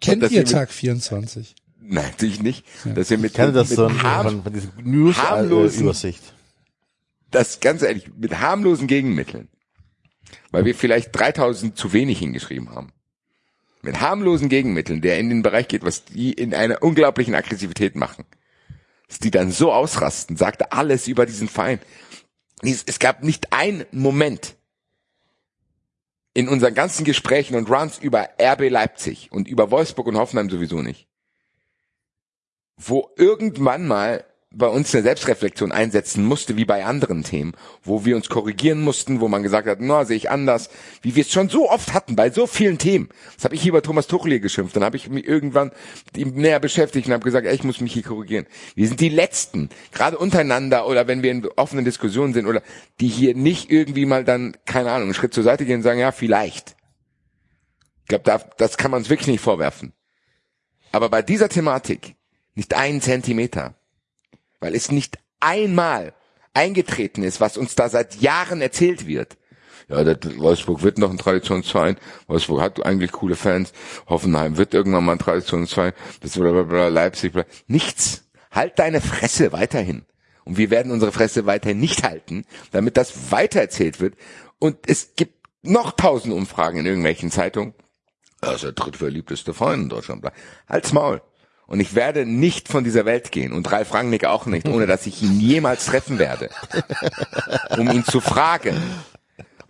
Kennt 0.00 0.28
ihr 0.30 0.44
Tag 0.44 0.72
24? 0.72 1.54
Nein, 1.86 2.04
natürlich 2.12 2.40
nicht. 2.42 2.64
Dass 2.94 3.10
wir 3.10 3.18
mit, 3.18 3.32
Ich 3.32 3.36
kenne 3.36 3.52
das 3.52 3.68
mit 3.70 3.76
so 3.76 4.02
harm- 4.02 4.42
von, 4.42 4.52
von 4.52 4.84
News 4.84 5.16
äh, 5.18 5.20
harmlosen- 5.20 5.82
Übersicht. 5.82 6.22
das 7.30 7.60
ganz 7.60 7.82
ehrlich, 7.82 8.10
mit 8.16 8.40
harmlosen 8.40 8.86
Gegenmitteln, 8.86 9.48
weil 10.50 10.64
wir 10.64 10.74
vielleicht 10.74 11.10
3000 11.18 11.76
zu 11.76 11.92
wenig 11.92 12.18
hingeschrieben 12.18 12.70
haben, 12.70 12.92
mit 13.82 14.00
harmlosen 14.00 14.48
Gegenmitteln, 14.48 15.02
der 15.02 15.18
in 15.18 15.28
den 15.28 15.42
Bereich 15.42 15.68
geht, 15.68 15.84
was 15.84 16.04
die 16.06 16.32
in 16.32 16.54
einer 16.54 16.82
unglaublichen 16.82 17.34
Aggressivität 17.34 17.96
machen, 17.96 18.24
dass 19.08 19.18
die 19.18 19.30
dann 19.30 19.50
so 19.52 19.70
ausrasten, 19.72 20.36
sagte 20.38 20.72
alles 20.72 21.06
über 21.06 21.26
diesen 21.26 21.48
Verein. 21.48 21.80
Es, 22.62 22.82
es 22.86 22.98
gab 22.98 23.22
nicht 23.22 23.52
einen 23.52 23.84
Moment 23.92 24.56
in 26.32 26.48
unseren 26.48 26.74
ganzen 26.74 27.04
Gesprächen 27.04 27.54
und 27.56 27.68
Runs 27.70 27.98
über 27.98 28.28
RB 28.40 28.70
Leipzig 28.70 29.28
und 29.30 29.46
über 29.48 29.70
Wolfsburg 29.70 30.06
und 30.06 30.16
Hoffenheim 30.16 30.48
sowieso 30.50 30.80
nicht, 30.82 31.06
wo 32.76 33.10
irgendwann 33.16 33.86
mal 33.86 34.24
bei 34.56 34.68
uns 34.68 34.94
eine 34.94 35.02
Selbstreflexion 35.02 35.72
einsetzen 35.72 36.24
musste, 36.24 36.56
wie 36.56 36.64
bei 36.64 36.84
anderen 36.84 37.24
Themen, 37.24 37.52
wo 37.82 38.04
wir 38.04 38.16
uns 38.16 38.28
korrigieren 38.28 38.80
mussten, 38.80 39.20
wo 39.20 39.28
man 39.28 39.42
gesagt 39.42 39.68
hat, 39.68 39.78
na, 39.80 40.04
sehe 40.04 40.16
ich 40.16 40.30
anders, 40.30 40.70
wie 41.02 41.14
wir 41.16 41.22
es 41.22 41.32
schon 41.32 41.48
so 41.48 41.70
oft 41.70 41.92
hatten, 41.92 42.16
bei 42.16 42.30
so 42.30 42.46
vielen 42.46 42.78
Themen. 42.78 43.08
Das 43.34 43.44
habe 43.44 43.54
ich 43.54 43.62
hier 43.62 43.72
bei 43.72 43.80
Thomas 43.80 44.06
Tuchel 44.06 44.32
hier 44.32 44.40
geschimpft. 44.40 44.76
Dann 44.76 44.84
habe 44.84 44.96
ich 44.96 45.08
mich 45.08 45.26
irgendwann 45.26 45.72
näher 46.14 46.60
beschäftigt 46.60 47.06
und 47.06 47.12
habe 47.12 47.24
gesagt, 47.24 47.46
ey, 47.46 47.54
ich 47.54 47.64
muss 47.64 47.80
mich 47.80 47.92
hier 47.92 48.02
korrigieren. 48.02 48.46
Wir 48.74 48.86
sind 48.86 49.00
die 49.00 49.08
Letzten, 49.08 49.68
gerade 49.92 50.18
untereinander 50.18 50.86
oder 50.86 51.06
wenn 51.06 51.22
wir 51.22 51.30
in 51.30 51.46
offenen 51.56 51.84
Diskussionen 51.84 52.32
sind 52.32 52.46
oder 52.46 52.62
die 53.00 53.08
hier 53.08 53.34
nicht 53.34 53.70
irgendwie 53.70 54.06
mal 54.06 54.24
dann, 54.24 54.56
keine 54.64 54.90
Ahnung, 54.90 55.08
einen 55.08 55.14
Schritt 55.14 55.34
zur 55.34 55.44
Seite 55.44 55.64
gehen 55.64 55.76
und 55.76 55.82
sagen, 55.82 56.00
ja, 56.00 56.12
vielleicht. 56.12 56.76
Ich 58.02 58.08
glaube, 58.08 58.24
da, 58.24 58.38
das 58.58 58.76
kann 58.76 58.90
man 58.90 58.98
uns 58.98 59.10
wirklich 59.10 59.28
nicht 59.28 59.40
vorwerfen. 59.40 59.92
Aber 60.92 61.08
bei 61.08 61.22
dieser 61.22 61.48
Thematik 61.48 62.14
nicht 62.54 62.74
einen 62.74 63.00
Zentimeter 63.00 63.74
weil 64.64 64.74
es 64.74 64.90
nicht 64.90 65.18
einmal 65.40 66.14
eingetreten 66.54 67.22
ist, 67.22 67.38
was 67.38 67.58
uns 67.58 67.74
da 67.74 67.90
seit 67.90 68.16
Jahren 68.22 68.62
erzählt 68.62 69.06
wird. 69.06 69.36
Ja, 69.90 70.02
das, 70.02 70.38
Wolfsburg 70.38 70.82
wird 70.82 70.96
noch 70.96 71.10
ein 71.10 71.18
Traditionsverein, 71.18 71.98
Wolfsburg 72.28 72.62
hat 72.62 72.86
eigentlich 72.86 73.12
coole 73.12 73.36
Fans, 73.36 73.74
Hoffenheim 74.08 74.56
wird 74.56 74.72
irgendwann 74.72 75.04
mal 75.04 75.12
ein 75.12 75.18
Traditionsverein, 75.18 75.92
das 76.22 76.38
blablabla, 76.38 76.88
Leipzig, 76.88 77.34
bla. 77.34 77.44
nichts. 77.66 78.24
Halt 78.50 78.78
deine 78.78 79.02
Fresse 79.02 79.52
weiterhin. 79.52 80.06
Und 80.46 80.56
wir 80.56 80.70
werden 80.70 80.92
unsere 80.92 81.12
Fresse 81.12 81.44
weiterhin 81.44 81.80
nicht 81.80 82.02
halten, 82.02 82.46
damit 82.70 82.96
das 82.96 83.32
weitererzählt 83.32 84.00
wird. 84.00 84.14
Und 84.58 84.78
es 84.86 85.14
gibt 85.16 85.46
noch 85.60 85.92
tausend 85.92 86.32
Umfragen 86.32 86.78
in 86.78 86.86
irgendwelchen 86.86 87.30
Zeitungen. 87.30 87.74
Er 88.40 88.54
ist 88.54 88.64
der 88.64 88.72
drittverliebteste 88.72 89.52
Freund 89.52 89.82
in 89.82 89.88
Deutschland. 89.90 90.24
Als 90.66 90.94
Maul. 90.94 91.20
Und 91.66 91.80
ich 91.80 91.94
werde 91.94 92.26
nicht 92.26 92.68
von 92.68 92.84
dieser 92.84 93.04
Welt 93.06 93.32
gehen 93.32 93.52
und 93.52 93.70
Ralf 93.72 93.94
Rangnick 93.94 94.24
auch 94.26 94.44
nicht, 94.46 94.68
ohne 94.68 94.86
dass 94.86 95.06
ich 95.06 95.22
ihn 95.22 95.40
jemals 95.40 95.86
treffen 95.86 96.18
werde, 96.18 96.50
um 97.78 97.90
ihn 97.90 98.04
zu 98.04 98.20
fragen, 98.20 98.76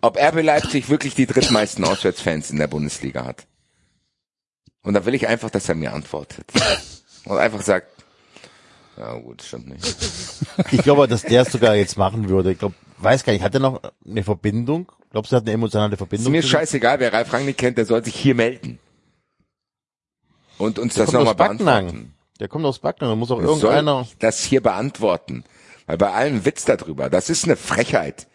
ob 0.00 0.16
RB 0.18 0.42
Leipzig 0.42 0.88
wirklich 0.90 1.14
die 1.14 1.26
drittmeisten 1.26 1.84
Auswärtsfans 1.84 2.50
in 2.50 2.58
der 2.58 2.66
Bundesliga 2.66 3.24
hat. 3.24 3.46
Und 4.82 4.94
da 4.94 5.06
will 5.06 5.14
ich 5.14 5.28
einfach, 5.28 5.50
dass 5.50 5.68
er 5.68 5.76
mir 5.76 5.92
antwortet. 5.94 6.44
Und 7.24 7.38
einfach 7.38 7.62
sagt, 7.62 7.88
ja 8.98 9.14
gut, 9.14 9.42
stimmt 9.42 9.68
nicht. 9.68 9.96
Ich 10.72 10.82
glaube, 10.82 11.08
dass 11.08 11.22
der 11.22 11.42
es 11.42 11.52
sogar 11.52 11.74
jetzt 11.74 11.96
machen 11.96 12.28
würde. 12.28 12.52
Ich 12.52 12.58
glaube, 12.58 12.74
weiß 12.98 13.24
gar 13.24 13.32
nicht, 13.32 13.42
hat 13.42 13.54
er 13.54 13.60
noch 13.60 13.80
eine 14.06 14.22
Verbindung? 14.22 14.90
Glaubst 15.10 15.32
du, 15.32 15.36
er 15.36 15.38
hat 15.38 15.44
eine 15.44 15.52
emotionale 15.54 15.92
Ist 15.94 15.98
Verbindung? 15.98 16.32
mir 16.32 16.42
zu- 16.42 16.48
scheißegal, 16.48 16.98
wer 17.00 17.12
Ralf 17.12 17.32
Rangnick 17.32 17.56
kennt, 17.56 17.78
der 17.78 17.86
soll 17.86 18.04
sich 18.04 18.14
hier 18.16 18.34
melden. 18.34 18.78
Und 20.58 20.78
uns 20.78 20.94
Der 20.94 21.04
das 21.04 21.12
kommt 21.12 21.24
nochmal 21.26 21.56
beantworten. 21.56 22.14
Der 22.40 22.48
kommt 22.48 22.64
aus 22.64 22.80
Backnang, 22.80 23.10
da 23.10 23.16
muss 23.16 23.30
auch 23.30 23.40
Soll 23.40 23.48
irgendeiner. 23.74 24.06
das 24.18 24.42
hier 24.42 24.60
beantworten. 24.62 25.44
Weil 25.86 25.98
bei 25.98 26.10
allem 26.12 26.44
Witz 26.44 26.64
darüber, 26.64 27.10
das 27.10 27.30
ist 27.30 27.44
eine 27.44 27.56
Frechheit, 27.56 28.26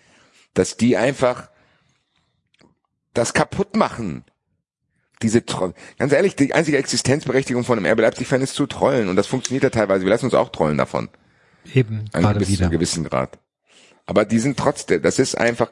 dass 0.53 0.77
die 0.77 0.95
einfach 0.97 1.49
das 3.13 3.33
kaputt 3.33 3.75
machen. 3.75 4.23
Diese 5.21 5.45
Tro 5.45 5.73
ganz 5.97 6.13
ehrlich, 6.13 6.35
die 6.37 6.53
einzige 6.53 6.77
Existenzberechtigung 6.77 7.65
von 7.65 7.77
einem 7.77 7.91
RB 7.91 7.99
Leipzig-Fan 7.99 8.41
ist 8.41 8.55
zu 8.55 8.67
trollen. 8.67 9.09
Und 9.09 9.17
das 9.17 9.27
funktioniert 9.27 9.63
ja 9.63 9.69
teilweise. 9.69 10.05
Wir 10.05 10.09
lassen 10.11 10.25
uns 10.25 10.33
auch 10.33 10.49
trollen 10.49 10.77
davon. 10.77 11.09
Eben, 11.73 12.05
An 12.13 12.21
gerade 12.21 12.39
bis 12.39 12.47
zu 12.47 12.53
wieder. 12.53 12.65
einem 12.65 12.71
gewissen 12.71 13.03
Grad. 13.03 13.37
Aber 14.05 14.23
die 14.23 14.39
sind 14.39 14.57
trotzdem, 14.57 15.01
das 15.01 15.19
ist 15.19 15.37
einfach 15.37 15.71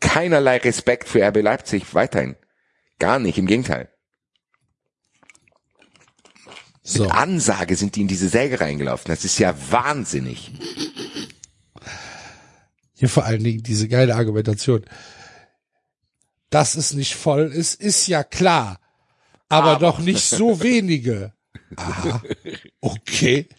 keinerlei 0.00 0.56
Respekt 0.56 1.06
für 1.08 1.22
RB 1.22 1.42
Leipzig 1.42 1.94
weiterhin. 1.94 2.36
Gar 2.98 3.18
nicht, 3.18 3.36
im 3.38 3.46
Gegenteil. 3.46 3.90
So. 6.88 7.02
Mit 7.02 7.12
Ansage 7.12 7.76
sind 7.76 7.96
die 7.96 8.00
in 8.00 8.08
diese 8.08 8.30
Säge 8.30 8.62
reingelaufen. 8.62 9.08
Das 9.08 9.22
ist 9.22 9.38
ja 9.38 9.54
wahnsinnig. 9.70 10.52
Hier 12.94 13.10
vor 13.10 13.26
allen 13.26 13.44
Dingen 13.44 13.62
diese 13.62 13.88
geile 13.88 14.14
Argumentation. 14.14 14.86
Dass 16.48 16.76
es 16.76 16.94
nicht 16.94 17.14
voll 17.14 17.52
ist, 17.52 17.78
ist 17.78 18.06
ja 18.06 18.24
klar. 18.24 18.80
Aber, 19.50 19.76
doch 19.76 19.98
nicht 19.98 20.24
so 20.24 20.62
wenige. 20.62 21.34
Aha. 21.76 22.22
Okay. 22.80 23.50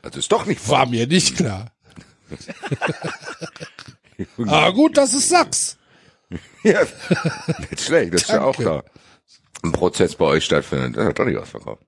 Also 0.00 0.18
ist 0.18 0.32
doch 0.32 0.46
nicht 0.46 0.66
War 0.70 0.86
mir 0.86 1.06
nicht 1.06 1.36
klar. 1.36 1.70
Aber 4.38 4.72
gut, 4.72 4.96
dass 4.96 5.12
es 5.12 5.28
sagst. 5.28 5.76
Ja, 6.62 6.80
nicht 7.70 7.82
schlecht, 7.82 8.14
das 8.14 8.22
ist 8.22 8.30
ja 8.30 8.40
auch 8.40 8.56
da. 8.56 8.84
Ein 9.62 9.72
Prozess 9.72 10.14
bei 10.14 10.24
euch 10.24 10.46
stattfindet. 10.46 10.96
Das 10.96 11.08
hat 11.08 11.18
doch 11.18 11.26
nicht 11.26 11.36
ausverkauft. 11.36 11.82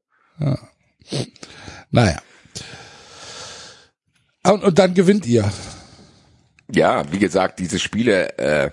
Naja. 1.91 2.21
Und, 4.45 4.65
und 4.65 4.79
dann 4.79 4.95
gewinnt 4.95 5.27
ihr. 5.27 5.51
Ja, 6.73 7.11
wie 7.12 7.19
gesagt, 7.19 7.59
diese 7.59 7.79
Spiele 7.79 8.39
äh, 8.39 8.71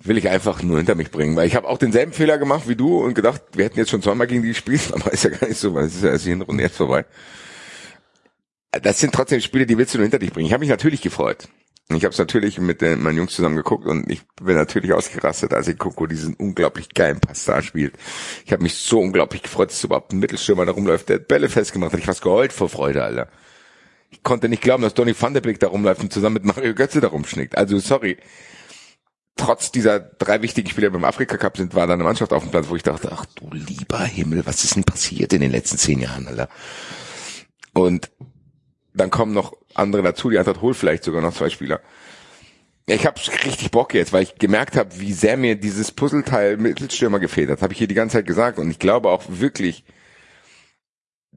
will 0.00 0.18
ich 0.18 0.28
einfach 0.28 0.62
nur 0.62 0.76
hinter 0.76 0.94
mich 0.94 1.10
bringen, 1.10 1.36
weil 1.36 1.46
ich 1.46 1.56
habe 1.56 1.68
auch 1.68 1.78
denselben 1.78 2.12
Fehler 2.12 2.38
gemacht 2.38 2.68
wie 2.68 2.76
du 2.76 2.98
und 2.98 3.14
gedacht, 3.14 3.42
wir 3.52 3.64
hätten 3.64 3.78
jetzt 3.78 3.90
schon 3.90 4.02
zweimal 4.02 4.26
gegen 4.26 4.42
die 4.42 4.48
gespielt, 4.48 4.82
aber 4.92 5.12
ist 5.12 5.24
ja 5.24 5.30
gar 5.30 5.48
nicht 5.48 5.60
so, 5.60 5.74
weil 5.74 5.86
es 5.86 5.94
ist 5.94 6.04
ja 6.04 6.10
erst 6.10 6.26
die 6.26 6.30
Hinrunde 6.30 6.62
jetzt 6.62 6.76
vorbei. 6.76 7.04
Das 8.70 8.98
sind 8.98 9.14
trotzdem 9.14 9.40
Spiele, 9.40 9.66
die 9.66 9.78
willst 9.78 9.94
du 9.94 9.98
nur 9.98 10.04
hinter 10.04 10.18
dich 10.18 10.32
bringen. 10.32 10.46
Ich 10.46 10.52
habe 10.52 10.60
mich 10.60 10.68
natürlich 10.68 11.00
gefreut. 11.00 11.48
Ich 11.90 12.04
habe 12.04 12.12
es 12.12 12.18
natürlich 12.18 12.58
mit 12.58 12.80
den, 12.80 13.02
meinen 13.02 13.18
Jungs 13.18 13.34
zusammen 13.34 13.56
geguckt 13.56 13.86
und 13.86 14.10
ich 14.10 14.22
bin 14.42 14.56
natürlich 14.56 14.94
ausgerastet, 14.94 15.52
als 15.52 15.68
ich 15.68 15.76
Coco 15.76 16.06
diesen 16.06 16.34
unglaublich 16.34 16.88
geilen 16.94 17.20
Pass 17.20 17.44
da 17.44 17.60
spielt. 17.60 17.94
Ich 18.46 18.52
habe 18.52 18.62
mich 18.62 18.74
so 18.74 19.00
unglaublich 19.00 19.42
gefreut, 19.42 19.70
dass 19.70 19.84
überhaupt 19.84 20.12
ein 20.12 20.18
Mittelstürmer 20.18 20.64
da 20.64 20.72
rumläuft, 20.72 21.10
der 21.10 21.18
Bälle 21.18 21.50
festgemacht 21.50 21.92
hat. 21.92 22.00
Ich 22.00 22.08
was 22.08 22.22
geheult 22.22 22.54
vor 22.54 22.70
Freude, 22.70 23.04
Alter. 23.04 23.28
Ich 24.10 24.22
konnte 24.22 24.48
nicht 24.48 24.62
glauben, 24.62 24.82
dass 24.82 24.94
Donny 24.94 25.14
van 25.18 25.34
der 25.34 25.42
Beek 25.42 25.60
da 25.60 25.66
rumläuft 25.66 26.00
und 26.00 26.12
zusammen 26.12 26.34
mit 26.34 26.44
Mario 26.44 26.74
Götze 26.74 27.02
da 27.02 27.08
rumschnickt. 27.08 27.58
Also 27.58 27.78
sorry. 27.78 28.16
Trotz 29.36 29.72
dieser 29.72 29.98
drei 29.98 30.40
wichtigen 30.42 30.70
Spiele 30.70 30.92
beim 30.92 31.04
Afrika 31.04 31.36
Cup 31.36 31.56
sind, 31.56 31.74
war 31.74 31.88
da 31.88 31.94
eine 31.94 32.04
Mannschaft 32.04 32.32
auf 32.32 32.44
dem 32.44 32.52
Platz, 32.52 32.68
wo 32.68 32.76
ich 32.76 32.84
dachte, 32.84 33.10
ach 33.10 33.26
du 33.26 33.50
lieber 33.52 33.98
Himmel, 33.98 34.46
was 34.46 34.62
ist 34.62 34.76
denn 34.76 34.84
passiert 34.84 35.32
in 35.32 35.40
den 35.40 35.50
letzten 35.50 35.76
zehn 35.76 35.98
Jahren, 35.98 36.28
Alter? 36.28 36.48
Und 37.72 38.12
dann 38.94 39.10
kommen 39.10 39.32
noch 39.32 39.52
andere 39.74 40.02
dazu, 40.02 40.30
die 40.30 40.38
Eintracht 40.38 40.60
holt 40.60 40.76
vielleicht 40.76 41.04
sogar 41.04 41.22
noch 41.22 41.34
zwei 41.34 41.50
Spieler. 41.50 41.80
Ich 42.86 43.06
habe 43.06 43.18
richtig 43.44 43.70
Bock 43.70 43.94
jetzt, 43.94 44.12
weil 44.12 44.22
ich 44.22 44.34
gemerkt 44.36 44.76
habe, 44.76 45.00
wie 45.00 45.14
sehr 45.14 45.36
mir 45.36 45.56
dieses 45.56 45.90
Puzzleteil 45.90 46.58
Mittelstürmer 46.58 47.18
gefehlt 47.18 47.48
hat. 47.48 47.62
Habe 47.62 47.72
ich 47.72 47.78
hier 47.78 47.88
die 47.88 47.94
ganze 47.94 48.18
Zeit 48.18 48.26
gesagt 48.26 48.58
und 48.58 48.70
ich 48.70 48.78
glaube 48.78 49.08
auch 49.08 49.22
wirklich, 49.28 49.84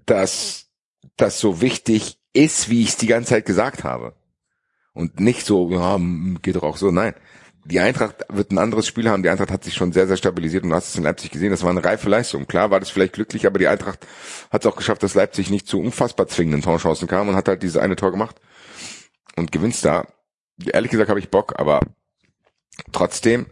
dass 0.06 0.68
das 1.16 1.40
so 1.40 1.62
wichtig 1.62 2.20
ist, 2.34 2.70
wie 2.70 2.84
ich 2.84 2.90
es 2.90 2.98
die 2.98 3.08
ganze 3.08 3.30
Zeit 3.30 3.46
gesagt 3.46 3.84
habe. 3.84 4.14
Und 4.94 5.20
nicht 5.20 5.46
so, 5.46 5.70
ja, 5.72 5.98
geht 6.42 6.56
doch 6.56 6.64
auch 6.64 6.78
so, 6.78 6.92
nein. 6.92 7.14
Die 7.70 7.82
Eintracht 7.82 8.24
wird 8.30 8.52
ein 8.52 8.60
anderes 8.60 8.88
Spiel 8.88 9.10
haben. 9.10 9.24
Die 9.24 9.30
Eintracht 9.30 9.52
hat 9.52 9.66
sich 9.66 9.74
schon 9.74 9.92
sehr, 9.92 10.08
sehr 10.08 10.16
stabilisiert 10.16 10.64
und 10.64 10.70
du 10.70 10.76
hast 10.76 10.88
es 10.88 10.96
in 10.96 11.04
Leipzig 11.04 11.32
gesehen. 11.32 11.52
Das 11.52 11.64
war 11.64 11.70
eine 11.70 11.84
reife 11.84 12.10
Leistung. 12.10 12.48
Klar 12.48 12.72
war 12.72 12.80
das 12.80 12.90
vielleicht 12.90 13.14
glücklich, 13.14 13.46
aber 13.46 13.60
die 13.60 13.68
Eintracht 13.68 14.08
hat 14.50 14.64
es 14.64 14.72
auch 14.72 14.78
geschafft, 14.78 15.04
dass 15.04 15.16
Leipzig 15.16 15.50
nicht 15.50 15.68
zu 15.68 15.78
unfassbar 15.78 16.28
zwingenden 16.28 16.62
Torchancen 16.62 17.10
kam 17.10 17.28
und 17.28 17.36
hat 17.36 17.50
halt 17.50 17.64
diese 17.64 17.82
eine 17.82 17.98
Tor 17.98 18.12
gemacht 18.12 18.38
und 19.36 19.52
gewinnst 19.52 19.84
da. 19.84 20.08
Ehrlich 20.66 20.92
gesagt 20.92 21.10
habe 21.10 21.20
ich 21.20 21.30
Bock, 21.30 21.60
aber 21.60 21.82
trotzdem 22.94 23.48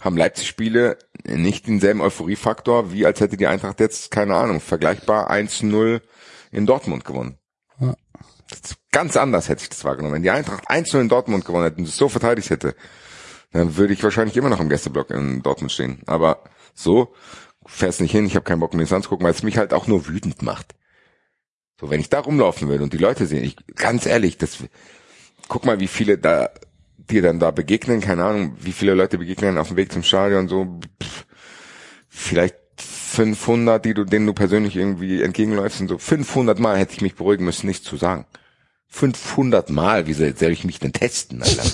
haben 0.00 0.16
Leipzig-Spiele 0.16 0.98
nicht 1.24 1.68
denselben 1.68 2.00
Euphoriefaktor, 2.00 2.92
wie 2.92 3.06
als 3.06 3.20
hätte 3.20 3.36
die 3.36 3.46
Eintracht 3.46 3.78
jetzt, 3.78 4.10
keine 4.10 4.34
Ahnung, 4.34 4.60
vergleichbar 4.60 5.30
1-0 5.30 6.00
in 6.50 6.66
Dortmund 6.66 7.04
gewonnen. 7.04 7.38
Ja. 7.78 7.94
Ganz 8.90 9.16
anders 9.16 9.48
hätte 9.48 9.62
ich 9.62 9.68
das 9.68 9.84
wahrgenommen. 9.84 10.16
Wenn 10.16 10.22
die 10.24 10.30
Eintracht 10.30 10.68
1-0 10.68 11.02
in 11.02 11.08
Dortmund 11.08 11.44
gewonnen 11.44 11.64
hätte 11.64 11.76
und 11.76 11.86
es 11.86 11.96
so 11.96 12.08
verteidigt 12.08 12.50
hätte, 12.50 12.74
dann 13.52 13.76
würde 13.76 13.92
ich 13.92 14.02
wahrscheinlich 14.02 14.36
immer 14.36 14.48
noch 14.48 14.60
im 14.60 14.68
Gästeblock 14.68 15.10
in 15.10 15.42
Dortmund 15.42 15.72
stehen. 15.72 16.02
Aber 16.06 16.44
so, 16.74 17.14
fährst 17.66 18.00
nicht 18.00 18.12
hin, 18.12 18.26
ich 18.26 18.34
habe 18.34 18.44
keinen 18.44 18.60
Bock 18.60 18.74
mir 18.74 18.82
das 18.82 18.92
anzugucken, 18.92 19.24
weil 19.24 19.32
es 19.32 19.42
mich 19.42 19.58
halt 19.58 19.72
auch 19.72 19.86
nur 19.86 20.06
wütend 20.06 20.42
macht. 20.42 20.74
So, 21.80 21.90
wenn 21.90 22.00
ich 22.00 22.10
da 22.10 22.20
rumlaufen 22.20 22.68
will 22.68 22.82
und 22.82 22.92
die 22.92 22.98
Leute 22.98 23.26
sehen, 23.26 23.44
ich, 23.44 23.56
ganz 23.74 24.06
ehrlich, 24.06 24.38
das, 24.38 24.58
guck 25.48 25.64
mal, 25.64 25.80
wie 25.80 25.88
viele 25.88 26.18
da 26.18 26.50
dir 26.96 27.22
dann 27.22 27.40
da 27.40 27.50
begegnen, 27.50 28.00
keine 28.00 28.24
Ahnung, 28.24 28.56
wie 28.60 28.72
viele 28.72 28.94
Leute 28.94 29.18
begegnen 29.18 29.58
auf 29.58 29.68
dem 29.68 29.76
Weg 29.76 29.92
zum 29.92 30.02
Stadion, 30.02 30.46
so 30.46 30.78
pff, 31.02 31.26
vielleicht 32.08 32.56
500, 32.76 33.84
die 33.84 33.94
du, 33.94 34.04
denen 34.04 34.26
du 34.26 34.32
persönlich 34.32 34.76
irgendwie 34.76 35.22
entgegenläufst 35.22 35.80
und 35.80 35.88
so 35.88 35.98
500 35.98 36.58
Mal 36.60 36.78
hätte 36.78 36.94
ich 36.94 37.00
mich 37.00 37.16
beruhigen 37.16 37.44
müssen, 37.44 37.66
nichts 37.66 37.84
zu 37.84 37.96
sagen. 37.96 38.26
500 38.88 39.70
Mal, 39.70 40.06
wie 40.06 40.12
soll 40.12 40.34
ich 40.52 40.64
mich 40.64 40.78
denn 40.78 40.92
testen, 40.92 41.42
Alter? 41.42 41.64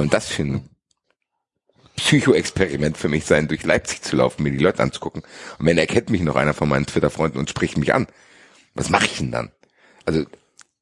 Denn 0.00 0.10
das 0.10 0.28
für 0.28 0.42
ein 0.42 0.68
Psychoexperiment 1.96 2.96
für 2.96 3.08
mich 3.08 3.24
sein, 3.24 3.48
durch 3.48 3.64
Leipzig 3.64 4.02
zu 4.02 4.16
laufen, 4.16 4.42
mir 4.42 4.50
die 4.50 4.58
Leute 4.58 4.82
anzugucken? 4.82 5.22
Und 5.58 5.66
wenn 5.66 5.78
erkennt 5.78 6.10
mich 6.10 6.22
noch 6.22 6.36
einer 6.36 6.54
von 6.54 6.68
meinen 6.68 6.86
Twitter-Freunden 6.86 7.38
und 7.38 7.50
spricht 7.50 7.76
mich 7.76 7.94
an, 7.94 8.06
was 8.74 8.90
mache 8.90 9.06
ich 9.06 9.18
denn 9.18 9.32
dann? 9.32 9.52
Also, 10.04 10.24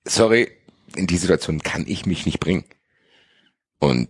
sorry, 0.05 0.51
in 0.97 1.07
die 1.07 1.17
Situation 1.17 1.63
kann 1.63 1.85
ich 1.87 2.07
mich 2.07 2.27
nicht 2.27 2.41
bringen. 2.41 2.65
Und 3.79 4.09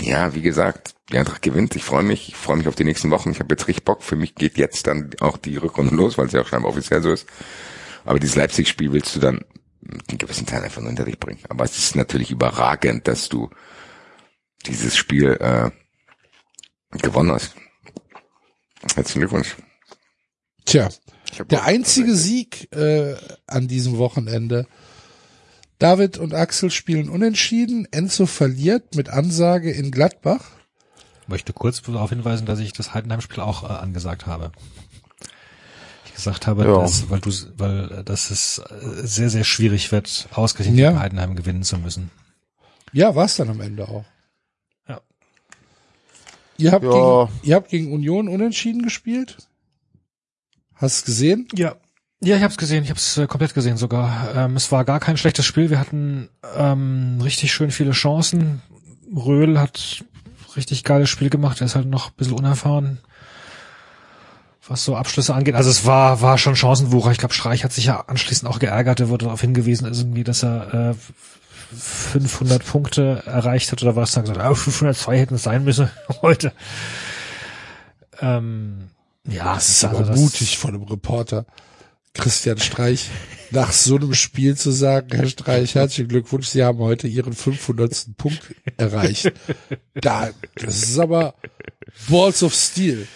ja, 0.00 0.34
wie 0.34 0.42
gesagt, 0.42 0.94
die 1.10 1.18
Eintracht 1.18 1.42
gewinnt. 1.42 1.76
Ich 1.76 1.84
freue 1.84 2.02
mich. 2.02 2.28
Ich 2.28 2.36
freue 2.36 2.56
mich 2.56 2.68
auf 2.68 2.74
die 2.74 2.84
nächsten 2.84 3.10
Wochen. 3.10 3.30
Ich 3.30 3.40
habe 3.40 3.52
jetzt 3.52 3.68
richtig 3.68 3.84
Bock. 3.84 4.02
Für 4.02 4.16
mich 4.16 4.34
geht 4.34 4.56
jetzt 4.56 4.86
dann 4.86 5.10
auch 5.20 5.36
die 5.36 5.56
Rückrunde 5.56 5.94
los, 5.94 6.16
weil 6.16 6.26
es 6.26 6.32
ja 6.32 6.40
auch 6.40 6.46
scheinbar 6.46 6.70
offiziell 6.70 7.02
so 7.02 7.12
ist. 7.12 7.26
Aber 8.04 8.18
dieses 8.18 8.36
Leipzig-Spiel 8.36 8.92
willst 8.92 9.14
du 9.16 9.20
dann 9.20 9.44
mit 9.80 10.08
einem 10.08 10.18
gewissen 10.18 10.46
Teil 10.46 10.62
einfach 10.62 10.80
nur 10.80 10.90
hinter 10.90 11.04
dich 11.04 11.18
bringen. 11.18 11.40
Aber 11.48 11.64
es 11.64 11.76
ist 11.76 11.96
natürlich 11.96 12.30
überragend, 12.30 13.08
dass 13.08 13.28
du 13.28 13.50
dieses 14.66 14.96
Spiel 14.96 15.32
äh, 15.40 15.70
gewonnen 16.98 17.32
hast. 17.32 17.54
Herzlichen 18.94 19.20
Glückwunsch. 19.20 19.56
Tja, 20.64 20.88
Ich 21.30 21.38
der 21.50 21.64
einzige 21.64 22.14
Sieg 22.14 22.72
äh, 22.74 23.14
an 23.46 23.68
diesem 23.68 23.98
Wochenende. 23.98 24.66
David 25.78 26.18
und 26.18 26.34
Axel 26.34 26.70
spielen 26.70 27.08
unentschieden. 27.08 27.88
Enzo 27.90 28.26
verliert 28.26 28.94
mit 28.96 29.08
Ansage 29.08 29.70
in 29.70 29.90
Gladbach. 29.90 30.44
möchte 31.26 31.52
kurz 31.52 31.80
darauf 31.82 32.10
hinweisen, 32.10 32.44
dass 32.46 32.58
ich 32.58 32.72
das 32.72 32.92
Heidenheim-Spiel 32.92 33.40
auch 33.40 33.62
äh, 33.64 33.72
angesagt 33.72 34.26
habe. 34.26 34.52
Ich 36.06 36.14
gesagt 36.14 36.46
habe, 36.46 36.64
Ja. 36.64 36.80
dass, 36.80 37.08
weil 37.08 37.20
du, 37.20 37.30
weil 37.56 37.90
äh, 38.00 38.04
dass 38.04 38.30
es 38.30 38.58
äh, 38.58 39.06
sehr, 39.06 39.30
sehr 39.30 39.44
schwierig 39.44 39.90
wird, 39.92 40.28
ausgerechnet 40.32 40.78
Ja. 40.78 40.98
Heidenheim 40.98 41.34
gewinnen 41.34 41.62
zu 41.62 41.78
müssen. 41.78 42.10
Ja, 42.92 43.14
war's 43.14 43.36
dann 43.36 43.48
am 43.48 43.60
Ende 43.60 43.88
auch. 43.88 44.04
Ja. 46.60 46.70
Ihr 46.70 46.72
habt, 46.72 46.84
Ja. 46.84 46.90
gegen, 46.90 47.40
ihr 47.48 47.54
habt 47.56 47.68
gegen 47.70 47.92
Union 47.92 48.28
unentschieden 48.28 48.82
gespielt? 48.82 49.48
Hast 50.74 51.06
gesehen? 51.06 51.48
Ja. 51.54 51.76
Ja, 52.22 52.36
ich 52.36 52.42
habe 52.42 52.50
es 52.50 52.58
gesehen, 52.58 52.84
ich 52.84 52.90
habe 52.90 52.98
es 52.98 53.16
äh, 53.16 53.26
komplett 53.26 53.54
gesehen 53.54 53.78
sogar. 53.78 54.34
Ähm, 54.36 54.54
es 54.56 54.70
war 54.70 54.84
gar 54.84 55.00
kein 55.00 55.16
schlechtes 55.16 55.46
Spiel. 55.46 55.70
Wir 55.70 55.78
hatten 55.80 56.28
ähm, 56.54 57.18
richtig 57.22 57.50
schön 57.52 57.70
viele 57.70 57.92
Chancen. 57.92 58.60
Röhl 59.14 59.58
hat 59.58 60.04
richtig 60.54 60.84
geiles 60.84 61.08
Spiel 61.08 61.30
gemacht. 61.30 61.60
Er 61.62 61.64
ist 61.66 61.76
halt 61.76 61.86
noch 61.88 62.08
ein 62.10 62.14
bisschen 62.18 62.34
unerfahren, 62.34 62.98
was 64.68 64.84
so 64.84 64.96
Abschlüsse 64.96 65.34
angeht. 65.34 65.54
Also 65.54 65.70
es 65.70 65.86
war, 65.86 66.20
war 66.20 66.36
schon 66.36 66.56
Chancenwucher. 66.56 67.10
Ich 67.10 67.18
glaube, 67.18 67.32
Streich 67.34 67.64
hat 67.64 67.72
sich 67.72 67.86
ja 67.86 68.00
anschließend 68.00 68.50
auch 68.50 68.58
geärgert. 68.58 69.00
Er 69.00 69.08
wurde 69.08 69.24
darauf 69.24 69.40
hingewiesen, 69.40 69.86
irgendwie, 69.86 70.24
dass 70.24 70.42
er 70.44 70.90
äh, 70.90 70.94
500 71.76 72.64
Punkte 72.64 73.22
erreicht 73.26 73.72
hat 73.72 73.82
oder 73.82 73.96
was. 73.96 74.12
Dann 74.12 74.24
gesagt, 74.24 74.40
ah, 74.40 74.54
502 74.54 75.18
hätten 75.18 75.34
es 75.36 75.42
sein 75.42 75.64
müssen 75.64 75.90
heute. 76.22 76.52
Ähm, 78.20 78.88
ja, 79.28 79.54
Das 79.54 79.68
ist 79.68 79.84
also 79.84 79.96
aber 79.98 80.06
das- 80.08 80.18
mutig 80.20 80.58
von 80.58 80.74
einem 80.74 80.82
Reporter. 80.84 81.46
Christian 82.12 82.58
Streich 82.58 83.08
nach 83.52 83.70
so 83.70 83.94
einem 83.94 84.14
Spiel 84.14 84.56
zu 84.56 84.72
sagen, 84.72 85.08
Herr 85.12 85.28
Streich, 85.28 85.76
herzlichen 85.76 86.08
Glückwunsch, 86.08 86.48
Sie 86.48 86.64
haben 86.64 86.78
heute 86.78 87.06
Ihren 87.06 87.32
500. 87.34 88.16
Punkt 88.16 88.52
erreicht. 88.76 89.32
Da, 89.94 90.30
das 90.56 90.82
ist 90.82 90.98
aber 90.98 91.34
Balls 92.08 92.42
of 92.42 92.52
Steel. 92.52 93.06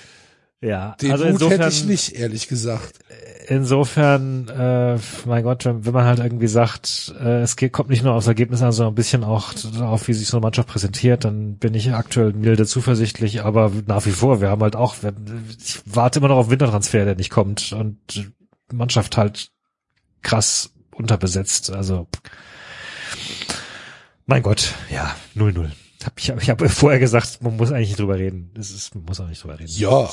Ja, 0.61 0.97
Den 1.03 1.11
also 1.11 1.25
Mut 1.25 1.33
insofern, 1.35 1.61
hätte 1.61 1.75
ich 1.75 1.85
nicht, 1.87 2.13
ehrlich 2.13 2.47
gesagt. 2.47 3.01
Insofern, 3.49 4.49
äh, 4.49 4.99
mein 5.27 5.43
Gott, 5.45 5.65
wenn, 5.65 5.93
man 5.93 6.05
halt 6.05 6.19
irgendwie 6.19 6.47
sagt, 6.47 7.15
äh, 7.21 7.41
es 7.43 7.57
geht, 7.57 7.73
kommt 7.73 7.91
nicht 7.91 8.03
nur 8.03 8.15
aufs 8.15 8.27
Ergebnis 8.27 8.63
an, 8.63 8.73
sondern 8.73 8.93
ein 8.93 8.97
bisschen 8.97 9.25
auch 9.25 9.53
darauf, 9.53 10.09
wie 10.09 10.13
sich 10.13 10.29
so 10.29 10.37
eine 10.37 10.43
Mannschaft 10.43 10.69
präsentiert, 10.69 11.25
dann 11.25 11.57
bin 11.57 11.75
ich 11.75 11.93
aktuell 11.93 12.33
milde 12.33 12.67
zuversichtlich, 12.67 13.43
aber 13.43 13.71
nach 13.87 14.07
wie 14.07 14.11
vor, 14.11 14.41
wir 14.41 14.51
haben 14.51 14.63
halt 14.63 14.77
auch, 14.77 15.03
wir, 15.03 15.15
ich 15.59 15.81
warte 15.87 16.19
immer 16.19 16.29
noch 16.29 16.37
auf 16.37 16.51
Wintertransfer, 16.51 17.05
der 17.05 17.17
nicht 17.17 17.31
kommt 17.31 17.73
und 17.73 18.33
Mannschaft 18.73 19.17
halt 19.17 19.51
krass 20.23 20.73
unterbesetzt, 20.93 21.71
also 21.71 22.07
mein 24.27 24.43
Gott, 24.43 24.75
ja, 24.91 25.15
0-0. 25.37 25.71
Hab 26.05 26.19
ich, 26.19 26.29
ich 26.29 26.51
habe 26.51 26.69
vorher 26.69 26.99
gesagt, 26.99 27.43
man 27.43 27.57
muss 27.57 27.73
eigentlich 27.73 27.89
nicht 27.89 28.01
drüber 28.01 28.19
reden. 28.19 28.51
Das 28.55 28.71
ist, 28.71 28.95
man 28.95 29.05
muss 29.05 29.21
auch 29.21 29.29
nicht 29.29 29.43
drüber 29.43 29.59
reden. 29.59 29.73
Ja, 29.75 30.09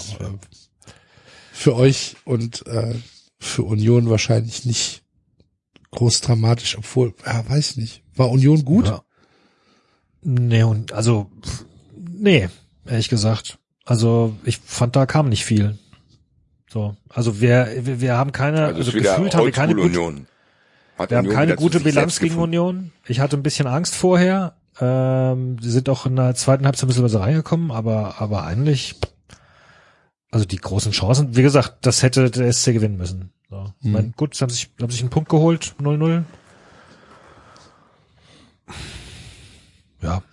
für 1.51 1.75
euch 1.75 2.15
und 2.25 2.65
äh, 2.65 2.95
für 3.41 3.63
Union 3.63 4.09
wahrscheinlich 4.09 4.65
nicht 4.65 5.03
groß 5.89 6.21
dramatisch, 6.21 6.77
obwohl, 6.77 7.13
ja, 7.25 7.43
weiß 7.49 7.77
nicht. 7.77 8.03
War 8.15 8.29
Union 8.29 8.63
gut? 8.63 8.85
Ja. 8.85 9.01
Nee, 10.21 10.63
und 10.63 10.93
also, 10.93 11.31
nee, 11.95 12.49
ehrlich 12.85 13.09
gesagt. 13.09 13.57
Also, 13.83 14.35
ich 14.45 14.59
fand, 14.59 14.95
da 14.95 15.07
kam 15.07 15.27
nicht 15.27 15.43
viel. 15.43 15.77
So, 16.69 16.95
also 17.09 17.41
wir, 17.41 17.67
wir, 17.81 17.99
wir 17.99 18.15
haben 18.15 18.31
keine, 18.31 18.67
Also, 18.67 18.77
also, 18.77 18.91
gefühlt 18.91 19.35
haben 19.35 19.45
wir 19.45 19.51
keine, 19.51 19.73
gute, 19.73 19.87
Union. 19.87 20.27
Hat 20.97 21.09
wir 21.09 21.17
haben 21.17 21.25
Union 21.25 21.35
keine 21.35 21.51
wieder 21.51 21.57
zu 21.57 21.63
gute 21.63 21.79
Bilanz 21.81 22.19
gegen 22.19 22.35
gefunden. 22.35 22.57
Union. 22.59 22.91
Ich 23.07 23.19
hatte 23.19 23.35
ein 23.35 23.43
bisschen 23.43 23.67
Angst 23.67 23.95
vorher. 23.95 24.55
Ähm, 24.79 25.57
sie 25.59 25.71
sind 25.71 25.89
auch 25.89 26.05
in 26.05 26.15
der 26.15 26.35
zweiten 26.35 26.65
Halbzeit 26.65 26.85
ein 26.85 26.87
bisschen 26.87 27.03
besser 27.03 27.21
reingekommen, 27.21 27.71
aber, 27.71 28.21
aber 28.21 28.43
eigentlich, 28.43 28.95
also 30.31 30.45
die 30.45 30.57
großen 30.57 30.93
Chancen, 30.93 31.35
wie 31.35 31.41
gesagt, 31.41 31.85
das 31.85 32.03
hätte 32.03 32.31
der 32.31 32.51
SC 32.51 32.73
gewinnen 32.73 32.97
müssen. 32.97 33.31
So. 33.49 33.73
Ich 33.81 33.91
mein, 33.91 34.13
gut, 34.13 34.33
sie 34.33 34.43
haben 34.43 34.49
sich, 34.49 34.71
haben 34.81 34.89
sich 34.89 35.01
einen 35.01 35.09
Punkt 35.09 35.29
geholt, 35.29 35.75
0-0. 35.77 36.23
Ja. 40.01 40.23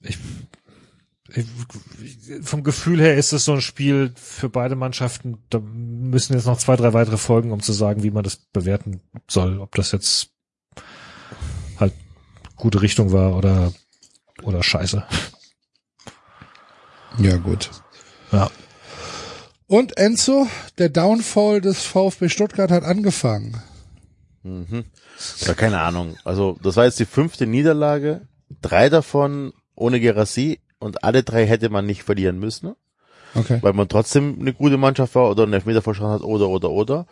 Ich, 0.00 0.18
ich, 1.34 1.46
vom 2.42 2.64
Gefühl 2.64 3.00
her 3.00 3.16
ist 3.16 3.32
es 3.32 3.44
so 3.44 3.52
ein 3.52 3.60
Spiel 3.60 4.12
für 4.16 4.48
beide 4.48 4.76
Mannschaften. 4.76 5.38
Da 5.50 5.60
müssen 5.60 6.32
jetzt 6.32 6.46
noch 6.46 6.56
zwei, 6.56 6.76
drei 6.76 6.94
weitere 6.94 7.18
Folgen, 7.18 7.52
um 7.52 7.60
zu 7.60 7.74
sagen, 7.74 8.02
wie 8.02 8.10
man 8.10 8.24
das 8.24 8.36
bewerten 8.36 9.02
soll. 9.28 9.58
Ob 9.60 9.74
das 9.74 9.92
jetzt 9.92 10.30
halt 11.78 11.92
gute 12.56 12.80
Richtung 12.80 13.12
war 13.12 13.36
oder, 13.36 13.74
oder 14.42 14.62
scheiße. 14.62 15.04
Ja, 17.18 17.36
gut. 17.36 17.70
Ja. 18.32 18.50
Und 19.68 19.98
Enzo, 19.98 20.46
der 20.78 20.88
Downfall 20.88 21.60
des 21.60 21.82
VfB 21.84 22.30
Stuttgart 22.30 22.70
hat 22.70 22.84
angefangen. 22.84 23.62
Mhm. 24.42 24.84
Ja, 25.40 25.52
keine 25.52 25.80
Ahnung. 25.80 26.16
Also, 26.24 26.58
das 26.62 26.76
war 26.76 26.86
jetzt 26.86 26.98
die 26.98 27.04
fünfte 27.04 27.46
Niederlage. 27.46 28.22
Drei 28.62 28.88
davon 28.88 29.52
ohne 29.74 30.00
Gerassi 30.00 30.60
und 30.78 31.04
alle 31.04 31.22
drei 31.22 31.46
hätte 31.46 31.68
man 31.68 31.84
nicht 31.84 32.02
verlieren 32.02 32.38
müssen, 32.38 32.74
Okay. 33.34 33.58
weil 33.60 33.74
man 33.74 33.88
trotzdem 33.88 34.38
eine 34.40 34.54
gute 34.54 34.78
Mannschaft 34.78 35.14
war 35.14 35.28
oder 35.30 35.42
einen 35.42 35.52
Elfmeter 35.52 35.82
vorschauen 35.82 36.12
hat 36.12 36.22
oder, 36.22 36.48
oder, 36.48 36.70
oder. 36.70 37.06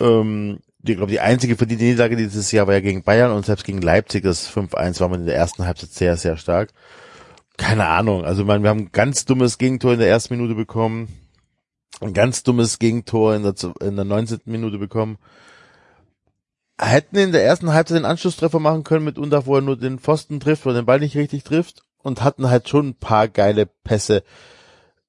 Ähm, 0.00 0.58
ich 0.82 0.96
glaube, 0.96 1.12
die 1.12 1.20
einzige 1.20 1.56
verdiente 1.56 1.84
Niederlage 1.84 2.16
dieses 2.16 2.50
Jahr 2.50 2.66
war 2.66 2.74
ja 2.74 2.80
gegen 2.80 3.04
Bayern 3.04 3.30
und 3.30 3.46
selbst 3.46 3.64
gegen 3.64 3.80
Leipzig, 3.80 4.24
das 4.24 4.50
5-1 4.50 4.98
war 4.98 5.08
man 5.08 5.20
in 5.20 5.26
der 5.26 5.36
ersten 5.36 5.64
Halbzeit 5.64 5.90
sehr, 5.92 6.16
sehr 6.16 6.36
stark. 6.36 6.70
Keine 7.56 7.86
Ahnung. 7.86 8.24
Also, 8.24 8.44
meine, 8.44 8.64
wir 8.64 8.70
haben 8.70 8.80
ein 8.80 8.92
ganz 8.92 9.24
dummes 9.26 9.58
Gegentor 9.58 9.92
in 9.92 10.00
der 10.00 10.08
ersten 10.08 10.34
Minute 10.34 10.56
bekommen. 10.56 11.08
Ein 12.00 12.12
ganz 12.12 12.42
dummes 12.42 12.78
Gegentor 12.78 13.34
in 13.34 13.42
der, 13.42 13.54
in 13.80 13.96
der 13.96 14.04
19. 14.04 14.40
Minute 14.46 14.78
bekommen 14.78 15.18
hätten 16.80 17.16
in 17.16 17.32
der 17.32 17.44
ersten 17.44 17.72
Halbzeit 17.72 17.98
den 17.98 18.04
Anschlusstreffer 18.04 18.58
machen 18.58 18.84
können 18.84 19.04
mit 19.04 19.18
Undaf, 19.18 19.46
wo 19.46 19.56
er 19.56 19.62
nur 19.62 19.76
den 19.76 19.98
Pfosten 19.98 20.40
trifft, 20.40 20.64
wo 20.64 20.70
er 20.70 20.74
den 20.74 20.86
Ball 20.86 21.00
nicht 21.00 21.16
richtig 21.16 21.44
trifft 21.44 21.82
und 22.02 22.22
hatten 22.22 22.50
halt 22.50 22.68
schon 22.68 22.88
ein 22.88 22.94
paar 22.94 23.28
geile 23.28 23.66
Pässe 23.66 24.24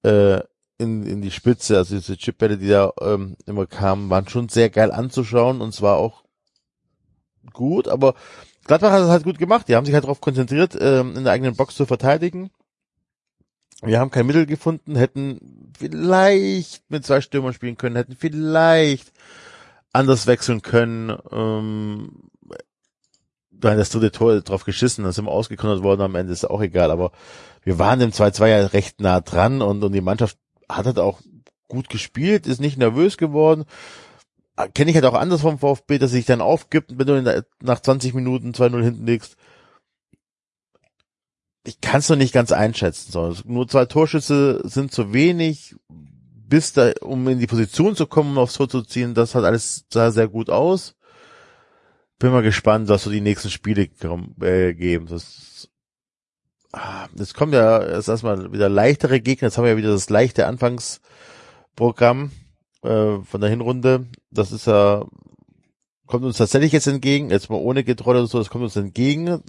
äh, 0.03 0.39
in, 0.77 1.03
in 1.03 1.21
die 1.21 1.31
Spitze. 1.31 1.77
Also 1.77 1.95
diese 1.95 2.17
Chipbälle, 2.17 2.57
die 2.57 2.69
da 2.69 2.91
ähm, 3.01 3.35
immer 3.45 3.65
kamen, 3.65 4.09
waren 4.09 4.27
schon 4.27 4.49
sehr 4.49 4.69
geil 4.69 4.91
anzuschauen 4.91 5.61
und 5.61 5.73
zwar 5.73 5.97
auch 5.97 6.23
gut, 7.53 7.87
aber 7.87 8.15
Gladbach 8.65 8.91
hat 8.91 9.01
es 9.01 9.09
halt 9.09 9.23
gut 9.23 9.37
gemacht. 9.37 9.67
Die 9.67 9.75
haben 9.75 9.85
sich 9.85 9.93
halt 9.93 10.05
darauf 10.05 10.21
konzentriert, 10.21 10.75
ähm, 10.79 11.15
in 11.15 11.23
der 11.23 11.33
eigenen 11.33 11.55
Box 11.55 11.75
zu 11.75 11.85
verteidigen. 11.85 12.49
Wir 13.81 13.99
haben 13.99 14.11
kein 14.11 14.25
Mittel 14.25 14.45
gefunden, 14.45 14.95
hätten 14.95 15.71
vielleicht 15.77 16.89
mit 16.89 17.05
zwei 17.05 17.21
Stürmern 17.21 17.53
spielen 17.53 17.77
können, 17.77 17.95
hätten 17.95 18.15
vielleicht 18.15 19.11
anders 19.91 20.27
wechseln 20.27 20.61
können. 20.61 21.17
Ähm, 21.31 22.29
dann 23.51 23.77
das 23.77 23.89
dritte 23.89 24.11
Tor 24.11 24.41
drauf 24.41 24.65
geschissen, 24.65 25.03
dann 25.03 25.13
sind 25.13 25.25
wir 25.25 25.31
ausgekontert 25.31 25.83
worden, 25.83 26.01
am 26.01 26.15
Ende 26.15 26.33
ist 26.33 26.49
auch 26.49 26.61
egal, 26.61 26.91
aber 26.91 27.11
wir 27.63 27.79
waren 27.79 27.99
dem 27.99 28.11
2-2 28.11 28.47
ja 28.47 28.65
recht 28.67 29.01
nah 29.01 29.21
dran 29.21 29.61
und, 29.61 29.83
und 29.83 29.91
die 29.91 30.01
Mannschaft 30.01 30.37
hat 30.69 30.85
halt 30.85 30.99
auch 30.99 31.21
gut 31.67 31.89
gespielt, 31.89 32.47
ist 32.47 32.61
nicht 32.61 32.77
nervös 32.77 33.17
geworden. 33.17 33.65
Kenne 34.73 34.91
ich 34.91 34.95
halt 34.95 35.05
auch 35.05 35.15
anders 35.15 35.41
vom 35.41 35.59
VfB, 35.59 35.97
dass 35.97 36.11
sich 36.11 36.25
dann 36.25 36.41
aufgibt, 36.41 36.97
wenn 36.97 37.07
du 37.07 37.45
nach 37.61 37.79
20 37.81 38.13
Minuten 38.13 38.51
2-0 38.51 38.83
hinten 38.83 39.05
liegst. 39.05 39.35
Ich 41.65 41.81
kann 41.81 41.99
es 41.99 42.09
noch 42.09 42.15
nicht 42.15 42.33
ganz 42.33 42.51
einschätzen. 42.51 43.11
So. 43.11 43.35
Nur 43.45 43.67
zwei 43.67 43.85
Torschüsse 43.85 44.61
sind 44.65 44.91
zu 44.91 45.13
wenig 45.13 45.75
bis 46.47 46.73
da, 46.73 46.91
um 47.01 47.27
in 47.27 47.39
die 47.39 47.47
Position 47.47 47.95
zu 47.95 48.05
kommen, 48.05 48.31
um 48.31 48.37
aufs 48.37 48.53
Tor 48.53 48.69
zu 48.69 48.81
ziehen, 48.83 49.13
das 49.13 49.35
hat 49.35 49.43
alles 49.43 49.85
sah 49.91 50.11
sehr 50.11 50.27
gut 50.27 50.49
aus. 50.49 50.95
Bin 52.19 52.31
mal 52.31 52.43
gespannt, 52.43 52.87
was 52.87 53.03
so 53.03 53.11
die 53.11 53.21
nächsten 53.21 53.49
Spiele 53.49 53.87
kommen, 53.87 54.35
äh, 54.41 54.73
geben. 54.73 55.07
Das, 55.07 55.69
ah, 56.71 57.07
es 57.17 57.33
kommt 57.33 57.53
ja 57.53 57.83
erst 57.83 58.07
erstmal 58.07 58.53
wieder 58.53 58.69
leichtere 58.69 59.19
Gegner. 59.19 59.47
Jetzt 59.47 59.57
haben 59.57 59.65
wir 59.65 59.71
ja 59.71 59.77
wieder 59.77 59.91
das 59.91 60.09
leichte 60.09 60.47
Anfangsprogramm 60.47 62.31
äh, 62.83 63.17
von 63.23 63.41
der 63.41 63.49
Hinrunde. 63.49 64.07
Das 64.31 64.53
ist 64.53 64.67
ja, 64.67 65.05
kommt 66.05 66.23
uns 66.23 66.37
tatsächlich 66.37 66.71
jetzt 66.71 66.87
entgegen. 66.87 67.31
Jetzt 67.31 67.49
mal 67.49 67.57
ohne 67.57 67.83
Getrolle 67.83 68.19
oder 68.19 68.27
so, 68.27 68.37
das 68.37 68.49
kommt 68.49 68.63
uns 68.63 68.77
entgegen. 68.77 69.41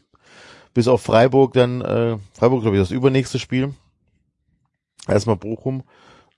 Bis 0.77 0.89
auf 0.89 1.01
Freiburg 1.01 1.55
dann, 1.55 1.81
äh, 1.81 2.19
Freiburg 2.35 2.61
glaube 2.61 2.77
ich 2.77 2.82
das 2.82 2.90
übernächste 2.90 3.39
Spiel. 3.39 3.73
Erstmal 5.09 5.36
Bochum. 5.36 5.85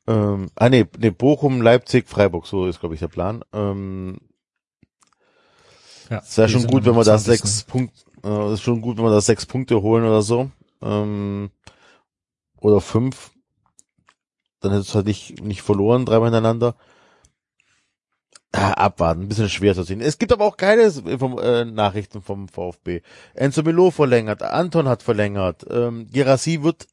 Ähm, 0.07 0.47
ah 0.55 0.69
nee, 0.69 0.87
nee, 0.97 1.11
Bochum, 1.11 1.61
Leipzig, 1.61 2.09
Freiburg, 2.09 2.47
so 2.47 2.69
ist 2.69 2.79
glaube 2.79 2.95
ich 2.95 3.01
der 3.01 3.09
Plan. 3.09 3.43
Ähm, 3.53 4.19
Ja, 6.09 6.19
es 6.19 6.39
wäre 6.39 6.47
die 6.47 6.53
schon 6.53 6.69
gut, 6.69 6.85
wenn 6.85 6.95
wir 6.95 7.03
da 7.03 7.19
20.. 7.19 7.27
sechs 7.27 7.65
Punkte, 7.65 8.01
äh, 8.23 8.53
ist 8.53 8.63
schon 8.63 8.81
gut, 8.81 8.97
wenn 8.97 9.05
wir 9.05 9.11
da 9.11 9.21
sechs 9.21 9.45
Punkte 9.45 9.83
holen 9.83 10.05
oder 10.05 10.23
so. 10.23 10.53
Ähm, 10.83 11.51
oder 12.61 12.81
fünf. 12.81 13.33
Dann 14.61 14.71
hättest 14.71 14.91
du 14.91 14.95
halt 14.95 15.07
nicht, 15.09 15.43
nicht 15.43 15.63
verloren, 15.63 16.07
dreimal 16.07 16.29
hintereinander. 16.29 16.77
Ah, 18.53 18.73
abwarten, 18.73 19.23
ein 19.23 19.29
bisschen 19.29 19.51
schwer 19.51 19.75
zu 19.75 19.83
sehen. 19.83 20.01
Es 20.01 20.19
gibt 20.19 20.33
aber 20.33 20.47
auch 20.47 20.57
geile 20.57 20.85
äh, 20.87 21.65
Nachrichten 21.67 22.23
vom 22.23 22.49
VfB. 22.49 23.03
Enzo 23.35 23.63
Melo 23.63 23.91
verlängert, 23.91 24.43
Anton 24.43 24.89
hat 24.89 25.03
verlängert, 25.03 25.67
ähm, 25.71 26.07
Gerassi 26.11 26.63
wird 26.63 26.89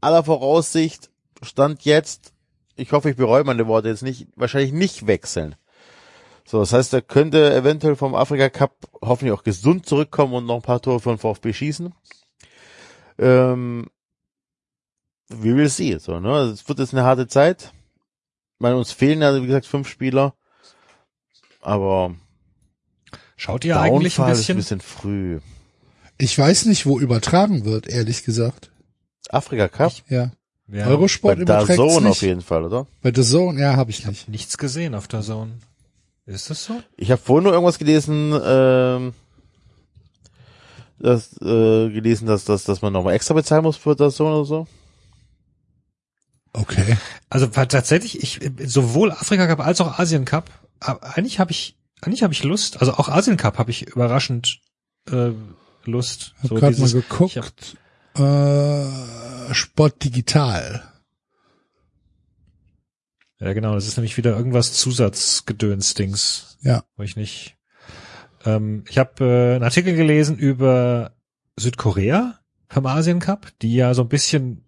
aller 0.00 0.24
Voraussicht, 0.24 1.10
Stand 1.42 1.84
jetzt, 1.84 2.32
ich 2.74 2.90
hoffe, 2.92 3.10
ich 3.10 3.16
bereue 3.16 3.44
meine 3.44 3.68
Worte 3.68 3.88
jetzt 3.88 4.02
nicht, 4.02 4.26
wahrscheinlich 4.34 4.72
nicht 4.72 5.06
wechseln. 5.06 5.54
So, 6.44 6.58
das 6.58 6.72
heißt, 6.72 6.92
er 6.94 7.02
könnte 7.02 7.54
eventuell 7.54 7.94
vom 7.94 8.16
Afrika 8.16 8.48
Cup 8.48 8.74
hoffentlich 9.00 9.32
auch 9.32 9.44
gesund 9.44 9.86
zurückkommen 9.86 10.34
und 10.34 10.46
noch 10.46 10.56
ein 10.56 10.62
paar 10.62 10.82
Tore 10.82 10.98
für 10.98 11.10
den 11.10 11.18
VfB 11.18 11.52
schießen. 11.52 11.94
Ähm, 13.18 13.86
we 15.28 15.54
will 15.54 15.68
see. 15.68 15.96
So, 15.98 16.18
ne? 16.18 16.36
Es 16.52 16.68
wird 16.68 16.80
jetzt 16.80 16.92
eine 16.92 17.04
harte 17.04 17.28
Zeit. 17.28 17.72
Ich 18.54 18.60
meine, 18.60 18.76
uns 18.76 18.90
fehlen 18.90 19.22
ja, 19.22 19.40
wie 19.40 19.46
gesagt, 19.46 19.66
fünf 19.66 19.88
Spieler. 19.88 20.34
Aber 21.60 22.14
Schaut 23.36 23.64
ihr 23.64 23.80
eigentlich 23.80 24.18
ein 24.18 24.26
Downfall 24.26 24.32
ist 24.32 24.38
bisschen, 24.38 24.54
ein 24.54 24.58
bisschen 24.58 24.80
früh. 24.80 25.40
Ich 26.18 26.38
weiß 26.38 26.66
nicht, 26.66 26.84
wo 26.84 27.00
übertragen 27.00 27.64
wird, 27.64 27.88
ehrlich 27.88 28.24
gesagt. 28.24 28.70
Afrika 29.30 29.68
Cup? 29.68 29.92
Ja. 30.08 30.32
Ja, 30.68 30.86
Eurosport 30.86 31.38
Bei 31.38 31.44
der 31.44 31.56
überträgt's 31.56 31.76
Zone 31.76 32.10
auf 32.10 32.22
jeden 32.22 32.42
Fall, 32.42 32.64
oder? 32.64 32.86
Bei 33.02 33.12
The 33.14 33.22
Zone, 33.22 33.60
ja, 33.60 33.76
habe 33.76 33.90
ich 33.90 34.06
nicht. 34.06 34.28
nichts 34.28 34.56
gesehen 34.56 34.94
auf 34.94 35.08
der 35.08 35.22
Zone. 35.22 35.52
Ist 36.26 36.50
das 36.50 36.64
so? 36.64 36.80
Ich 36.96 37.10
habe 37.10 37.20
vorhin 37.20 37.44
nur 37.44 37.52
irgendwas 37.52 37.78
gelesen, 37.78 38.38
ähm, 38.44 39.14
das, 41.00 41.32
äh, 41.40 41.88
gelesen, 41.90 42.26
dass, 42.26 42.44
dass, 42.44 42.64
dass 42.64 42.82
man 42.82 42.92
nochmal 42.92 43.14
extra 43.14 43.34
bezahlen 43.34 43.64
muss 43.64 43.76
für 43.76 43.96
das 43.96 44.14
Zone 44.14 44.36
oder 44.36 44.44
so. 44.44 44.66
Okay. 46.52 46.96
Also 47.30 47.46
tatsächlich, 47.46 48.22
ich 48.22 48.40
sowohl 48.70 49.12
Afrika 49.12 49.46
Cup 49.46 49.60
als 49.60 49.80
auch 49.80 49.98
Asien 49.98 50.24
Cup, 50.24 50.50
aber 50.80 51.16
eigentlich 51.16 51.38
habe 51.38 51.50
ich, 51.52 51.78
eigentlich 52.00 52.22
habe 52.22 52.32
ich 52.32 52.42
Lust. 52.42 52.80
Also 52.80 52.94
auch 52.94 53.08
Asien 53.08 53.36
Cup 53.36 53.58
habe 53.58 53.70
ich 53.70 53.82
überraschend 53.88 54.60
äh, 55.10 55.30
Lust. 55.84 56.34
Ich 56.42 56.50
habe 56.50 56.60
gerade 56.60 56.80
mal 56.80 56.90
geguckt. 56.90 57.36
hab- 57.36 58.20
äh, 58.20 59.54
Sport 59.54 60.02
Digital. 60.04 60.82
Ja, 63.38 63.52
genau. 63.52 63.74
Das 63.74 63.86
ist 63.86 63.96
nämlich 63.96 64.16
wieder 64.16 64.36
irgendwas 64.36 64.74
Zusatzgedöns-Dings. 64.74 66.58
Ja. 66.62 66.84
Wo 66.96 67.02
ich 67.02 67.16
nicht. 67.16 67.56
Ähm, 68.44 68.84
ich 68.88 68.98
habe 68.98 69.24
äh, 69.24 69.54
einen 69.54 69.64
Artikel 69.64 69.94
gelesen 69.96 70.36
über 70.36 71.12
Südkorea 71.56 72.38
vom 72.68 72.86
Asien 72.86 73.18
Cup, 73.20 73.48
die 73.62 73.74
ja 73.74 73.94
so 73.94 74.02
ein 74.02 74.08
bisschen, 74.08 74.64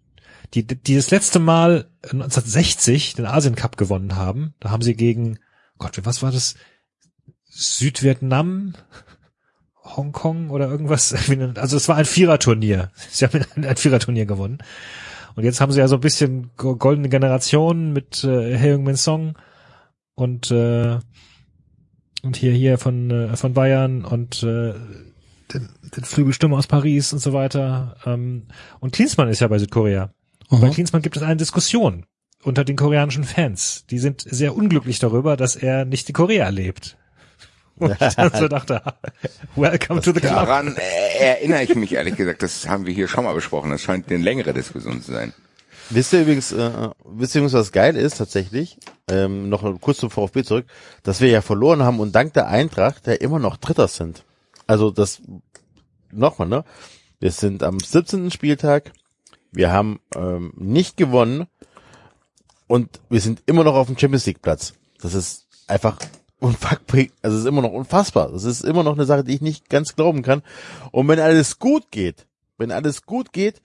die, 0.55 0.67
die 0.67 0.97
das 0.97 1.11
letzte 1.11 1.39
Mal 1.39 1.91
1960 2.03 3.15
den 3.15 3.27
Asien 3.27 3.55
Cup 3.55 3.77
gewonnen 3.77 4.17
haben. 4.17 4.55
Da 4.61 4.71
haben 4.71 4.83
sie 4.83 4.95
gegen, 4.95 5.39
Gott, 5.83 5.99
was 6.05 6.23
war 6.23 6.31
das? 6.31 6.55
Südvietnam, 7.45 8.75
Hongkong 9.85 10.51
oder 10.51 10.69
irgendwas. 10.69 11.13
Also 11.57 11.77
es 11.77 11.89
war 11.89 11.97
ein 11.97 12.05
Viererturnier. 12.05 12.91
Sie 13.11 13.25
haben 13.25 13.45
ein, 13.57 13.65
ein 13.65 13.77
Viererturnier 13.77 14.27
gewonnen. 14.27 14.59
Und 15.35 15.45
jetzt 15.45 15.61
haben 15.61 15.73
sie 15.73 15.81
ja 15.81 15.89
so 15.89 15.97
ein 15.97 16.01
bisschen 16.01 16.51
go- 16.57 16.77
goldene 16.77 17.09
Generation 17.09 17.93
mit 17.93 18.23
äh, 18.23 18.59
Heung-Min 18.59 18.97
Song 18.97 19.35
und 20.15 20.51
äh, 20.51 20.99
und 22.23 22.37
hier 22.37 22.53
hier 22.53 22.77
von 22.79 23.11
äh, 23.11 23.37
von 23.37 23.55
Bayern 23.55 24.05
und 24.05 24.43
äh, 24.43 24.75
den, 25.53 25.69
den 25.97 26.05
Flügelstürmer 26.05 26.59
aus 26.59 26.67
Paris 26.67 27.13
und 27.15 27.19
so 27.21 27.33
weiter. 27.33 27.97
Ähm, 28.05 28.47
und 28.81 28.93
Klinsmann 28.93 29.29
ist 29.31 29.41
ja 29.41 29.49
bei 29.49 29.59
Südkorea. 29.59 30.13
Und 30.49 30.61
bei 30.61 30.67
Aha. 30.67 30.75
Klinsmann 30.75 31.01
gibt 31.03 31.17
es 31.17 31.23
eine 31.23 31.37
Diskussion 31.37 32.05
unter 32.43 32.65
den 32.65 32.77
koreanischen 32.77 33.25
Fans. 33.25 33.85
Die 33.91 33.99
sind 33.99 34.23
sehr 34.29 34.57
unglücklich 34.57 34.99
darüber, 34.99 35.37
dass 35.37 35.57
er 35.57 35.85
nicht 35.85 36.09
in 36.09 36.15
Korea 36.15 36.49
lebt. 36.49 36.97
Und 37.77 37.93
ich 37.93 38.15
dann 38.15 38.31
so 38.35 38.49
dachte, 38.49 38.83
welcome 39.57 40.01
to 40.01 40.13
the 40.13 40.21
club. 40.21 40.35
Daran 40.35 40.77
äh, 40.77 41.19
erinnere 41.19 41.63
ich 41.63 41.75
mich 41.75 41.95
ehrlich 41.95 42.17
gesagt, 42.17 42.43
das 42.43 42.69
haben 42.69 42.87
wir 42.87 42.93
hier 42.93 43.09
schon 43.09 43.25
mal 43.25 43.35
besprochen. 43.35 43.71
Das 43.71 43.81
scheint 43.81 44.09
eine 44.09 44.23
längere 44.23 44.53
Diskussion 44.53 45.03
zu 45.03 45.13
sein. 45.13 45.33
Wisst 45.91 46.13
ihr 46.13 46.23
übrigens, 46.23 46.53
äh, 46.53 46.91
wisst 47.05 47.35
ihr 47.35 47.41
übrigens, 47.41 47.55
was 47.55 47.73
geil 47.73 47.97
ist 47.97 48.19
tatsächlich? 48.19 48.79
Ähm, 49.09 49.49
noch 49.49 49.63
kurz 49.81 49.99
zum 49.99 50.11
VfB 50.11 50.45
zurück, 50.45 50.67
dass 51.03 51.21
wir 51.21 51.29
ja 51.29 51.43
verloren 51.43 51.83
haben 51.83 51.99
und 51.99 52.15
dank 52.15 52.35
der 52.35 52.49
Eintracht 52.49 53.07
ja 53.07 53.15
immer 53.15 53.39
noch 53.39 53.57
Dritter 53.57 53.89
sind. 53.89 54.25
Also 54.67 54.91
das 54.91 55.21
nochmal, 56.11 56.49
ne? 56.49 56.65
Wir 57.21 57.31
sind 57.31 57.63
am 57.63 57.79
17. 57.79 58.31
Spieltag, 58.31 58.93
wir 59.51 59.71
haben 59.71 60.01
ähm, 60.15 60.53
nicht 60.57 60.97
gewonnen 60.97 61.47
und 62.73 63.03
wir 63.11 63.21
sind 63.21 63.43
immer 63.45 63.65
noch 63.65 63.75
auf 63.75 63.89
dem 63.89 63.99
Champions 63.99 64.25
League 64.25 64.41
Platz. 64.41 64.73
Das 65.03 65.13
ist 65.13 65.47
einfach 65.67 65.99
unfassbar, 66.39 67.05
also 67.21 67.37
ist 67.37 67.45
immer 67.45 67.61
noch 67.61 67.73
unfassbar. 67.73 68.33
Das 68.33 68.45
ist 68.45 68.65
immer 68.65 68.83
noch 68.83 68.95
eine 68.95 69.05
Sache, 69.05 69.25
die 69.25 69.35
ich 69.35 69.43
nicht 69.43 69.69
ganz 69.69 69.95
glauben 69.95 70.23
kann. 70.23 70.43
Und 70.91 71.07
wenn 71.07 71.21
alles 71.21 71.59
gut 71.59 71.91
geht, 71.91 72.27
wenn 72.57 72.73
alles 72.73 73.05
gut 73.05 73.35
geht, 73.35 73.61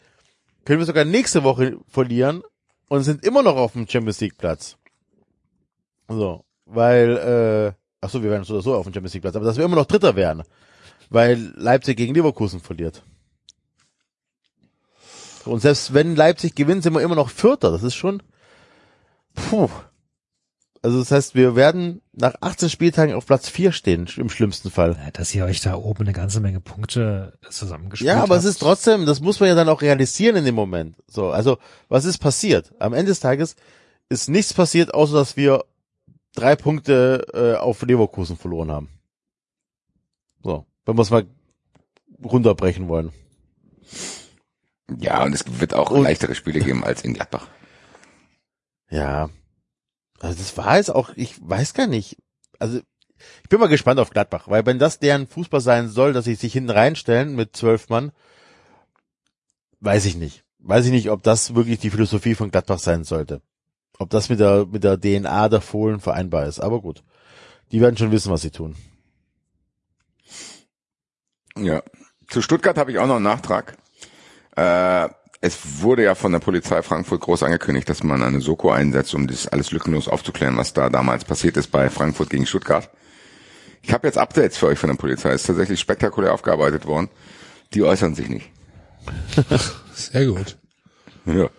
können 0.65 0.79
wir 0.79 0.85
sogar 0.85 1.05
nächste 1.05 1.45
Woche 1.45 1.77
verlieren 1.87 2.43
und 2.89 3.03
sind 3.03 3.23
immer 3.23 3.43
noch 3.43 3.55
auf 3.55 3.71
dem 3.71 3.87
Champions 3.87 4.19
League 4.19 4.37
Platz. 4.37 4.75
So, 6.09 6.43
weil, 6.65 7.15
äh, 7.15 7.79
ach 8.01 8.09
so, 8.09 8.21
wir 8.21 8.29
werden 8.29 8.43
so 8.43 8.55
oder 8.55 8.63
so 8.63 8.75
auf 8.75 8.83
dem 8.83 8.93
Champions 8.93 9.13
League 9.13 9.23
Platz, 9.23 9.37
aber 9.37 9.45
dass 9.45 9.55
wir 9.55 9.63
immer 9.63 9.77
noch 9.77 9.85
Dritter 9.85 10.17
werden, 10.17 10.43
weil 11.09 11.53
Leipzig 11.55 11.95
gegen 11.95 12.13
Leverkusen 12.13 12.59
verliert. 12.59 13.03
Und 15.45 15.61
selbst 15.61 15.93
wenn 15.93 16.17
Leipzig 16.17 16.55
gewinnt, 16.55 16.83
sind 16.83 16.93
wir 16.93 17.01
immer 17.01 17.15
noch 17.15 17.29
Vierter. 17.29 17.71
Das 17.71 17.83
ist 17.83 17.95
schon, 17.95 18.21
puh. 19.37 19.69
Also 20.83 20.99
das 20.99 21.11
heißt, 21.11 21.35
wir 21.35 21.55
werden 21.55 22.01
nach 22.13 22.35
18 22.39 22.69
Spieltagen 22.69 23.15
auf 23.15 23.25
Platz 23.25 23.49
4 23.49 23.71
stehen, 23.71 24.07
im 24.17 24.29
schlimmsten 24.29 24.69
Fall. 24.69 24.95
Ja, 25.03 25.11
Dass 25.11 25.33
ihr 25.33 25.43
euch 25.43 25.59
da 25.59 25.75
oben 25.75 26.03
eine 26.03 26.13
ganze 26.13 26.39
Menge 26.39 26.59
Punkte 26.61 27.37
zusammengespielt 27.49 28.07
Ja, 28.07 28.21
aber 28.21 28.35
habt. 28.35 28.43
es 28.45 28.49
ist 28.49 28.59
trotzdem, 28.59 29.05
das 29.05 29.19
muss 29.19 29.39
man 29.39 29.49
ja 29.49 29.55
dann 29.55 29.69
auch 29.69 29.81
realisieren 29.81 30.35
in 30.37 30.45
dem 30.45 30.55
Moment. 30.55 30.95
So, 31.07 31.31
also 31.31 31.57
was 31.89 32.05
ist 32.05 32.19
passiert? 32.19 32.73
Am 32.79 32.93
Ende 32.93 33.09
des 33.11 33.19
Tages 33.19 33.55
ist 34.09 34.29
nichts 34.29 34.53
passiert, 34.53 34.93
außer 34.93 35.13
dass 35.15 35.35
wir 35.35 35.65
drei 36.35 36.55
Punkte 36.55 37.25
äh, 37.33 37.55
auf 37.59 37.81
Leverkusen 37.81 38.37
verloren 38.37 38.71
haben. 38.71 38.89
So, 40.43 40.65
wenn 40.85 40.95
wir 40.95 41.01
es 41.01 41.09
mal 41.09 41.25
runterbrechen 42.23 42.87
wollen. 42.87 43.11
Ja, 44.99 45.23
und 45.23 45.33
es 45.33 45.43
wird 45.59 45.73
auch 45.73 45.89
Und- 45.91 46.03
leichtere 46.03 46.35
Spiele 46.35 46.59
geben 46.61 46.83
als 46.83 47.01
in 47.03 47.13
Gladbach. 47.15 47.47
Ja. 48.89 49.29
Also 50.19 50.37
das 50.37 50.57
war 50.57 50.77
jetzt 50.77 50.89
auch, 50.89 51.11
ich 51.15 51.35
weiß 51.41 51.73
gar 51.73 51.87
nicht. 51.87 52.17
Also 52.59 52.79
ich 53.43 53.49
bin 53.49 53.59
mal 53.59 53.67
gespannt 53.67 53.99
auf 53.99 54.09
Gladbach, 54.09 54.47
weil 54.47 54.65
wenn 54.65 54.79
das 54.79 54.99
deren 54.99 55.27
Fußball 55.27 55.61
sein 55.61 55.89
soll, 55.89 56.13
dass 56.13 56.25
sie 56.25 56.35
sich 56.35 56.53
hinten 56.53 56.69
reinstellen 56.69 57.35
mit 57.35 57.55
zwölf 57.55 57.89
Mann, 57.89 58.11
weiß 59.79 60.05
ich 60.05 60.15
nicht. 60.15 60.43
Weiß 60.59 60.85
ich 60.85 60.91
nicht, 60.91 61.09
ob 61.09 61.23
das 61.23 61.55
wirklich 61.55 61.79
die 61.79 61.89
Philosophie 61.89 62.35
von 62.35 62.51
Gladbach 62.51 62.79
sein 62.79 63.03
sollte. 63.03 63.41
Ob 63.99 64.09
das 64.09 64.29
mit 64.29 64.39
der, 64.39 64.65
mit 64.65 64.83
der 64.83 64.99
DNA 64.99 65.49
der 65.49 65.61
Fohlen 65.61 65.99
vereinbar 65.99 66.45
ist. 66.45 66.59
Aber 66.59 66.81
gut. 66.81 67.03
Die 67.71 67.81
werden 67.81 67.97
schon 67.97 68.11
wissen, 68.11 68.31
was 68.31 68.41
sie 68.41 68.51
tun. 68.51 68.75
Ja. 71.57 71.81
Zu 72.27 72.41
Stuttgart 72.41 72.77
habe 72.77 72.91
ich 72.91 72.99
auch 72.99 73.07
noch 73.07 73.15
einen 73.15 73.23
Nachtrag. 73.23 73.77
Äh, 74.55 75.09
es 75.47 75.81
wurde 75.81 76.03
ja 76.03 76.13
von 76.13 76.33
der 76.33 76.39
Polizei 76.39 76.81
Frankfurt 76.81 77.21
groß 77.21 77.43
angekündigt, 77.43 77.87
dass 77.89 78.03
man 78.03 78.21
eine 78.21 78.41
Soko 78.41 78.69
einsetzt, 78.69 79.15
um 79.15 79.27
das 79.27 79.47
alles 79.47 79.71
lückenlos 79.71 80.07
aufzuklären, 80.09 80.57
was 80.57 80.73
da 80.73 80.89
damals 80.89 81.23
passiert 81.23 81.55
ist 81.55 81.71
bei 81.71 81.89
Frankfurt 81.89 82.29
gegen 82.29 82.45
Stuttgart. 82.45 82.89
Ich 83.81 83.93
habe 83.93 84.07
jetzt 84.07 84.17
Updates 84.17 84.57
für 84.57 84.67
euch 84.67 84.77
von 84.77 84.89
der 84.89 84.97
Polizei. 84.97 85.29
Es 85.29 85.41
ist 85.41 85.47
tatsächlich 85.47 85.79
spektakulär 85.79 86.33
aufgearbeitet 86.33 86.85
worden. 86.85 87.09
Die 87.73 87.83
äußern 87.83 88.13
sich 88.13 88.27
nicht. 88.27 88.51
Sehr 89.93 90.25
gut. 90.25 90.57
Ja. 91.25 91.49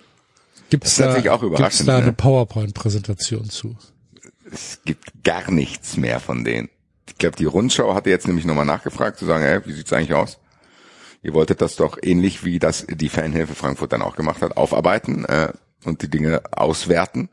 Das 0.70 0.90
ist 0.90 1.00
da, 1.00 1.18
gibt's 1.18 1.84
da 1.84 1.96
ne? 1.96 2.02
eine 2.02 2.12
PowerPoint-Präsentation 2.12 3.48
zu? 3.48 3.76
Es 4.52 4.80
gibt 4.84 5.24
gar 5.24 5.50
nichts 5.50 5.96
mehr 5.96 6.20
von 6.20 6.44
denen. 6.44 6.68
Ich 7.06 7.16
glaube, 7.16 7.36
die 7.36 7.46
Rundschau 7.46 7.94
hatte 7.94 8.10
jetzt 8.10 8.26
nämlich 8.26 8.44
nochmal 8.44 8.66
nachgefragt, 8.66 9.18
zu 9.18 9.24
sagen, 9.24 9.44
ey, 9.44 9.60
wie 9.64 9.72
sieht's 9.72 9.94
eigentlich 9.94 10.12
aus? 10.12 10.38
Ihr 11.22 11.34
wolltet 11.34 11.60
das 11.60 11.76
doch 11.76 11.98
ähnlich 12.00 12.44
wie 12.44 12.58
das 12.58 12.86
die 12.88 13.08
Fanhilfe 13.08 13.54
Frankfurt 13.54 13.92
dann 13.92 14.02
auch 14.02 14.16
gemacht 14.16 14.42
hat, 14.42 14.56
aufarbeiten 14.56 15.24
äh, 15.24 15.52
und 15.84 16.02
die 16.02 16.08
Dinge 16.08 16.42
auswerten. 16.52 17.28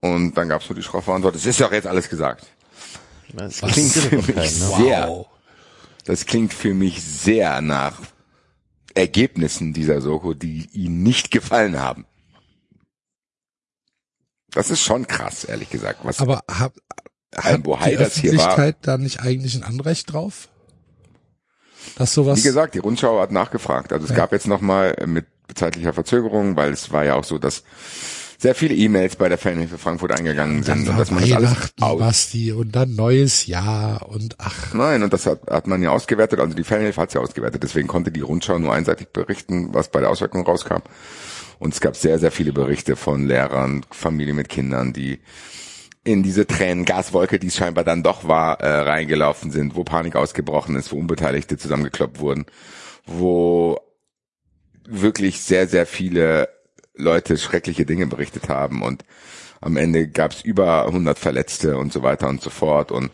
Und 0.00 0.34
dann 0.34 0.48
gab's 0.48 0.66
so 0.66 0.74
die 0.74 0.82
schroffe 0.82 1.12
Antwort, 1.12 1.34
es 1.36 1.46
ist 1.46 1.60
doch 1.60 1.72
jetzt 1.72 1.86
alles 1.86 2.08
gesagt. 2.08 2.46
Das 3.32 3.58
Klingt 3.58 3.92
für 3.92 4.16
mich 4.16 4.26
keinen, 4.26 4.58
ne? 4.58 4.76
sehr, 4.76 5.26
das 6.04 6.26
klingt 6.26 6.52
für 6.52 6.74
mich 6.74 7.02
sehr 7.02 7.60
nach 7.60 8.00
Ergebnissen 8.94 9.72
dieser 9.72 10.00
Soko, 10.00 10.34
die 10.34 10.68
ihnen 10.72 11.02
nicht 11.02 11.30
gefallen 11.30 11.78
haben. 11.78 12.06
Das 14.50 14.70
ist 14.70 14.80
schon 14.82 15.06
krass, 15.06 15.44
ehrlich 15.44 15.70
gesagt. 15.70 16.00
Was 16.02 16.20
Aber 16.20 16.42
hab, 16.48 16.74
hat 17.36 17.64
wo 17.64 17.76
die 17.76 17.84
hier 17.84 17.98
war. 17.98 18.06
Öffentlichkeit 18.06 18.76
da 18.82 18.98
nicht 18.98 19.20
eigentlich 19.20 19.54
ein 19.54 19.62
Anrecht 19.62 20.12
drauf? 20.12 20.48
Dass 21.96 22.14
sowas, 22.14 22.38
Wie 22.38 22.42
gesagt, 22.42 22.74
die 22.74 22.78
Rundschau 22.78 23.20
hat 23.20 23.32
nachgefragt. 23.32 23.92
Also 23.92 24.06
es 24.06 24.14
gab 24.14 24.32
jetzt 24.32 24.46
nochmal 24.46 24.96
mit 25.06 25.26
zeitlicher 25.54 25.92
Verzögerung, 25.92 26.56
weil 26.56 26.72
es 26.72 26.92
war 26.92 27.04
ja 27.04 27.14
auch 27.14 27.24
so, 27.24 27.38
dass 27.38 27.62
sehr 28.40 28.54
viele 28.54 28.74
E-Mails 28.74 29.16
bei 29.16 29.28
der 29.28 29.36
Fanhilfe 29.36 29.76
Frankfurt 29.76 30.12
eingegangen 30.12 30.62
sind 30.62 30.88
und 30.88 30.98
dass 30.98 31.10
man 31.10 31.22
das 31.22 31.32
alles 31.32 31.72
aus 31.78 31.98
Basti, 31.98 32.52
und 32.52 32.74
dann 32.74 32.94
neues 32.94 33.46
Jahr 33.46 34.08
und 34.08 34.36
ach, 34.38 34.72
Nein, 34.72 35.02
und 35.02 35.12
das 35.12 35.26
hat, 35.26 35.40
hat 35.50 35.66
man 35.66 35.82
ja 35.82 35.90
ausgewertet, 35.90 36.40
also 36.40 36.54
die 36.54 36.64
Fanhilfe 36.64 37.02
hat 37.02 37.12
ja 37.12 37.20
ausgewertet, 37.20 37.62
deswegen 37.62 37.86
konnte 37.86 38.10
die 38.10 38.22
Rundschau 38.22 38.58
nur 38.58 38.72
einseitig 38.72 39.08
berichten, 39.08 39.74
was 39.74 39.90
bei 39.90 40.00
der 40.00 40.08
Auswirkung 40.08 40.46
rauskam. 40.46 40.80
Und 41.58 41.74
es 41.74 41.80
gab 41.82 41.94
sehr, 41.96 42.18
sehr 42.18 42.30
viele 42.30 42.54
Berichte 42.54 42.96
von 42.96 43.26
Lehrern, 43.26 43.84
Familien 43.90 44.36
mit 44.36 44.48
Kindern, 44.48 44.94
die 44.94 45.18
in 46.04 46.22
diese 46.22 46.46
Tränengaswolke, 46.46 47.38
die 47.38 47.48
es 47.48 47.56
scheinbar 47.56 47.84
dann 47.84 48.02
doch 48.02 48.26
war, 48.26 48.60
äh, 48.60 48.80
reingelaufen 48.80 49.50
sind, 49.50 49.76
wo 49.76 49.84
Panik 49.84 50.16
ausgebrochen 50.16 50.76
ist, 50.76 50.92
wo 50.92 50.96
Unbeteiligte 50.96 51.58
zusammengekloppt 51.58 52.20
wurden, 52.20 52.46
wo 53.06 53.78
wirklich 54.84 55.42
sehr, 55.42 55.68
sehr 55.68 55.86
viele 55.86 56.48
Leute 56.94 57.36
schreckliche 57.36 57.84
Dinge 57.84 58.06
berichtet 58.06 58.48
haben 58.48 58.82
und 58.82 59.04
am 59.60 59.76
Ende 59.76 60.08
gab 60.08 60.32
es 60.32 60.40
über 60.42 60.86
100 60.86 61.18
Verletzte 61.18 61.76
und 61.76 61.92
so 61.92 62.02
weiter 62.02 62.28
und 62.28 62.40
so 62.40 62.48
fort 62.48 62.90
und 62.92 63.10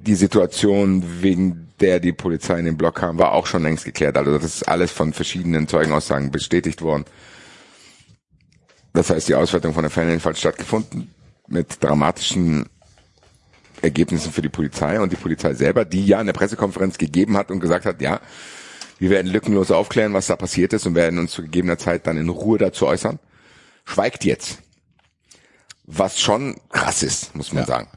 die 0.00 0.14
Situation, 0.14 1.22
wegen 1.22 1.72
der 1.80 2.00
die 2.00 2.12
Polizei 2.12 2.58
in 2.58 2.66
den 2.66 2.76
Block 2.76 2.96
kam, 2.96 3.18
war 3.18 3.32
auch 3.32 3.46
schon 3.46 3.62
längst 3.62 3.84
geklärt. 3.84 4.16
Also 4.16 4.32
das 4.32 4.44
ist 4.44 4.68
alles 4.68 4.92
von 4.92 5.12
verschiedenen 5.12 5.66
Zeugenaussagen 5.66 6.30
bestätigt 6.30 6.82
worden. 6.82 7.04
Das 8.92 9.10
heißt, 9.10 9.28
die 9.28 9.34
Auswertung 9.34 9.72
von 9.72 9.82
der 9.82 10.20
hat 10.20 10.38
stattgefunden 10.38 11.13
mit 11.48 11.82
dramatischen 11.82 12.68
Ergebnissen 13.82 14.32
für 14.32 14.42
die 14.42 14.48
Polizei 14.48 15.00
und 15.00 15.12
die 15.12 15.16
Polizei 15.16 15.54
selber, 15.54 15.84
die 15.84 16.06
ja 16.06 16.18
eine 16.18 16.32
Pressekonferenz 16.32 16.96
gegeben 16.98 17.36
hat 17.36 17.50
und 17.50 17.60
gesagt 17.60 17.84
hat, 17.84 18.00
ja, 18.00 18.20
wir 18.98 19.10
werden 19.10 19.30
lückenlos 19.30 19.70
aufklären, 19.70 20.14
was 20.14 20.28
da 20.28 20.36
passiert 20.36 20.72
ist 20.72 20.86
und 20.86 20.94
werden 20.94 21.18
uns 21.18 21.32
zu 21.32 21.42
gegebener 21.42 21.76
Zeit 21.78 22.06
dann 22.06 22.16
in 22.16 22.28
Ruhe 22.28 22.58
dazu 22.58 22.86
äußern, 22.86 23.18
schweigt 23.84 24.24
jetzt. 24.24 24.58
Was 25.84 26.20
schon 26.20 26.56
krass 26.70 27.02
ist, 27.02 27.34
muss 27.34 27.52
man 27.52 27.64
Ja. 27.64 27.66
sagen. 27.66 27.88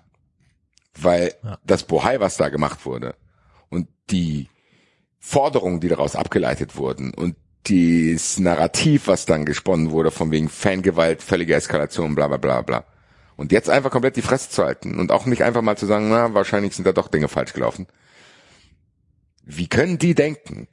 Weil 0.99 1.33
Ja. 1.43 1.59
das 1.63 1.83
Bohai, 1.83 2.19
was 2.19 2.35
da 2.37 2.49
gemacht 2.49 2.85
wurde 2.85 3.15
und 3.69 3.87
die 4.09 4.49
Forderungen, 5.19 5.79
die 5.79 5.87
daraus 5.87 6.15
abgeleitet 6.15 6.75
wurden 6.75 7.13
und 7.13 7.35
das 7.69 8.39
Narrativ, 8.39 9.07
was 9.07 9.25
dann 9.25 9.45
gesponnen 9.45 9.91
wurde, 9.91 10.09
von 10.11 10.31
wegen 10.31 10.49
Fangewalt, 10.49 11.21
völlige 11.21 11.53
Eskalation, 11.55 12.15
bla 12.15 12.27
bla 12.27 12.37
bla 12.37 12.61
bla. 12.61 12.85
Und 13.37 13.51
jetzt 13.51 13.69
einfach 13.69 13.91
komplett 13.91 14.15
die 14.15 14.23
Fresse 14.23 14.49
zu 14.49 14.63
halten 14.63 14.99
und 14.99 15.11
auch 15.11 15.25
nicht 15.25 15.43
einfach 15.43 15.61
mal 15.61 15.77
zu 15.77 15.85
sagen, 15.85 16.09
na, 16.09 16.33
wahrscheinlich 16.33 16.75
sind 16.75 16.85
da 16.85 16.91
doch 16.91 17.07
Dinge 17.07 17.27
falsch 17.27 17.53
gelaufen. 17.53 17.87
Wie 19.43 19.67
können 19.67 19.99
die 19.99 20.15
denken, 20.15 20.67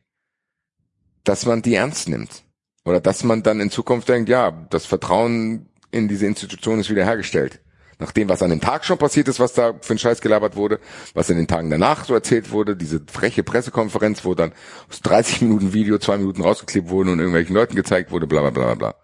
dass 1.22 1.46
man 1.46 1.62
die 1.62 1.74
ernst 1.74 2.08
nimmt? 2.08 2.42
Oder 2.84 3.00
dass 3.00 3.22
man 3.22 3.42
dann 3.42 3.60
in 3.60 3.70
Zukunft 3.70 4.08
denkt, 4.08 4.28
ja, 4.28 4.50
das 4.70 4.86
Vertrauen 4.86 5.68
in 5.90 6.08
diese 6.08 6.26
Institution 6.26 6.80
ist 6.80 6.90
wiederhergestellt. 6.90 7.60
Nach 7.98 8.12
dem, 8.12 8.28
was 8.28 8.42
an 8.42 8.50
dem 8.50 8.60
Tag 8.60 8.84
schon 8.84 8.98
passiert 8.98 9.28
ist, 9.28 9.38
was 9.38 9.52
da 9.52 9.74
für 9.80 9.94
ein 9.94 9.98
Scheiß 9.98 10.20
gelabert 10.20 10.56
wurde, 10.56 10.80
was 11.14 11.30
in 11.30 11.36
den 11.36 11.46
Tagen 11.46 11.70
danach 11.70 12.04
so 12.04 12.14
erzählt 12.14 12.50
wurde, 12.50 12.76
diese 12.76 13.00
freche 13.06 13.44
Pressekonferenz, 13.44 14.24
wo 14.24 14.34
dann 14.34 14.52
aus 14.90 15.00
30 15.00 15.42
Minuten 15.42 15.72
Video 15.72 15.98
zwei 15.98 16.18
Minuten 16.18 16.42
rausgeklebt 16.42 16.88
wurden 16.88 17.10
und 17.10 17.18
irgendwelchen 17.18 17.54
Leuten 17.54 17.76
gezeigt 17.76 18.10
wurde, 18.10 18.26
bla 18.26 18.40
bla 18.40 18.50
bla 18.50 18.74
bla. 18.74 18.94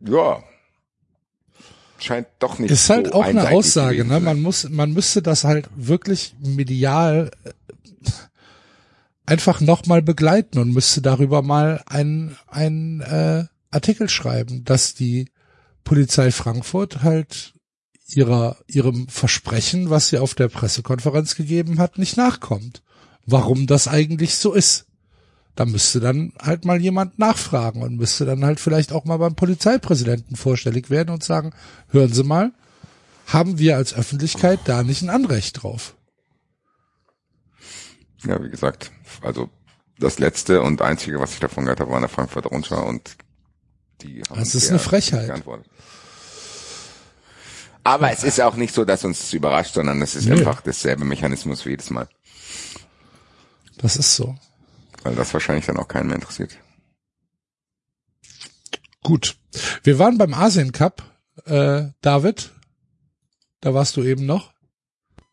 Ja. 0.00 0.42
Scheint 1.98 2.28
doch 2.38 2.58
nicht 2.58 2.70
Ist 2.70 2.90
halt 2.90 3.08
so 3.08 3.12
auch 3.14 3.24
eine 3.24 3.50
Aussage, 3.50 4.04
ne? 4.04 4.20
Man 4.20 4.40
muss, 4.40 4.68
man 4.68 4.92
müsste 4.92 5.22
das 5.22 5.44
halt 5.44 5.68
wirklich 5.76 6.34
medial 6.40 7.30
äh, 7.44 7.50
einfach 9.26 9.60
nochmal 9.60 10.02
begleiten 10.02 10.58
und 10.58 10.72
müsste 10.72 11.02
darüber 11.02 11.42
mal 11.42 11.82
einen, 11.86 12.36
einen 12.46 13.00
äh, 13.00 13.44
Artikel 13.70 14.08
schreiben, 14.08 14.64
dass 14.64 14.94
die 14.94 15.30
Polizei 15.84 16.30
Frankfurt 16.30 17.02
halt 17.02 17.54
ihrer, 18.08 18.56
ihrem 18.66 19.08
Versprechen, 19.08 19.90
was 19.90 20.08
sie 20.08 20.18
auf 20.18 20.34
der 20.34 20.48
Pressekonferenz 20.48 21.34
gegeben 21.34 21.78
hat, 21.78 21.98
nicht 21.98 22.16
nachkommt. 22.16 22.82
Warum 23.26 23.66
das 23.66 23.88
eigentlich 23.88 24.36
so 24.36 24.54
ist. 24.54 24.86
Da 25.58 25.64
müsste 25.64 25.98
dann 25.98 26.32
halt 26.40 26.64
mal 26.64 26.80
jemand 26.80 27.18
nachfragen 27.18 27.82
und 27.82 27.96
müsste 27.96 28.24
dann 28.24 28.44
halt 28.44 28.60
vielleicht 28.60 28.92
auch 28.92 29.04
mal 29.04 29.16
beim 29.16 29.34
Polizeipräsidenten 29.34 30.36
vorstellig 30.36 30.88
werden 30.88 31.10
und 31.10 31.24
sagen, 31.24 31.52
hören 31.88 32.12
Sie 32.12 32.22
mal, 32.22 32.52
haben 33.26 33.58
wir 33.58 33.74
als 33.76 33.92
Öffentlichkeit 33.92 34.60
da 34.66 34.84
nicht 34.84 35.02
ein 35.02 35.10
Anrecht 35.10 35.60
drauf? 35.64 35.96
Ja, 38.24 38.40
wie 38.40 38.50
gesagt, 38.50 38.92
also 39.20 39.50
das 39.98 40.20
letzte 40.20 40.62
und 40.62 40.80
einzige, 40.80 41.18
was 41.18 41.32
ich 41.32 41.40
davon 41.40 41.64
gehört 41.64 41.80
habe, 41.80 41.90
war 41.90 41.98
eine 41.98 42.06
Frankfurter 42.06 42.50
Rundschau 42.50 42.86
und 42.86 43.16
die 44.02 44.22
haben 44.30 44.38
Das 44.38 44.54
ist 44.54 44.70
eine 44.70 44.78
Frechheit. 44.78 45.26
geantwortet. 45.26 45.66
Aber 47.82 48.12
es 48.12 48.22
ist 48.22 48.40
auch 48.40 48.54
nicht 48.54 48.72
so, 48.72 48.84
dass 48.84 49.04
uns 49.04 49.18
das 49.18 49.32
überrascht, 49.32 49.74
sondern 49.74 50.00
es 50.02 50.14
ist 50.14 50.26
Nö. 50.28 50.36
einfach 50.36 50.60
dasselbe 50.60 51.04
Mechanismus 51.04 51.66
wie 51.66 51.70
jedes 51.70 51.90
Mal. 51.90 52.08
Das 53.78 53.96
ist 53.96 54.14
so. 54.14 54.36
Weil 55.08 55.16
das 55.16 55.32
wahrscheinlich 55.32 55.64
dann 55.64 55.78
auch 55.78 55.88
keinen 55.88 56.08
mehr 56.08 56.16
interessiert. 56.16 56.58
Gut. 59.02 59.36
Wir 59.82 59.98
waren 59.98 60.18
beim 60.18 60.34
Asien 60.34 60.70
Cup, 60.70 61.02
äh, 61.46 61.84
David. 62.02 62.50
Da 63.62 63.72
warst 63.72 63.96
du 63.96 64.02
eben 64.02 64.26
noch, 64.26 64.52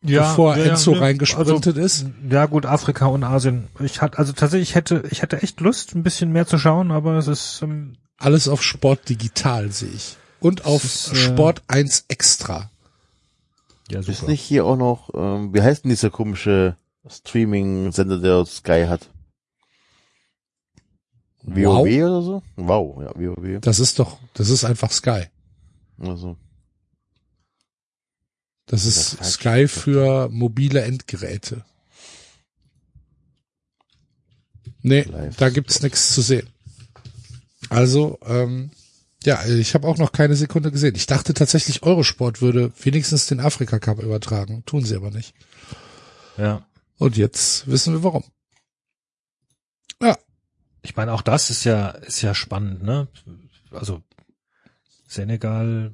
bevor 0.00 0.56
Enzo 0.56 0.92
reingesprintet 0.92 1.76
ist. 1.76 2.04
Also, 2.04 2.14
Ja 2.30 2.46
gut, 2.46 2.64
Afrika 2.64 3.04
und 3.04 3.22
Asien. 3.22 3.68
Ich 3.80 4.00
hatte 4.00 4.16
also 4.16 4.32
tatsächlich 4.32 4.70
ich 4.70 4.74
hätte 4.76 5.04
ich 5.10 5.20
hätte 5.20 5.42
echt 5.42 5.60
Lust, 5.60 5.94
ein 5.94 6.02
bisschen 6.02 6.32
mehr 6.32 6.46
zu 6.46 6.56
schauen, 6.56 6.90
aber 6.90 7.18
es 7.18 7.28
ist 7.28 7.60
ähm, 7.60 7.98
Alles 8.16 8.48
auf 8.48 8.62
Sport 8.62 9.10
digital 9.10 9.70
sehe 9.72 9.90
ich. 9.90 10.16
Und 10.40 10.64
auf 10.64 10.84
ist, 10.84 11.12
äh, 11.12 11.16
Sport 11.16 11.64
1 11.68 12.06
extra. 12.08 12.70
ja 13.90 14.00
Ist 14.00 14.06
super. 14.06 14.30
nicht 14.30 14.40
hier 14.40 14.64
auch 14.64 14.78
noch, 14.78 15.10
ähm, 15.12 15.52
wie 15.52 15.60
heißt 15.60 15.84
denn 15.84 15.90
dieser 15.90 16.08
komische 16.08 16.78
Streaming-Sender, 17.06 18.20
der 18.20 18.46
Sky 18.46 18.86
hat? 18.88 19.10
Wow. 21.46 21.86
WoW 21.86 22.02
oder 22.02 22.22
so? 22.22 22.42
Wow, 22.56 23.02
ja, 23.02 23.12
WoW. 23.14 23.60
Das 23.60 23.78
ist 23.78 23.98
doch, 23.98 24.18
das 24.34 24.50
ist 24.50 24.64
einfach 24.64 24.90
Sky. 24.90 25.24
Also, 25.98 26.36
Das 28.66 28.84
Das 28.84 28.96
ist 28.96 29.14
falsch. 29.14 29.32
Sky 29.32 29.68
für 29.68 30.28
mobile 30.28 30.82
Endgeräte. 30.82 31.64
Nee, 34.82 35.02
Live 35.02 35.36
da 35.36 35.50
gibt's 35.50 35.82
nichts 35.82 36.12
zu 36.12 36.20
sehen. 36.20 36.48
Also, 37.70 38.18
ähm, 38.24 38.70
ja, 39.24 39.44
ich 39.46 39.74
habe 39.74 39.88
auch 39.88 39.98
noch 39.98 40.12
keine 40.12 40.36
Sekunde 40.36 40.70
gesehen. 40.70 40.94
Ich 40.94 41.06
dachte 41.06 41.34
tatsächlich, 41.34 41.82
Eurosport 41.82 42.40
würde 42.40 42.72
wenigstens 42.82 43.26
den 43.26 43.40
Afrika 43.40 43.78
Cup 43.78 44.00
übertragen. 44.00 44.62
Tun 44.66 44.84
sie 44.84 44.94
aber 44.94 45.10
nicht. 45.10 45.34
Ja. 46.36 46.66
Und 46.98 47.16
jetzt 47.16 47.66
wissen 47.66 47.94
wir 47.94 48.02
warum. 48.04 48.24
Ja, 50.86 50.90
Ich 50.90 50.96
meine, 50.96 51.12
auch 51.12 51.22
das 51.22 51.50
ist 51.50 51.64
ja 51.64 51.88
ist 51.88 52.22
ja 52.22 52.32
spannend, 52.32 52.82
ne? 52.82 53.08
Also 53.72 54.02
Senegal, 55.08 55.92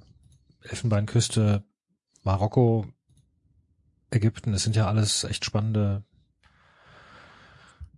Elfenbeinküste, 0.62 1.64
Marokko, 2.24 2.86
Ägypten, 4.10 4.52
das 4.52 4.62
sind 4.62 4.76
ja 4.76 4.86
alles 4.86 5.24
echt 5.24 5.44
spannende 5.44 6.04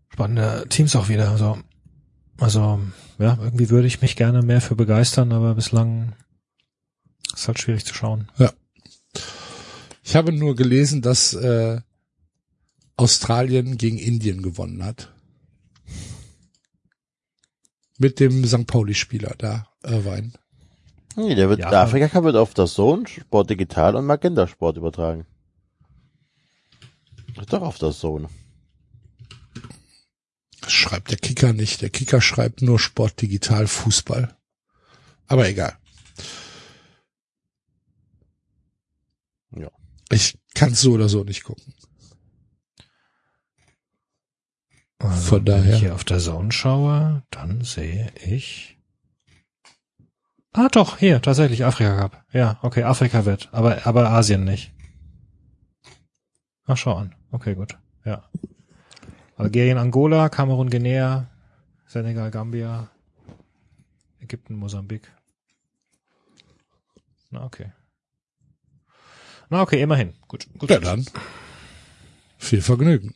spannende 0.08 0.66
Teams 0.68 0.94
auch 0.94 1.08
wieder. 1.08 1.30
Also 1.30 1.58
also 2.38 2.80
ja, 3.18 3.38
irgendwie 3.42 3.70
würde 3.70 3.88
ich 3.88 4.00
mich 4.00 4.16
gerne 4.16 4.42
mehr 4.42 4.60
für 4.60 4.76
begeistern, 4.76 5.32
aber 5.32 5.56
bislang 5.56 6.14
ist 7.34 7.48
halt 7.48 7.58
schwierig 7.58 7.84
zu 7.84 7.94
schauen. 7.94 8.28
ich 10.04 10.14
habe 10.14 10.32
nur 10.32 10.54
gelesen, 10.54 11.02
dass 11.02 11.34
äh, 11.34 11.80
Australien 12.96 13.78
gegen 13.78 13.98
Indien 13.98 14.42
gewonnen 14.42 14.84
hat. 14.84 15.13
Mit 17.98 18.18
dem 18.20 18.44
St. 18.44 18.66
Pauli-Spieler 18.66 19.34
da, 19.38 19.68
Irvine. 19.82 20.32
nee, 21.16 21.34
der 21.34 21.48
wird, 21.48 21.60
Ja, 21.60 21.70
der 21.70 21.80
Afrika 21.80 22.08
Cup 22.08 22.24
wird 22.24 22.36
auf 22.36 22.54
der 22.54 22.66
Zone, 22.66 23.06
Sport 23.06 23.50
Digital 23.50 23.94
und 23.96 24.04
Magenta 24.06 24.46
Sport 24.48 24.76
übertragen. 24.76 25.26
Ist 27.40 27.52
doch 27.52 27.62
auf 27.62 27.78
der 27.78 27.92
Zone. 27.92 28.28
Das 30.60 30.72
schreibt 30.72 31.10
der 31.10 31.18
Kicker 31.18 31.52
nicht. 31.52 31.82
Der 31.82 31.90
Kicker 31.90 32.20
schreibt 32.20 32.62
nur 32.62 32.78
Sport 32.78 33.20
digital 33.20 33.66
Fußball. 33.66 34.34
Aber 35.26 35.48
egal. 35.48 35.76
Ja. 39.56 39.70
Ich 40.10 40.38
kann 40.54 40.74
so 40.74 40.92
oder 40.92 41.08
so 41.08 41.22
nicht 41.24 41.44
gucken. 41.44 41.74
Also, 45.04 45.20
Von 45.20 45.38
Wenn 45.40 45.44
daher. 45.44 45.74
ich 45.74 45.80
hier 45.80 45.94
auf 45.94 46.04
der 46.04 46.18
Zone 46.18 46.50
schaue, 46.50 47.22
dann 47.30 47.62
sehe 47.62 48.10
ich. 48.24 48.78
Ah, 50.54 50.68
doch, 50.70 50.96
hier, 50.96 51.20
tatsächlich 51.20 51.64
Afrika 51.64 51.96
Cup. 51.96 52.24
Ja, 52.32 52.58
okay, 52.62 52.84
Afrika 52.84 53.26
wird, 53.26 53.50
aber, 53.52 53.86
aber 53.86 54.08
Asien 54.10 54.44
nicht. 54.44 54.72
Ach, 56.66 56.78
schau 56.78 56.94
an. 56.94 57.14
Okay, 57.32 57.54
gut. 57.54 57.76
Ja. 58.06 58.30
Algerien, 59.36 59.76
Angola, 59.76 60.30
Kamerun, 60.30 60.70
Guinea, 60.70 61.28
Senegal, 61.86 62.30
Gambia, 62.30 62.88
Ägypten, 64.20 64.54
Mosambik. 64.56 65.12
Na, 67.30 67.44
okay. 67.44 67.72
Na, 69.50 69.60
okay, 69.60 69.82
immerhin. 69.82 70.14
Gut, 70.28 70.46
gut. 70.56 70.70
Ja, 70.70 70.78
dann. 70.80 71.04
Viel 72.38 72.62
Vergnügen. 72.62 73.14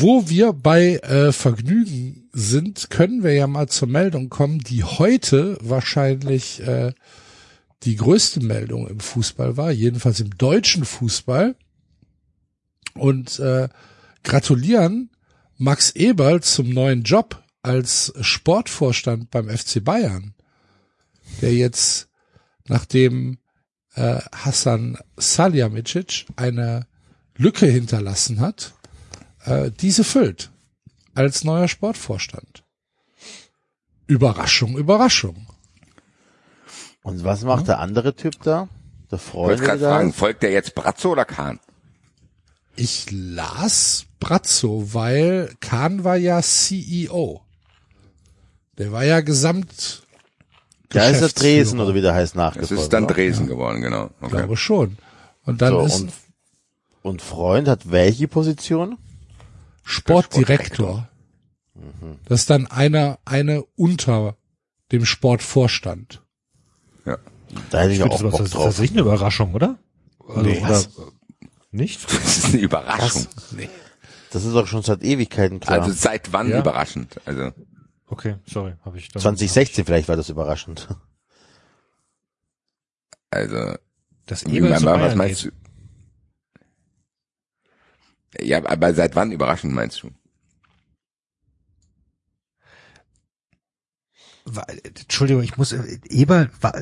Wo 0.00 0.28
wir 0.28 0.52
bei 0.52 0.98
äh, 0.98 1.32
Vergnügen 1.32 2.28
sind, 2.32 2.88
können 2.88 3.24
wir 3.24 3.34
ja 3.34 3.48
mal 3.48 3.68
zur 3.68 3.88
Meldung 3.88 4.28
kommen, 4.28 4.60
die 4.60 4.84
heute 4.84 5.58
wahrscheinlich 5.60 6.60
äh, 6.60 6.92
die 7.82 7.96
größte 7.96 8.38
Meldung 8.38 8.86
im 8.86 9.00
Fußball 9.00 9.56
war, 9.56 9.72
jedenfalls 9.72 10.20
im 10.20 10.38
deutschen 10.38 10.84
Fußball. 10.84 11.56
Und 12.94 13.40
äh, 13.40 13.68
gratulieren 14.22 15.10
Max 15.56 15.90
Eberl 15.90 16.44
zum 16.44 16.70
neuen 16.70 17.02
Job 17.02 17.42
als 17.62 18.12
Sportvorstand 18.20 19.32
beim 19.32 19.48
FC 19.48 19.82
Bayern, 19.82 20.34
der 21.40 21.54
jetzt, 21.54 22.08
nachdem 22.68 23.38
äh, 23.96 24.20
Hassan 24.30 24.96
Salihamidzic 25.16 26.26
eine 26.36 26.86
Lücke 27.36 27.66
hinterlassen 27.66 28.38
hat, 28.38 28.74
äh, 29.44 29.70
diese 29.70 30.04
füllt 30.04 30.50
als 31.14 31.44
neuer 31.44 31.68
Sportvorstand. 31.68 32.64
Überraschung, 34.06 34.76
Überraschung. 34.78 35.46
Und 37.02 37.24
was 37.24 37.42
macht 37.44 37.68
der 37.68 37.78
andere 37.80 38.14
Typ 38.14 38.42
da? 38.42 38.68
Der 39.10 39.18
Ich 39.18 39.24
Freund 39.24 39.48
wollte 39.50 39.62
gerade 39.64 39.80
da? 39.80 39.90
fragen, 39.96 40.12
folgt 40.12 40.42
der 40.42 40.50
jetzt 40.52 40.74
Bratzo 40.74 41.12
oder 41.12 41.24
Kahn? 41.24 41.58
Ich 42.76 43.10
las 43.10 44.06
Brazzo, 44.20 44.94
weil 44.94 45.54
Kahn 45.60 46.04
war 46.04 46.16
ja 46.16 46.40
CEO. 46.42 47.40
Der 48.78 48.92
war 48.92 49.04
ja 49.04 49.20
Gesamt. 49.20 50.02
Da 50.90 51.04
ist 51.08 51.14
Geschäftsführer. 51.20 51.54
Dresden 51.56 51.80
oder 51.80 51.94
wie 51.94 52.00
der 52.00 52.14
heißt 52.14 52.36
nachgefolgt. 52.36 52.82
ist 52.82 52.92
dann 52.92 53.04
oder? 53.04 53.14
Dresden 53.14 53.46
geworden, 53.46 53.80
genau. 53.82 54.06
Ich 54.20 54.22
Okay. 54.26 54.36
glaube 54.36 54.56
schon. 54.56 54.96
Und 55.44 55.60
dann 55.60 55.72
So, 55.74 55.80
ist 55.80 56.00
und, 56.00 56.12
und 57.02 57.22
Freund 57.22 57.68
hat 57.68 57.90
welche 57.90 58.28
Position? 58.28 58.96
Sportdirektor. 59.88 61.08
Das 62.26 62.40
ist 62.40 62.50
dann 62.50 62.66
einer, 62.66 63.18
eine 63.24 63.64
unter 63.76 64.36
dem 64.92 65.04
Sportvorstand. 65.04 66.22
Ja. 67.06 67.16
Da 67.70 67.80
hätte 67.80 67.92
ich, 67.92 67.98
Ich 67.98 68.04
auch 68.04 68.10
das, 68.10 68.22
Bock 68.22 68.30
das, 68.32 68.40
das 68.40 68.50
drauf. 68.50 68.78
ist 68.80 68.90
eine 68.90 69.00
Überraschung, 69.00 69.54
oder? 69.54 69.78
Also, 70.28 70.42
Nee. 70.42 70.58
oder 70.58 70.68
Was? 70.70 70.90
nicht? 71.70 72.06
Das 72.12 72.36
ist 72.38 72.44
eine 72.46 72.58
Überraschung. 72.58 73.26
Das 74.30 74.44
ist 74.44 74.54
auch 74.54 74.66
schon 74.66 74.82
seit 74.82 75.02
Ewigkeiten 75.02 75.60
klar. 75.60 75.80
Also 75.80 75.92
seit 75.92 76.32
wann 76.32 76.50
Ja. 76.50 76.58
überraschend? 76.58 77.18
Also 77.24 77.52
Okay, 78.08 78.36
sorry, 78.46 78.74
habe 78.84 78.98
ich. 78.98 79.08
dann- 79.08 79.22
2016 79.22 79.84
vielleicht 79.86 80.08
war 80.08 80.16
das 80.16 80.28
überraschend. 80.28 80.88
also 83.30 83.76
Das 84.26 84.40
zu 84.40 84.46
was 84.52 85.14
meinst 85.14 85.42
geht. 85.44 85.52
du? 85.52 85.67
Ja, 88.40 88.64
aber 88.64 88.94
seit 88.94 89.16
wann 89.16 89.32
überraschend 89.32 89.72
meinst 89.72 90.02
du? 90.02 90.10
Entschuldigung, 94.84 95.42
ich 95.42 95.56
muss. 95.56 95.72
Eberl 95.72 96.50
war. 96.60 96.72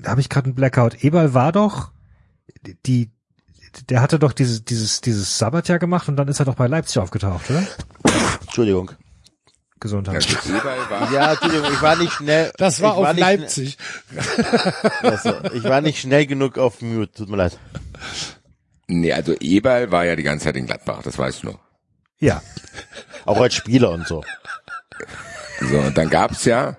Da 0.00 0.10
habe 0.10 0.20
ich 0.20 0.28
gerade 0.28 0.46
einen 0.46 0.54
Blackout. 0.54 1.04
Eberl 1.04 1.34
war 1.34 1.52
doch 1.52 1.92
die. 2.86 3.10
Der 3.90 4.00
hatte 4.00 4.18
doch 4.18 4.32
dieses 4.32 4.64
dieses 4.64 5.02
dieses 5.02 5.38
Sabbatjahr 5.38 5.78
gemacht 5.78 6.08
und 6.08 6.16
dann 6.16 6.28
ist 6.28 6.40
er 6.40 6.46
doch 6.46 6.54
bei 6.54 6.66
Leipzig 6.66 6.98
aufgetaucht, 6.98 7.50
oder? 7.50 7.66
Entschuldigung. 8.40 8.92
Gesundheit. 9.78 10.26
Eberl 10.46 10.78
war 10.88 11.12
Ja, 11.12 11.32
Entschuldigung, 11.32 11.70
ich 11.70 11.82
war 11.82 11.96
nicht 11.96 12.12
schnell. 12.12 12.52
Das 12.56 12.80
war 12.80 12.94
auf 12.94 13.04
war 13.04 13.12
Leipzig. 13.12 13.76
Schnell, 14.08 14.82
also, 15.02 15.34
ich 15.52 15.64
war 15.64 15.82
nicht 15.82 16.00
schnell 16.00 16.26
genug 16.26 16.56
auf 16.56 16.80
Mute, 16.80 17.12
tut 17.12 17.28
mir 17.28 17.36
leid. 17.36 17.58
Nee, 18.88 19.12
also 19.12 19.34
Eberl 19.40 19.90
war 19.90 20.04
ja 20.04 20.14
die 20.16 20.22
ganze 20.22 20.44
Zeit 20.44 20.56
in 20.56 20.66
Gladbach, 20.66 21.02
das 21.02 21.18
weißt 21.18 21.42
du 21.42 21.48
noch. 21.48 21.58
Ja, 22.18 22.42
Auch 23.24 23.40
als 23.40 23.54
Spieler 23.54 23.90
und 23.90 24.06
so. 24.06 24.22
So, 25.60 25.78
und 25.78 25.98
dann 25.98 26.08
gab's 26.08 26.44
ja 26.44 26.76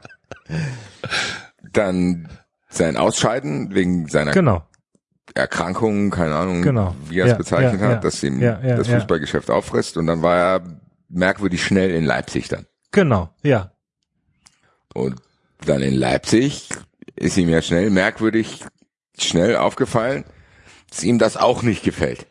dann 1.73 2.29
sein 2.69 2.97
Ausscheiden 2.97 3.73
wegen 3.73 4.07
seiner 4.07 4.31
genau. 4.31 4.63
Erkrankung, 5.35 6.09
keine 6.09 6.35
Ahnung, 6.35 6.61
Genau. 6.61 6.95
wie 7.07 7.19
er 7.19 7.25
es 7.25 7.31
Ja, 7.31 7.37
bezeichnet 7.37 7.81
ja, 7.81 7.87
hat, 7.87 7.93
ja. 7.95 7.99
dass 7.99 8.23
ihm 8.23 8.39
das. 8.39 8.87
Fußballgeschäft 8.87 9.49
auffrisst 9.51 9.97
und 9.97 10.07
dann 10.07 10.21
war 10.21 10.37
er 10.37 10.79
merkwürdig 11.09 11.63
schnell 11.63 11.91
in 11.91 12.05
Leipzig 12.05 12.47
dann. 12.47 12.65
Genau, 12.91 13.29
ja. 13.43 13.71
Und 14.93 15.15
dann 15.65 15.81
in 15.81 15.93
Leipzig 15.93 16.69
ist 17.15 17.37
ihm 17.37 17.49
ja 17.49 17.61
schnell 17.61 17.89
merkwürdig 17.89 18.63
schnell 19.19 19.55
aufgefallen, 19.57 20.23
dass 20.89 21.03
ihm 21.03 21.19
das 21.19 21.37
auch 21.37 21.63
nicht 21.63 21.83
gefällt. 21.83 22.27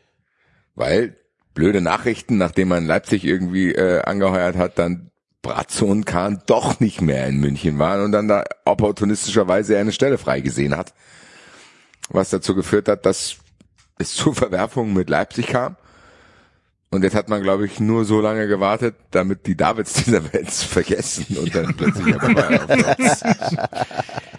Weil 0.74 1.16
blöde 1.54 1.80
Nachrichten, 1.80 2.36
nachdem 2.36 2.68
man 2.68 2.86
Leipzig 2.86 3.24
irgendwie 3.24 3.72
äh, 3.72 4.02
angeheuert 4.02 4.56
hat, 4.56 4.78
dann 4.78 5.10
Bratzo 5.42 5.86
und 5.86 6.04
Kahn 6.04 6.42
doch 6.46 6.80
nicht 6.80 7.00
mehr 7.00 7.26
in 7.26 7.38
München 7.38 7.78
waren 7.78 8.04
und 8.04 8.12
dann 8.12 8.28
da 8.28 8.44
opportunistischerweise 8.64 9.78
eine 9.78 9.92
Stelle 9.92 10.18
freigesehen 10.18 10.76
hat. 10.76 10.92
Was 12.08 12.30
dazu 12.30 12.54
geführt 12.54 12.88
hat, 12.88 13.06
dass 13.06 13.36
es 13.98 14.14
zu 14.16 14.32
Verwerfungen 14.32 14.92
mit 14.92 15.08
Leipzig 15.08 15.48
kam. 15.48 15.76
Und 16.90 17.02
jetzt 17.02 17.14
hat 17.16 17.28
man, 17.28 17.42
glaube 17.42 17.66
ich, 17.66 17.80
nur 17.80 18.04
so 18.04 18.20
lange 18.20 18.46
gewartet, 18.46 18.94
damit 19.10 19.46
die 19.46 19.56
Davids 19.56 19.92
dieser 20.04 20.32
Welt 20.32 20.50
vergessen 20.50 21.36
und 21.36 21.54
dann 21.54 21.74
plötzlich. 21.76 22.14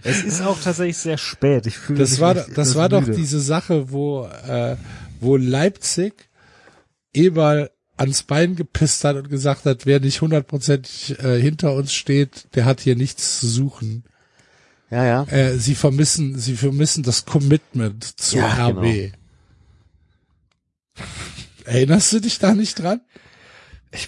Es 0.04 0.24
ist 0.24 0.42
auch 0.42 0.58
tatsächlich 0.62 0.98
sehr 0.98 1.18
spät. 1.18 1.66
Ich 1.68 1.78
fühle 1.78 2.00
Das 2.00 2.12
mich 2.12 2.20
war, 2.22 2.34
nicht 2.36 2.58
das 2.58 2.76
war 2.76 2.88
doch 2.88 3.02
müde. 3.02 3.14
diese 3.18 3.42
Sache, 3.42 3.92
wo, 3.92 4.26
äh, 4.48 4.78
wo 5.20 5.36
Leipzig 5.36 6.30
Eberl 7.14 7.70
ans 7.98 8.24
Bein 8.24 8.56
gepisst 8.56 9.04
hat 9.04 9.18
und 9.18 9.28
gesagt 9.30 9.66
hat, 9.66 9.86
wer 9.86 10.00
nicht 10.00 10.22
hundertprozentig 10.22 11.20
äh, 11.20 11.42
hinter 11.42 11.74
uns 11.74 11.94
steht, 11.94 12.48
der 12.56 12.64
hat 12.66 12.80
hier 12.80 12.96
nichts 12.96 13.40
zu 13.42 13.48
suchen. 13.48 14.06
Ja, 14.90 15.04
ja. 15.04 15.24
Äh, 15.24 15.58
sie 15.58 15.76
vermissen, 15.76 16.38
sie 16.40 16.56
vermissen 16.56 17.04
das 17.04 17.26
Commitment 17.26 18.04
zu 18.20 18.38
Ja, 18.38 18.68
RB. 18.70 18.82
genau. 18.82 19.12
Erinnerst 21.68 22.14
du 22.14 22.20
dich 22.22 22.40
da 22.40 22.54
nicht 22.54 22.82
dran? 22.82 23.02
Ich, 23.92 24.08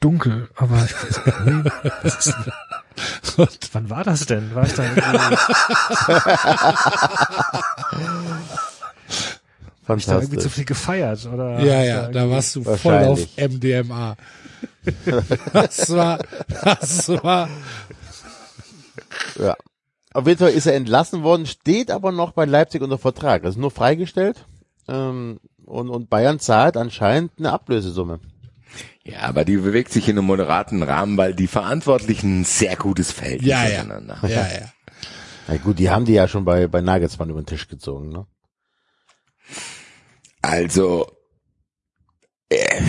dunkel, 0.00 0.48
aber 0.56 0.84
ich, 0.84 0.94
das 2.02 2.26
ist, 2.26 2.34
Und 3.38 3.58
wann 3.72 3.90
war 3.90 4.04
das 4.04 4.26
denn? 4.26 4.54
War 4.54 4.66
ich 4.66 4.72
da 4.74 4.82
irgendwie, 4.84 5.02
hab 9.88 9.98
ich 9.98 10.06
da 10.06 10.14
irgendwie 10.20 10.38
zu 10.38 10.50
viel 10.50 10.64
gefeiert 10.64 11.24
oder? 11.26 11.60
ja, 11.60 11.82
ja, 11.84 12.08
da 12.08 12.20
irgendwie- 12.20 12.34
warst 12.34 12.56
du 12.56 12.64
voll 12.64 13.04
auf. 13.04 13.20
MDMA. 13.36 14.16
Das 15.52 15.90
war, 15.90 16.18
das 16.64 17.08
war, 17.08 17.48
Ja. 19.38 19.56
Auf 20.12 20.26
jeden 20.26 20.38
Fall 20.38 20.50
ist 20.52 20.66
er 20.66 20.74
entlassen 20.74 21.22
worden, 21.22 21.46
steht 21.46 21.90
aber 21.90 22.10
noch 22.10 22.32
bei 22.32 22.46
Leipzig 22.46 22.80
unter 22.82 22.96
Vertrag. 22.98 23.44
Also 23.44 23.60
nur 23.60 23.70
freigestellt. 23.70 24.44
Ähm, 24.88 25.38
und, 25.66 25.90
und 25.90 26.08
Bayern 26.08 26.38
zahlt 26.38 26.76
anscheinend 26.76 27.32
eine 27.38 27.52
Ablösesumme. 27.52 28.20
Ja, 29.04 29.20
aber 29.22 29.44
die 29.44 29.56
bewegt 29.56 29.92
sich 29.92 30.08
in 30.08 30.18
einem 30.18 30.26
moderaten 30.26 30.82
Rahmen, 30.82 31.16
weil 31.16 31.34
die 31.34 31.46
Verantwortlichen 31.46 32.40
ein 32.40 32.44
sehr 32.44 32.76
gutes 32.76 33.12
Verhältnis 33.12 33.48
ja, 33.48 33.68
ja, 33.68 33.82
miteinander 33.82 34.18
ja, 34.22 34.44
haben. 34.44 34.50
ja. 34.54 34.72
Na 35.48 35.56
gut, 35.58 35.78
die 35.78 35.90
haben 35.90 36.04
die 36.04 36.14
ja 36.14 36.26
schon 36.26 36.44
bei, 36.44 36.66
bei 36.66 36.80
Nagelsmann 36.80 37.30
über 37.30 37.40
den 37.40 37.46
Tisch 37.46 37.68
gezogen, 37.68 38.08
ne? 38.08 38.26
Also, 40.42 41.06
äh, 42.48 42.82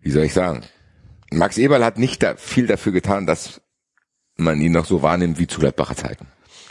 wie 0.00 0.10
soll 0.10 0.24
ich 0.24 0.34
sagen? 0.34 0.64
Max 1.30 1.58
Eberl 1.58 1.84
hat 1.84 1.98
nicht 1.98 2.22
da 2.22 2.36
viel 2.36 2.66
dafür 2.66 2.92
getan, 2.92 3.26
dass 3.26 3.62
man 4.36 4.60
ihn 4.60 4.72
noch 4.72 4.86
so 4.86 5.02
wahrnimmt 5.02 5.38
wie 5.38 5.46
zu 5.46 5.60
Gladbacher 5.60 5.96
Zeiten. 5.96 6.26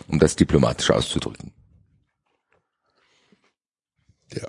Um 0.07 0.19
das 0.19 0.35
diplomatisch 0.35 0.91
auszudrücken. 0.91 1.51
ja. 4.33 4.47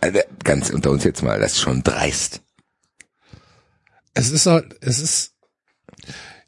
Also, 0.00 0.20
ganz 0.44 0.70
unter 0.70 0.90
uns 0.90 1.04
jetzt 1.04 1.22
mal, 1.22 1.40
das 1.40 1.54
ist 1.54 1.60
schon 1.60 1.82
dreist. 1.82 2.42
Es 4.14 4.30
ist 4.30 4.46
halt, 4.46 4.76
es 4.80 5.00
ist, 5.00 5.34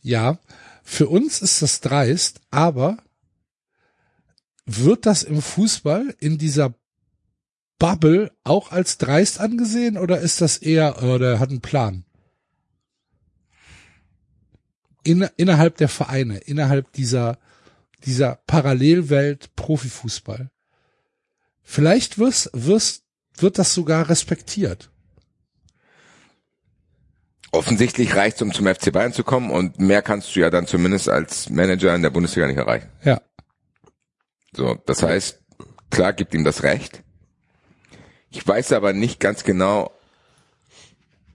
ja, 0.02 0.39
für 0.82 1.09
uns 1.09 1.43
ist 1.43 1.62
das 1.62 1.81
dreist, 1.81 2.40
aber 2.51 2.98
wird 4.66 5.06
das 5.06 5.22
im 5.22 5.43
Fußball 5.43 6.14
in 6.18 6.39
dieser 6.39 6.74
Bubble 7.78 8.31
auch 8.44 8.72
als 8.72 8.98
dreist 8.98 9.40
angesehen 9.40 9.97
oder 9.97 10.20
ist 10.20 10.40
das 10.40 10.59
eher, 10.59 11.02
oh, 11.02 11.18
der 11.18 11.40
hat 11.40 11.51
einen 11.51 11.60
Plan? 11.60 12.05
In, 15.02 15.28
innerhalb 15.36 15.78
der 15.78 15.89
Vereine, 15.89 16.39
innerhalb 16.39 16.93
dieser, 16.93 17.39
dieser 18.05 18.36
Parallelwelt 18.47 19.56
Profifußball. 19.56 20.51
Vielleicht 21.62 22.18
wirst, 22.18 22.51
wirst, 22.52 23.05
wird 23.43 23.59
das 23.59 23.75
sogar 23.75 24.09
respektiert. 24.09 24.91
Offensichtlich 27.53 28.15
reicht 28.15 28.41
um 28.43 28.53
zum 28.53 28.67
FC 28.67 28.93
Bayern 28.93 29.12
zu 29.12 29.25
kommen 29.25 29.51
und 29.51 29.81
mehr 29.81 30.03
kannst 30.03 30.35
du 30.35 30.41
ja 30.41 30.51
dann 30.51 30.67
zumindest 30.67 31.09
als 31.09 31.51
Manager 31.51 31.95
in 31.95 32.03
der 32.03 32.11
Bundesliga 32.11 32.47
nicht 32.47 32.59
erreichen. 32.59 32.89
Ja. 33.03 33.21
So, 34.53 34.77
das 34.87 35.03
heißt, 35.03 35.41
klar 35.91 36.12
gibt 36.12 36.35
ihm 36.35 36.45
das 36.45 36.62
Recht. 36.62 37.03
Ich 38.31 38.47
weiß 38.47 38.73
aber 38.73 38.93
nicht 38.93 39.19
ganz 39.19 39.43
genau, 39.43 39.93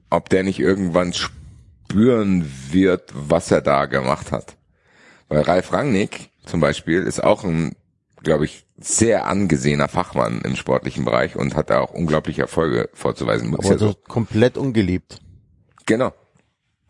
ob 0.09 0.29
der 0.29 0.43
nicht 0.43 0.59
irgendwann 0.59 1.13
spüren 1.13 2.49
wird, 2.71 3.11
was 3.13 3.51
er 3.51 3.61
da 3.61 3.85
gemacht 3.85 4.31
hat. 4.31 4.55
Weil 5.27 5.41
Ralf 5.41 5.73
Rangnick 5.73 6.29
zum 6.45 6.61
Beispiel 6.61 7.03
ist 7.03 7.23
auch 7.23 7.43
ein, 7.43 7.75
glaube 8.25 8.43
ich, 8.43 8.65
sehr 8.77 9.27
angesehener 9.27 9.87
Fachmann 9.87 10.41
im 10.41 10.57
sportlichen 10.57 11.05
Bereich 11.05 11.37
und 11.37 11.55
hat 11.55 11.69
da 11.69 11.79
auch 11.79 11.91
unglaubliche 11.91 12.41
Erfolge 12.41 12.89
vorzuweisen. 12.93 13.53
Ist 13.53 13.59
Aber 13.59 13.69
ja 13.69 13.77
so 13.77 13.93
komplett 14.07 14.57
ungeliebt. 14.57 15.21
Genau. 15.85 16.13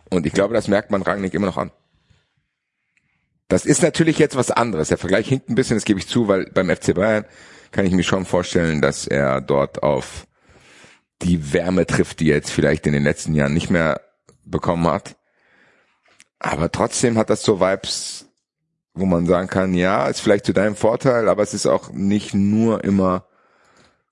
Und 0.09 0.25
ich 0.25 0.33
glaube, 0.33 0.55
das 0.55 0.67
merkt 0.67 0.89
man 0.89 1.03
Rangnick 1.03 1.35
immer 1.35 1.45
noch 1.45 1.57
an. 1.57 1.71
Das 3.47 3.65
ist 3.65 3.83
natürlich 3.83 4.17
jetzt 4.17 4.35
was 4.35 4.49
anderes. 4.49 4.87
Der 4.87 4.97
Vergleich 4.97 5.27
hinkt 5.27 5.49
ein 5.49 5.55
bisschen, 5.55 5.77
das 5.77 5.85
gebe 5.85 5.99
ich 5.99 6.07
zu, 6.07 6.27
weil 6.27 6.49
beim 6.51 6.69
FC 6.69 6.95
Bayern 6.95 7.25
kann 7.71 7.85
ich 7.85 7.93
mir 7.93 8.03
schon 8.03 8.25
vorstellen, 8.25 8.81
dass 8.81 9.05
er 9.05 9.41
dort 9.41 9.83
auf 9.83 10.25
die 11.21 11.53
Wärme 11.53 11.85
trifft, 11.85 12.19
die 12.19 12.31
er 12.31 12.37
jetzt 12.37 12.51
vielleicht 12.51 12.87
in 12.87 12.93
den 12.93 13.03
letzten 13.03 13.35
Jahren 13.35 13.53
nicht 13.53 13.69
mehr 13.69 14.01
bekommen 14.43 14.87
hat. 14.87 15.15
Aber 16.39 16.71
trotzdem 16.71 17.17
hat 17.17 17.29
das 17.29 17.43
so 17.43 17.59
Vibes, 17.59 18.24
wo 18.95 19.05
man 19.05 19.25
sagen 19.27 19.47
kann, 19.47 19.73
ja, 19.73 20.07
ist 20.07 20.21
vielleicht 20.21 20.45
zu 20.45 20.53
deinem 20.53 20.75
Vorteil, 20.75 21.27
aber 21.29 21.43
es 21.43 21.53
ist 21.53 21.67
auch 21.67 21.91
nicht 21.91 22.33
nur 22.33 22.83
immer 22.83 23.25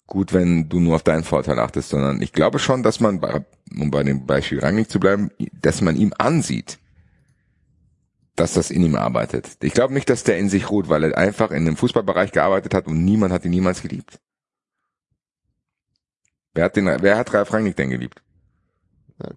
gut, 0.07 0.33
wenn 0.33 0.69
du 0.69 0.79
nur 0.79 0.95
auf 0.95 1.03
deinen 1.03 1.23
Vorteil 1.23 1.57
achtest, 1.57 1.89
sondern 1.89 2.21
ich 2.21 2.33
glaube 2.33 2.59
schon, 2.59 2.83
dass 2.83 2.99
man, 2.99 3.21
bei, 3.21 3.45
um 3.75 3.89
bei 3.89 4.03
dem 4.03 4.25
Beispiel 4.25 4.59
Rangnick 4.59 4.89
zu 4.89 4.99
bleiben, 4.99 5.31
dass 5.53 5.81
man 5.81 5.95
ihm 5.95 6.13
ansieht, 6.17 6.79
dass 8.35 8.53
das 8.53 8.71
in 8.71 8.83
ihm 8.83 8.95
arbeitet. 8.95 9.57
Ich 9.61 9.73
glaube 9.73 9.93
nicht, 9.93 10.09
dass 10.09 10.23
der 10.23 10.37
in 10.37 10.49
sich 10.49 10.69
ruht, 10.69 10.89
weil 10.89 11.03
er 11.03 11.17
einfach 11.17 11.51
in 11.51 11.65
dem 11.65 11.77
Fußballbereich 11.77 12.31
gearbeitet 12.31 12.73
hat 12.73 12.87
und 12.87 13.05
niemand 13.05 13.31
hat 13.31 13.45
ihn 13.45 13.51
niemals 13.51 13.81
geliebt. 13.81 14.19
Wer 16.53 16.65
hat 16.65 16.75
den, 16.75 16.85
wer 16.85 17.17
hat 17.17 17.33
Ralf 17.33 17.53
Rangnick 17.53 17.75
denn 17.77 17.89
geliebt? 17.89 18.21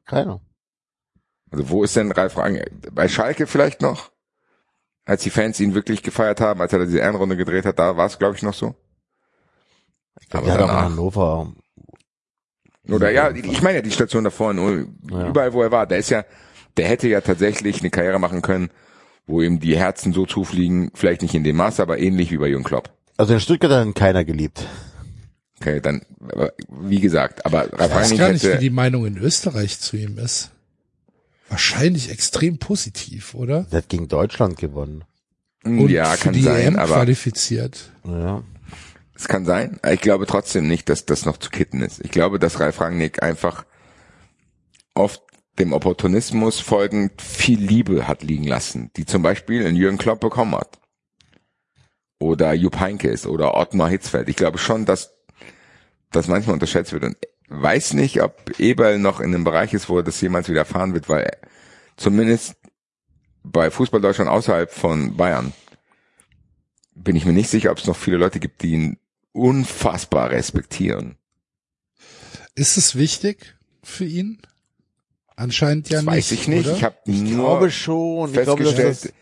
Keiner. 0.04 0.40
Also 1.50 1.68
wo 1.70 1.84
ist 1.84 1.94
denn 1.94 2.10
Ralf 2.10 2.36
Rangnick? 2.36 2.92
Bei 2.92 3.08
Schalke 3.08 3.46
vielleicht 3.46 3.80
noch? 3.80 4.10
Als 5.06 5.22
die 5.22 5.30
Fans 5.30 5.58
ihn 5.60 5.74
wirklich 5.74 6.02
gefeiert 6.02 6.40
haben, 6.40 6.60
als 6.60 6.72
er 6.72 6.84
diese 6.84 6.98
Ehrenrunde 6.98 7.36
gedreht 7.36 7.64
hat, 7.64 7.78
da 7.78 7.96
war 7.96 8.06
es, 8.06 8.18
glaube 8.18 8.36
ich, 8.36 8.42
noch 8.42 8.52
so. 8.54 8.74
Aber 10.32 10.44
der 10.44 10.54
hat 10.54 10.60
auch 10.60 10.68
in 10.68 10.76
Hannover. 10.76 11.52
Oder 12.88 13.10
ja, 13.10 13.30
ich 13.30 13.62
meine 13.62 13.76
ja 13.78 13.82
die 13.82 13.90
Station 13.90 14.24
davor, 14.24 14.52
Ja. 14.54 15.28
überall 15.28 15.52
wo 15.52 15.62
er 15.62 15.70
war, 15.72 15.86
der 15.86 15.98
ist 15.98 16.10
ja, 16.10 16.24
der 16.76 16.88
hätte 16.88 17.08
ja 17.08 17.20
tatsächlich 17.20 17.80
eine 17.80 17.90
Karriere 17.90 18.18
machen 18.18 18.42
können, 18.42 18.70
wo 19.26 19.42
ihm 19.42 19.60
die 19.60 19.76
Herzen 19.76 20.12
so 20.12 20.26
zufliegen, 20.26 20.90
vielleicht 20.94 21.22
nicht 21.22 21.34
in 21.34 21.44
dem 21.44 21.56
Maße, 21.56 21.82
aber 21.82 21.98
ähnlich 21.98 22.30
wie 22.30 22.38
bei 22.38 22.48
Jürgen 22.48 22.64
Klopp. 22.64 22.90
Also 23.16 23.34
in 23.34 23.40
Stuttgart 23.40 23.72
hat 23.72 23.86
ihn 23.86 23.94
keiner 23.94 24.24
geliebt. 24.24 24.66
Okay, 25.60 25.80
dann, 25.80 26.02
aber 26.32 26.52
wie 26.68 27.00
gesagt, 27.00 27.46
aber 27.46 27.72
Ralf 27.72 27.72
Ich 27.72 27.80
weiß 27.80 27.90
Rangnick 27.92 28.18
gar 28.18 28.32
nicht, 28.32 28.44
wie 28.44 28.48
hätte, 28.48 28.58
die 28.58 28.70
Meinung 28.70 29.06
in 29.06 29.16
Österreich 29.16 29.80
zu 29.80 29.96
ihm 29.96 30.18
ist. 30.18 30.50
Wahrscheinlich 31.48 32.10
extrem 32.10 32.58
positiv, 32.58 33.34
oder? 33.34 33.64
Der 33.64 33.78
hat 33.78 33.88
gegen 33.88 34.08
Deutschland 34.08 34.58
gewonnen. 34.58 35.04
Und 35.64 35.88
ja, 35.88 36.10
für 36.12 36.24
kann 36.24 36.32
die 36.34 36.42
sein, 36.42 36.74
EM 36.74 36.76
aber 36.76 36.94
qualifiziert. 36.94 37.92
Ja. 38.04 38.42
es 39.14 39.26
kann 39.26 39.44
sein. 39.44 39.80
Ich 39.90 40.00
glaube 40.00 40.26
trotzdem 40.26 40.68
nicht, 40.68 40.88
dass 40.88 41.06
das 41.06 41.24
noch 41.24 41.38
zu 41.38 41.50
kitten 41.50 41.82
ist. 41.82 42.04
Ich 42.04 42.10
glaube, 42.10 42.38
dass 42.38 42.60
Ralf 42.60 42.80
Rangnick 42.80 43.22
einfach 43.22 43.64
oft 44.94 45.22
dem 45.58 45.72
Opportunismus 45.72 46.60
folgend 46.60 47.20
viel 47.20 47.60
Liebe 47.60 48.06
hat 48.06 48.22
liegen 48.22 48.44
lassen, 48.44 48.90
die 48.96 49.06
zum 49.06 49.22
Beispiel 49.22 49.62
in 49.62 49.74
Jürgen 49.74 49.98
Klopp 49.98 50.20
bekommen 50.20 50.54
hat. 50.54 50.78
Oder 52.18 52.52
Jupp 52.54 52.80
Heynckes 52.80 53.26
oder 53.26 53.56
Ottmar 53.56 53.88
Hitzfeld. 53.88 54.28
Ich 54.28 54.36
glaube 54.36 54.58
schon, 54.58 54.84
dass 54.84 55.12
das 56.12 56.28
manchmal 56.28 56.54
unterschätzt 56.54 56.92
wird 56.92 57.04
und 57.04 57.16
weiß 57.48 57.94
nicht, 57.94 58.22
ob 58.22 58.58
Eberl 58.58 58.98
noch 58.98 59.20
in 59.20 59.34
einem 59.34 59.44
Bereich 59.44 59.72
ist, 59.72 59.88
wo 59.88 60.02
das 60.02 60.20
jemals 60.20 60.48
wieder 60.48 60.60
erfahren 60.60 60.94
wird, 60.94 61.08
weil 61.08 61.30
zumindest 61.96 62.56
bei 63.42 63.70
Fußball 63.70 64.00
Deutschland 64.00 64.30
außerhalb 64.30 64.70
von 64.70 65.16
Bayern 65.16 65.52
bin 66.94 67.14
ich 67.14 67.24
mir 67.24 67.32
nicht 67.32 67.50
sicher, 67.50 67.70
ob 67.70 67.78
es 67.78 67.86
noch 67.86 67.96
viele 67.96 68.16
Leute 68.16 68.40
gibt, 68.40 68.62
die 68.62 68.72
ihn 68.72 68.98
unfassbar 69.32 70.30
respektieren. 70.30 71.16
Ist 72.54 72.78
es 72.78 72.96
wichtig 72.96 73.56
für 73.82 74.06
ihn? 74.06 74.40
Anscheinend 75.36 75.90
ja 75.90 75.98
das 75.98 76.06
nicht. 76.06 76.14
weiß 76.14 76.32
ich 76.32 76.48
nicht. 76.48 76.66
Oder? 76.66 76.76
Ich 76.76 76.84
habe 76.84 76.96
nur 77.06 77.44
glaube 77.44 77.70
schon. 77.70 78.30
Ich 78.30 78.42
glaube, 78.42 78.64
dass 78.64 78.74
festgestellt, 78.74 79.14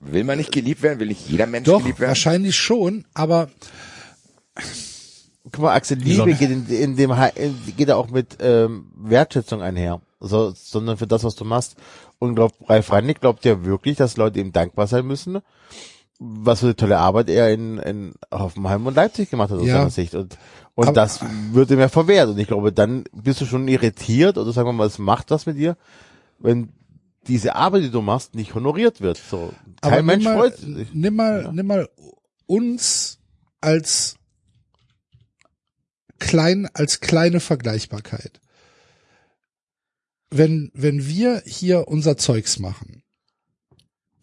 das, 0.00 0.12
will 0.12 0.24
man 0.24 0.36
nicht 0.36 0.52
geliebt 0.52 0.82
werden? 0.82 1.00
Will 1.00 1.08
nicht 1.08 1.28
jeder 1.28 1.46
Mensch 1.46 1.64
Doch, 1.64 1.80
geliebt 1.80 1.98
werden? 2.00 2.10
wahrscheinlich 2.10 2.56
schon, 2.56 3.06
aber 3.14 3.50
guck 5.52 5.62
mal, 5.64 5.74
Axel, 5.74 5.98
Liebe 5.98 6.34
geht 6.34 6.50
in, 6.50 6.66
in 6.68 6.96
dem, 6.96 7.12
geht 7.76 7.88
ja 7.88 7.96
auch 7.96 8.08
mit 8.10 8.38
ähm, 8.40 8.86
Wertschätzung 8.96 9.62
einher, 9.62 10.00
so, 10.20 10.52
sondern 10.54 10.96
für 10.96 11.06
das, 11.06 11.24
was 11.24 11.34
du 11.34 11.44
machst. 11.44 11.76
Und 12.18 12.34
glaub, 12.34 12.52
Ralf 12.68 12.90
Rangnick 12.92 13.20
glaubt 13.20 13.44
ja 13.44 13.64
wirklich, 13.64 13.96
dass 13.96 14.16
Leute 14.16 14.40
ihm 14.40 14.52
dankbar 14.52 14.86
sein 14.86 15.06
müssen, 15.06 15.38
was 16.18 16.60
für 16.60 16.66
eine 16.66 16.76
tolle 16.76 16.98
Arbeit 16.98 17.28
er 17.28 17.52
in, 17.52 17.78
in 17.78 18.14
Hoffenheim 18.32 18.86
und 18.86 18.94
Leipzig 18.94 19.28
gemacht 19.30 19.50
hat 19.50 19.58
aus 19.58 19.66
Ja. 19.66 19.78
seiner 19.78 19.90
Sicht. 19.90 20.14
Und, 20.14 20.38
und 20.74 20.86
Aber- 20.88 20.94
das 20.94 21.20
wird 21.52 21.70
ihm 21.70 21.80
ja 21.80 21.88
verwehrt. 21.88 22.28
Und 22.28 22.38
ich 22.38 22.46
glaube, 22.46 22.72
dann 22.72 23.04
bist 23.12 23.40
du 23.40 23.44
schon 23.44 23.66
irritiert 23.68 24.38
oder 24.38 24.52
sagen 24.52 24.68
wir 24.68 24.72
mal, 24.72 24.86
es 24.86 24.98
macht 24.98 25.30
was 25.32 25.46
mit 25.46 25.56
dir, 25.58 25.76
wenn 26.38 26.68
diese 27.26 27.54
Arbeit, 27.56 27.82
die 27.84 27.90
du 27.90 28.02
machst, 28.02 28.34
nicht 28.34 28.54
honoriert 28.54 29.00
wird. 29.00 29.16
So, 29.16 29.52
kein 29.80 30.04
Mensch 30.06 30.24
mal, 30.24 30.36
freut 30.36 30.56
sich. 30.56 30.88
Nimm 30.92 31.16
mal, 31.16 31.42
Ja. 31.44 31.52
nimm 31.52 31.66
mal 31.66 31.88
uns 32.46 33.18
als 33.60 34.16
klein, 36.22 36.68
als 36.72 37.00
kleine 37.00 37.40
Vergleichbarkeit. 37.40 38.40
Wenn, 40.30 40.70
wenn 40.72 41.06
wir 41.06 41.42
hier 41.44 41.88
unser 41.88 42.16
Zeugs 42.16 42.58
machen, 42.58 43.02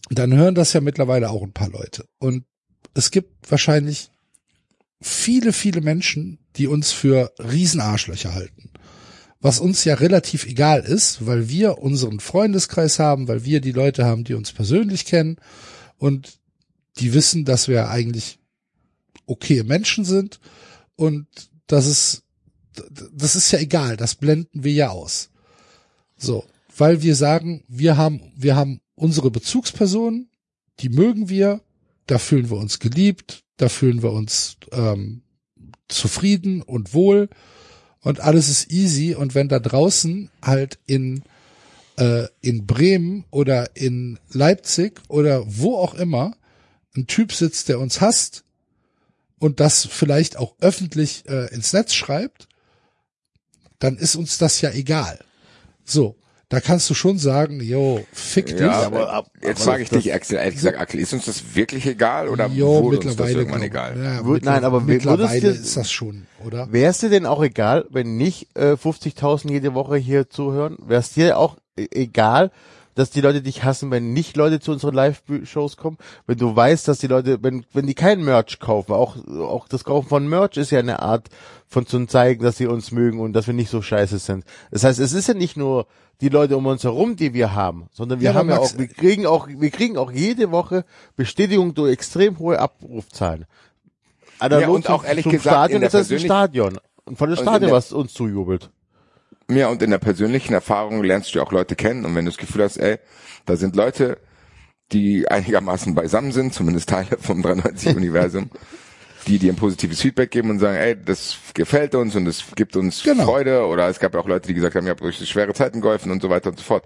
dann 0.09 0.33
hören 0.33 0.55
das 0.55 0.73
ja 0.73 0.81
mittlerweile 0.81 1.29
auch 1.29 1.43
ein 1.43 1.51
paar 1.51 1.69
Leute. 1.69 2.05
Und 2.17 2.45
es 2.93 3.11
gibt 3.11 3.51
wahrscheinlich 3.51 4.09
viele, 5.01 5.53
viele 5.53 5.81
Menschen, 5.81 6.39
die 6.55 6.67
uns 6.67 6.91
für 6.91 7.33
Riesenarschlöcher 7.37 8.33
halten. 8.33 8.71
Was 9.41 9.59
uns 9.59 9.83
ja 9.83 9.95
relativ 9.95 10.45
egal 10.45 10.81
ist, 10.81 11.25
weil 11.25 11.49
wir 11.49 11.79
unseren 11.79 12.19
Freundeskreis 12.19 12.97
haben, 12.97 13.27
weil 13.27 13.45
wir 13.45 13.61
die 13.61 13.71
Leute 13.71 14.05
haben, 14.05 14.23
die 14.23 14.33
uns 14.33 14.51
persönlich 14.51 15.05
kennen 15.05 15.37
und 15.97 16.39
die 16.97 17.13
wissen, 17.13 17.45
dass 17.45 17.67
wir 17.67 17.89
eigentlich 17.89 18.39
okay 19.25 19.63
Menschen 19.63 20.05
sind 20.05 20.39
und 20.95 21.27
das 21.69 21.85
ist, 21.85 22.23
das 23.13 23.35
ist 23.35 23.51
ja 23.51 23.59
egal, 23.59 23.95
das 23.95 24.15
blenden 24.15 24.63
wir 24.63 24.73
ja 24.73 24.89
aus. 24.89 25.29
So, 26.17 26.43
weil 26.75 27.01
wir 27.03 27.15
sagen, 27.15 27.63
wir 27.67 27.95
haben, 27.95 28.33
wir 28.35 28.55
haben 28.55 28.81
unsere 28.95 29.31
Bezugspersonen, 29.31 30.29
die 30.79 30.89
mögen 30.89 31.29
wir, 31.29 31.61
da 32.07 32.17
fühlen 32.17 32.49
wir 32.49 32.57
uns 32.57 32.79
geliebt, 32.79 33.43
da 33.57 33.69
fühlen 33.69 34.01
wir 34.01 34.11
uns 34.11 34.57
ähm, 34.71 35.21
zufrieden 35.87 36.63
und 36.63 36.93
wohl 36.93 37.29
und 38.01 38.19
alles 38.19 38.49
ist 38.49 38.71
easy 38.71 39.13
und 39.13 39.35
wenn 39.35 39.47
da 39.47 39.59
draußen 39.59 40.31
halt 40.41 40.79
in 40.87 41.21
äh, 41.97 42.27
in 42.41 42.65
Bremen 42.65 43.25
oder 43.29 43.75
in 43.75 44.17
Leipzig 44.31 45.01
oder 45.07 45.43
wo 45.45 45.75
auch 45.75 45.93
immer 45.93 46.35
ein 46.95 47.05
Typ 47.05 47.31
sitzt, 47.31 47.69
der 47.69 47.79
uns 47.79 48.01
hasst 48.01 48.43
und 49.39 49.59
das 49.59 49.85
vielleicht 49.89 50.37
auch 50.37 50.55
öffentlich 50.61 51.23
äh, 51.27 51.53
ins 51.53 51.73
Netz 51.73 51.93
schreibt, 51.93 52.47
dann 53.79 53.97
ist 53.97 54.15
uns 54.15 54.37
das 54.37 54.61
ja 54.61 54.71
egal. 54.71 55.19
So, 55.85 56.15
da 56.49 56.59
kannst 56.59 56.89
du 56.89 56.93
schon 56.95 57.17
sagen, 57.19 57.61
yo, 57.61 58.03
fick 58.11 58.47
dich. 58.47 58.59
Ja, 58.59 58.81
aber- 58.83 59.09
aber, 59.11 59.27
jetzt 59.41 59.63
frage 59.63 59.83
ich 59.83 59.89
dich, 59.89 60.13
Axel, 60.13 60.37
ehrlich 60.37 60.55
gesagt, 60.55 60.77
Axel, 60.79 60.99
ist 60.99 61.13
uns 61.13 61.25
das 61.25 61.55
wirklich 61.55 61.85
egal 61.85 62.27
oder 62.27 62.47
Jo, 62.47 62.83
wurde 62.83 62.97
uns 62.97 63.05
das 63.05 63.11
mittlerweile 63.15 63.39
irgendwann 63.39 63.59
glaub- 63.61 63.91
egal? 63.93 64.03
Ja, 64.03 64.19
Wür- 64.21 64.33
mittler- 64.33 64.51
nein, 64.51 64.63
aber 64.63 64.81
mittlerweile 64.81 65.39
dir- 65.41 65.49
ist 65.51 65.77
das 65.77 65.91
schon, 65.91 66.25
oder? 66.45 66.71
Wäre 66.71 66.89
es 66.91 66.97
dir 66.99 67.09
denn 67.09 67.25
auch 67.25 67.41
egal, 67.43 67.85
wenn 67.91 68.17
nicht 68.17 68.47
äh, 68.57 68.75
50.000 68.77 69.51
jede 69.51 69.73
Woche 69.73 69.95
hier 69.97 70.29
zuhören? 70.29 70.77
Wäre 70.85 70.99
es 71.01 71.11
dir 71.13 71.37
auch 71.37 71.57
e- 71.77 71.87
egal, 71.91 72.51
dass 72.99 73.09
die 73.09 73.21
Leute 73.21 73.41
dich 73.41 73.63
hassen, 73.63 73.89
wenn 73.91 74.13
nicht 74.13 74.35
Leute 74.35 74.59
zu 74.59 74.71
unseren 74.71 74.93
Live-Shows 74.93 75.77
kommen? 75.77 75.97
Wenn 76.27 76.37
du 76.37 76.55
weißt, 76.55 76.87
dass 76.87 76.99
die 76.99 77.07
Leute, 77.07 77.41
wenn, 77.41 77.65
wenn 77.73 77.87
die 77.87 77.95
kein 77.95 78.23
Merch 78.23 78.59
kaufen, 78.59 78.91
auch, 78.93 79.15
auch 79.27 79.67
das 79.67 79.83
Kaufen 79.83 80.07
von 80.09 80.27
Merch 80.27 80.57
ist 80.57 80.71
ja 80.71 80.79
eine 80.79 81.01
Art 81.01 81.29
von 81.67 81.85
zu 81.85 82.05
zeigen, 82.05 82.43
dass 82.43 82.57
sie 82.57 82.67
uns 82.67 82.91
mögen 82.91 83.19
und 83.19 83.33
dass 83.33 83.47
wir 83.47 83.53
nicht 83.53 83.69
so 83.69 83.81
scheiße 83.81 84.19
sind. 84.19 84.43
Das 84.71 84.83
heißt, 84.83 84.99
es 84.99 85.13
ist 85.13 85.27
ja 85.27 85.33
nicht 85.33 85.55
nur 85.57 85.87
die 86.21 86.29
Leute 86.29 86.57
um 86.57 86.65
uns 86.65 86.83
herum, 86.83 87.15
die 87.15 87.33
wir 87.33 87.55
haben, 87.55 87.87
sondern 87.91 88.19
wir 88.19 88.31
Ja, 88.31 88.33
haben 88.35 88.49
ja 88.49 88.57
Max- 88.57 88.73
auch, 88.73 88.77
wir 88.79 88.87
kriegen 88.87 89.25
auch, 89.25 89.47
wir 89.47 89.69
kriegen 89.69 89.97
auch 89.97 90.11
jede 90.11 90.51
Woche 90.51 90.83
Bestätigung 91.15 91.73
durch 91.73 91.93
extrem 91.93 92.37
hohe 92.39 92.59
Abrufzahlen. 92.59 93.45
Analog 94.39 94.61
Ja, 94.61 94.69
und 94.69 94.89
auch 94.89 95.03
ehrlich 95.05 95.23
zum 95.23 95.31
gesagt, 95.31 95.53
Stadion 95.55 95.75
in 95.75 95.81
der 95.81 95.87
ist 95.87 95.93
das 95.93 96.11
ein 96.11 96.19
Stadion. 96.25 96.79
Und 97.05 97.17
von 97.17 97.29
dem 97.29 97.37
Stadion, 97.37 97.71
was 97.71 97.91
uns 97.93 98.13
zujubelt. 98.13 98.69
Ja, 99.49 99.69
und 99.69 99.81
in 99.81 99.89
der 99.91 99.97
persönlichen 99.97 100.53
Erfahrung 100.53 101.03
lernst 101.03 101.33
du 101.33 101.39
ja 101.39 101.45
auch 101.45 101.51
Leute 101.51 101.75
kennen 101.75 102.05
und 102.05 102.15
wenn 102.15 102.25
du 102.25 102.31
das 102.31 102.37
Gefühl 102.37 102.63
hast, 102.63 102.77
ey, 102.77 102.97
da 103.45 103.55
sind 103.55 103.75
Leute, 103.75 104.17
die 104.91 105.27
einigermaßen 105.27 105.95
beisammen 105.95 106.31
sind, 106.31 106.53
zumindest 106.53 106.89
Teile 106.89 107.17
vom 107.19 107.41
93-Universum, 107.43 108.49
die 109.27 109.39
dir 109.39 109.51
ein 109.53 109.55
positives 109.55 110.01
Feedback 110.01 110.31
geben 110.31 110.49
und 110.51 110.59
sagen, 110.59 110.77
ey, 110.77 110.95
das 110.99 111.37
gefällt 111.53 111.95
uns 111.95 112.15
und 112.15 112.27
es 112.27 112.43
gibt 112.55 112.75
uns 112.75 113.03
Genau. 113.03 113.25
Freude 113.25 113.65
oder 113.65 113.87
es 113.89 113.99
gab 113.99 114.13
ja 114.13 114.19
auch 114.19 114.27
Leute, 114.27 114.47
die 114.47 114.53
gesagt 114.53 114.75
haben, 114.75 114.85
ihr 114.85 114.91
habt 114.91 115.01
durch 115.01 115.17
schwere 115.27 115.53
Zeiten 115.53 115.81
geholfen 115.81 116.11
und 116.11 116.21
so 116.21 116.29
weiter 116.29 116.49
und 116.49 116.57
so 116.57 116.63
fort. 116.63 116.83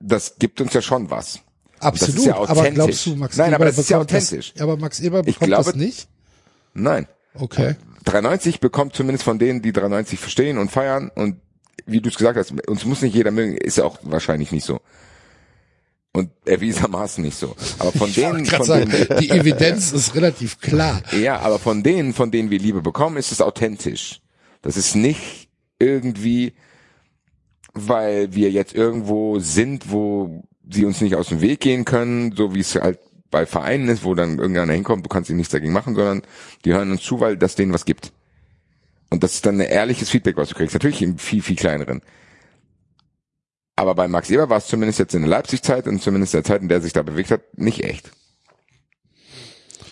Das 0.00 0.36
gibt 0.38 0.60
uns 0.60 0.72
ja 0.74 0.82
schon 0.82 1.10
was. 1.10 1.40
Absolut. 1.80 2.16
ist 2.16 2.24
ja 2.26 2.34
aber 2.36 2.50
authentisch. 2.50 2.74
glaubst 2.74 3.06
du, 3.06 3.16
Max 3.16 3.36
Nein, 3.36 3.48
Eber 3.48 3.56
aber 3.56 3.64
das 3.66 3.78
ist 3.78 3.88
ja 3.90 3.98
authentisch. 3.98 4.52
Das, 4.54 4.62
aber 4.62 4.76
Max 4.76 5.00
Eber 5.00 5.20
Ich 5.20 5.26
bekommt 5.34 5.46
glaube- 5.48 5.64
das 5.64 5.74
nicht? 5.76 6.08
Nein. 6.74 7.06
Okay. 7.34 7.76
93 8.10 8.60
bekommt 8.60 8.94
zumindest 8.94 9.24
von 9.24 9.38
denen, 9.38 9.62
die 9.62 9.72
93 9.72 10.18
verstehen 10.18 10.58
und 10.58 10.70
feiern 10.70 11.10
und 11.14 11.36
wie 11.86 12.00
du 12.00 12.08
es 12.08 12.16
gesagt 12.16 12.36
hast, 12.36 12.52
uns 12.68 12.84
muss 12.84 13.02
nicht 13.02 13.14
jeder 13.14 13.30
mögen, 13.30 13.56
ist 13.56 13.78
ja 13.78 13.84
auch 13.84 13.98
wahrscheinlich 14.02 14.52
nicht 14.52 14.64
so. 14.64 14.80
Und 16.12 16.30
erwiesermaßen 16.44 17.22
nicht 17.22 17.38
so. 17.38 17.54
Aber 17.78 17.92
von 17.92 18.12
denen, 18.14 18.44
Ich 18.44 18.50
kann 18.50 18.58
von 18.58 18.66
sagen, 18.66 18.90
denen, 18.90 19.20
die 19.20 19.30
Evidenz 19.30 19.92
ist 19.92 20.14
relativ 20.14 20.60
klar. 20.60 21.02
ja, 21.18 21.38
aber 21.40 21.58
von 21.58 21.82
denen, 21.82 22.12
von 22.12 22.30
denen 22.30 22.50
wir 22.50 22.58
Liebe 22.58 22.82
bekommen, 22.82 23.16
ist 23.16 23.32
es 23.32 23.40
authentisch. 23.40 24.20
Das 24.62 24.76
ist 24.76 24.96
nicht 24.96 25.48
irgendwie, 25.78 26.54
weil 27.72 28.34
wir 28.34 28.50
jetzt 28.50 28.74
irgendwo 28.74 29.38
sind, 29.38 29.90
wo 29.90 30.44
sie 30.68 30.84
uns 30.84 31.00
nicht 31.00 31.14
aus 31.14 31.28
dem 31.28 31.40
Weg 31.40 31.60
gehen 31.60 31.84
können, 31.84 32.32
so 32.32 32.54
wie 32.54 32.60
es 32.60 32.74
halt 32.74 32.98
bei 33.30 33.46
Vereinen 33.46 33.88
ist, 33.88 34.04
wo 34.04 34.14
dann 34.14 34.38
irgendeiner 34.38 34.72
hinkommt, 34.72 35.04
du 35.04 35.08
kannst 35.08 35.30
ihm 35.30 35.36
nichts 35.36 35.52
dagegen 35.52 35.72
machen, 35.72 35.94
sondern 35.94 36.22
die 36.64 36.72
hören 36.72 36.90
uns 36.90 37.02
zu, 37.02 37.20
weil 37.20 37.36
das 37.36 37.54
denen 37.54 37.72
was 37.72 37.84
gibt. 37.84 38.12
Und 39.10 39.22
das 39.22 39.34
ist 39.34 39.46
dann 39.46 39.60
ein 39.60 39.66
ehrliches 39.66 40.10
Feedback, 40.10 40.36
was 40.36 40.50
du 40.50 40.54
kriegst. 40.54 40.74
Natürlich 40.74 41.02
im 41.02 41.18
viel, 41.18 41.42
viel 41.42 41.56
kleineren. 41.56 42.02
Aber 43.76 43.94
bei 43.94 44.08
Max 44.08 44.28
Eber 44.28 44.50
war 44.50 44.58
es 44.58 44.66
zumindest 44.66 44.98
jetzt 44.98 45.14
in 45.14 45.22
der 45.22 45.30
Leipzig-Zeit 45.30 45.86
und 45.86 46.02
zumindest 46.02 46.34
der 46.34 46.44
Zeit, 46.44 46.62
in 46.62 46.68
der 46.68 46.78
er 46.78 46.82
sich 46.82 46.92
da 46.92 47.02
bewegt 47.02 47.30
hat, 47.30 47.42
nicht 47.56 47.84
echt. 47.84 48.10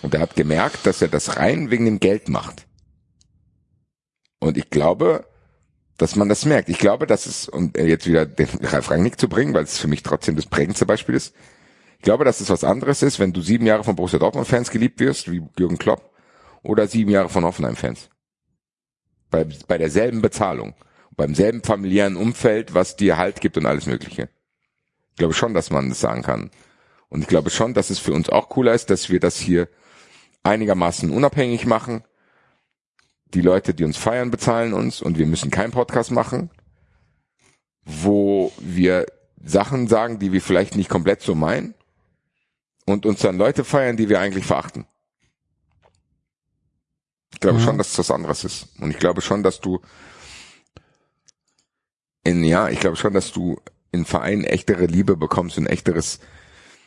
Und 0.03 0.15
er 0.15 0.21
hat 0.21 0.37
gemerkt, 0.37 0.87
dass 0.87 1.03
er 1.03 1.09
das 1.09 1.37
rein 1.37 1.71
wegen 1.71 1.85
dem 1.85 2.01
Geld 2.01 2.29
macht. 2.29 2.67
Und 4.39 4.57
ich 4.57 4.71
glaube, 4.71 5.27
dass 5.99 6.17
man 6.17 6.29
das 6.29 6.45
merkt. 6.45 6.69
Ich 6.69 6.79
glaube, 6.79 7.07
dass 7.07 7.27
es, 7.27 7.49
um 7.49 7.73
jetzt 7.77 8.07
wieder 8.07 8.27
den 8.27 8.49
Ralf 8.63 8.91
Rangnick 8.91 9.19
zu 9.19 9.29
bringen, 9.29 9.55
weil 9.55 9.65
es 9.65 9.79
für 9.79 9.89
mich 9.89 10.03
trotzdem 10.03 10.37
das 10.37 10.47
prägendste 10.47 10.85
Beispiel 10.85 11.15
ist. 11.15 11.35
Ich 12.07 12.09
glaube, 12.09 12.25
dass 12.25 12.41
es 12.41 12.51
was 12.51 12.63
anderes 12.63 13.03
ist, 13.03 13.19
wenn 13.19 13.33
du 13.33 13.41
sieben 13.41 13.67
Jahre 13.67 13.83
von 13.83 13.97
Borussia 13.97 14.21
Dortmund-Fans 14.21 14.71
geliebt 14.71 15.01
wirst, 15.01 15.29
wie 15.29 15.43
Jürgen 15.59 15.77
Klopp, 15.77 16.15
oder 16.63 16.87
sieben 16.87 17.11
Jahre 17.11 17.29
von 17.29 17.45
Hoffenheim-Fans. 17.45 18.11
Bei, 19.29 19.45
bei 19.67 19.77
derselben 19.77 20.23
Bezahlung, 20.23 20.77
beim 21.17 21.35
selben 21.35 21.65
familiären 21.65 22.15
Umfeld, 22.15 22.75
was 22.75 22.95
dir 22.95 23.17
Halt 23.17 23.41
gibt 23.41 23.57
und 23.57 23.67
alles 23.67 23.87
Mögliche. 23.87 24.29
Ich 25.11 25.17
glaube 25.17 25.35
schon, 25.35 25.53
dass 25.53 25.71
man 25.71 25.89
das 25.89 25.99
sagen 25.99 26.23
kann. 26.23 26.53
Und 27.09 27.23
ich 27.23 27.27
glaube 27.27 27.51
schon, 27.51 27.75
dass 27.75 27.91
es 27.91 27.99
für 27.99 28.13
uns 28.13 28.29
auch 28.29 28.51
cooler 28.51 28.73
ist, 28.73 28.89
dass 28.91 29.11
wir 29.11 29.19
das 29.19 29.37
hier 29.41 29.69
einigermaßen 30.45 31.11
unabhängig 31.11 31.67
machen. 31.67 32.05
Die 33.35 33.43
Leute, 33.43 33.75
die 33.75 33.83
uns 33.83 33.97
feiern, 33.97 34.31
bezahlen 34.31 34.75
uns 34.75 35.03
und 35.03 35.19
wir 35.19 35.27
müssen 35.27 35.51
keinen 35.51 35.73
Podcast 35.73 36.13
machen, 36.13 36.51
wo 37.85 38.53
wir 38.61 39.07
Sachen 39.45 39.89
sagen, 39.89 40.21
die 40.21 40.31
wir 40.31 40.41
vielleicht 40.41 40.77
nicht 40.77 40.89
komplett 40.89 41.21
so 41.21 41.35
meinen 41.35 41.75
und 42.87 43.05
uns 43.05 43.21
dann 43.21 43.37
Leute 43.37 43.65
feiern, 43.65 43.97
die 43.97 44.09
wir 44.09 44.21
eigentlich 44.21 44.47
verachten. 44.47 44.87
Ich 47.35 47.41
glaube 47.41 47.59
Mhm. 47.59 47.63
schon, 47.65 47.79
dass 47.79 47.91
es 47.93 47.99
was 47.99 48.11
anderes 48.11 48.45
ist. 48.45 48.69
Und 48.81 48.91
ich 48.91 48.99
glaube 48.99 49.21
schon, 49.21 49.43
dass 49.43 49.61
du 49.61 49.81
in, 52.25 52.43
ja, 52.45 52.69
ich 52.69 52.81
glaube 52.81 52.97
schon, 52.97 53.13
dass 53.13 53.33
du 53.33 53.61
in 53.93 54.05
Vereinen 54.05 54.45
echtere 54.45 54.87
Liebe 54.87 55.17
bekommst 55.17 55.59
und 55.59 55.67
echteres, 55.67 56.19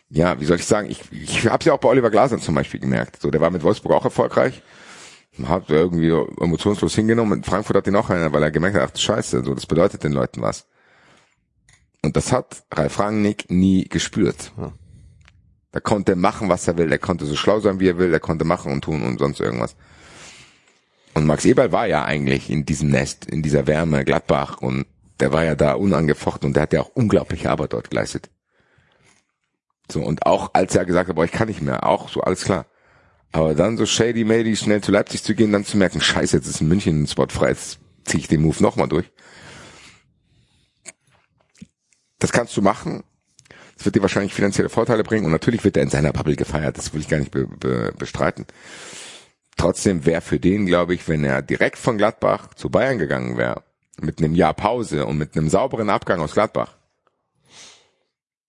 ja, 0.09 0.39
wie 0.39 0.45
soll 0.45 0.57
ich 0.57 0.65
sagen, 0.65 0.89
ich, 0.89 1.01
ich 1.11 1.47
habe 1.47 1.59
es 1.59 1.65
ja 1.65 1.73
auch 1.73 1.79
bei 1.79 1.89
Oliver 1.89 2.09
Glasner 2.09 2.39
zum 2.39 2.55
Beispiel 2.55 2.79
gemerkt. 2.79 3.21
So, 3.21 3.29
der 3.31 3.41
war 3.41 3.51
mit 3.51 3.63
Wolfsburg 3.63 3.93
auch 3.93 4.05
erfolgreich, 4.05 4.61
hat 5.43 5.69
irgendwie 5.69 6.09
emotionslos 6.09 6.95
hingenommen. 6.95 7.39
In 7.39 7.43
Frankfurt 7.43 7.77
hat 7.77 7.87
ihn 7.87 7.95
auch 7.95 8.09
einer, 8.09 8.33
weil 8.33 8.43
er 8.43 8.51
gemerkt 8.51 8.75
hat, 8.77 8.91
ach 8.93 8.99
Scheiße, 8.99 9.43
so, 9.43 9.53
das 9.53 9.65
bedeutet 9.65 10.03
den 10.03 10.11
Leuten 10.13 10.41
was. 10.41 10.65
Und 12.01 12.15
das 12.15 12.31
hat 12.31 12.63
Ralf 12.73 12.99
Rangnick 12.99 13.49
nie 13.51 13.85
gespürt. 13.87 14.51
Der 15.73 15.81
konnte 15.81 16.15
machen, 16.15 16.49
was 16.49 16.67
er 16.67 16.77
will, 16.77 16.89
der 16.89 16.97
konnte 16.97 17.25
so 17.25 17.35
schlau 17.35 17.59
sein, 17.59 17.79
wie 17.79 17.89
er 17.89 17.97
will, 17.97 18.09
der 18.09 18.19
konnte 18.19 18.45
machen 18.45 18.71
und 18.71 18.83
tun 18.83 19.03
und 19.03 19.19
sonst 19.19 19.39
irgendwas. 19.39 19.75
Und 21.13 21.25
Max 21.25 21.45
Eberl 21.45 21.71
war 21.71 21.87
ja 21.87 22.05
eigentlich 22.05 22.49
in 22.49 22.65
diesem 22.65 22.89
Nest, 22.89 23.25
in 23.25 23.41
dieser 23.41 23.67
Wärme, 23.67 24.05
Gladbach 24.05 24.61
und 24.61 24.85
der 25.19 25.33
war 25.33 25.43
ja 25.43 25.55
da 25.55 25.73
unangefochten 25.73 26.47
und 26.47 26.53
der 26.55 26.63
hat 26.63 26.73
ja 26.73 26.81
auch 26.81 26.91
unglaubliche 26.95 27.49
Arbeit 27.49 27.73
dort 27.73 27.89
geleistet. 27.89 28.29
So, 29.91 30.01
und 30.01 30.25
auch 30.25 30.51
als 30.53 30.75
er 30.75 30.85
gesagt 30.85 31.09
hat, 31.09 31.15
boah, 31.15 31.25
ich 31.25 31.31
kann 31.31 31.47
nicht 31.47 31.61
mehr, 31.61 31.85
auch 31.85 32.09
so, 32.09 32.21
alles 32.21 32.43
klar. 32.43 32.65
Aber 33.31 33.53
dann 33.53 33.77
so 33.77 33.85
shady 33.85 34.23
mady 34.23 34.55
schnell 34.55 34.81
zu 34.81 34.91
Leipzig 34.91 35.23
zu 35.23 35.35
gehen, 35.35 35.51
dann 35.51 35.65
zu 35.65 35.77
merken, 35.77 36.01
scheiße, 36.01 36.37
jetzt 36.37 36.47
ist 36.47 36.61
in 36.61 36.67
München 36.67 37.03
ein 37.03 37.07
Spot 37.07 37.27
frei, 37.29 37.49
jetzt 37.49 37.79
ziehe 38.05 38.21
ich 38.21 38.27
den 38.27 38.41
Move 38.41 38.61
nochmal 38.61 38.87
durch. 38.87 39.11
Das 42.17 42.31
kannst 42.31 42.55
du 42.57 42.61
machen. 42.61 43.03
Das 43.79 43.85
wird 43.85 43.95
dir 43.95 44.01
wahrscheinlich 44.01 44.33
finanzielle 44.33 44.67
Vorteile 44.67 45.03
bringen 45.03 45.25
und 45.25 45.31
natürlich 45.31 45.63
wird 45.63 45.77
er 45.77 45.83
in 45.83 45.89
seiner 45.89 46.11
Bubble 46.11 46.35
gefeiert, 46.35 46.77
das 46.77 46.93
will 46.93 46.99
ich 46.99 47.07
gar 47.07 47.17
nicht 47.19 47.31
be 47.31 47.47
be 47.47 47.93
bestreiten. 47.97 48.45
Trotzdem 49.55 50.05
wäre 50.05 50.19
für 50.21 50.37
den, 50.37 50.65
glaube 50.65 50.93
ich, 50.93 51.07
wenn 51.07 51.23
er 51.23 51.41
direkt 51.41 51.77
von 51.77 51.97
Gladbach 51.97 52.53
zu 52.55 52.69
Bayern 52.69 52.97
gegangen 52.97 53.37
wäre, 53.37 53.63
mit 54.01 54.19
einem 54.19 54.35
Jahr 54.35 54.53
Pause 54.53 55.05
und 55.05 55.17
mit 55.17 55.37
einem 55.37 55.47
sauberen 55.49 55.89
Abgang 55.89 56.19
aus 56.19 56.33
Gladbach, 56.33 56.75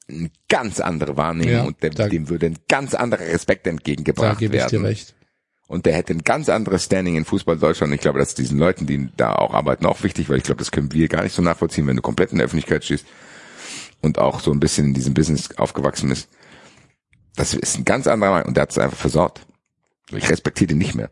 eine 0.09 0.31
ganz 0.49 0.81
andere 0.81 1.17
Wahrnehmung 1.17 1.53
Ja, 1.53 1.63
und 1.63 1.81
dem, 1.83 1.95
da- 1.95 2.09
dem 2.09 2.29
würde 2.29 2.47
ein 2.47 2.59
ganz 2.69 2.95
anderer 2.95 3.23
Respekt 3.27 3.67
Da 3.67 3.71
entgegengebracht 3.71 4.39
gebe 4.39 4.57
ich 4.57 4.65
dir 4.67 4.73
werden. 4.73 4.87
recht. 4.87 5.15
Und 5.69 5.87
der 5.87 5.93
hätte 5.95 6.13
ein 6.13 6.23
ganz 6.25 6.49
anderes 6.49 6.85
Standing 6.87 7.15
in 7.17 7.25
Fußball 7.25 7.57
Deutschland. 7.57 7.95
Ich 7.95 8.01
glaube, 8.01 8.19
dass 8.19 8.35
diesen 8.35 8.59
Leuten, 8.59 8.87
die 8.89 9.09
da 9.17 9.37
auch 9.37 9.55
arbeiten, 9.55 9.87
auch 9.87 10.03
wichtig, 10.03 10.29
weil 10.29 10.39
ich 10.39 10.43
glaube, 10.43 10.59
das 10.59 10.73
können 10.73 10.93
wir 10.93 11.07
gar 11.07 11.23
nicht 11.23 11.33
so 11.33 11.43
nachvollziehen, 11.43 11.87
wenn 11.87 11.95
du 11.95 12.03
komplett 12.03 12.33
in 12.33 12.39
der 12.39 12.47
Öffentlichkeit 12.47 12.85
stehst 12.85 13.07
und 14.03 14.19
auch 14.19 14.41
so 14.41 14.51
ein 14.53 14.61
bisschen 14.61 14.89
in 14.89 14.95
diesem 14.95 15.15
Business 15.15 15.51
aufgewachsen 15.57 16.09
bist. 16.09 16.29
Das 17.37 17.55
ist 17.55 17.77
ein 17.79 17.85
ganz 17.85 18.07
anderer 18.07 18.31
Mann 18.31 18.45
und 18.47 18.57
der 18.57 18.63
hat 18.63 18.71
es 18.71 18.79
einfach 18.79 18.99
versaut. 18.99 19.41
Ich 20.11 20.29
respektiere 20.29 20.69
den 20.69 20.79
nicht 20.79 20.95
mehr. 20.95 21.11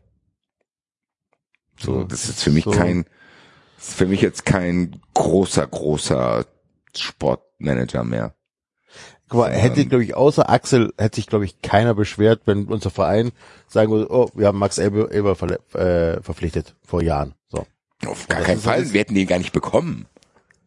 So, 1.79 2.03
das 2.05 2.29
ist 2.29 2.43
für 2.43 2.51
mich 2.51 2.65
So. 2.65 2.71
kein, 2.73 3.05
ist 3.79 3.95
für 3.95 4.07
mich 4.07 4.21
jetzt 4.21 4.45
kein 4.45 5.01
großer, 5.15 5.67
großer 5.67 6.45
Sportmanager 6.97 8.03
mehr. 8.05 8.35
Guck 9.29 9.41
mal, 9.41 9.53
hätte, 9.53 9.85
glaube 9.87 10.03
ich, 10.05 10.15
außer 10.17 10.49
Axel, 10.49 10.93
hätte 10.97 11.17
sich, 11.17 11.27
glaube 11.27 11.45
ich, 11.45 11.61
keiner 11.61 11.95
beschwert, 11.95 12.43
wenn 12.47 12.65
unser 12.67 12.91
Verein 12.91 13.31
sagen 13.69 13.93
würde, 13.93 14.11
oh, 14.11 14.31
wir 14.35 14.47
haben 14.47 14.59
Max 14.59 14.79
Eber, 14.79 15.07
verle- 15.35 15.61
äh, 15.77 16.23
verpflichtet 16.23 16.75
vor 16.83 17.03
Jahren. 17.03 17.35
So. 17.49 17.67
Auf 18.07 18.27
gar 18.27 18.41
keinen 18.41 18.57
ist 18.57 18.65
Fall. 18.65 18.93
Wir 18.93 19.01
hätten 19.01 19.15
den 19.15 19.27
gar 19.27 19.39
nicht 19.39 19.53
bekommen. 19.53 20.07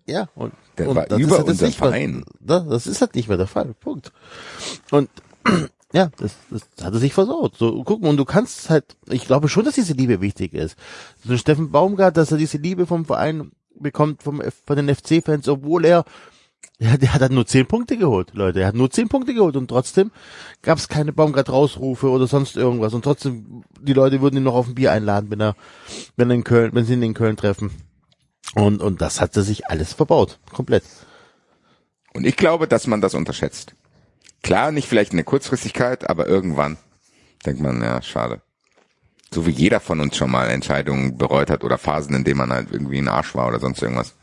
Ja, 0.07 0.27
und, 0.35 0.53
Der 0.77 0.89
und 0.89 0.95
war 0.95 1.05
das 1.05 1.19
über 1.19 1.33
ist 1.33 1.37
halt 1.39 1.47
unser 1.49 1.65
nicht 1.67 1.79
mehr- 1.81 1.89
Verein. 1.89 2.23
Das, 2.39 2.67
das 2.67 2.87
ist 2.87 3.01
halt 3.01 3.15
nicht 3.15 3.27
mehr 3.27 3.37
der 3.37 3.47
Fall. 3.47 3.73
Punkt. 3.79 4.11
Und 4.91 5.09
ja, 5.93 6.09
das, 6.17 6.35
das 6.49 6.61
hat 6.83 6.93
er 6.93 6.99
sich 6.99 7.13
versaut. 7.13 7.55
So, 7.57 7.83
gucken, 7.83 8.07
und 8.09 8.17
du 8.17 8.25
kannst 8.25 8.69
halt, 8.69 8.95
ich 9.09 9.25
glaube 9.25 9.47
schon, 9.49 9.65
dass 9.65 9.75
diese 9.75 9.93
Liebe 9.93 10.21
wichtig 10.21 10.53
ist. 10.53 10.75
So 11.25 11.37
Steffen 11.37 11.71
Baumgart, 11.71 12.17
dass 12.17 12.31
er 12.31 12.37
diese 12.37 12.57
Liebe 12.57 12.85
vom 12.87 13.05
Verein 13.05 13.51
bekommt, 13.79 14.23
vom, 14.23 14.41
von 14.65 14.75
den 14.75 14.93
FC-Fans, 14.93 15.47
obwohl 15.47 15.85
er, 15.85 16.03
ja, 16.79 16.97
der 16.97 17.13
hat 17.13 17.21
halt 17.21 17.31
nur 17.31 17.45
zehn 17.45 17.67
Punkte 17.67 17.95
geholt, 17.97 18.31
Leute. 18.33 18.61
Er 18.61 18.67
hat 18.67 18.75
nur 18.75 18.89
zehn 18.89 19.07
Punkte 19.07 19.33
geholt 19.35 19.55
und 19.55 19.67
trotzdem 19.67 20.11
gab 20.63 20.77
es 20.79 20.87
keine 20.87 21.13
Baumgart-Rausrufe 21.13 22.09
oder 22.09 22.25
sonst 22.27 22.57
irgendwas. 22.57 22.93
Und 22.93 23.03
trotzdem, 23.03 23.63
die 23.79 23.93
Leute 23.93 24.21
würden 24.21 24.37
ihn 24.37 24.43
noch 24.43 24.55
auf 24.55 24.67
ein 24.67 24.75
Bier 24.75 24.91
einladen, 24.91 25.29
wenn 25.29 25.41
er, 25.41 25.55
wenn 26.15 26.29
er 26.31 26.35
in 26.35 26.43
Köln, 26.43 26.71
wenn 26.73 26.85
sie 26.85 26.93
ihn 26.93 27.03
in 27.03 27.13
Köln 27.13 27.37
treffen. 27.37 27.71
Und, 28.55 28.81
und 28.81 29.01
das 29.01 29.21
hat 29.21 29.35
er 29.37 29.43
sich 29.43 29.67
alles 29.67 29.93
verbaut. 29.93 30.39
Komplett. 30.51 30.83
Und 32.13 32.25
ich 32.25 32.35
glaube, 32.35 32.67
dass 32.67 32.87
man 32.87 33.01
das 33.01 33.13
unterschätzt. 33.13 33.73
Klar, 34.43 34.71
nicht 34.71 34.87
vielleicht 34.87 35.11
in 35.11 35.17
der 35.17 35.25
Kurzfristigkeit, 35.25 36.09
aber 36.09 36.27
irgendwann 36.27 36.77
denkt 37.45 37.61
man, 37.61 37.81
ja, 37.81 38.01
schade. 38.01 38.41
So 39.33 39.45
wie 39.45 39.51
jeder 39.51 39.79
von 39.79 39.99
uns 40.01 40.17
schon 40.17 40.31
mal 40.31 40.49
Entscheidungen 40.49 41.17
bereut 41.17 41.49
hat 41.49 41.63
oder 41.63 41.77
Phasen, 41.77 42.15
in 42.15 42.23
denen 42.23 42.39
man 42.39 42.51
halt 42.51 42.71
irgendwie 42.71 42.97
ein 42.97 43.07
Arsch 43.07 43.33
war 43.33 43.47
oder 43.47 43.59
sonst 43.59 43.81
irgendwas. 43.81 44.15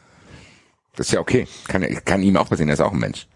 Das 0.96 1.06
ist 1.06 1.12
ja 1.12 1.20
okay. 1.20 1.46
Kann, 1.66 1.82
kann 2.04 2.22
ihm 2.22 2.36
auch 2.36 2.50
passieren, 2.50 2.68
er 2.68 2.74
ist 2.74 2.80
auch 2.80 2.92
ein 2.92 2.98
Mensch. 2.98 3.26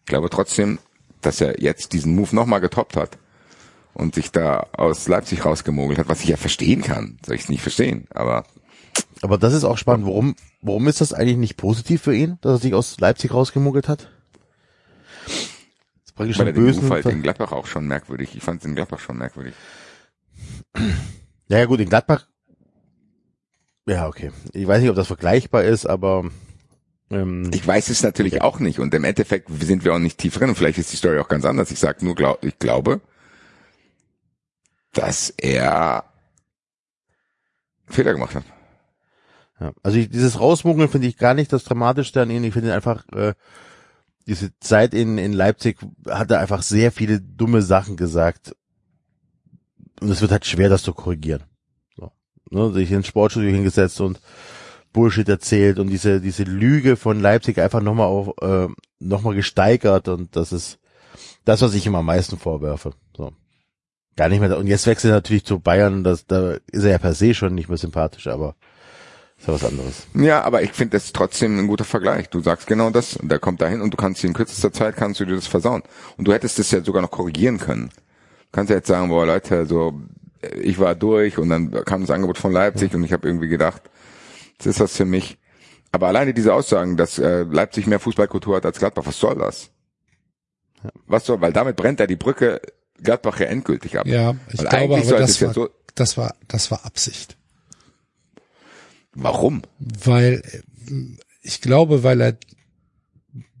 Ich 0.00 0.06
glaube 0.06 0.30
trotzdem, 0.30 0.78
dass 1.20 1.40
er 1.40 1.60
jetzt 1.60 1.92
diesen 1.92 2.14
Move 2.14 2.34
nochmal 2.34 2.60
getoppt 2.60 2.96
hat 2.96 3.18
und 3.92 4.14
sich 4.14 4.30
da 4.30 4.68
aus 4.72 5.08
Leipzig 5.08 5.44
rausgemogelt 5.44 5.98
hat, 5.98 6.08
was 6.08 6.22
ich 6.22 6.28
ja 6.28 6.36
verstehen 6.36 6.82
kann. 6.82 7.18
Soll 7.26 7.34
ich 7.34 7.42
es 7.42 7.48
nicht 7.48 7.62
verstehen, 7.62 8.06
aber 8.10 8.44
Aber 9.22 9.38
das 9.38 9.52
ist 9.52 9.64
auch 9.64 9.78
spannend. 9.78 10.06
Warum, 10.06 10.36
warum 10.62 10.88
ist 10.88 11.00
das 11.00 11.12
eigentlich 11.12 11.36
nicht 11.36 11.56
positiv 11.56 12.02
für 12.02 12.14
ihn, 12.14 12.38
dass 12.40 12.52
er 12.52 12.58
sich 12.58 12.74
aus 12.74 13.00
Leipzig 13.00 13.32
rausgemuggelt 13.32 13.88
hat? 13.88 14.10
Das 16.14 16.40
einen 16.40 16.54
den 16.54 16.54
bösen. 16.54 16.84
Move 16.84 16.94
halt 16.94 17.06
in 17.06 17.22
Gladbach 17.22 17.52
auch 17.52 17.66
schon 17.66 17.86
merkwürdig. 17.86 18.34
Ich 18.34 18.42
fand 18.42 18.60
es 18.60 18.66
in 18.66 18.74
Gladbach 18.74 18.98
schon 18.98 19.18
merkwürdig. 19.18 19.54
ja, 21.48 21.58
ja, 21.58 21.64
gut, 21.64 21.80
in 21.80 21.88
Gladbach. 21.88 22.26
Ja, 23.86 24.06
okay. 24.08 24.32
Ich 24.52 24.66
weiß 24.66 24.80
nicht, 24.80 24.90
ob 24.90 24.96
das 24.96 25.06
vergleichbar 25.06 25.64
ist, 25.64 25.86
aber 25.86 26.30
ähm, 27.10 27.50
Ich 27.52 27.66
weiß 27.66 27.88
es 27.88 28.02
natürlich 28.02 28.42
auch 28.42 28.58
nicht 28.58 28.80
und 28.80 28.92
im 28.94 29.04
Endeffekt 29.04 29.48
sind 29.62 29.84
wir 29.84 29.94
auch 29.94 29.98
nicht 29.98 30.18
tief 30.18 30.36
drin 30.36 30.50
und 30.50 30.56
vielleicht 30.56 30.78
ist 30.78 30.92
die 30.92 30.96
Story 30.96 31.18
auch 31.18 31.28
ganz 31.28 31.44
anders. 31.44 31.70
Ich 31.70 31.78
sag 31.78 32.02
nur, 32.02 32.14
glaub, 32.14 32.44
ich 32.44 32.58
glaube, 32.58 33.00
dass 34.92 35.30
er 35.30 36.04
Fehler 37.86 38.12
gemacht 38.12 38.34
hat. 38.34 38.44
Ja. 39.60 39.72
also 39.82 39.98
ich, 39.98 40.08
dieses 40.08 40.40
Rausmuggeln 40.40 40.88
finde 40.88 41.08
ich 41.08 41.16
gar 41.16 41.34
nicht 41.34 41.52
das 41.52 41.64
Dramatischste 41.64 42.22
an 42.22 42.30
ihm. 42.30 42.44
Ich 42.44 42.52
finde 42.52 42.74
einfach 42.74 43.04
äh, 43.12 43.34
diese 44.26 44.50
Zeit 44.60 44.94
in 44.94 45.18
in 45.18 45.32
Leipzig 45.32 45.78
hat 46.08 46.30
er 46.30 46.40
einfach 46.40 46.62
sehr 46.62 46.92
viele 46.92 47.20
dumme 47.20 47.62
Sachen 47.62 47.96
gesagt 47.96 48.54
und 50.00 50.10
es 50.10 50.20
wird 50.20 50.30
halt 50.30 50.46
schwer, 50.46 50.68
das 50.68 50.82
zu 50.82 50.92
korrigieren. 50.92 51.44
So. 51.96 52.12
Ne, 52.50 52.72
sich 52.72 52.90
ins 52.92 53.06
Sportstudio 53.06 53.50
hingesetzt 53.50 54.00
und 54.00 54.20
Bullshit 54.92 55.28
erzählt 55.28 55.78
und 55.78 55.88
diese 55.88 56.20
diese 56.20 56.44
Lüge 56.44 56.96
von 56.96 57.20
Leipzig 57.20 57.58
einfach 57.58 57.82
nochmal 57.82 58.06
auf 58.06 58.34
äh, 58.42 58.68
nochmal 58.98 59.34
gesteigert 59.34 60.08
und 60.08 60.36
das 60.36 60.52
ist 60.52 60.78
das, 61.44 61.62
was 61.62 61.74
ich 61.74 61.86
ihm 61.86 61.94
am 61.94 62.06
meisten 62.06 62.38
vorwerfe. 62.38 62.92
So. 63.16 63.32
Gar 64.16 64.28
nicht 64.28 64.40
mehr. 64.40 64.58
Und 64.58 64.66
jetzt 64.66 64.86
wechselt 64.86 65.12
er 65.12 65.16
natürlich 65.16 65.44
zu 65.44 65.60
Bayern, 65.60 66.04
das, 66.04 66.26
da 66.26 66.58
ist 66.70 66.84
er 66.84 66.90
ja 66.90 66.98
per 66.98 67.14
se 67.14 67.34
schon 67.34 67.54
nicht 67.54 67.68
mehr 67.68 67.78
sympathisch, 67.78 68.26
aber 68.26 68.54
ist 69.38 69.46
ja 69.46 69.54
was 69.54 69.64
anderes. 69.64 70.06
Ja, 70.14 70.42
aber 70.42 70.62
ich 70.62 70.72
finde 70.72 70.96
das 70.96 71.12
trotzdem 71.12 71.58
ein 71.58 71.66
guter 71.68 71.84
Vergleich. 71.84 72.28
Du 72.28 72.40
sagst 72.40 72.66
genau 72.66 72.90
das 72.90 73.16
und 73.16 73.30
der 73.30 73.38
kommt 73.38 73.60
dahin 73.60 73.80
und 73.80 73.92
du 73.92 73.96
kannst 73.96 74.24
in 74.24 74.34
kürzester 74.34 74.72
Zeit 74.72 74.96
kannst 74.96 75.20
du 75.20 75.24
dir 75.24 75.36
das 75.36 75.46
versauen. 75.46 75.82
Und 76.16 76.26
du 76.26 76.32
hättest 76.32 76.58
das 76.58 76.70
ja 76.70 76.82
sogar 76.82 77.02
noch 77.02 77.10
korrigieren 77.10 77.58
können. 77.58 77.88
Du 77.90 78.48
kannst 78.52 78.70
ja 78.70 78.76
jetzt 78.76 78.88
sagen, 78.88 79.08
boah 79.08 79.26
Leute, 79.26 79.66
so 79.66 80.00
ich 80.60 80.78
war 80.78 80.94
durch 80.94 81.38
und 81.38 81.48
dann 81.50 81.70
kam 81.84 82.00
das 82.02 82.10
Angebot 82.10 82.38
von 82.38 82.52
Leipzig 82.52 82.94
und 82.94 83.02
ich 83.04 83.12
habe 83.12 83.26
irgendwie 83.26 83.48
gedacht, 83.48 83.82
das 84.58 84.66
ist 84.66 84.80
was 84.80 84.96
für 84.96 85.04
mich. 85.04 85.38
Aber 85.90 86.06
alleine 86.08 86.34
diese 86.34 86.52
Aussagen, 86.54 86.96
dass 86.96 87.18
äh, 87.18 87.42
Leipzig 87.44 87.86
mehr 87.86 87.98
Fußballkultur 87.98 88.56
hat 88.56 88.66
als 88.66 88.78
Gladbach, 88.78 89.04
was 89.06 89.18
soll 89.18 89.36
das? 89.36 89.70
Was 91.06 91.24
soll, 91.26 91.40
weil 91.40 91.52
damit 91.52 91.76
brennt 91.76 91.98
er 92.00 92.06
die 92.06 92.16
Brücke 92.16 92.60
Gladbach 93.02 93.40
ja 93.40 93.46
endgültig 93.46 93.98
ab. 93.98 94.06
Ja, 94.06 94.34
ich 94.52 94.58
Weil 94.58 94.66
glaube, 94.68 94.96
aber 94.96 95.18
das 95.18 95.30
es 95.30 95.40
ja 95.40 95.46
war, 95.48 95.54
so- 95.54 95.70
das 95.94 96.16
war, 96.16 96.34
das 96.46 96.70
war 96.70 96.84
Absicht. 96.84 97.36
Warum? 99.22 99.62
Weil, 99.78 100.42
äh, 100.52 100.92
ich 101.42 101.60
glaube, 101.60 102.02
weil 102.02 102.20
er 102.20 102.36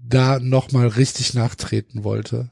da 0.02 0.38
nochmal 0.38 0.86
richtig 0.88 1.34
nachtreten 1.34 2.04
wollte. 2.04 2.50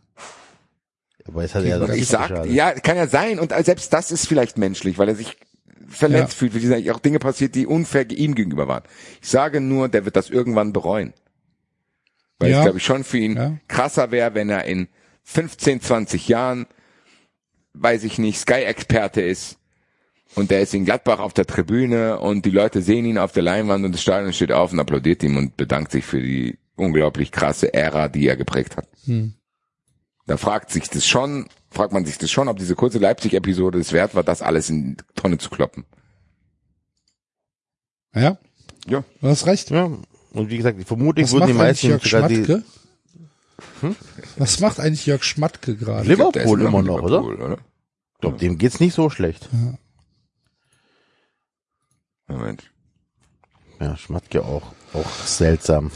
Aber 1.27 1.43
jetzt 1.43 1.55
hat 1.55 1.65
er 1.65 1.79
ja 1.79 1.95
Ich 1.95 2.07
sag, 2.09 2.47
ja, 2.47 2.73
kann 2.73 2.97
ja 2.97 3.07
sein 3.07 3.39
und 3.39 3.53
selbst 3.65 3.93
das 3.93 4.11
ist 4.11 4.27
vielleicht 4.29 4.59
menschlich, 4.59 4.99
weil 4.99 5.09
er 5.09 5.15
sich 5.17 5.37
verletzt 5.89 6.33
Ja. 6.35 6.39
fühlt, 6.39 6.55
weil 6.55 6.61
sind 6.61 6.91
auch 6.91 7.01
Dinge 7.01 7.19
passiert, 7.19 7.55
die 7.55 7.67
unfair 7.67 8.09
ihm 8.11 8.35
gegenüber 8.35 8.69
waren. 8.69 8.83
Ich 9.23 9.29
sage 9.29 9.61
nur, 9.61 9.89
der 9.89 10.05
wird 10.05 10.17
das 10.17 10.31
irgendwann 10.31 10.73
bereuen. 10.73 11.13
Weil 12.39 12.51
Ja. 12.51 12.59
es, 12.59 12.63
glaube 12.65 12.79
ich, 12.79 12.85
schon 12.85 13.05
für 13.05 13.19
ihn 13.19 13.37
Ja. 13.37 13.59
krasser 13.69 14.11
wäre, 14.11 14.35
wenn 14.35 14.51
er 14.51 14.65
in 14.65 14.89
15, 15.23 15.81
20 15.81 16.29
Jahren, 16.29 16.67
weiß 17.73 18.05
ich 18.05 18.19
nicht, 18.19 18.39
Sky-Experte 18.39 19.23
ist 19.23 19.59
und 20.35 20.51
der 20.51 20.61
ist 20.61 20.75
in 20.75 20.85
Gladbach 20.85 21.19
auf 21.19 21.33
der 21.33 21.47
Tribüne 21.47 22.19
und 22.21 22.45
die 22.45 22.51
Leute 22.51 22.83
sehen 22.83 23.07
ihn 23.07 23.19
auf 23.19 23.33
der 23.33 23.43
Leinwand 23.43 23.85
und 23.85 23.93
das 23.93 24.03
Stadion 24.03 24.33
steht 24.33 24.53
auf 24.53 24.73
und 24.73 24.81
applaudiert 24.81 25.23
ihm 25.23 25.37
und 25.37 25.57
bedankt 25.57 25.93
sich 25.93 26.05
für 26.05 26.21
die 26.21 26.59
unglaublich 26.77 27.33
krasse 27.33 27.73
Ära, 27.73 28.09
die 28.09 28.27
er 28.27 28.37
geprägt 28.37 28.77
hat. 28.77 28.89
Hm. 29.05 29.35
Da 30.27 30.37
fragt 30.37 30.71
sich 30.71 30.91
das 30.91 31.07
schon, 31.07 31.47
fragt 31.71 31.93
man 31.93 32.05
sich 32.05 32.19
das 32.19 32.31
schon, 32.31 32.49
ob 32.49 32.59
diese 32.59 32.75
kurze 32.75 32.99
Leipzig-Episode 32.99 33.79
es 33.79 33.93
wert 33.93 34.15
war, 34.15 34.25
das 34.25 34.43
alles 34.43 34.69
in 34.69 34.97
die 34.97 35.05
Tonne 35.15 35.39
zu 35.39 35.49
kloppen. 35.51 35.85
Ja, 38.15 38.39
Ja. 38.87 39.05
du 39.21 39.29
hast 39.29 39.47
recht. 39.47 39.71
Ja. 39.71 39.91
Und 40.33 40.51
wie 40.51 40.57
gesagt, 40.57 40.83
vermutlich 40.87 41.25
Was 41.27 41.33
wurden 41.33 41.41
macht 41.41 41.49
die 41.49 41.61
eigentlich 41.61 41.69
meisten 41.69 41.87
Jörg 41.89 42.05
sogar 42.05 42.29
die 42.29 42.45
Schmatke? 42.45 42.65
Was 44.37 44.61
macht 44.61 44.81
eigentlich 44.81 45.07
Jörg 45.07 45.23
Schmatke 45.23 45.77
gerade? 45.77 46.11
Ich 46.11 46.17
glaub, 46.17 46.35
Liverpool 46.35 46.61
immer 46.61 46.83
noch, 46.83 47.03
Liverpool, 47.03 47.35
oder? 47.37 47.45
oder? 47.47 47.59
Ich 48.15 48.21
glaub, 48.21 48.39
dem 48.39 48.59
geht's 48.59 48.81
nicht 48.81 48.95
so 48.95 49.09
schlecht. 49.11 49.49
Moment. 52.29 52.71
Ja, 53.81 53.97
Schmatke 53.97 54.45
auch, 54.45 54.73
auch 54.95 55.11
seltsam. 55.25 55.91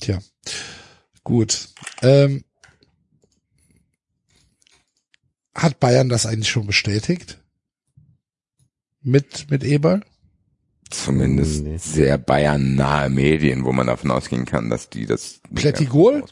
Tja, 0.00 0.18
gut. 1.22 1.68
Ähm, 2.02 2.44
hat 5.54 5.78
Bayern 5.80 6.08
das 6.08 6.26
eigentlich 6.26 6.50
schon 6.50 6.66
bestätigt? 6.66 7.40
Mit, 9.00 9.50
mit 9.50 9.62
Eberl? 9.64 10.02
Zumindest 10.90 11.62
Nee. 11.62 11.76
sehr 11.78 12.18
Bayern-nahe 12.18 13.10
Medien, 13.10 13.64
wo 13.64 13.72
man 13.72 13.86
davon 13.86 14.10
ausgehen 14.10 14.44
kann, 14.44 14.70
dass 14.70 14.90
die 14.90 15.06
das... 15.06 15.40
Plättigol? 15.54 16.24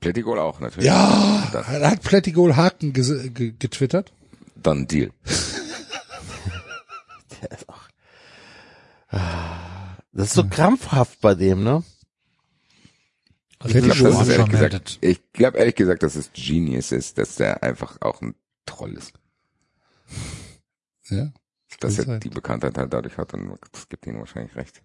Plättigol 0.00 0.38
auch, 0.38 0.60
natürlich. 0.60 0.86
Ja, 0.86 1.48
Das, 1.52 1.66
hat 1.66 2.02
Plättigol 2.02 2.56
Haken 2.56 2.92
getwittert? 2.92 4.12
Dann 4.66 4.86
Deal. 4.86 5.10
Das 10.14 10.28
ist 10.28 10.34
so 10.34 10.48
krampfhaft 10.48 11.20
bei 11.20 11.34
dem, 11.34 11.64
ne? 11.64 11.82
Also 13.58 13.78
ich 13.78 13.86
ist 13.86 13.96
Show 13.96 14.08
ehrlich 14.08 14.48
gesagt, 14.48 14.98
ich 15.00 15.32
glaube 15.32 15.58
ehrlich 15.58 15.74
gesagt, 15.74 16.02
dass 16.02 16.14
es 16.14 16.32
Genius 16.32 16.92
ist, 16.92 17.18
dass 17.18 17.34
der 17.36 17.62
einfach 17.62 18.00
auch 18.00 18.22
ein 18.22 18.34
Troll 18.66 18.92
ist. 18.94 19.12
Ja. 21.08 21.32
Dass 21.80 21.98
er 21.98 22.04
sein. 22.04 22.20
die 22.20 22.28
Bekanntheit 22.28 22.78
halt 22.78 22.92
dadurch 22.92 23.18
hat 23.18 23.34
und 23.34 23.58
das 23.72 23.88
gibt 23.88 24.06
ihnen 24.06 24.18
wahrscheinlich 24.18 24.54
recht. 24.54 24.82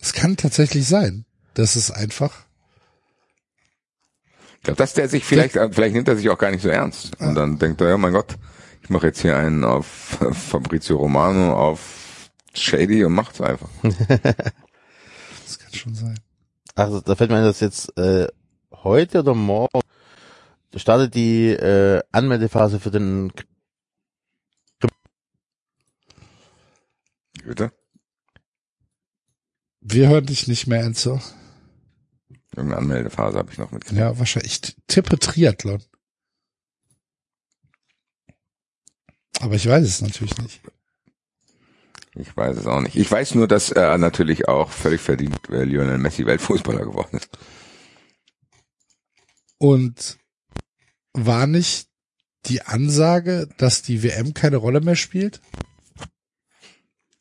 Es 0.00 0.12
kann 0.12 0.36
tatsächlich 0.36 0.86
sein. 0.86 1.26
Das 1.54 1.76
ist 1.76 1.90
einfach. 1.90 2.46
Ich 4.58 4.64
glaube, 4.64 4.76
dass 4.76 4.94
der 4.94 5.08
sich 5.08 5.24
vielleicht, 5.24 5.56
äh, 5.56 5.70
vielleicht 5.72 5.94
nimmt 5.94 6.08
er 6.08 6.16
sich 6.16 6.28
auch 6.28 6.38
gar 6.38 6.50
nicht 6.50 6.62
so 6.62 6.68
ernst. 6.68 7.18
Und 7.20 7.34
dann 7.34 7.58
denkt 7.58 7.80
er, 7.80 7.90
ja 7.90 7.96
mein 7.96 8.12
Gott, 8.12 8.36
ich 8.82 8.90
mache 8.90 9.06
jetzt 9.06 9.22
hier 9.22 9.36
einen 9.36 9.64
auf 9.64 9.86
Fabrizio 10.32 10.96
Romano, 10.96 11.54
auf 11.54 12.30
Shady 12.54 13.04
und 13.04 13.12
macht's 13.12 13.40
einfach. 13.40 13.68
Das 15.44 15.58
kann 15.58 15.72
schon 15.72 15.94
sein. 15.94 16.20
Also 16.74 17.00
da 17.00 17.14
fällt 17.14 17.30
mir 17.30 17.38
ein, 17.38 17.44
dass 17.44 17.60
jetzt 17.60 17.96
äh, 17.96 18.28
heute 18.70 19.20
oder 19.20 19.34
morgen 19.34 19.80
startet 20.76 21.14
die 21.14 21.48
äh, 21.48 22.02
Anmeldephase 22.12 22.78
für 22.80 22.90
den 22.90 23.32
Bitte? 27.48 27.72
Wir 29.80 30.08
hören 30.08 30.26
dich 30.26 30.48
nicht 30.48 30.66
mehr, 30.66 30.82
Enzo. 30.82 31.18
Irgendeine 32.56 32.82
Anmeldephase 32.82 33.38
habe 33.38 33.52
ich 33.52 33.58
noch 33.58 33.70
mitgekriegt. 33.70 34.00
Ja, 34.00 34.18
wahrscheinlich. 34.18 34.52
Ich 34.52 34.76
tippe 34.86 35.18
Triathlon. 35.18 35.82
Aber 39.40 39.54
ich 39.54 39.66
weiß 39.66 39.86
es 39.86 40.00
natürlich 40.00 40.36
nicht. 40.38 40.60
Ich 42.14 42.36
weiß 42.36 42.56
es 42.56 42.66
auch 42.66 42.80
nicht. 42.80 42.96
Ich 42.96 43.10
weiß 43.10 43.36
nur, 43.36 43.46
dass 43.46 43.70
er 43.70 43.96
natürlich 43.98 44.48
auch 44.48 44.70
völlig 44.70 45.00
verdient 45.00 45.38
äh, 45.50 45.62
Lionel 45.62 45.98
Messi 45.98 46.26
Weltfußballer 46.26 46.84
geworden 46.84 47.18
ist. 47.18 47.30
Und 49.58 50.18
war 51.12 51.46
nicht 51.46 51.88
die 52.46 52.62
Ansage, 52.62 53.48
dass 53.58 53.82
die 53.82 54.02
WM 54.02 54.34
keine 54.34 54.56
Rolle 54.56 54.80
mehr 54.80 54.96
spielt? 54.96 55.40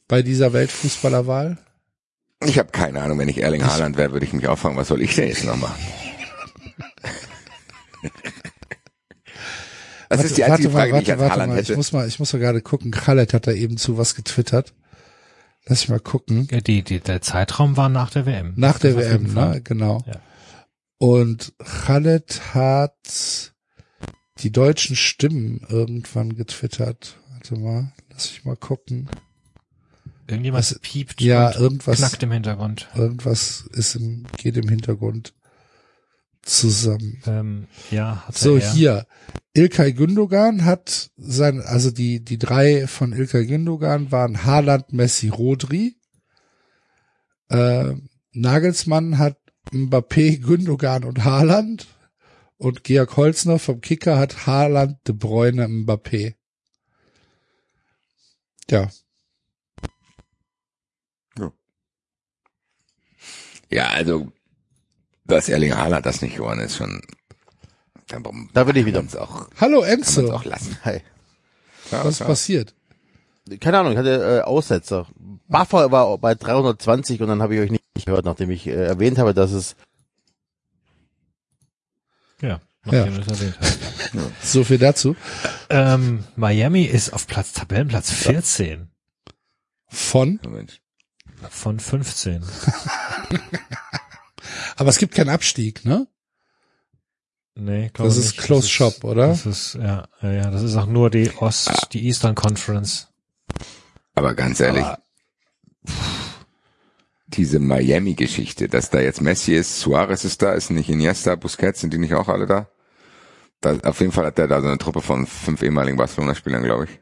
Bei 0.08 0.22
dieser 0.22 0.54
Weltfußballerwahl? 0.54 1.58
Ich 2.46 2.60
habe 2.60 2.70
keine 2.72 3.02
Ahnung, 3.02 3.18
wenn 3.20 3.30
ich 3.30 3.42
Erling 3.42 3.66
Haaland 3.66 3.98
wäre, 3.98 4.12
würde 4.12 4.26
ich 4.26 4.34
mich 4.34 4.48
auffangen, 4.48 4.78
was 4.78 4.90
soll 4.90 5.02
ich 5.02 5.16
denn 5.16 5.28
jetzt 5.28 5.44
noch 5.46 5.58
machen? 5.58 5.82
Das 10.10 10.24
ist 10.24 10.38
die 10.38 10.44
einzige 10.46 10.70
Frage, 10.70 10.94
die 10.94 11.04
ich 11.04 11.12
als 11.12 11.22
Haaland 11.22 11.52
mal. 11.52 11.60
Ich 11.60 11.68
hätte. 11.68 11.76
muss 11.76 11.92
mal, 11.92 12.08
ich 12.08 12.20
muss 12.20 12.32
mal 12.32 12.40
gerade 12.40 12.62
gucken. 12.62 12.92
Khaled 12.92 13.34
hat 13.34 13.46
da 13.48 13.52
eben 13.52 13.78
zu 13.78 13.98
was 13.98 14.16
getwittert. 14.16 14.74
Lass 15.66 15.84
ich 15.84 15.90
mal 15.90 16.00
gucken. 16.00 16.48
Ja, 16.50 16.62
die, 16.62 16.82
die, 16.82 17.00
der 17.00 17.22
Zeitraum 17.22 17.76
war 17.76 17.90
nach 17.90 18.10
der 18.10 18.26
WM. 18.26 18.54
Nach 18.56 18.80
der 18.80 18.96
WM, 18.96 19.34
ne? 19.34 19.60
Genau. 19.64 20.02
Ja. 20.08 20.22
Und 20.98 21.54
Khaled 21.60 22.54
hat 22.54 23.54
die 24.40 24.52
deutschen 24.52 24.96
Stimmen 24.96 25.66
irgendwann 25.68 26.36
getwittert. 26.36 27.20
Warte 27.34 27.56
mal, 27.56 27.92
lass 28.12 28.28
ich 28.28 28.46
mal 28.46 28.56
gucken. 28.56 29.10
Irgendjemand 30.28 30.82
piept 30.82 31.22
Ja, 31.22 31.56
irgendwas, 31.58 31.98
knackt 31.98 32.22
im 32.24 32.32
Hintergrund. 32.32 32.90
irgendwas 32.96 33.66
ist 33.72 33.96
im, 33.96 34.26
geht 34.38 34.58
im 34.58 34.68
Hintergrund 34.68 35.34
zusammen. 36.42 37.22
Ähm, 37.26 37.68
ja, 37.92 38.26
hat 38.28 38.38
So, 38.38 38.58
er. 38.58 38.72
hier. 38.74 39.08
Ilkay 39.54 39.94
Gündogan 39.94 40.66
hat 40.66 41.12
sein, 41.18 41.62
also 41.62 41.92
die, 41.92 42.24
die 42.24 42.38
drei 42.38 42.88
von 42.88 43.14
Ilkay 43.14 43.46
Gündogan 43.46 44.12
waren 44.12 44.44
Haaland, 44.44 44.94
Messi, 44.94 45.30
Rodri. 45.30 45.96
Äh, 47.50 47.96
Nagelsmann 48.34 49.18
hat 49.18 49.38
Mbappé, 49.72 50.40
Gündogan 50.46 51.04
und 51.06 51.24
Haaland. 51.24 51.88
Und 52.58 52.84
Georg 52.84 53.16
Holzner 53.18 53.60
vom 53.60 53.82
Kicker 53.82 54.18
hat 54.18 54.46
Haaland, 54.48 54.98
De 55.08 55.14
Bruyne, 55.16 55.68
Mbappé. 55.68 56.34
Ja, 58.70 58.90
Ja, 63.70 63.88
also, 63.90 64.32
dass 65.26 65.50
Erling 65.50 65.76
Haaland 65.76 66.06
das 66.06 66.22
nicht 66.22 66.38
geworden 66.38 66.60
ist, 66.60 66.78
schon. 66.78 67.02
Da, 68.08 68.20
Da 68.54 68.64
bin 68.64 68.76
ich 68.76 68.86
wieder. 68.86 69.00
Kann's 69.00 69.16
auch, 69.16 69.48
Hallo 69.60 69.82
Enzo, 69.82 70.32
auch 70.32 70.46
lassen. 70.46 70.78
Hi. 70.86 71.02
Ja, 71.92 72.06
was 72.06 72.14
ist 72.14 72.20
ja. 72.20 72.26
passiert? 72.26 72.74
Keine 73.60 73.80
Ahnung, 73.80 73.94
ich 73.94 73.98
hatte 73.98 74.40
äh, 74.40 74.42
Aussetzer. 74.42 75.08
Buffer 75.48 75.92
war 75.92 76.18
bei 76.18 76.36
320 76.36 77.22
und 77.22 77.28
dann 77.28 77.42
habe 77.42 77.56
ich 77.56 77.62
euch 77.62 77.72
nicht 77.72 77.84
gehört, 78.06 78.26
nachdem 78.26 78.50
ich 78.52 78.68
äh, 78.68 78.72
erwähnt 78.72 79.18
habe, 79.18 79.34
dass 79.34 79.52
es 79.52 79.76
Ja, 82.42 82.60
nachdem 82.84 83.16
Ja. 84.14 84.22
So 84.42 84.64
viel 84.64 84.78
dazu. 84.78 85.16
Ähm, 85.70 86.24
Miami 86.36 86.84
ist 86.84 87.12
auf 87.12 87.28
Platz, 87.28 87.54
Tabellenplatz 87.54 88.12
14 88.12 88.90
Von, 89.88 90.40
Moment. 90.44 90.82
Von 91.50 91.80
15. 91.80 92.44
Aber 94.78 94.90
es 94.90 94.98
gibt 94.98 95.16
keinen 95.16 95.30
Abstieg, 95.30 95.86
ne? 95.86 96.08
Nee, 97.56 97.90
glaube 97.94 98.10
Das 98.10 98.18
nicht. 98.18 98.26
ist 98.28 98.38
Close 98.38 98.68
Shop, 98.70 99.04
oder? 99.04 99.28
Das 99.30 99.46
ist, 99.46 99.74
ja, 99.76 100.08
ja, 100.22 100.32
ja, 100.32 100.52
das 100.52 100.62
ist 100.62 100.76
auch 100.76 100.86
nur 100.86 101.10
die 101.10 101.32
Ost, 101.38 101.88
die 101.94 102.06
Eastern 102.06 102.36
Conference. 102.36 103.08
Aber 104.14 104.36
ganz 104.36 104.60
ehrlich, 104.60 104.86
diese 107.28 107.60
Miami-Geschichte, 107.60 108.68
dass 108.68 108.90
da 108.92 109.00
jetzt 109.00 109.22
Messi 109.22 109.54
ist, 109.56 109.80
Suarez 109.80 110.24
ist 110.24 110.42
da, 110.42 110.54
ist 110.54 110.70
nicht 110.70 110.90
Iniesta, 110.90 111.36
Busquets, 111.36 111.82
sind 111.82 111.94
die 111.94 111.98
nicht 111.98 112.14
auch 112.14 112.28
alle 112.28 112.46
da? 112.46 112.70
da 113.62 113.76
auf 113.80 114.00
jeden 114.02 114.12
Fall 114.12 114.28
hat 114.28 114.38
der 114.38 114.48
da 114.48 114.62
so 114.62 114.68
eine 114.68 114.78
Truppe 114.78 115.02
von 115.02 115.26
fünf 115.26 115.64
ehemaligen 115.64 115.98
Barcelona-Spielern, 115.98 116.64
glaube 116.64 116.86
ich. 116.86 117.00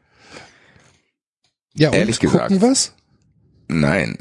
Ja, 1.74 1.90
und 1.90 1.96
Ehrlich 1.96 2.18
gesagt. 2.18 2.48
gucken 2.50 2.62
was? 2.66 2.94
Nein, 3.68 4.16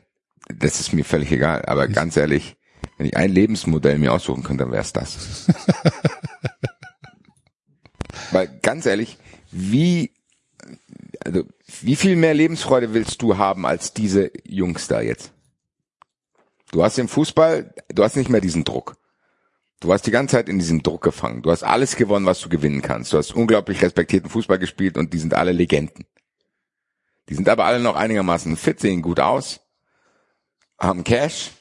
das 0.53 0.79
ist 0.79 0.93
mir 0.93 1.05
völlig 1.05 1.31
egal. 1.31 1.63
Aber 1.65 1.87
ganz 1.87 2.17
ehrlich, 2.17 2.55
wenn 2.97 3.07
ich 3.07 3.17
ein 3.17 3.31
Lebensmodell 3.31 3.97
mir 3.97 4.13
aussuchen 4.13 4.43
könnte, 4.43 4.63
dann 4.63 4.71
wäre 4.71 4.81
es 4.81 4.93
das. 4.93 5.47
Weil 8.31 8.47
ganz 8.61 8.85
ehrlich, 8.85 9.17
wie 9.51 10.11
also 11.23 11.43
wie 11.81 11.95
viel 11.95 12.15
mehr 12.15 12.33
Lebensfreude 12.33 12.93
willst 12.93 13.21
du 13.21 13.37
haben 13.37 13.65
als 13.65 13.93
diese 13.93 14.31
Jungs 14.45 14.87
da 14.87 15.01
jetzt? 15.01 15.31
Du 16.71 16.83
hast 16.83 16.97
im 16.99 17.07
Fußball, 17.07 17.73
du 17.89 18.03
hast 18.03 18.15
nicht 18.15 18.29
mehr 18.29 18.41
diesen 18.41 18.63
Druck. 18.63 18.97
Du 19.79 19.89
warst 19.89 20.07
die 20.07 20.11
ganze 20.11 20.33
Zeit 20.33 20.49
in 20.49 20.59
diesem 20.59 20.83
Druck 20.83 21.03
gefangen. 21.03 21.41
Du 21.41 21.51
hast 21.51 21.63
alles 21.63 21.95
gewonnen, 21.95 22.25
was 22.25 22.39
du 22.39 22.49
gewinnen 22.49 22.81
kannst. 22.81 23.11
Du 23.13 23.17
hast 23.17 23.35
unglaublich 23.35 23.81
respektierten 23.81 24.29
Fußball 24.29 24.57
gespielt 24.57 24.97
und 24.97 25.13
die 25.13 25.19
sind 25.19 25.33
alle 25.33 25.51
Legenden. 25.51 26.05
Die 27.29 27.35
sind 27.35 27.49
aber 27.49 27.65
alle 27.65 27.79
noch 27.79 27.95
einigermaßen 27.95 28.55
fit, 28.55 28.79
sehen 28.79 29.01
gut 29.01 29.19
aus, 29.19 29.61
haben 30.77 31.03
Cash 31.03 31.51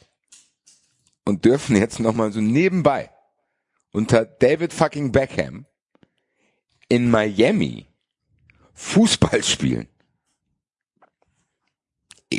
und 1.24 1.44
dürfen 1.44 1.76
jetzt 1.76 2.00
nochmal 2.00 2.32
so 2.32 2.40
nebenbei 2.40 3.10
unter 3.92 4.24
David 4.24 4.72
fucking 4.72 5.12
Beckham 5.12 5.66
in 6.88 7.10
Miami 7.10 7.86
Fußball 8.74 9.42
spielen. 9.42 9.88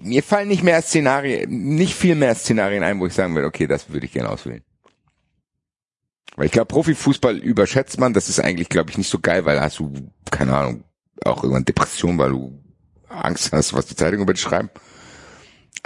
Mir 0.03 0.23
fallen 0.23 0.49
nicht 0.49 0.64
mehr 0.64 0.81
Szenarien, 0.81 1.49
nicht 1.49 1.95
viel 1.95 2.15
mehr 2.15 2.35
Szenarien 2.35 2.84
ein, 2.84 2.99
wo 2.99 3.07
ich 3.07 3.14
sagen 3.14 3.34
würde, 3.34 3.47
okay, 3.47 3.65
das 3.65 3.89
würde 3.89 4.06
ich 4.06 4.11
gerne 4.11 4.30
auswählen. 4.30 4.64
Weil 6.35 6.47
ich 6.47 6.52
glaube, 6.52 6.68
Profifußball 6.68 7.38
überschätzt 7.38 7.97
man, 7.97 8.14
das 8.14 8.27
ist 8.27 8.41
eigentlich, 8.41 8.68
glaube 8.68 8.91
ich, 8.91 8.97
nicht 8.97 9.10
so 9.10 9.19
geil, 9.19 9.45
weil 9.45 9.61
hast 9.61 9.80
du, 9.80 9.93
keine 10.30 10.56
Ahnung, 10.56 10.84
auch 11.23 11.43
irgendwann 11.43 11.64
Depression, 11.64 12.18
weil 12.18 12.31
du 12.31 12.61
Angst 13.07 13.53
hast, 13.53 13.73
was 13.73 13.85
die 13.85 13.95
Zeitung 13.95 14.22
über 14.22 14.34
dich 14.34 14.41
schreiben. 14.41 14.69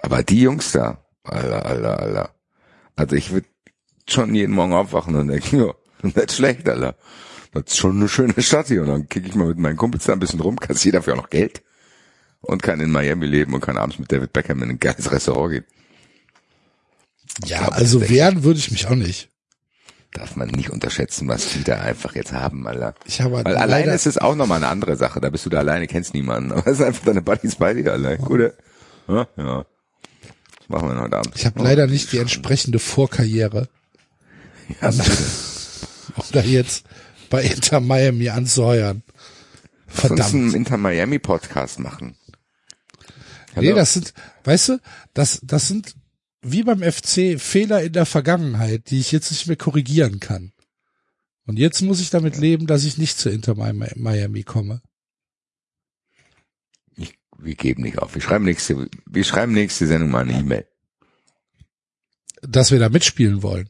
Aber 0.01 0.23
die 0.23 0.41
Jungs 0.41 0.71
da, 0.71 1.03
Alter, 1.23 1.65
Alter, 1.65 1.99
Alter. 1.99 2.29
Also 2.95 3.15
ich 3.15 3.31
würde 3.31 3.47
schon 4.07 4.33
jeden 4.33 4.53
Morgen 4.53 4.73
aufwachen 4.73 5.15
und 5.15 5.27
denken, 5.27 5.59
ja, 5.59 5.73
nicht 6.01 6.31
schlecht, 6.31 6.67
Alter. 6.67 6.95
Das 7.53 7.63
ist 7.67 7.77
schon 7.77 7.97
eine 7.97 8.07
schöne 8.09 8.39
Stadt 8.41 8.67
hier. 8.67 8.81
Und 8.81 8.87
dann 8.87 9.09
kicke 9.09 9.27
ich 9.27 9.35
mal 9.35 9.47
mit 9.47 9.57
meinen 9.57 9.77
Kumpels 9.77 10.05
da 10.05 10.13
ein 10.13 10.19
bisschen 10.19 10.39
rum, 10.39 10.59
kassiere 10.59 10.97
dafür 10.97 11.13
auch 11.13 11.17
noch 11.23 11.29
Geld 11.29 11.63
und 12.41 12.61
kann 12.63 12.79
in 12.79 12.91
Miami 12.91 13.25
leben 13.25 13.53
und 13.53 13.61
kann 13.61 13.77
abends 13.77 13.99
mit 13.99 14.11
David 14.11 14.31
Beckham 14.33 14.61
in 14.63 14.69
ein 14.69 14.79
geiles 14.79 15.11
Restaurant 15.11 15.51
gehen. 15.53 15.65
Ja, 17.45 17.69
also 17.69 18.07
wehren 18.09 18.43
würde 18.43 18.59
ich 18.59 18.71
mich 18.71 18.87
auch 18.87 18.95
nicht. 18.95 19.29
Darf 20.13 20.35
man 20.35 20.47
nicht 20.49 20.71
unterschätzen, 20.71 21.27
was 21.27 21.53
die 21.53 21.63
da 21.63 21.75
einfach 21.81 22.15
jetzt 22.15 22.33
haben, 22.33 22.67
Alter. 22.67 22.95
Ich 23.05 23.21
habe 23.21 23.35
Weil 23.35 23.43
leider- 23.43 23.61
alleine 23.61 23.93
ist 23.93 24.07
es 24.07 24.17
auch 24.17 24.35
nochmal 24.35 24.57
eine 24.57 24.67
andere 24.67 24.95
Sache. 24.95 25.21
Da 25.21 25.29
bist 25.29 25.45
du 25.45 25.49
da 25.51 25.59
alleine, 25.59 25.85
kennst 25.87 26.13
niemanden. 26.15 26.51
Aber 26.53 26.65
es 26.67 26.79
ist 26.79 26.85
einfach 26.85 27.05
deine 27.05 27.21
Buddies 27.21 27.55
bei 27.55 27.73
dir, 27.75 27.91
Alter. 27.93 28.17
Gute. 28.17 28.57
Ja, 29.07 29.27
ja. 29.37 29.65
Machen 30.69 30.89
wir 30.89 31.01
heute 31.01 31.17
Abend? 31.17 31.33
Ich 31.35 31.45
habe 31.45 31.61
leider 31.61 31.87
nicht 31.87 32.11
die 32.13 32.19
entsprechende 32.19 32.79
Vorkarriere, 32.79 33.67
Ja, 34.81 34.89
um 34.89 34.95
da 36.31 36.41
jetzt 36.41 36.85
bei 37.29 37.43
Inter 37.43 37.79
Miami 37.79 38.29
anzuheuern. 38.29 39.03
Lass 39.87 40.03
uns 40.03 40.11
einen 40.11 40.17
Verdammt. 40.19 40.53
Inter 40.55 40.77
Miami 40.77 41.19
Podcast 41.19 41.79
machen. 41.79 42.15
Nee, 43.55 43.67
Hallo? 43.67 43.75
das 43.75 43.93
sind, 43.93 44.13
weißt 44.43 44.69
du, 44.69 44.79
das, 45.15 45.39
das 45.43 45.67
sind 45.67 45.95
wie 46.41 46.63
beim 46.63 46.81
FC 46.83 47.39
Fehler 47.41 47.81
in 47.81 47.93
der 47.93 48.05
Vergangenheit, 48.05 48.91
die 48.91 48.99
ich 48.99 49.11
jetzt 49.11 49.31
nicht 49.31 49.47
mehr 49.47 49.57
korrigieren 49.57 50.19
kann. 50.19 50.53
Und 51.47 51.57
jetzt 51.57 51.81
muss 51.81 51.99
ich 51.99 52.11
damit 52.11 52.37
leben, 52.37 52.67
dass 52.67 52.83
ich 52.83 52.99
nicht 52.99 53.17
zu 53.17 53.29
Inter 53.31 53.53
Mi- 53.53 53.91
Miami 53.95 54.43
komme. 54.43 54.81
Wir 57.41 57.55
geben 57.55 57.83
nicht 57.83 57.99
auf. 57.99 58.15
Wir 58.15 58.21
schreiben 58.21 58.45
nächste, 58.45 58.87
wir 59.05 59.23
schreiben 59.23 59.53
nächste 59.53 59.87
Sendung 59.87 60.11
mal 60.11 60.21
eine 60.21 60.39
E-Mail. 60.39 60.67
Dass 62.41 62.71
wir 62.71 62.79
da 62.79 62.89
mitspielen 62.89 63.43
wollen. 63.43 63.69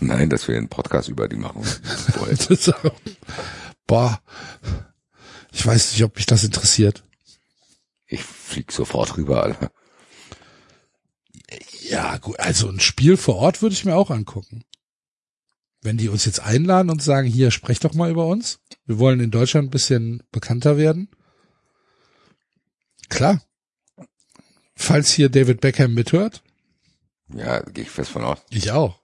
Nein, 0.00 0.28
dass 0.28 0.46
wir 0.48 0.56
einen 0.56 0.68
Podcast 0.68 1.08
über 1.08 1.28
die 1.28 1.36
machen 1.36 1.64
wollen. 1.64 2.38
Das, 2.48 2.72
boah, 3.86 4.20
ich 5.52 5.64
weiß 5.64 5.92
nicht, 5.92 6.04
ob 6.04 6.16
mich 6.16 6.26
das 6.26 6.44
interessiert. 6.44 7.04
Ich 8.06 8.22
flieg 8.22 8.72
sofort 8.72 9.16
rüber, 9.16 9.42
Alter. 9.42 9.70
Ja, 11.88 12.18
gut, 12.18 12.38
also 12.40 12.68
ein 12.68 12.80
Spiel 12.80 13.16
vor 13.16 13.36
Ort 13.36 13.62
würde 13.62 13.74
ich 13.74 13.84
mir 13.84 13.94
auch 13.94 14.10
angucken. 14.10 14.64
Wenn 15.82 15.98
die 15.98 16.08
uns 16.08 16.24
jetzt 16.24 16.40
einladen 16.40 16.90
und 16.90 17.02
sagen, 17.02 17.28
hier, 17.28 17.50
sprecht 17.50 17.84
doch 17.84 17.94
mal 17.94 18.10
über 18.10 18.26
uns. 18.26 18.58
Wir 18.86 18.98
wollen 18.98 19.20
in 19.20 19.30
Deutschland 19.30 19.68
ein 19.68 19.70
bisschen 19.70 20.22
bekannter 20.32 20.76
werden. 20.76 21.08
Klar. 23.08 23.40
Falls 24.74 25.10
hier 25.12 25.28
David 25.28 25.60
Beckham 25.60 25.94
mithört, 25.94 26.42
Ja, 27.28 27.60
gehe 27.60 27.84
ich 27.84 27.90
fest 27.90 28.10
von 28.10 28.24
aus. 28.24 28.38
ich 28.50 28.70
auch. 28.72 29.00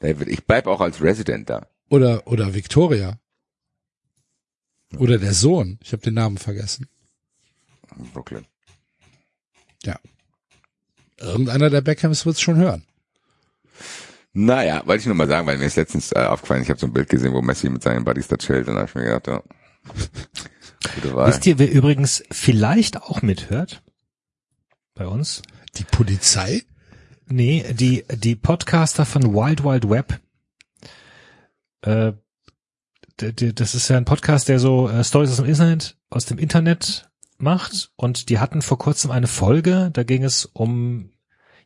David, 0.00 0.28
ich 0.28 0.44
bleib 0.44 0.66
auch 0.66 0.80
als 0.80 1.00
Resident 1.00 1.48
da. 1.48 1.66
Oder, 1.88 2.26
oder 2.26 2.54
Victoria. 2.54 3.18
Oder 4.98 5.18
der 5.18 5.32
Sohn. 5.32 5.78
Ich 5.82 5.92
habe 5.92 6.02
den 6.02 6.14
Namen 6.14 6.38
vergessen. 6.38 6.88
Brooklyn. 8.12 8.44
Ja. 9.84 9.98
Irgendeiner 11.18 11.70
der 11.70 11.80
Beckhams 11.82 12.26
wird's 12.26 12.40
schon 12.40 12.56
hören. 12.56 12.84
Naja, 14.34 14.82
wollte 14.86 15.00
ich 15.02 15.06
nur 15.06 15.14
mal 15.14 15.28
sagen, 15.28 15.46
weil 15.46 15.58
mir 15.58 15.66
ist 15.66 15.76
letztens 15.76 16.10
äh, 16.12 16.18
aufgefallen, 16.24 16.62
ich 16.62 16.70
habe 16.70 16.80
so 16.80 16.86
ein 16.86 16.92
Bild 16.92 17.08
gesehen, 17.08 17.32
wo 17.34 17.42
Messi 17.42 17.68
mit 17.68 17.82
seinen 17.82 18.04
Buddies 18.04 18.28
da 18.28 18.36
chillt 18.36 18.66
und 18.68 18.74
da 18.76 18.80
hab 18.82 18.88
ich 18.88 18.94
mir 18.94 19.04
gedacht, 19.04 19.26
ja, 19.26 19.42
gute 20.94 21.14
Wahl. 21.14 21.28
Wisst 21.28 21.46
ihr, 21.46 21.58
wer 21.58 21.70
übrigens 21.70 22.22
vielleicht 22.30 23.02
auch 23.02 23.22
mithört? 23.22 23.82
Bei 24.94 25.06
uns? 25.06 25.42
Die 25.76 25.84
Polizei? 25.84 26.62
Nee, 27.26 27.64
die, 27.72 28.04
die 28.14 28.36
Podcaster 28.36 29.06
von 29.06 29.34
Wild 29.34 29.64
Wild 29.64 29.88
Web. 29.88 30.20
Äh, 31.82 32.12
das 33.16 33.74
ist 33.74 33.88
ja 33.88 33.96
ein 33.96 34.04
Podcast, 34.04 34.48
der 34.48 34.58
so 34.58 34.88
äh, 34.88 35.04
Stories 35.04 35.30
aus 35.30 35.36
dem 35.36 35.46
Internet, 35.46 35.96
aus 36.10 36.26
dem 36.26 36.38
Internet 36.38 37.10
macht. 37.38 37.90
Und 37.96 38.28
die 38.28 38.38
hatten 38.38 38.62
vor 38.62 38.78
kurzem 38.78 39.10
eine 39.10 39.26
Folge, 39.26 39.90
da 39.92 40.02
ging 40.02 40.24
es 40.24 40.46
um, 40.46 41.10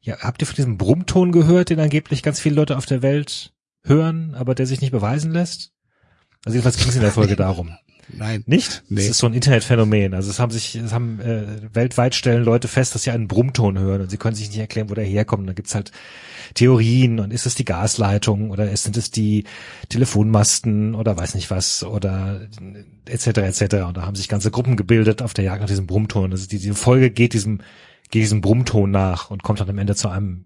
ja, 0.01 0.18
habt 0.18 0.43
ihr 0.43 0.47
von 0.47 0.56
diesem 0.56 0.78
Brummton 0.78 1.32
gehört, 1.32 1.70
den 1.70 1.80
angeblich 1.80 2.22
ganz 2.22 2.40
viele 2.40 2.56
Leute 2.56 2.76
auf 2.76 2.86
der 2.86 3.02
Welt 3.02 3.52
hören, 3.82 4.34
aber 4.34 4.55
der 4.55 4.66
sich 4.66 4.80
nicht 4.80 4.93
beweisen 4.93 5.32
lässt? 5.32 5.72
Also 6.44 6.56
jedenfalls 6.56 6.76
ging 6.76 6.88
es 6.88 6.97
in 6.97 7.02
der 7.02 7.12
Folge 7.12 7.36
darum. 7.36 7.76
Nein. 8.09 8.45
Nicht? 8.47 8.85
Nee. 8.89 8.97
Das 8.97 9.07
ist 9.07 9.19
so 9.19 9.27
ein 9.27 9.35
Internetphänomen. 9.35 10.15
Also 10.15 10.31
es 10.31 10.39
haben 10.39 10.53
sich, 10.53 10.74
es 10.77 10.93
haben 10.93 11.20
äh, 11.20 11.74
weltweit 11.74 12.15
stellen 12.15 12.45
Leute 12.45 12.69
fest, 12.69 12.95
dass 12.95 13.03
sie 13.03 13.11
einen 13.11 13.28
Brummton 13.28 13.78
hören 13.78 14.03
und 14.03 14.11
sie 14.11 14.16
können 14.16 14.37
sich 14.37 14.49
nicht 14.49 14.59
erklären, 14.59 14.91
wo 14.91 14.95
der 14.95 15.05
herkommt. 15.05 15.41
Und 15.41 15.47
dann 15.49 15.57
gibt's 15.57 15.74
halt 15.74 15.93
Theorien 16.55 17.19
und 17.19 17.33
ist 17.33 17.47
es 17.47 17.55
die 17.55 17.65
Gasleitung 17.65 18.51
oder 18.51 18.74
sind 18.77 18.97
es 18.97 19.11
die 19.11 19.45
Telefonmasten 19.89 20.95
oder 20.95 21.16
weiß 21.16 21.35
nicht 21.35 21.51
was 21.51 21.83
oder 21.83 22.41
etc. 23.07 23.27
etc. 23.27 23.62
Und 23.87 23.97
da 23.97 24.03
haben 24.03 24.15
sich 24.15 24.28
ganze 24.28 24.51
Gruppen 24.51 24.77
gebildet 24.77 25.23
auf 25.23 25.35
der 25.35 25.45
Jagd 25.45 25.61
nach 25.61 25.69
diesem 25.69 25.87
Brummton. 25.87 26.31
Also 26.31 26.47
die, 26.47 26.59
diese 26.59 26.74
Folge 26.74 27.11
geht 27.11 27.33
diesem 27.33 27.61
geht 28.11 28.23
diesem 28.23 28.41
Brummton 28.41 28.93
nach 28.93 29.31
und 29.31 29.43
kommt 29.43 29.59
dann 29.59 29.69
am 29.69 29.78
Ende 29.78 29.97
zu 29.97 30.09
einem, 30.09 30.45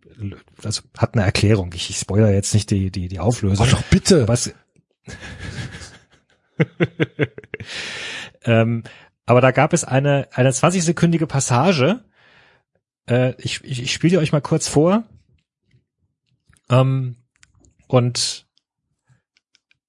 also 0.64 0.80
hat 0.96 1.12
eine 1.12 1.24
Erklärung. 1.24 1.72
Ich, 1.74 1.90
ich 1.90 1.98
spoilere 1.98 2.32
jetzt 2.32 2.54
nicht 2.54 2.70
die 2.70 2.90
die 2.90 3.08
die 3.08 3.20
Auflösung. 3.20 3.66
Oh, 3.68 3.70
doch 3.70 3.82
bitte. 3.84 4.26
Es, 4.30 4.54
ähm, 8.44 8.84
aber 9.26 9.40
da 9.40 9.50
gab 9.50 9.72
es 9.72 9.84
eine, 9.84 10.28
eine 10.32 10.50
20-sekündige 10.50 11.26
Passage. 11.26 12.04
Äh, 13.08 13.34
ich 13.38 13.62
ich, 13.64 13.82
ich 13.82 13.92
spiele 13.92 14.18
euch 14.18 14.32
mal 14.32 14.40
kurz 14.40 14.68
vor. 14.68 15.04
Ähm, 16.68 17.16
und 17.86 18.46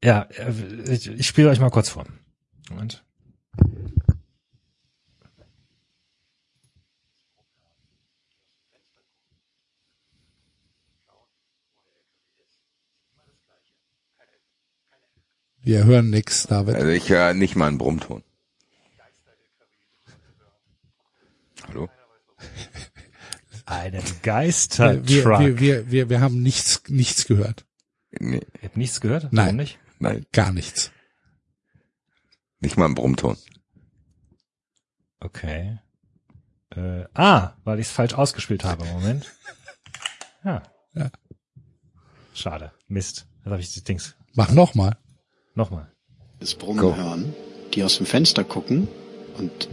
ja, 0.04 0.24
äh, 0.38 0.94
ich, 0.94 1.08
ich 1.08 1.28
spiele 1.28 1.50
euch 1.50 1.60
mal 1.60 1.70
kurz 1.70 1.90
vor. 1.90 2.06
Moment. 2.70 3.04
Wir 15.64 15.84
hören 15.86 16.10
nix, 16.10 16.48
David. 16.48 16.76
Also 16.76 16.88
ich 16.90 17.10
höre 17.10 17.34
nicht 17.34 17.56
mal 17.56 17.68
einen 17.68 17.78
Brummton. 17.78 18.24
Hallo? 21.68 21.90
Einen 23.66 24.04
Geistertruck. 24.24 25.08
wir, 25.08 25.26
wir, 25.26 25.60
wir, 25.60 25.92
wir, 25.92 26.10
wir 26.10 26.22
haben 26.22 26.42
nichts, 26.42 26.82
nichts 26.88 27.26
gehört. 27.26 27.66
Nee, 28.20 28.42
Ihr 28.62 28.64
habt 28.64 28.78
nichts 28.78 29.00
gehört? 29.00 29.32
Nein. 29.32 29.46
Warum 29.46 29.56
nicht? 29.58 29.80
nein, 30.00 30.26
Gar 30.34 30.52
nichts. 30.52 30.92
nicht 32.60 32.76
mal 32.78 32.86
ein 32.86 32.96
Brummton. 32.96 33.38
Okay. 35.20 35.80
Äh, 36.76 37.06
ah, 37.14 37.54
weil 37.64 37.80
ich 37.80 37.88
es 37.88 37.92
falsch 37.94 38.14
ausgespielt 38.16 38.64
habe. 38.64 38.84
Moment. 38.86 39.32
Ja. 40.44 40.64
Ja. 40.96 41.12
Schade. 42.34 42.72
Mist. 42.88 43.28
Jetzt 43.44 43.52
habe 43.52 43.62
ich 43.62 43.74
die 43.74 43.84
Dings. 43.84 44.16
Mach 44.34 44.52
noch 44.52 44.74
mal. 44.74 44.98
Nochmal. 45.56 45.92
das 46.40 46.56
Brummen 46.56 46.80
Go. 46.80 46.96
hören, 46.96 47.34
die 47.74 47.84
aus 47.84 47.98
dem 47.98 48.06
Fenster 48.06 48.44
gucken 48.44 48.88
und 49.38 49.70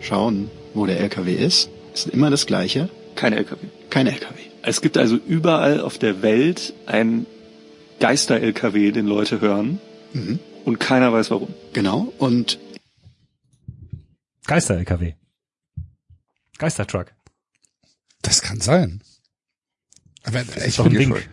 schauen, 0.00 0.50
wo 0.74 0.86
der 0.86 1.00
LKW 1.00 1.34
ist, 1.34 1.70
ist 1.94 2.08
immer 2.08 2.30
das 2.30 2.46
Gleiche. 2.46 2.88
Kein 3.14 3.32
LKW. 3.32 3.66
Kein 3.90 4.06
LKW. 4.06 4.38
Es 4.62 4.80
gibt 4.80 4.96
also 4.98 5.16
überall 5.16 5.80
auf 5.80 5.98
der 5.98 6.22
Welt 6.22 6.74
ein 6.86 7.26
Geister-LKW, 8.00 8.90
den 8.92 9.06
Leute 9.06 9.40
hören 9.40 9.80
Mhm. 10.12 10.38
und 10.64 10.78
keiner 10.80 11.12
weiß 11.12 11.30
warum. 11.30 11.54
Genau. 11.72 12.12
Und 12.18 12.58
Geister-LKW. 14.46 15.14
Geistertruck. 16.58 17.12
Das 18.22 18.42
kann 18.42 18.60
sein. 18.60 19.02
Aber 20.24 20.42
ich 20.66 20.76
Doch 20.76 20.86
ein 20.86 20.92
bin, 20.92 21.00
Wink. 21.14 21.28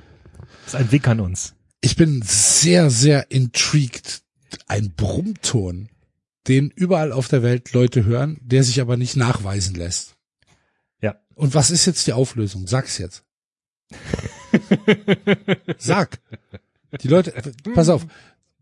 Das 0.66 0.74
ist 0.74 0.80
ein 0.80 0.92
Wink 0.92 1.08
an 1.08 1.20
uns. 1.20 1.54
Ich 1.82 1.96
bin 1.96 2.22
sehr, 2.24 2.90
sehr 2.90 3.32
intrigued. 3.32 4.22
Ein 4.68 4.94
Brummton, 4.96 5.90
den 6.48 6.70
überall 6.70 7.12
auf 7.12 7.28
der 7.28 7.44
Welt 7.44 7.74
Leute 7.74 8.06
hören, 8.06 8.38
der 8.42 8.64
sich 8.64 8.82
aber 8.82 8.98
nicht 8.98 9.16
nachweisen 9.16 9.76
lässt. 9.76 10.16
Ja. 11.02 11.16
Und 11.36 11.54
was 11.54 11.72
ist 11.72 11.86
jetzt 11.86 12.08
die 12.08 12.14
Auflösung? 12.14 12.68
Sag's 12.68 12.98
jetzt. 12.98 13.24
Sag. 15.78 16.20
Die 17.02 17.08
Leute, 17.08 17.34
pass 17.74 17.90
auf. 17.90 18.06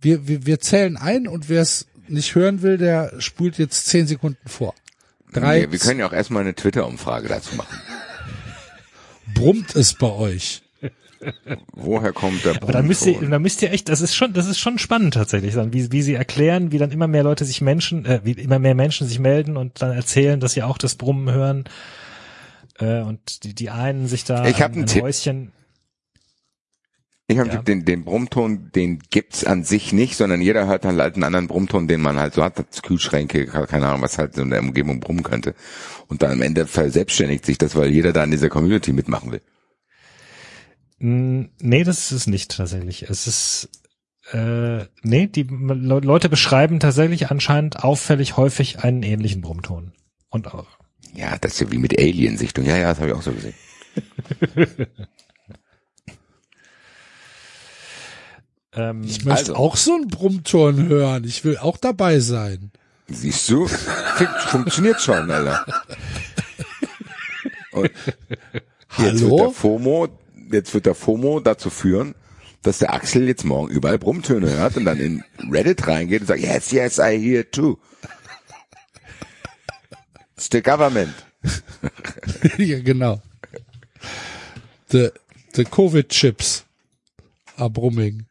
Wir, 0.02 0.28
wir, 0.28 0.46
wir 0.46 0.60
zählen 0.60 0.96
ein 0.98 1.28
und 1.28 1.50
wer 1.50 1.62
es 1.62 1.88
nicht 2.08 2.36
hören 2.36 2.62
will, 2.62 2.78
der 2.78 3.20
spult 3.20 3.58
jetzt 3.58 3.88
zehn 3.88 4.08
Sekunden 4.08 4.48
vor. 4.48 4.74
Drei. 5.34 5.62
Nee, 5.62 5.72
wir 5.72 5.80
können 5.80 6.00
ja 6.00 6.08
auch 6.08 6.14
erstmal 6.14 6.44
eine 6.44 6.56
Twitter-Umfrage 6.56 7.28
dazu 7.28 7.56
machen. 7.56 7.78
brummt 9.34 9.76
es 9.76 9.94
bei 9.94 10.08
euch? 10.08 10.62
Woher 11.74 12.14
kommt 12.14 12.46
der 12.46 12.62
Aber 12.62 12.72
dann 12.72 12.88
müsst 12.88 13.06
ihr, 13.06 13.20
dann 13.20 13.42
müsst 13.42 13.62
ihr 13.62 13.72
echt, 13.72 13.90
das 13.90 14.02
ist 14.02 14.16
schon, 14.16 14.34
das 14.34 14.48
ist 14.48 14.60
schon 14.60 14.78
spannend 14.78 15.16
tatsächlich, 15.16 15.54
dann, 15.54 15.74
wie, 15.74 15.92
wie 15.92 16.02
sie 16.02 16.14
erklären, 16.16 16.72
wie 16.72 16.78
dann 16.78 16.92
immer 16.92 17.08
mehr 17.08 17.24
Leute 17.24 17.46
sich 17.46 17.62
Menschen, 17.62 18.06
äh, 18.06 18.22
wie 18.24 18.32
immer 18.32 18.60
mehr 18.60 18.76
Menschen 18.76 19.08
sich 19.08 19.20
melden 19.20 19.58
und 19.58 19.82
dann 19.82 19.92
erzählen, 19.92 20.40
dass 20.40 20.54
sie 20.54 20.64
auch 20.64 20.78
das 20.78 20.96
Brummen 20.96 21.34
hören. 21.34 21.66
Äh, 22.80 23.02
und 23.02 23.44
die, 23.44 23.54
die 23.54 23.70
einen 23.70 24.08
sich 24.08 24.24
da 24.24 24.46
Ich 24.46 24.62
hab 24.62 24.76
an 24.76 24.86
Tipp. 24.86 25.04
Häuschen. 25.04 25.52
Ich 27.28 27.38
habe 27.38 27.50
Ja. 27.50 27.62
den, 27.62 27.86
den 27.86 28.06
Brummton, 28.06 28.72
den 28.74 29.00
gibt's 29.12 29.44
an 29.44 29.64
sich 29.64 29.94
nicht, 29.94 30.16
sondern 30.16 30.42
jeder 30.42 30.66
hört 30.66 30.84
dann 30.84 31.00
halt 31.00 31.14
einen 31.14 31.24
anderen 31.24 31.48
Brummton, 31.48 31.88
den 31.88 32.02
man 32.02 32.20
halt 32.20 32.34
so 32.34 32.44
hat, 32.44 32.58
das 32.58 32.82
Kühlschränke, 32.82 33.46
keine 33.46 33.88
Ahnung, 33.88 34.02
was 34.02 34.18
halt 34.18 34.34
so 34.34 34.42
in 34.42 34.50
der 34.50 34.62
Umgebung 34.62 35.00
brummen 35.00 35.22
könnte. 35.22 35.54
Und 36.08 36.24
dann 36.24 36.32
am 36.32 36.42
Ende 36.42 36.66
verselbstständigt 36.66 37.46
sich 37.46 37.60
das, 37.60 37.76
weil 37.76 37.92
jeder 37.92 38.14
da 38.14 38.24
in 38.24 38.32
dieser 38.32 38.50
Community 38.50 38.94
mitmachen 38.94 39.32
will. 39.32 39.42
Nee, 41.00 41.84
das 41.84 42.00
ist 42.00 42.12
es 42.12 42.28
nicht 42.28 42.52
tatsächlich. 42.58 43.04
Es 43.04 43.26
ist 43.28 43.70
äh, 44.34 44.86
nee, 45.02 45.28
die 45.28 45.44
Le 45.44 46.00
Leute 46.02 46.30
beschreiben 46.30 46.80
tatsächlich 46.80 47.32
anscheinend 47.32 47.84
auffällig 47.84 48.38
häufig 48.38 48.80
einen 48.84 49.02
ähnlichen 49.04 49.42
Brummton. 49.42 49.94
Und 50.30 50.54
auch. 50.54 50.68
Ja, 51.16 51.38
das 51.40 51.54
ist 51.54 51.62
ja 51.62 51.72
wie 51.72 51.78
mit 51.80 51.98
Alien-Sichtung. 51.98 52.66
Ja, 52.66 52.78
ja, 52.78 52.90
das 52.90 53.00
habe 53.00 53.10
ich 53.10 53.16
auch 53.16 53.22
so 53.24 53.32
gesehen. 53.32 53.56
Ähm, 58.74 59.04
Ich 59.04 59.26
möchte 59.26 59.52
Also. 59.52 59.56
auch 59.56 59.76
so 59.76 59.96
einen 59.96 60.08
Brummton 60.08 60.88
hören. 60.88 61.24
Ich 61.24 61.44
will 61.44 61.58
auch 61.58 61.78
dabei 61.78 62.20
sein. 62.20 62.72
Siehst 63.08 63.50
du? 63.50 63.66
Fun- 63.68 64.28
Funktioniert 64.48 65.02
schon, 65.02 65.30
Alter. 65.32 65.66
Und 67.72 67.90
jetzt 69.00 69.00
wird 69.00 69.22
Hallo? 69.22 69.38
der 69.38 69.50
FOMO, 69.52 70.08
jetzt 70.52 70.74
wird 70.74 70.86
der 70.86 70.96
FOMO 70.96 71.40
dazu 71.40 71.70
führen, 71.70 72.16
dass 72.62 72.80
der 72.80 72.94
Axel 72.94 73.28
jetzt 73.28 73.46
morgen 73.46 73.70
überall 73.70 73.98
Brummtöne 73.98 74.50
hört 74.50 74.78
und 74.78 74.86
dann 74.86 75.00
in 75.00 75.24
Reddit 75.50 75.88
reingeht 75.88 76.22
und 76.22 76.28
sagt, 76.28 76.42
yes, 76.42 76.72
yes, 76.72 76.98
I 76.98 77.18
hear 77.18 77.50
too. 77.50 77.78
It's 80.36 80.50
the 80.52 80.62
government. 80.62 81.14
ja, 82.58 82.80
genau. 82.80 83.22
The, 84.90 85.10
the 85.54 85.66
Covid-Chips 85.66 86.66
are 87.58 87.70
brumming. 87.70 88.26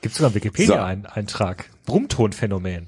Gibt 0.00 0.14
sogar 0.14 0.28
einen 0.28 0.34
Wikipedia-Eintrag. 0.34 1.70
Brummtonphänomen. 1.86 2.86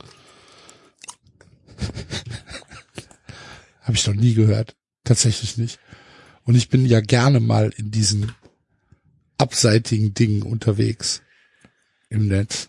Habe 3.82 3.96
ich 3.96 4.06
noch 4.06 4.14
nie 4.14 4.34
gehört. 4.34 4.76
Tatsächlich 5.04 5.56
nicht. 5.56 5.78
Und 6.44 6.54
ich 6.54 6.68
bin 6.68 6.84
ja 6.84 7.00
gerne 7.00 7.40
mal 7.40 7.72
in 7.76 7.90
diesen 7.90 8.32
abseitigen 9.38 10.14
Dingen 10.14 10.42
unterwegs 10.42 11.22
im 12.10 12.26
Netz. 12.28 12.68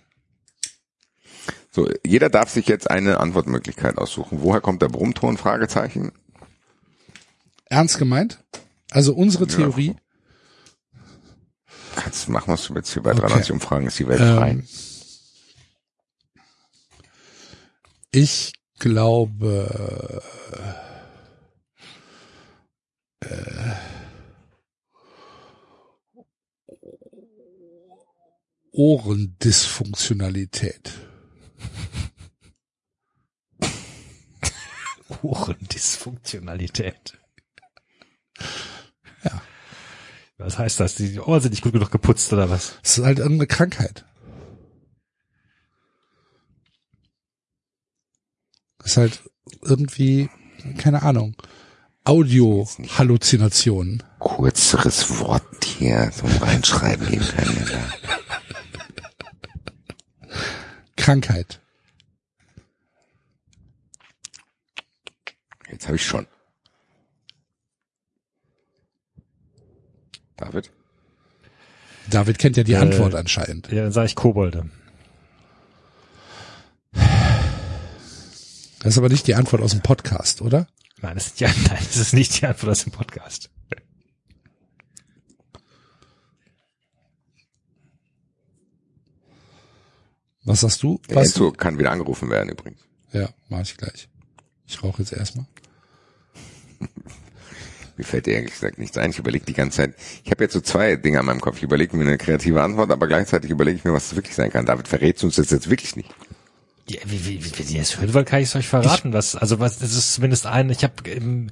So, 1.71 1.89
jeder 2.05 2.29
darf 2.29 2.49
sich 2.49 2.67
jetzt 2.67 2.89
eine 2.89 3.19
Antwortmöglichkeit 3.19 3.97
aussuchen. 3.97 4.41
Woher 4.41 4.61
kommt 4.61 4.81
der 4.81 4.89
Brummton? 4.89 5.37
Fragezeichen. 5.37 6.11
Ernst 7.65 7.97
gemeint? 7.99 8.43
Also 8.89 9.13
unsere 9.13 9.45
Ja. 9.45 9.55
Theorie. 9.55 9.95
Kannst 11.95 12.29
machen, 12.29 12.53
was 12.53 12.65
du 12.65 12.75
willst. 12.75 12.93
Hier 12.93 13.03
bei 13.03 13.11
Okay. 13.11 13.21
93 13.21 13.51
Umfragen 13.51 13.87
ist 13.87 13.99
die 13.99 14.07
Welt 14.07 14.19
frei. 14.19 14.49
Ähm, 14.51 14.67
ich 18.11 18.53
glaube, 18.79 20.21
äh, 23.21 23.73
Ohrendysfunktionalität. 28.79 30.93
Ohrendysfunktionalität. 35.21 37.19
Ja. 39.25 39.41
Was 40.37 40.57
heißt 40.57 40.79
das? 40.79 40.95
Die 40.95 41.19
Ohren 41.19 41.41
sind 41.41 41.51
nicht 41.51 41.61
gut 41.61 41.73
genug 41.73 41.91
geputzt 41.91 42.31
oder 42.31 42.49
was? 42.49 42.77
Das 42.81 42.99
ist 42.99 43.03
halt 43.03 43.19
irgendeine 43.19 43.47
Krankheit. 43.47 44.05
Das 48.77 48.91
ist 48.91 48.97
halt 48.97 49.21
irgendwie, 49.61 50.29
keine 50.77 51.03
Ahnung, 51.03 51.35
Audio-Halluzinationen. 52.05 54.03
Kurzeres 54.19 55.19
Wort 55.19 55.65
hier 55.65 56.09
zum 56.15 56.29
Reinschreiben 56.29 57.09
geben 57.09 57.27
können. 57.27 57.67
Ja. 57.69 57.83
Krankheit. 60.99 61.59
Jetzt 65.71 65.85
habe 65.87 65.95
ich 65.95 66.05
schon. 66.05 66.27
David? 70.37 70.71
David 72.09 72.39
kennt 72.39 72.57
ja 72.57 72.63
die 72.63 72.73
Äh, 72.73 72.77
Antwort 72.77 73.15
anscheinend. 73.15 73.71
Ja, 73.71 73.83
dann 73.83 73.91
sage 73.91 74.07
ich 74.07 74.15
Kobolde. 74.15 74.69
Das 78.79 78.93
ist 78.93 78.97
aber 78.97 79.09
nicht 79.09 79.27
die 79.27 79.35
Antwort 79.35 79.61
aus 79.61 79.71
dem 79.71 79.81
Podcast, 79.81 80.41
oder? 80.41 80.67
Nein, 81.01 81.15
das 81.15 81.27
ist, 81.27 81.39
ja, 81.39 81.47
nein, 81.67 81.77
das 81.77 81.97
ist 81.97 82.13
nicht 82.13 82.41
die 82.41 82.45
Antwort 82.45 82.71
aus 82.71 82.83
dem 82.83 82.91
Podcast. 82.91 83.49
Was 90.43 90.61
sagst 90.61 90.83
du? 90.83 90.99
Der 91.09 91.17
Was? 91.17 91.27
Enzo 91.27 91.51
kann 91.51 91.77
wieder 91.77 91.91
angerufen 91.91 92.29
werden 92.29 92.49
übrigens. 92.49 92.79
Ja, 93.11 93.29
mach 93.49 93.61
ich 93.61 93.75
gleich. 93.77 94.07
Ich 94.67 94.81
rauche 94.83 95.01
jetzt 95.01 95.13
erstmal. 95.13 95.45
Mir 97.97 98.03
fällt 98.05 98.27
ehrlich 98.27 98.51
gesagt 98.51 98.77
nichts 98.77 98.97
ein. 98.97 99.09
Ich 99.09 99.19
überlege 99.19 99.45
die 99.45 99.53
ganze 99.53 99.77
Zeit. 99.77 99.95
Ich 100.23 100.31
habe 100.31 100.43
jetzt 100.45 100.53
so 100.53 100.61
zwei 100.61 100.95
Dinge 100.95 101.19
an 101.19 101.25
meinem 101.25 101.41
Kopf. 101.41 101.57
Ich 101.57 101.63
überlege 101.63 101.97
mir 101.97 102.03
eine 102.03 102.17
kreative 102.17 102.63
Antwort, 102.63 102.91
aber 102.91 103.07
gleichzeitig 103.07 103.51
überlege 103.51 103.77
ich 103.77 103.83
mir, 103.83 103.91
was 103.91 104.11
es 104.11 104.15
wirklich 104.15 104.35
sein 104.35 104.51
kann. 104.51 104.65
David 104.65 104.87
verrät 104.87 105.21
uns 105.21 105.35
das 105.35 105.49
jetzt 105.49 105.69
wirklich 105.69 105.97
nicht. 105.97 106.09
Ja, 106.87 107.01
wie, 107.05 107.25
wie, 107.25 107.43
wie, 107.43 107.59
wenn 107.59 107.67
ihr 107.75 107.81
es 107.81 107.99
hören 107.99 108.13
wollt, 108.13 108.27
kann 108.27 108.41
ich 108.41 108.47
es 108.47 108.55
euch 108.55 108.69
verraten. 108.69 109.11
was, 109.11 109.35
also 109.35 109.59
was, 109.59 109.79
das 109.79 109.93
ist 109.93 110.13
zumindest 110.13 110.45
ein, 110.45 110.69
ich 110.69 110.83
habe 110.83 111.09
im, 111.09 111.49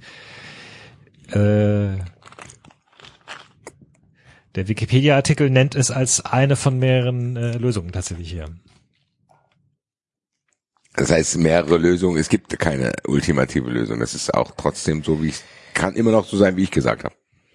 äh, 1.28 1.98
der 4.56 4.68
Wikipedia-Artikel 4.68 5.50
nennt 5.50 5.76
es 5.76 5.92
als 5.92 6.26
eine 6.26 6.56
von 6.56 6.80
mehreren 6.80 7.36
äh, 7.36 7.58
Lösungen 7.58 7.92
tatsächlich 7.92 8.32
hier. 8.32 8.46
Das 10.98 11.12
heißt, 11.12 11.38
mehrere 11.38 11.78
Lösungen. 11.78 12.18
Es 12.18 12.28
gibt 12.28 12.58
keine 12.58 12.92
ultimative 13.06 13.70
Lösung. 13.70 14.00
Das 14.00 14.16
ist 14.16 14.34
auch 14.34 14.52
trotzdem 14.58 15.04
so, 15.04 15.22
wie 15.22 15.28
ich 15.28 15.42
kann 15.76 15.96
immer 15.96 16.12
noch 16.12 16.28
so 16.28 16.38
sein, 16.38 16.58
wie 16.58 16.64
ich 16.64 16.72
gesagt 16.72 17.04
habe. 17.04 17.14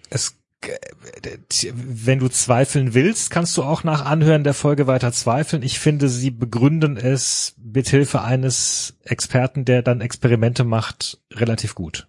Es, 0.09 0.37
äh, 0.61 1.73
wenn 1.73 2.19
du 2.19 2.29
zweifeln 2.29 2.93
willst, 2.93 3.31
kannst 3.31 3.57
du 3.57 3.63
auch 3.63 3.83
nach 3.83 4.05
Anhören 4.05 4.45
der 4.45 4.53
Folge 4.53 4.87
weiter 4.87 5.11
zweifeln. 5.11 5.61
Ich 5.61 5.77
finde, 5.79 6.07
sie 6.07 6.31
begründen 6.31 6.95
es 6.95 7.55
mit 7.61 7.89
Hilfe 7.89 8.21
eines 8.21 8.95
Experten, 9.03 9.65
der 9.65 9.81
dann 9.81 9.99
Experimente 9.99 10.63
macht, 10.63 11.19
relativ 11.29 11.75
gut. 11.75 12.07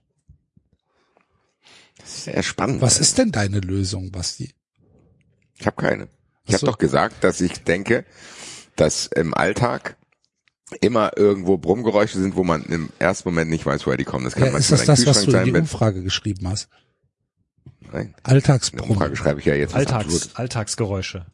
Sehr 2.04 2.44
spannend. 2.44 2.80
Was 2.80 3.00
ist 3.00 3.18
denn 3.18 3.32
deine 3.32 3.58
Lösung, 3.58 4.12
Basti? 4.12 4.54
Ich 5.58 5.66
habe 5.66 5.82
keine. 5.82 6.08
Ich 6.46 6.54
habe 6.54 6.66
doch 6.66 6.78
gesagt, 6.78 7.24
dass 7.24 7.40
ich 7.40 7.64
denke, 7.64 8.04
dass 8.76 9.06
im 9.06 9.34
Alltag 9.34 9.96
immer 10.80 11.12
irgendwo 11.16 11.56
Brummgeräusche 11.58 12.18
sind, 12.18 12.36
wo 12.36 12.44
man 12.44 12.62
im 12.64 12.90
ersten 12.98 13.28
Moment 13.28 13.50
nicht 13.50 13.64
weiß, 13.66 13.86
woher 13.86 13.96
die 13.96 14.04
kommen. 14.04 14.24
Das 14.24 14.34
kann 14.34 14.44
Ja, 14.44 14.48
ist 14.58 14.70
manchmal 14.70 14.86
das 14.86 15.04
das, 15.04 15.06
was 15.06 15.24
du 15.24 15.36
in 15.36 15.44
die 15.44 15.52
Umfrage 15.52 16.02
geschrieben 16.02 16.48
hast? 16.48 16.68
nein, 17.92 18.14
Alltagsbrummen. 18.22 18.92
Umfrage 18.92 19.16
schreibe 19.16 19.40
ich 19.40 19.46
ja 19.46 19.54
jetzt. 19.54 19.74
Alltags. 19.74 20.30
Alltagsgeräusche. 20.34 21.26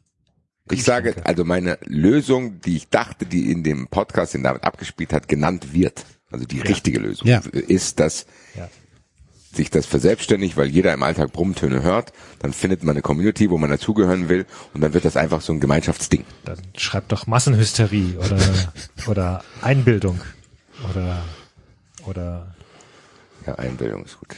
Ich 0.69 0.83
sage, 0.83 1.15
also 1.25 1.43
meine 1.43 1.77
Lösung, 1.85 2.61
die 2.61 2.77
ich 2.77 2.89
dachte, 2.89 3.25
die 3.25 3.51
in 3.51 3.63
dem 3.63 3.87
Podcast, 3.87 4.33
den 4.35 4.43
David 4.43 4.63
abgespielt 4.63 5.11
hat, 5.11 5.27
genannt 5.27 5.73
wird, 5.73 6.05
also 6.29 6.45
die 6.45 6.61
richtige 6.61 6.99
Lösung, 6.99 7.27
Ja. 7.27 7.39
ist, 7.51 7.99
dass 7.99 8.25
Ja. 8.55 8.69
Sich 9.53 9.69
das 9.69 9.85
verselbstständigt, 9.85 10.55
weil 10.57 10.67
jeder 10.67 10.93
im 10.93 11.03
Alltag 11.03 11.33
Brummtöne 11.33 11.81
hört, 11.83 12.13
dann 12.39 12.53
findet 12.53 12.83
man 12.83 12.93
eine 12.95 13.01
Community, 13.01 13.49
wo 13.49 13.57
man 13.57 13.69
dazugehören 13.69 14.29
will 14.29 14.45
und 14.73 14.81
dann 14.81 14.93
wird 14.93 15.03
das 15.05 15.17
einfach 15.17 15.41
so 15.41 15.51
ein 15.53 15.59
Gemeinschaftsding. 15.59 16.23
Dann 16.45 16.57
schreib 16.77 17.07
doch 17.09 17.27
Massenhysterie 17.27 18.17
oder, 18.17 18.39
oder 19.07 19.43
Einbildung 19.61 20.21
oder, 20.89 21.21
oder, 22.07 22.55
Ja, 23.45 23.55
Einbildung 23.55 24.05
ist 24.05 24.17
gut. 24.19 24.37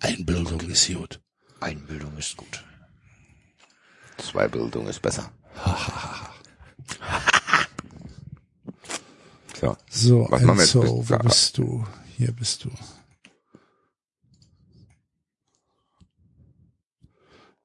Einbildung 0.00 0.60
ist 0.68 0.88
gut. 0.92 1.20
Einbildung 1.60 2.16
ist 2.18 2.36
gut. 2.36 2.64
Zweibildung 4.18 4.86
ist 4.88 5.00
besser. 5.00 5.30
so. 9.60 9.76
So, 9.90 10.26
Was 10.30 10.42
machen 10.42 10.58
wir 10.58 10.64
jetzt? 10.64 10.74
Enzo, 10.74 10.96
Bist- 10.98 11.10
wo 11.10 11.18
bist 11.18 11.58
du? 11.58 11.86
Hier 12.16 12.32
bist 12.32 12.64
du. 12.64 12.70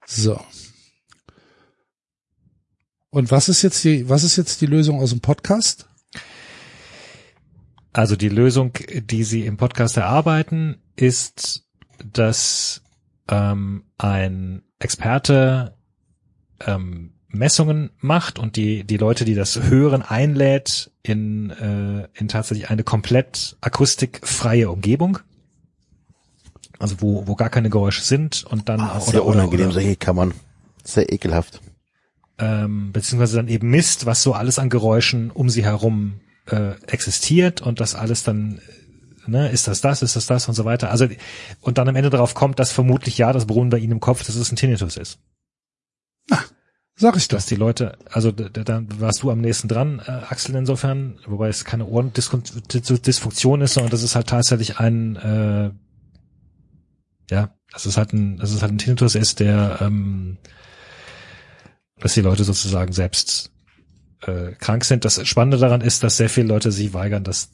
So. 0.06 0.40
Und 3.10 3.32
was 3.32 3.50
ist 3.50 3.62
jetzt 3.62 3.84
die, 3.84 4.10
was 4.10 4.24
ist 4.24 4.36
jetzt 4.36 4.62
die 4.62 4.66
Lösung 4.66 5.00
aus 5.00 5.12
dem 5.12 5.22
Podcast? 5.22 5.88
Also 7.94 8.18
die 8.18 8.30
Lösung, 8.30 8.74
die 8.94 9.24
Sie 9.24 9.46
im 9.46 9.56
Podcast 9.56 9.96
erarbeiten, 9.96 10.82
ist, 10.98 11.64
dass 12.12 12.82
ähm, 13.30 13.86
ein 13.98 14.64
Experte 14.80 15.78
ähm, 16.60 17.14
Messungen 17.30 17.92
macht 18.00 18.38
und 18.38 18.56
die 18.58 18.84
die 18.84 18.98
Leute, 18.98 19.26
die 19.26 19.36
das 19.36 19.64
hören, 19.64 20.02
einlädt 20.02 20.92
in 21.04 21.52
äh, 21.52 22.08
in 22.20 22.28
tatsächlich 22.28 22.70
eine 22.70 22.84
komplett 22.84 23.58
akustikfreie 23.62 24.70
Umgebung. 24.70 25.20
Also 26.80 26.98
wo 27.00 27.28
wo 27.28 27.36
gar 27.36 27.50
keine 27.50 27.70
Geräusche 27.70 28.02
sind 28.04 28.44
und 28.44 28.68
dann 28.70 28.80
Ah, 28.82 29.00
sehr 29.00 29.26
unangenehm, 29.26 29.72
solche 29.72 29.96
Kammern. 29.96 30.34
Sehr 30.84 31.12
ekelhaft. 31.12 31.62
ähm, 32.38 32.92
beziehungsweise 32.92 33.38
dann 33.38 33.48
eben 33.48 33.70
misst, 33.70 34.06
was 34.06 34.22
so 34.22 34.34
alles 34.34 34.60
an 34.60 34.70
Geräuschen 34.70 35.32
um 35.32 35.50
sie 35.50 35.64
herum 35.64 36.20
äh, 36.48 36.72
existiert 36.88 37.62
und 37.62 37.80
das 37.80 37.96
alles 37.96 38.24
dann, 38.24 38.60
äh, 39.28 39.32
ne, 39.32 39.50
ist 39.50 39.68
das 39.68 39.82
das, 39.82 40.02
ist 40.02 40.16
das 40.16 40.26
das 40.28 40.48
und 40.48 40.54
so 40.54 40.66
weiter. 40.66 40.92
Also 40.92 41.08
und 41.62 41.78
dann 41.78 41.88
am 41.90 41.96
Ende 41.96 42.10
darauf 42.10 42.34
kommt, 42.36 42.60
dass 42.60 42.72
vermutlich 42.72 43.18
ja 43.18 43.32
das 43.34 43.46
Brummen 43.46 43.70
bei 43.70 43.78
ihnen 43.80 43.94
im 43.94 44.00
Kopf, 44.00 44.24
dass 44.26 44.36
es 44.36 44.52
ein 44.52 44.58
Tinnitus 44.58 44.98
ist. 44.98 45.18
Sag 46.98 47.18
ich 47.18 47.28
doch. 47.28 47.36
Dass 47.38 47.46
die 47.46 47.56
Leute, 47.56 47.98
also 48.10 48.32
dann 48.32 48.88
warst 49.02 49.22
du 49.24 49.30
am 49.30 49.42
nächsten 49.42 49.68
dran, 49.68 50.02
äh, 50.06 50.12
Axel 50.12 50.56
insofern, 50.56 51.20
wobei 51.26 51.50
es 51.50 51.66
keine 51.66 51.86
Ohrendysfunktion 51.88 53.62
ist, 53.62 53.74
sondern 53.74 53.92
das 53.92 54.02
ist 54.04 54.16
halt 54.16 54.28
tatsächlich 54.28 54.80
ein, 54.80 55.16
äh, 55.18 55.72
ja, 57.32 57.56
das 57.72 57.86
ist 57.86 57.98
halt 57.98 58.14
ein, 58.14 58.38
das 58.38 58.52
ist 58.52 58.62
halt 58.62 58.72
ein 58.74 58.78
Tinnitus 58.78 59.16
ist, 59.16 59.40
der, 59.40 59.80
ähm, 59.82 60.38
dass 62.00 62.14
die 62.14 62.22
Leute 62.22 62.44
sozusagen 62.44 62.94
selbst 62.94 63.52
äh, 64.22 64.52
krank 64.54 64.86
sind. 64.86 65.06
Das 65.06 65.26
Spannende 65.28 65.58
daran 65.58 65.82
ist, 65.82 66.04
dass 66.04 66.18
sehr 66.18 66.30
viele 66.30 66.48
Leute 66.48 66.72
sich 66.72 66.94
weigern, 66.94 67.24
das 67.24 67.50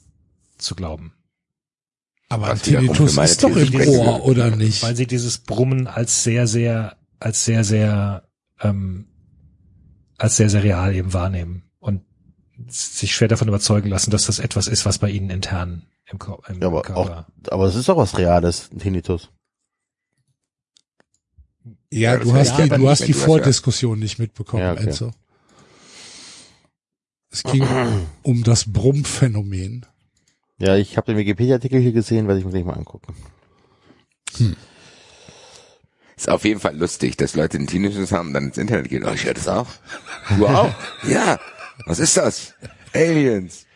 zu 0.58 0.74
glauben, 0.74 1.12
Aber 2.28 2.50
ein 2.50 2.60
Tinnitus 2.60 3.16
ist 3.18 3.42
doch 3.42 3.56
im 3.56 3.74
Ohr, 3.88 4.24
oder 4.24 4.54
nicht? 4.54 4.82
weil 4.82 4.94
sie 4.96 5.06
dieses 5.06 5.38
Brummen 5.38 5.86
als 5.86 6.22
sehr, 6.22 6.46
sehr, 6.46 6.96
als 7.18 7.44
sehr, 7.44 7.64
sehr, 7.64 8.28
ähm, 8.60 9.06
als 10.18 10.36
sehr, 10.36 10.50
sehr 10.50 10.62
real 10.62 10.94
eben 10.94 11.12
wahrnehmen 11.12 11.64
und 11.80 12.02
sich 12.68 13.12
schwer 13.14 13.28
davon 13.28 13.48
überzeugen 13.48 13.88
lassen, 13.88 14.10
dass 14.12 14.26
das 14.26 14.38
etwas 14.38 14.68
ist, 14.68 14.86
was 14.86 14.98
bei 14.98 15.10
ihnen 15.10 15.30
intern 15.30 15.82
im, 16.06 16.18
Ko 16.18 16.40
im 16.48 16.60
Ja, 16.60 16.68
aber 16.68 16.82
Körper. 16.82 17.26
auch, 17.46 17.50
aber 17.52 17.66
es 17.66 17.74
ist 17.74 17.88
doch 17.88 17.96
was 17.96 18.16
Reales, 18.16 18.70
ein 18.72 18.78
Tinnitus. 18.78 19.30
Ja, 21.92 22.16
du 22.16 22.32
hast 22.32 22.56
die, 22.56 22.70
du 22.70 22.88
hast 22.88 23.06
die 23.06 23.12
Vordiskussion 23.12 23.98
nicht 23.98 24.18
mitbekommen, 24.18 24.62
Ja, 24.62 24.72
okay. 24.72 24.84
Enzo. 24.84 25.10
Es 27.30 27.42
ging 27.42 27.66
um 28.22 28.44
das 28.44 28.72
Brummphänomen. 28.72 29.84
Ja, 30.58 30.76
ich 30.76 30.96
habe 30.96 31.12
den 31.12 31.18
Wikipedia-Artikel 31.18 31.80
hier 31.80 31.92
gesehen, 31.92 32.28
werde 32.28 32.40
ich 32.40 32.46
mir 32.46 32.52
gleich 32.52 32.64
mal 32.64 32.78
angucken. 32.78 33.14
Ist 36.16 36.30
auf 36.30 36.46
jeden 36.46 36.60
Fall 36.60 36.76
lustig, 36.76 37.18
dass 37.18 37.34
Leute 37.34 37.58
den 37.58 37.66
Tinnitus 37.66 38.10
haben, 38.10 38.32
dann 38.32 38.44
ins 38.44 38.56
Internet 38.56 38.88
gehen. 38.88 39.04
Oh, 39.04 39.12
ich 39.12 39.26
höre 39.26 39.34
das 39.34 39.48
auch. 39.48 39.68
Du 40.38 40.46
auch? 40.46 40.74
ja. 41.06 41.38
Was 41.84 41.98
ist 41.98 42.16
das? 42.16 42.54
Aliens. 42.94 43.66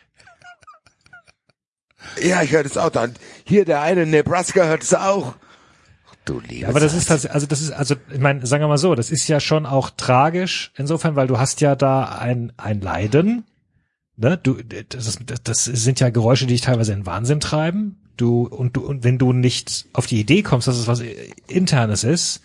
Ja, 2.23 2.43
ich 2.43 2.53
höre 2.53 2.63
das 2.63 2.79
auch. 2.79 2.91
Dann 2.91 3.15
hier 3.45 3.67
der 3.67 3.83
eine 3.83 4.05
in 4.05 4.11
Nebraska 4.11 4.65
hört 4.65 4.85
es 4.85 4.95
auch. 4.95 5.35
Du 6.27 6.41
liebe 6.41 6.69
aber 6.69 6.81
das 6.81 6.93
Zeit. 6.93 7.01
ist 7.01 7.11
das, 7.11 7.27
also 7.27 7.47
das 7.47 7.63
ist, 7.63 7.71
also 7.71 7.95
ich 8.13 8.19
meine, 8.19 8.45
sagen 8.47 8.63
wir 8.63 8.69
mal 8.69 8.79
so, 8.79 8.95
das 8.97 9.11
ist 9.11 9.29
ja 9.29 9.39
schon 9.39 9.65
auch 9.65 9.91
tragisch 9.91 10.73
insofern, 10.77 11.15
weil 11.15 11.29
du 11.29 11.39
hast 11.39 11.61
ja 11.61 11.77
da 11.77 12.19
ein 12.19 12.53
ein 12.57 12.81
Leiden, 12.81 13.45
ne? 14.17 14.37
Du, 14.37 14.57
das, 14.89 15.19
das, 15.25 15.43
das 15.45 15.65
sind 15.65 16.01
ja 16.01 16.11
Geräusche, 16.11 16.47
die 16.47 16.55
dich 16.55 16.63
teilweise 16.63 16.93
in 16.93 17.07
Wahnsinn 17.07 17.39
treiben. 17.39 18.03
Du 18.17 18.43
und 18.43 18.77
du 18.77 18.85
und 18.85 19.05
wenn 19.05 19.19
du 19.19 19.33
nicht 19.33 19.87
auf 19.93 20.07
die 20.07 20.21
Idee 20.21 20.43
kommst, 20.43 20.67
dass 20.67 20.77
es 20.77 20.89
was 20.89 21.01
internes 21.47 22.03
ist, 22.03 22.43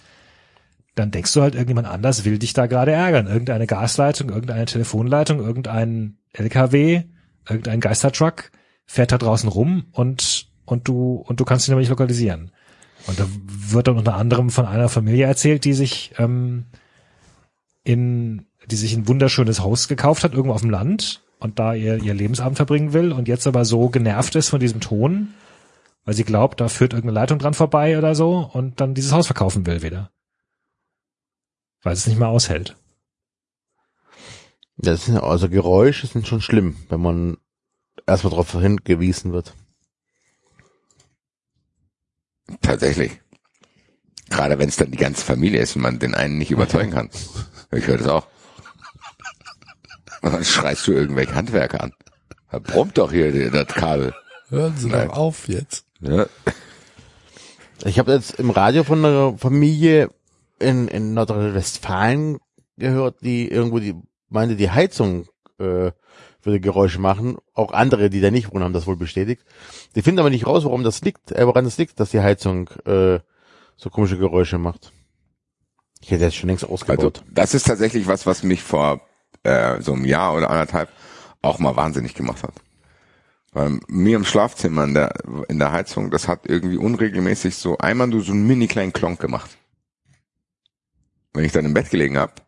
dann 0.93 1.09
denkst 1.09 1.33
du 1.33 1.41
halt, 1.41 1.55
irgendjemand 1.55 1.87
anders 1.87 2.23
will 2.23 2.37
dich 2.37 2.53
da 2.53 2.67
gerade 2.67 2.91
ärgern. 2.91 3.25
Irgendeine 3.25 3.65
Gasleitung, 3.65 4.29
irgendeine 4.29 4.65
Telefonleitung, 4.65 5.39
irgendein 5.39 6.17
LKW, 6.33 7.03
irgendein 7.49 7.79
Geistertruck 7.79 8.51
fährt 8.85 9.11
da 9.11 9.17
draußen 9.17 9.49
rum 9.49 9.85
und 9.91 10.47
und 10.65 10.87
du 10.87 11.15
und 11.15 11.39
du 11.39 11.45
kannst 11.45 11.67
ihn 11.67 11.71
aber 11.71 11.81
nicht 11.81 11.89
lokalisieren. 11.89 12.51
Und 13.07 13.19
da 13.19 13.27
wird 13.47 13.87
dann 13.87 13.97
unter 13.97 14.15
anderem 14.15 14.49
von 14.49 14.65
einer 14.65 14.89
Familie 14.89 15.25
erzählt, 15.25 15.65
die 15.65 15.73
sich 15.73 16.13
ähm, 16.17 16.65
in, 17.83 18.45
die 18.67 18.75
sich 18.75 18.93
ein 18.93 19.07
wunderschönes 19.07 19.61
Haus 19.61 19.87
gekauft 19.87 20.23
hat, 20.23 20.33
irgendwo 20.33 20.53
auf 20.53 20.61
dem 20.61 20.69
Land 20.69 21.23
und 21.39 21.57
da 21.57 21.73
ihr, 21.73 21.97
ihr 21.97 22.13
Lebensabend 22.13 22.57
verbringen 22.57 22.93
will 22.93 23.11
und 23.11 23.27
jetzt 23.27 23.47
aber 23.47 23.65
so 23.65 23.89
genervt 23.89 24.35
ist 24.35 24.49
von 24.49 24.59
diesem 24.59 24.79
Ton, 24.79 25.33
weil 26.05 26.13
sie 26.13 26.23
glaubt, 26.23 26.61
da 26.61 26.67
führt 26.67 26.93
irgendeine 26.93 27.19
Leitung 27.19 27.39
dran 27.39 27.53
vorbei 27.53 27.97
oder 27.97 28.13
so 28.15 28.49
und 28.53 28.79
dann 28.79 28.93
dieses 28.93 29.11
Haus 29.11 29.25
verkaufen 29.25 29.65
will 29.65 29.81
wieder. 29.81 30.11
Weil 31.81 31.93
es 31.93 32.05
nicht 32.05 32.19
mehr 32.19 32.27
aushält. 32.27 32.75
Das 34.77 35.05
sind, 35.05 35.17
also 35.17 35.49
Geräusche 35.49 36.07
sind 36.07 36.27
schon 36.27 36.41
schlimm, 36.41 36.75
wenn 36.89 37.01
man 37.01 37.37
erstmal 38.05 38.31
darauf 38.31 38.51
hingewiesen 38.51 39.33
wird. 39.33 39.55
Tatsächlich. 42.61 43.19
Gerade 44.29 44.57
wenn 44.59 44.69
es 44.69 44.77
dann 44.77 44.91
die 44.91 44.97
ganze 44.97 45.25
Familie 45.25 45.61
ist 45.61 45.75
und 45.75 45.81
man 45.81 45.99
den 45.99 46.15
einen 46.15 46.37
nicht 46.37 46.51
überzeugen 46.51 46.91
kann. 46.91 47.09
Ich 47.73 47.87
höre 47.87 47.97
das 47.97 48.07
auch. 48.07 48.27
Und 50.21 50.33
dann 50.33 50.43
schreist 50.45 50.87
du 50.87 50.91
irgendwelche 50.93 51.33
Handwerker 51.35 51.81
an. 51.83 51.93
Da 52.51 52.59
brummt 52.59 52.97
doch 52.97 53.11
hier 53.11 53.31
der- 53.31 53.49
das 53.49 53.67
Kabel. 53.75 54.13
Hören 54.49 54.75
Sie 54.77 54.89
Nein. 54.89 55.07
doch 55.07 55.15
auf 55.17 55.47
jetzt. 55.47 55.85
Ja. 56.01 56.25
Ich 57.85 57.97
habe 57.97 58.11
jetzt 58.13 58.39
im 58.39 58.49
Radio 58.51 58.83
von 58.83 59.03
einer 59.03 59.37
Familie 59.37 60.09
in, 60.59 60.87
in 60.87 61.13
Nordrhein-Westfalen 61.13 62.37
gehört, 62.77 63.21
die 63.21 63.47
irgendwo 63.47 63.79
die 63.79 63.95
meinte, 64.29 64.55
die 64.55 64.69
Heizung 64.69 65.27
äh, 65.59 65.91
würde 66.43 66.59
Geräusche 66.59 66.99
machen. 66.99 67.37
Auch 67.53 67.71
andere, 67.71 68.09
die 68.09 68.21
da 68.21 68.31
nicht 68.31 68.51
wohnen, 68.51 68.63
haben 68.63 68.73
das 68.73 68.87
wohl 68.87 68.97
bestätigt. 68.97 69.43
Die 69.95 70.01
finden 70.01 70.19
aber 70.19 70.29
nicht 70.29 70.47
raus, 70.47 70.63
warum 70.65 70.83
das 70.83 71.01
liegt, 71.01 71.31
äh, 71.31 71.45
woran 71.45 71.65
das 71.65 71.77
liegt, 71.77 71.99
dass 71.99 72.11
die 72.11 72.21
Heizung 72.21 72.69
äh, 72.85 73.19
so 73.77 73.89
komische 73.89 74.17
Geräusche 74.17 74.57
macht. 74.57 74.91
Ich 76.01 76.11
hätte 76.11 76.25
das 76.25 76.35
schon 76.35 76.49
längst 76.49 76.63
Also 76.63 76.73
ausgebaut. 76.73 77.23
das 77.31 77.53
ist 77.53 77.67
tatsächlich 77.67 78.07
was, 78.07 78.25
was 78.25 78.43
mich 78.43 78.61
vor 78.63 79.01
äh, 79.43 79.81
so 79.81 79.93
einem 79.93 80.05
Jahr 80.05 80.35
oder 80.35 80.49
anderthalb 80.49 80.89
auch 81.41 81.59
mal 81.59 81.75
wahnsinnig 81.75 82.13
gemacht 82.15 82.43
hat. 82.43 82.53
Weil 83.53 83.79
mir 83.87 84.15
im 84.15 84.23
Schlafzimmer 84.23 84.85
in 84.85 84.93
der, 84.93 85.13
in 85.49 85.59
der 85.59 85.71
Heizung, 85.71 86.09
das 86.09 86.27
hat 86.27 86.47
irgendwie 86.47 86.77
unregelmäßig 86.77 87.55
so 87.55 87.77
einmal 87.77 88.07
nur 88.07 88.21
so 88.21 88.31
einen 88.31 88.47
mini 88.47 88.67
kleinen 88.67 88.93
Klonk 88.93 89.19
gemacht. 89.19 89.57
Wenn 91.33 91.43
ich 91.45 91.51
dann 91.51 91.65
im 91.65 91.73
Bett 91.73 91.89
gelegen 91.89 92.17
hab, 92.17 92.45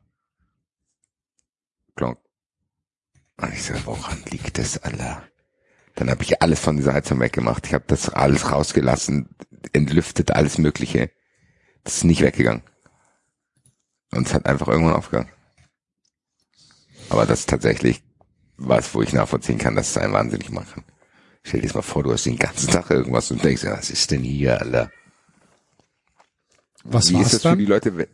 Klonk. 1.96 2.18
Und 3.44 3.54
ich 3.54 3.64
so, 3.64 3.74
woran 3.86 4.24
liegt 4.30 4.58
das, 4.58 4.78
Alter? 4.78 5.24
Dann 5.96 6.10
habe 6.10 6.24
ich 6.24 6.42
alles 6.42 6.60
von 6.60 6.78
dieser 6.78 6.94
Heizung 6.94 7.20
weggemacht. 7.20 7.68
Ich 7.68 7.74
habe 7.74 7.84
das 7.88 8.10
alles 8.10 8.52
rausgelassen, 8.52 9.30
entlüftet, 9.74 10.32
alles 10.32 10.58
Mögliche. 10.58 11.12
Das 11.84 11.98
ist 11.98 12.04
nicht 12.06 12.22
weggegangen. 12.22 12.64
Und 14.12 14.28
es 14.28 14.34
hat 14.34 14.46
einfach 14.46 14.68
irgendwann 14.68 14.96
aufgegangen. 14.96 15.30
Aber 17.10 17.26
das 17.26 17.42
ist 17.42 17.50
tatsächlich 17.50 18.02
was, 18.58 18.94
wo 18.96 19.02
ich 19.02 19.14
nachvollziehen 19.14 19.58
kann, 19.58 19.76
dass 19.76 19.90
es 19.90 19.98
einen 19.98 20.14
wahnsinnig 20.14 20.50
machen. 20.50 20.86
Stell 21.44 21.60
dir 21.60 21.68
das 21.68 21.76
mal 21.76 21.82
vor, 21.82 22.04
du 22.04 22.14
hast 22.14 22.26
den 22.26 22.38
ganzen 22.38 22.70
Tag 22.72 22.90
irgendwas 22.90 23.30
und 23.30 23.44
denkst, 23.44 23.66
was 23.66 23.90
ist 23.90 24.10
denn 24.12 24.24
hier, 24.24 24.62
Alter? 24.62 24.90
Was 26.86 27.10
Wie 27.10 27.20
ist 27.20 27.34
das 27.34 27.42
für 27.42 27.50
dann? 27.50 27.60
die 27.60 27.66
Leute? 27.66 28.08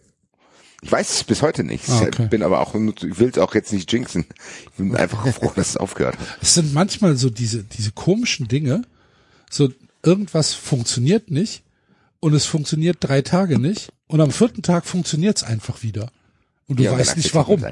Ich 0.81 0.91
weiß 0.91 1.10
es 1.14 1.23
bis 1.26 1.41
heute 1.41 1.64
nicht. 1.64 1.89
Ah, 1.89 2.01
okay. 2.03 2.23
Ich 2.23 2.30
bin 2.30 2.41
aber 2.41 2.61
auch, 2.61 2.73
ich 2.73 3.19
will 3.19 3.30
es 3.30 3.38
auch 3.38 3.53
jetzt 3.53 3.73
nicht 3.73 3.91
jinxen. 3.91 4.26
Ich 4.64 4.72
bin 4.77 4.95
einfach 4.95 5.27
froh, 5.34 5.51
dass 5.56 5.69
es 5.69 5.77
aufgehört 5.77 6.18
hat. 6.18 6.26
Es 6.41 6.53
sind 6.53 6.73
manchmal 6.73 7.18
so 7.18 7.30
diese, 7.30 7.64
diese 7.64 7.91
komischen 7.91 8.47
Dinge, 8.47 8.84
so 9.49 9.69
irgendwas 10.03 10.53
funktioniert 10.53 11.31
nicht 11.31 11.64
und 12.22 12.34
es 12.34 12.45
funktioniert 12.45 12.97
drei 13.01 13.22
Tage 13.22 13.60
nicht 13.60 13.91
und 14.07 14.22
am 14.22 14.31
vierten 14.31 14.61
Tag 14.61 14.85
funktioniert 14.85 15.38
es 15.38 15.43
einfach 15.43 15.84
wieder. 15.84 16.11
Und 16.68 16.80
du 16.80 16.84
Ja, 16.84 16.91
weißt 16.93 17.18
nicht 17.18 17.34
warum. 17.35 17.64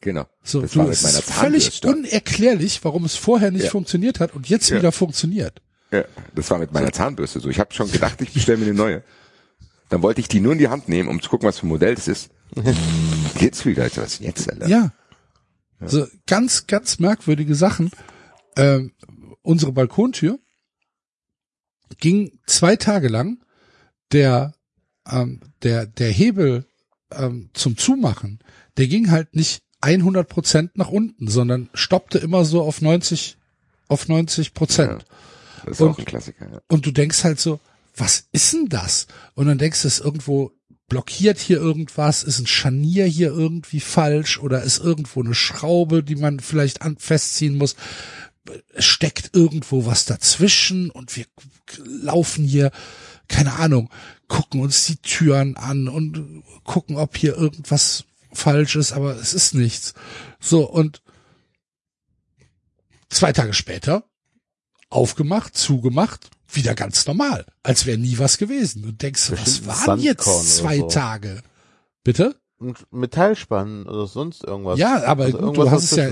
Genau. 0.00 0.26
So, 0.42 0.60
das 0.60 0.72
du, 0.72 0.82
ist 0.88 1.22
völlig 1.22 1.82
unerklärlich, 1.84 2.80
warum 2.84 3.04
es 3.04 3.14
vorher 3.16 3.50
nicht 3.50 3.64
Ja. 3.66 3.70
funktioniert 3.70 4.18
hat 4.20 4.34
und 4.34 4.48
jetzt 4.48 4.70
Ja. 4.70 4.78
wieder 4.78 4.92
funktioniert. 4.92 5.62
Ja, 5.92 6.04
das 6.34 6.50
war 6.50 6.58
mit 6.58 6.72
meiner 6.72 6.92
Zahnbürste 6.92 7.38
so. 7.40 7.48
Ich 7.48 7.60
habe 7.60 7.72
schon 7.72 7.90
gedacht, 7.90 8.20
ich 8.20 8.32
bestelle 8.32 8.58
mir 8.58 8.64
eine 8.66 8.74
neue. 8.74 9.02
Dann 9.88 10.02
wollte 10.02 10.20
ich 10.20 10.28
die 10.28 10.40
nur 10.40 10.52
in 10.52 10.58
die 10.58 10.68
Hand 10.68 10.88
nehmen, 10.88 11.08
um 11.08 11.20
zu 11.22 11.28
gucken, 11.28 11.46
was 11.48 11.58
für 11.58 11.66
ein 11.66 11.70
Modell 11.70 11.94
das 11.94 12.08
ist. 12.08 12.30
Jetzt 13.40 13.66
wieder, 13.66 13.82
Alter, 13.84 14.02
was 14.02 14.18
jetzt, 14.20 14.50
Alter? 14.50 14.68
Ja. 14.68 14.92
So 15.80 16.06
ganz, 16.26 16.66
ganz 16.66 16.98
merkwürdige 16.98 17.54
Sachen. 17.54 17.90
Ähm, 18.56 18.92
unsere 19.42 19.72
Balkontür 19.72 20.38
ging 21.98 22.38
zwei 22.46 22.76
Tage 22.76 23.08
lang 23.08 23.42
der, 24.12 24.54
ähm, 25.10 25.40
der, 25.62 25.86
der 25.86 26.10
Hebel 26.10 26.66
ähm, 27.10 27.50
zum 27.54 27.76
Zumachen, 27.76 28.38
der 28.76 28.86
ging 28.86 29.10
halt 29.10 29.34
nicht 29.34 29.62
100 29.80 30.28
Prozent 30.28 30.78
nach 30.78 30.88
unten, 30.88 31.28
sondern 31.28 31.68
stoppte 31.74 32.18
immer 32.18 32.44
so 32.44 32.62
auf 32.62 32.80
90, 32.80 33.36
auf 33.88 34.08
90 34.08 34.54
Prozent. 34.54 35.04
Das 35.64 35.72
ist 35.72 35.80
Und- 35.80 35.90
auch 35.90 35.98
ein 35.98 36.04
Klassiker. 36.04 36.50
Ja. 36.50 36.60
Und 36.68 36.86
du 36.86 36.90
denkst 36.92 37.24
halt 37.24 37.38
so, 37.40 37.60
was 37.96 38.28
ist 38.32 38.52
denn 38.52 38.68
das? 38.68 39.06
Und 39.34 39.46
dann 39.46 39.58
denkst 39.58 39.82
du, 39.82 39.88
es 39.88 40.00
irgendwo 40.00 40.52
blockiert 40.88 41.38
hier 41.38 41.58
irgendwas, 41.58 42.22
ist 42.22 42.38
ein 42.40 42.46
Scharnier 42.46 43.06
hier 43.06 43.28
irgendwie 43.28 43.80
falsch 43.80 44.38
oder 44.38 44.62
ist 44.62 44.78
irgendwo 44.78 45.22
eine 45.22 45.34
Schraube, 45.34 46.02
die 46.02 46.16
man 46.16 46.40
vielleicht 46.40 46.82
an, 46.82 46.96
festziehen 46.98 47.56
muss. 47.56 47.76
Es 48.74 48.84
steckt 48.84 49.30
irgendwo 49.34 49.86
was 49.86 50.04
dazwischen 50.04 50.90
und 50.90 51.16
wir 51.16 51.24
laufen 51.84 52.44
hier, 52.44 52.70
keine 53.28 53.54
Ahnung, 53.54 53.90
gucken 54.28 54.60
uns 54.60 54.84
die 54.86 54.96
Türen 54.96 55.56
an 55.56 55.88
und 55.88 56.42
gucken, 56.62 56.96
ob 56.96 57.16
hier 57.16 57.36
irgendwas 57.36 58.04
falsch 58.32 58.76
ist, 58.76 58.92
aber 58.92 59.16
es 59.16 59.32
ist 59.32 59.54
nichts. 59.54 59.94
So, 60.40 60.68
und 60.68 61.02
zwei 63.08 63.32
Tage 63.32 63.54
später 63.54 64.04
aufgemacht, 64.90 65.56
zugemacht, 65.56 66.30
wieder 66.50 66.74
ganz 66.74 67.06
normal, 67.06 67.46
als 67.62 67.86
wäre 67.86 67.98
nie 67.98 68.18
was 68.18 68.38
gewesen. 68.38 68.82
Du 68.82 68.92
denkst, 68.92 69.30
was 69.30 69.44
Bestimmt 69.44 69.66
waren 69.66 69.76
Sandkorn 70.00 70.00
jetzt 70.00 70.56
zwei 70.56 70.78
so. 70.78 70.88
Tage? 70.88 71.42
Bitte? 72.04 72.36
Ein 72.60 72.74
Metallspannen 72.90 73.86
oder 73.86 74.06
sonst 74.06 74.44
irgendwas. 74.44 74.78
Ja, 74.78 75.04
aber 75.04 75.24
Also 75.24 75.38
gut, 75.38 75.56
du 75.56 75.70
hast 75.70 75.90
es 75.92 75.96
ja, 75.96 76.08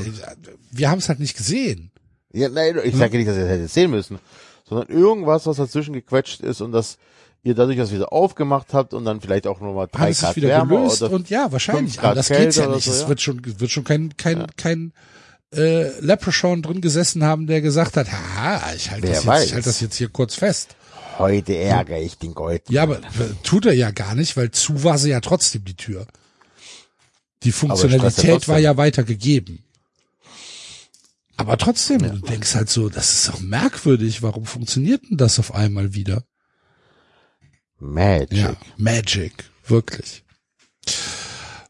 wir 0.70 0.90
haben 0.90 0.98
es 0.98 1.08
halt 1.08 1.20
nicht 1.20 1.36
gesehen. 1.36 1.90
Ja, 2.32 2.48
nein, 2.48 2.78
ich 2.82 2.96
sage 2.96 3.16
nicht, 3.18 3.28
dass 3.28 3.36
ihr 3.36 3.42
das 3.42 3.50
hättet 3.50 3.70
sehen 3.70 3.90
müssen, 3.90 4.18
sondern 4.68 4.88
irgendwas, 4.88 5.46
was 5.46 5.58
dazwischen 5.58 5.92
gequetscht 5.92 6.40
ist 6.40 6.60
und 6.60 6.72
dass 6.72 6.98
ihr 7.42 7.54
dadurch 7.54 7.76
das 7.76 7.92
wieder 7.92 8.12
aufgemacht 8.12 8.72
habt 8.72 8.94
und 8.94 9.04
dann 9.04 9.20
vielleicht 9.20 9.46
auch 9.46 9.60
nochmal 9.60 9.88
drei 9.90 10.10
es 10.10 10.18
sich 10.18 10.26
Grad 10.26 10.36
wieder 10.36 10.48
Wärme 10.48 10.76
gelöst 10.76 11.02
und 11.02 11.28
ja, 11.30 11.52
wahrscheinlich. 11.52 12.00
Aber 12.00 12.14
das 12.14 12.28
geht's 12.28 12.56
ja 12.56 12.68
nicht. 12.68 12.84
so, 12.84 12.90
es 12.90 13.02
ja. 13.02 13.08
wird 13.08 13.20
schon, 13.20 13.40
wird 13.44 13.70
schon 13.70 13.84
kein, 13.84 14.16
kein, 14.16 14.38
Ja. 14.38 14.46
kein 14.56 14.92
äh, 15.52 16.00
Leprechaun 16.00 16.62
drin 16.62 16.80
gesessen 16.80 17.24
haben, 17.24 17.46
der 17.46 17.60
gesagt 17.60 17.96
hat, 17.96 18.10
ha, 18.10 18.72
ich 18.74 18.90
halte 18.90 19.08
das, 19.08 19.24
jetzt, 19.24 19.44
ich 19.44 19.54
halt 19.54 19.66
das 19.66 19.80
jetzt 19.80 19.96
hier 19.96 20.08
kurz 20.08 20.34
fest. 20.34 20.76
heute 21.18 21.56
ärgere 21.56 22.00
ich 22.00 22.18
den 22.18 22.34
Gold. 22.34 22.62
Ja, 22.68 22.84
aber 22.84 22.98
äh, 22.98 23.34
tut 23.42 23.66
er 23.66 23.74
ja 23.74 23.90
gar 23.90 24.14
nicht, 24.14 24.36
weil 24.36 24.50
zu 24.50 24.84
war 24.84 24.98
sie 24.98 25.10
ja 25.10 25.20
trotzdem 25.20 25.64
die 25.64 25.76
Tür. 25.76 26.06
Die 27.42 27.48
ja 27.48 27.54
Funktionalität 27.54 28.48
war 28.48 28.58
ja 28.58 28.76
weitergegeben. 28.76 29.64
Aber 31.36 31.58
trotzdem, 31.58 31.98
du 31.98 32.18
denkst 32.18 32.54
halt 32.54 32.70
so, 32.70 32.88
das 32.88 33.12
ist 33.12 33.28
doch 33.28 33.40
merkwürdig, 33.40 34.22
warum 34.22 34.46
funktioniert 34.46 35.02
denn 35.10 35.16
das 35.16 35.38
auf 35.38 35.54
einmal 35.54 35.94
wieder? 35.94 36.24
Magic. 37.78 38.38
Ja, 38.38 38.56
Magic, 38.76 39.32
wirklich. 39.66 40.22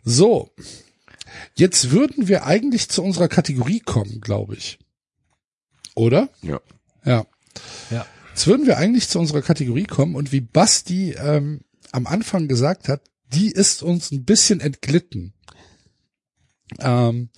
So, 0.05 0.51
jetzt 1.55 1.91
würden 1.91 2.29
wir 2.29 2.45
eigentlich 2.45 2.89
zu 2.89 3.03
unserer 3.03 3.29
Kategorie 3.29 3.81
kommen, 3.81 4.21
glaube 4.21 4.55
ich. 4.55 4.79
Oder? 5.95 6.29
Ja. 6.43 6.61
Ja. 7.05 7.27
Ja. 7.91 8.07
Jetzt 8.31 8.47
würden 8.47 8.67
wir 8.67 8.79
eigentlich 8.79 9.09
zu 9.09 9.19
unserer 9.19 9.43
Kategorie 9.43 9.85
kommen 9.85 10.15
und 10.15 10.33
wie 10.33 10.41
Basti 10.41 11.13
ähm, 11.13 11.61
am 11.91 12.07
Anfang 12.07 12.49
gesagt 12.49 12.89
hat, 12.89 13.03
die 13.33 13.51
ist 13.51 13.83
uns 13.83 14.11
ein 14.11 14.25
bisschen 14.25 14.61
entglitten. 14.61 15.35
Ähm, 16.81 17.29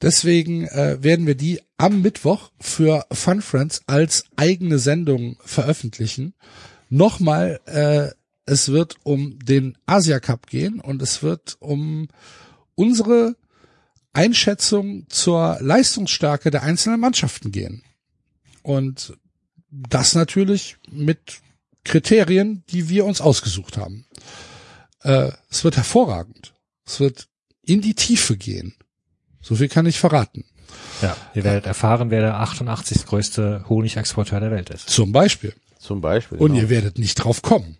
deswegen 0.00 0.66
äh, 0.68 1.02
werden 1.02 1.26
wir 1.26 1.34
die 1.34 1.60
am 1.76 2.00
Mittwoch 2.00 2.50
für 2.58 3.04
Fun 3.12 3.42
Friends 3.42 3.82
als 3.86 4.24
eigene 4.36 4.78
Sendung 4.78 5.36
veröffentlichen. 5.44 6.34
Nochmal, 6.88 7.60
äh, 7.66 8.08
es 8.46 8.68
wird 8.68 8.96
um 9.02 9.38
den 9.40 9.76
Asia 9.86 10.20
Cup 10.20 10.46
gehen 10.46 10.80
und 10.80 11.02
es 11.02 11.22
wird 11.22 11.56
um 11.60 12.08
unsere 12.76 13.34
Einschätzung 14.12 15.06
zur 15.08 15.58
Leistungsstärke 15.60 16.50
der 16.50 16.62
einzelnen 16.62 17.00
Mannschaften 17.00 17.50
gehen. 17.50 17.82
Und 18.62 19.16
das 19.68 20.14
natürlich 20.14 20.76
mit 20.90 21.40
Kriterien, 21.84 22.64
die 22.70 22.88
wir 22.88 23.04
uns 23.04 23.20
ausgesucht 23.20 23.76
haben. 23.76 24.06
Äh, 25.02 25.32
es 25.50 25.64
wird 25.64 25.76
hervorragend. 25.76 26.54
Es 26.86 27.00
wird 27.00 27.28
in 27.62 27.80
die 27.80 27.94
Tiefe 27.94 28.36
gehen. 28.36 28.74
So 29.40 29.56
viel 29.56 29.68
kann 29.68 29.86
ich 29.86 29.98
verraten. 29.98 30.44
Ja, 31.02 31.16
ihr 31.34 31.44
werdet 31.44 31.66
erfahren, 31.66 32.10
wer 32.10 32.20
der 32.20 32.40
88. 32.40 33.06
größte 33.06 33.64
Honigexporteur 33.68 34.40
der 34.40 34.50
Welt 34.50 34.70
ist. 34.70 34.88
Zum 34.88 35.12
Beispiel. 35.12 35.54
Zum 35.78 36.00
Beispiel. 36.00 36.38
Und 36.38 36.52
genau. 36.52 36.62
ihr 36.62 36.70
werdet 36.70 36.98
nicht 36.98 37.16
drauf 37.16 37.42
kommen. 37.42 37.76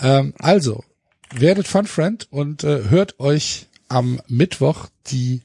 Ähm, 0.00 0.34
also, 0.38 0.84
werdet 1.32 1.68
Fun 1.68 1.86
Friend 1.86 2.26
und 2.30 2.64
äh, 2.64 2.88
hört 2.88 3.20
euch 3.20 3.66
am 3.88 4.20
Mittwoch 4.28 4.88
die 5.06 5.42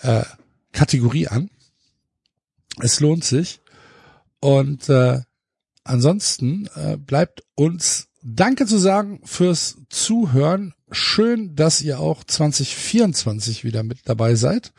äh, 0.00 0.24
Kategorie 0.72 1.28
an. 1.28 1.50
Es 2.80 3.00
lohnt 3.00 3.24
sich. 3.24 3.60
Und 4.40 4.88
äh, 4.88 5.20
ansonsten 5.84 6.68
äh, 6.74 6.96
bleibt 6.96 7.44
uns 7.54 8.08
Danke 8.26 8.66
zu 8.66 8.78
sagen 8.78 9.20
fürs 9.24 9.76
Zuhören. 9.90 10.74
Schön, 10.90 11.54
dass 11.56 11.82
ihr 11.82 12.00
auch 12.00 12.24
2024 12.24 13.64
wieder 13.64 13.82
mit 13.82 14.00
dabei 14.06 14.34
seid. 14.34 14.72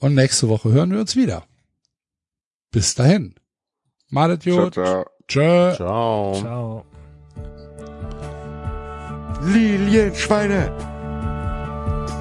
Und 0.00 0.14
nächste 0.14 0.48
Woche 0.48 0.70
hören 0.72 0.92
wir 0.92 1.00
uns 1.00 1.16
wieder. 1.16 1.44
Bis 2.70 2.94
dahin. 2.94 3.34
Malet 4.08 4.42
Ciao, 4.42 4.56
Jod. 4.56 4.74
ciao. 4.74 5.06
Tschö. 5.26 5.74
Ciao. 5.74 6.34
Ciao. 6.34 6.95
Lilienschweine. 9.42 10.72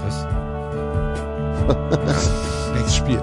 Was? 0.03 0.27
Nächstes 2.73 2.95
Spiel. 2.95 3.21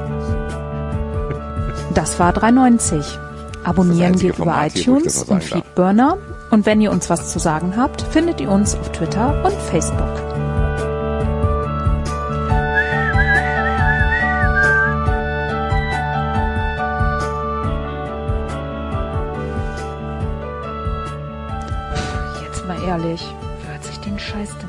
Das 1.95 2.19
war 2.19 2.33
390. 2.33 3.19
Abonnieren 3.65 4.15
geht 4.15 4.31
über 4.31 4.37
Format 4.37 4.73
hier, 4.73 4.83
iTunes 4.83 5.21
noch 5.21 5.37
und. 5.37 5.45
Feedburner. 5.45 6.19
Und 6.51 6.67
wenn 6.67 6.81
ihr 6.81 6.91
uns 6.91 7.09
was 7.09 7.33
zu 7.33 7.39
sagen 7.39 7.77
habt, 7.77 8.03
findet 8.03 8.41
ihr 8.41 8.51
uns 8.51 8.75
auf 8.75 8.93
Twitter 8.93 9.43
und 9.45 9.55
Facebook. 9.55 10.05
Jetzt 22.43 22.67
mal 22.67 22.83
ehrlich, 22.83 23.35
Scheiß? 24.23 24.62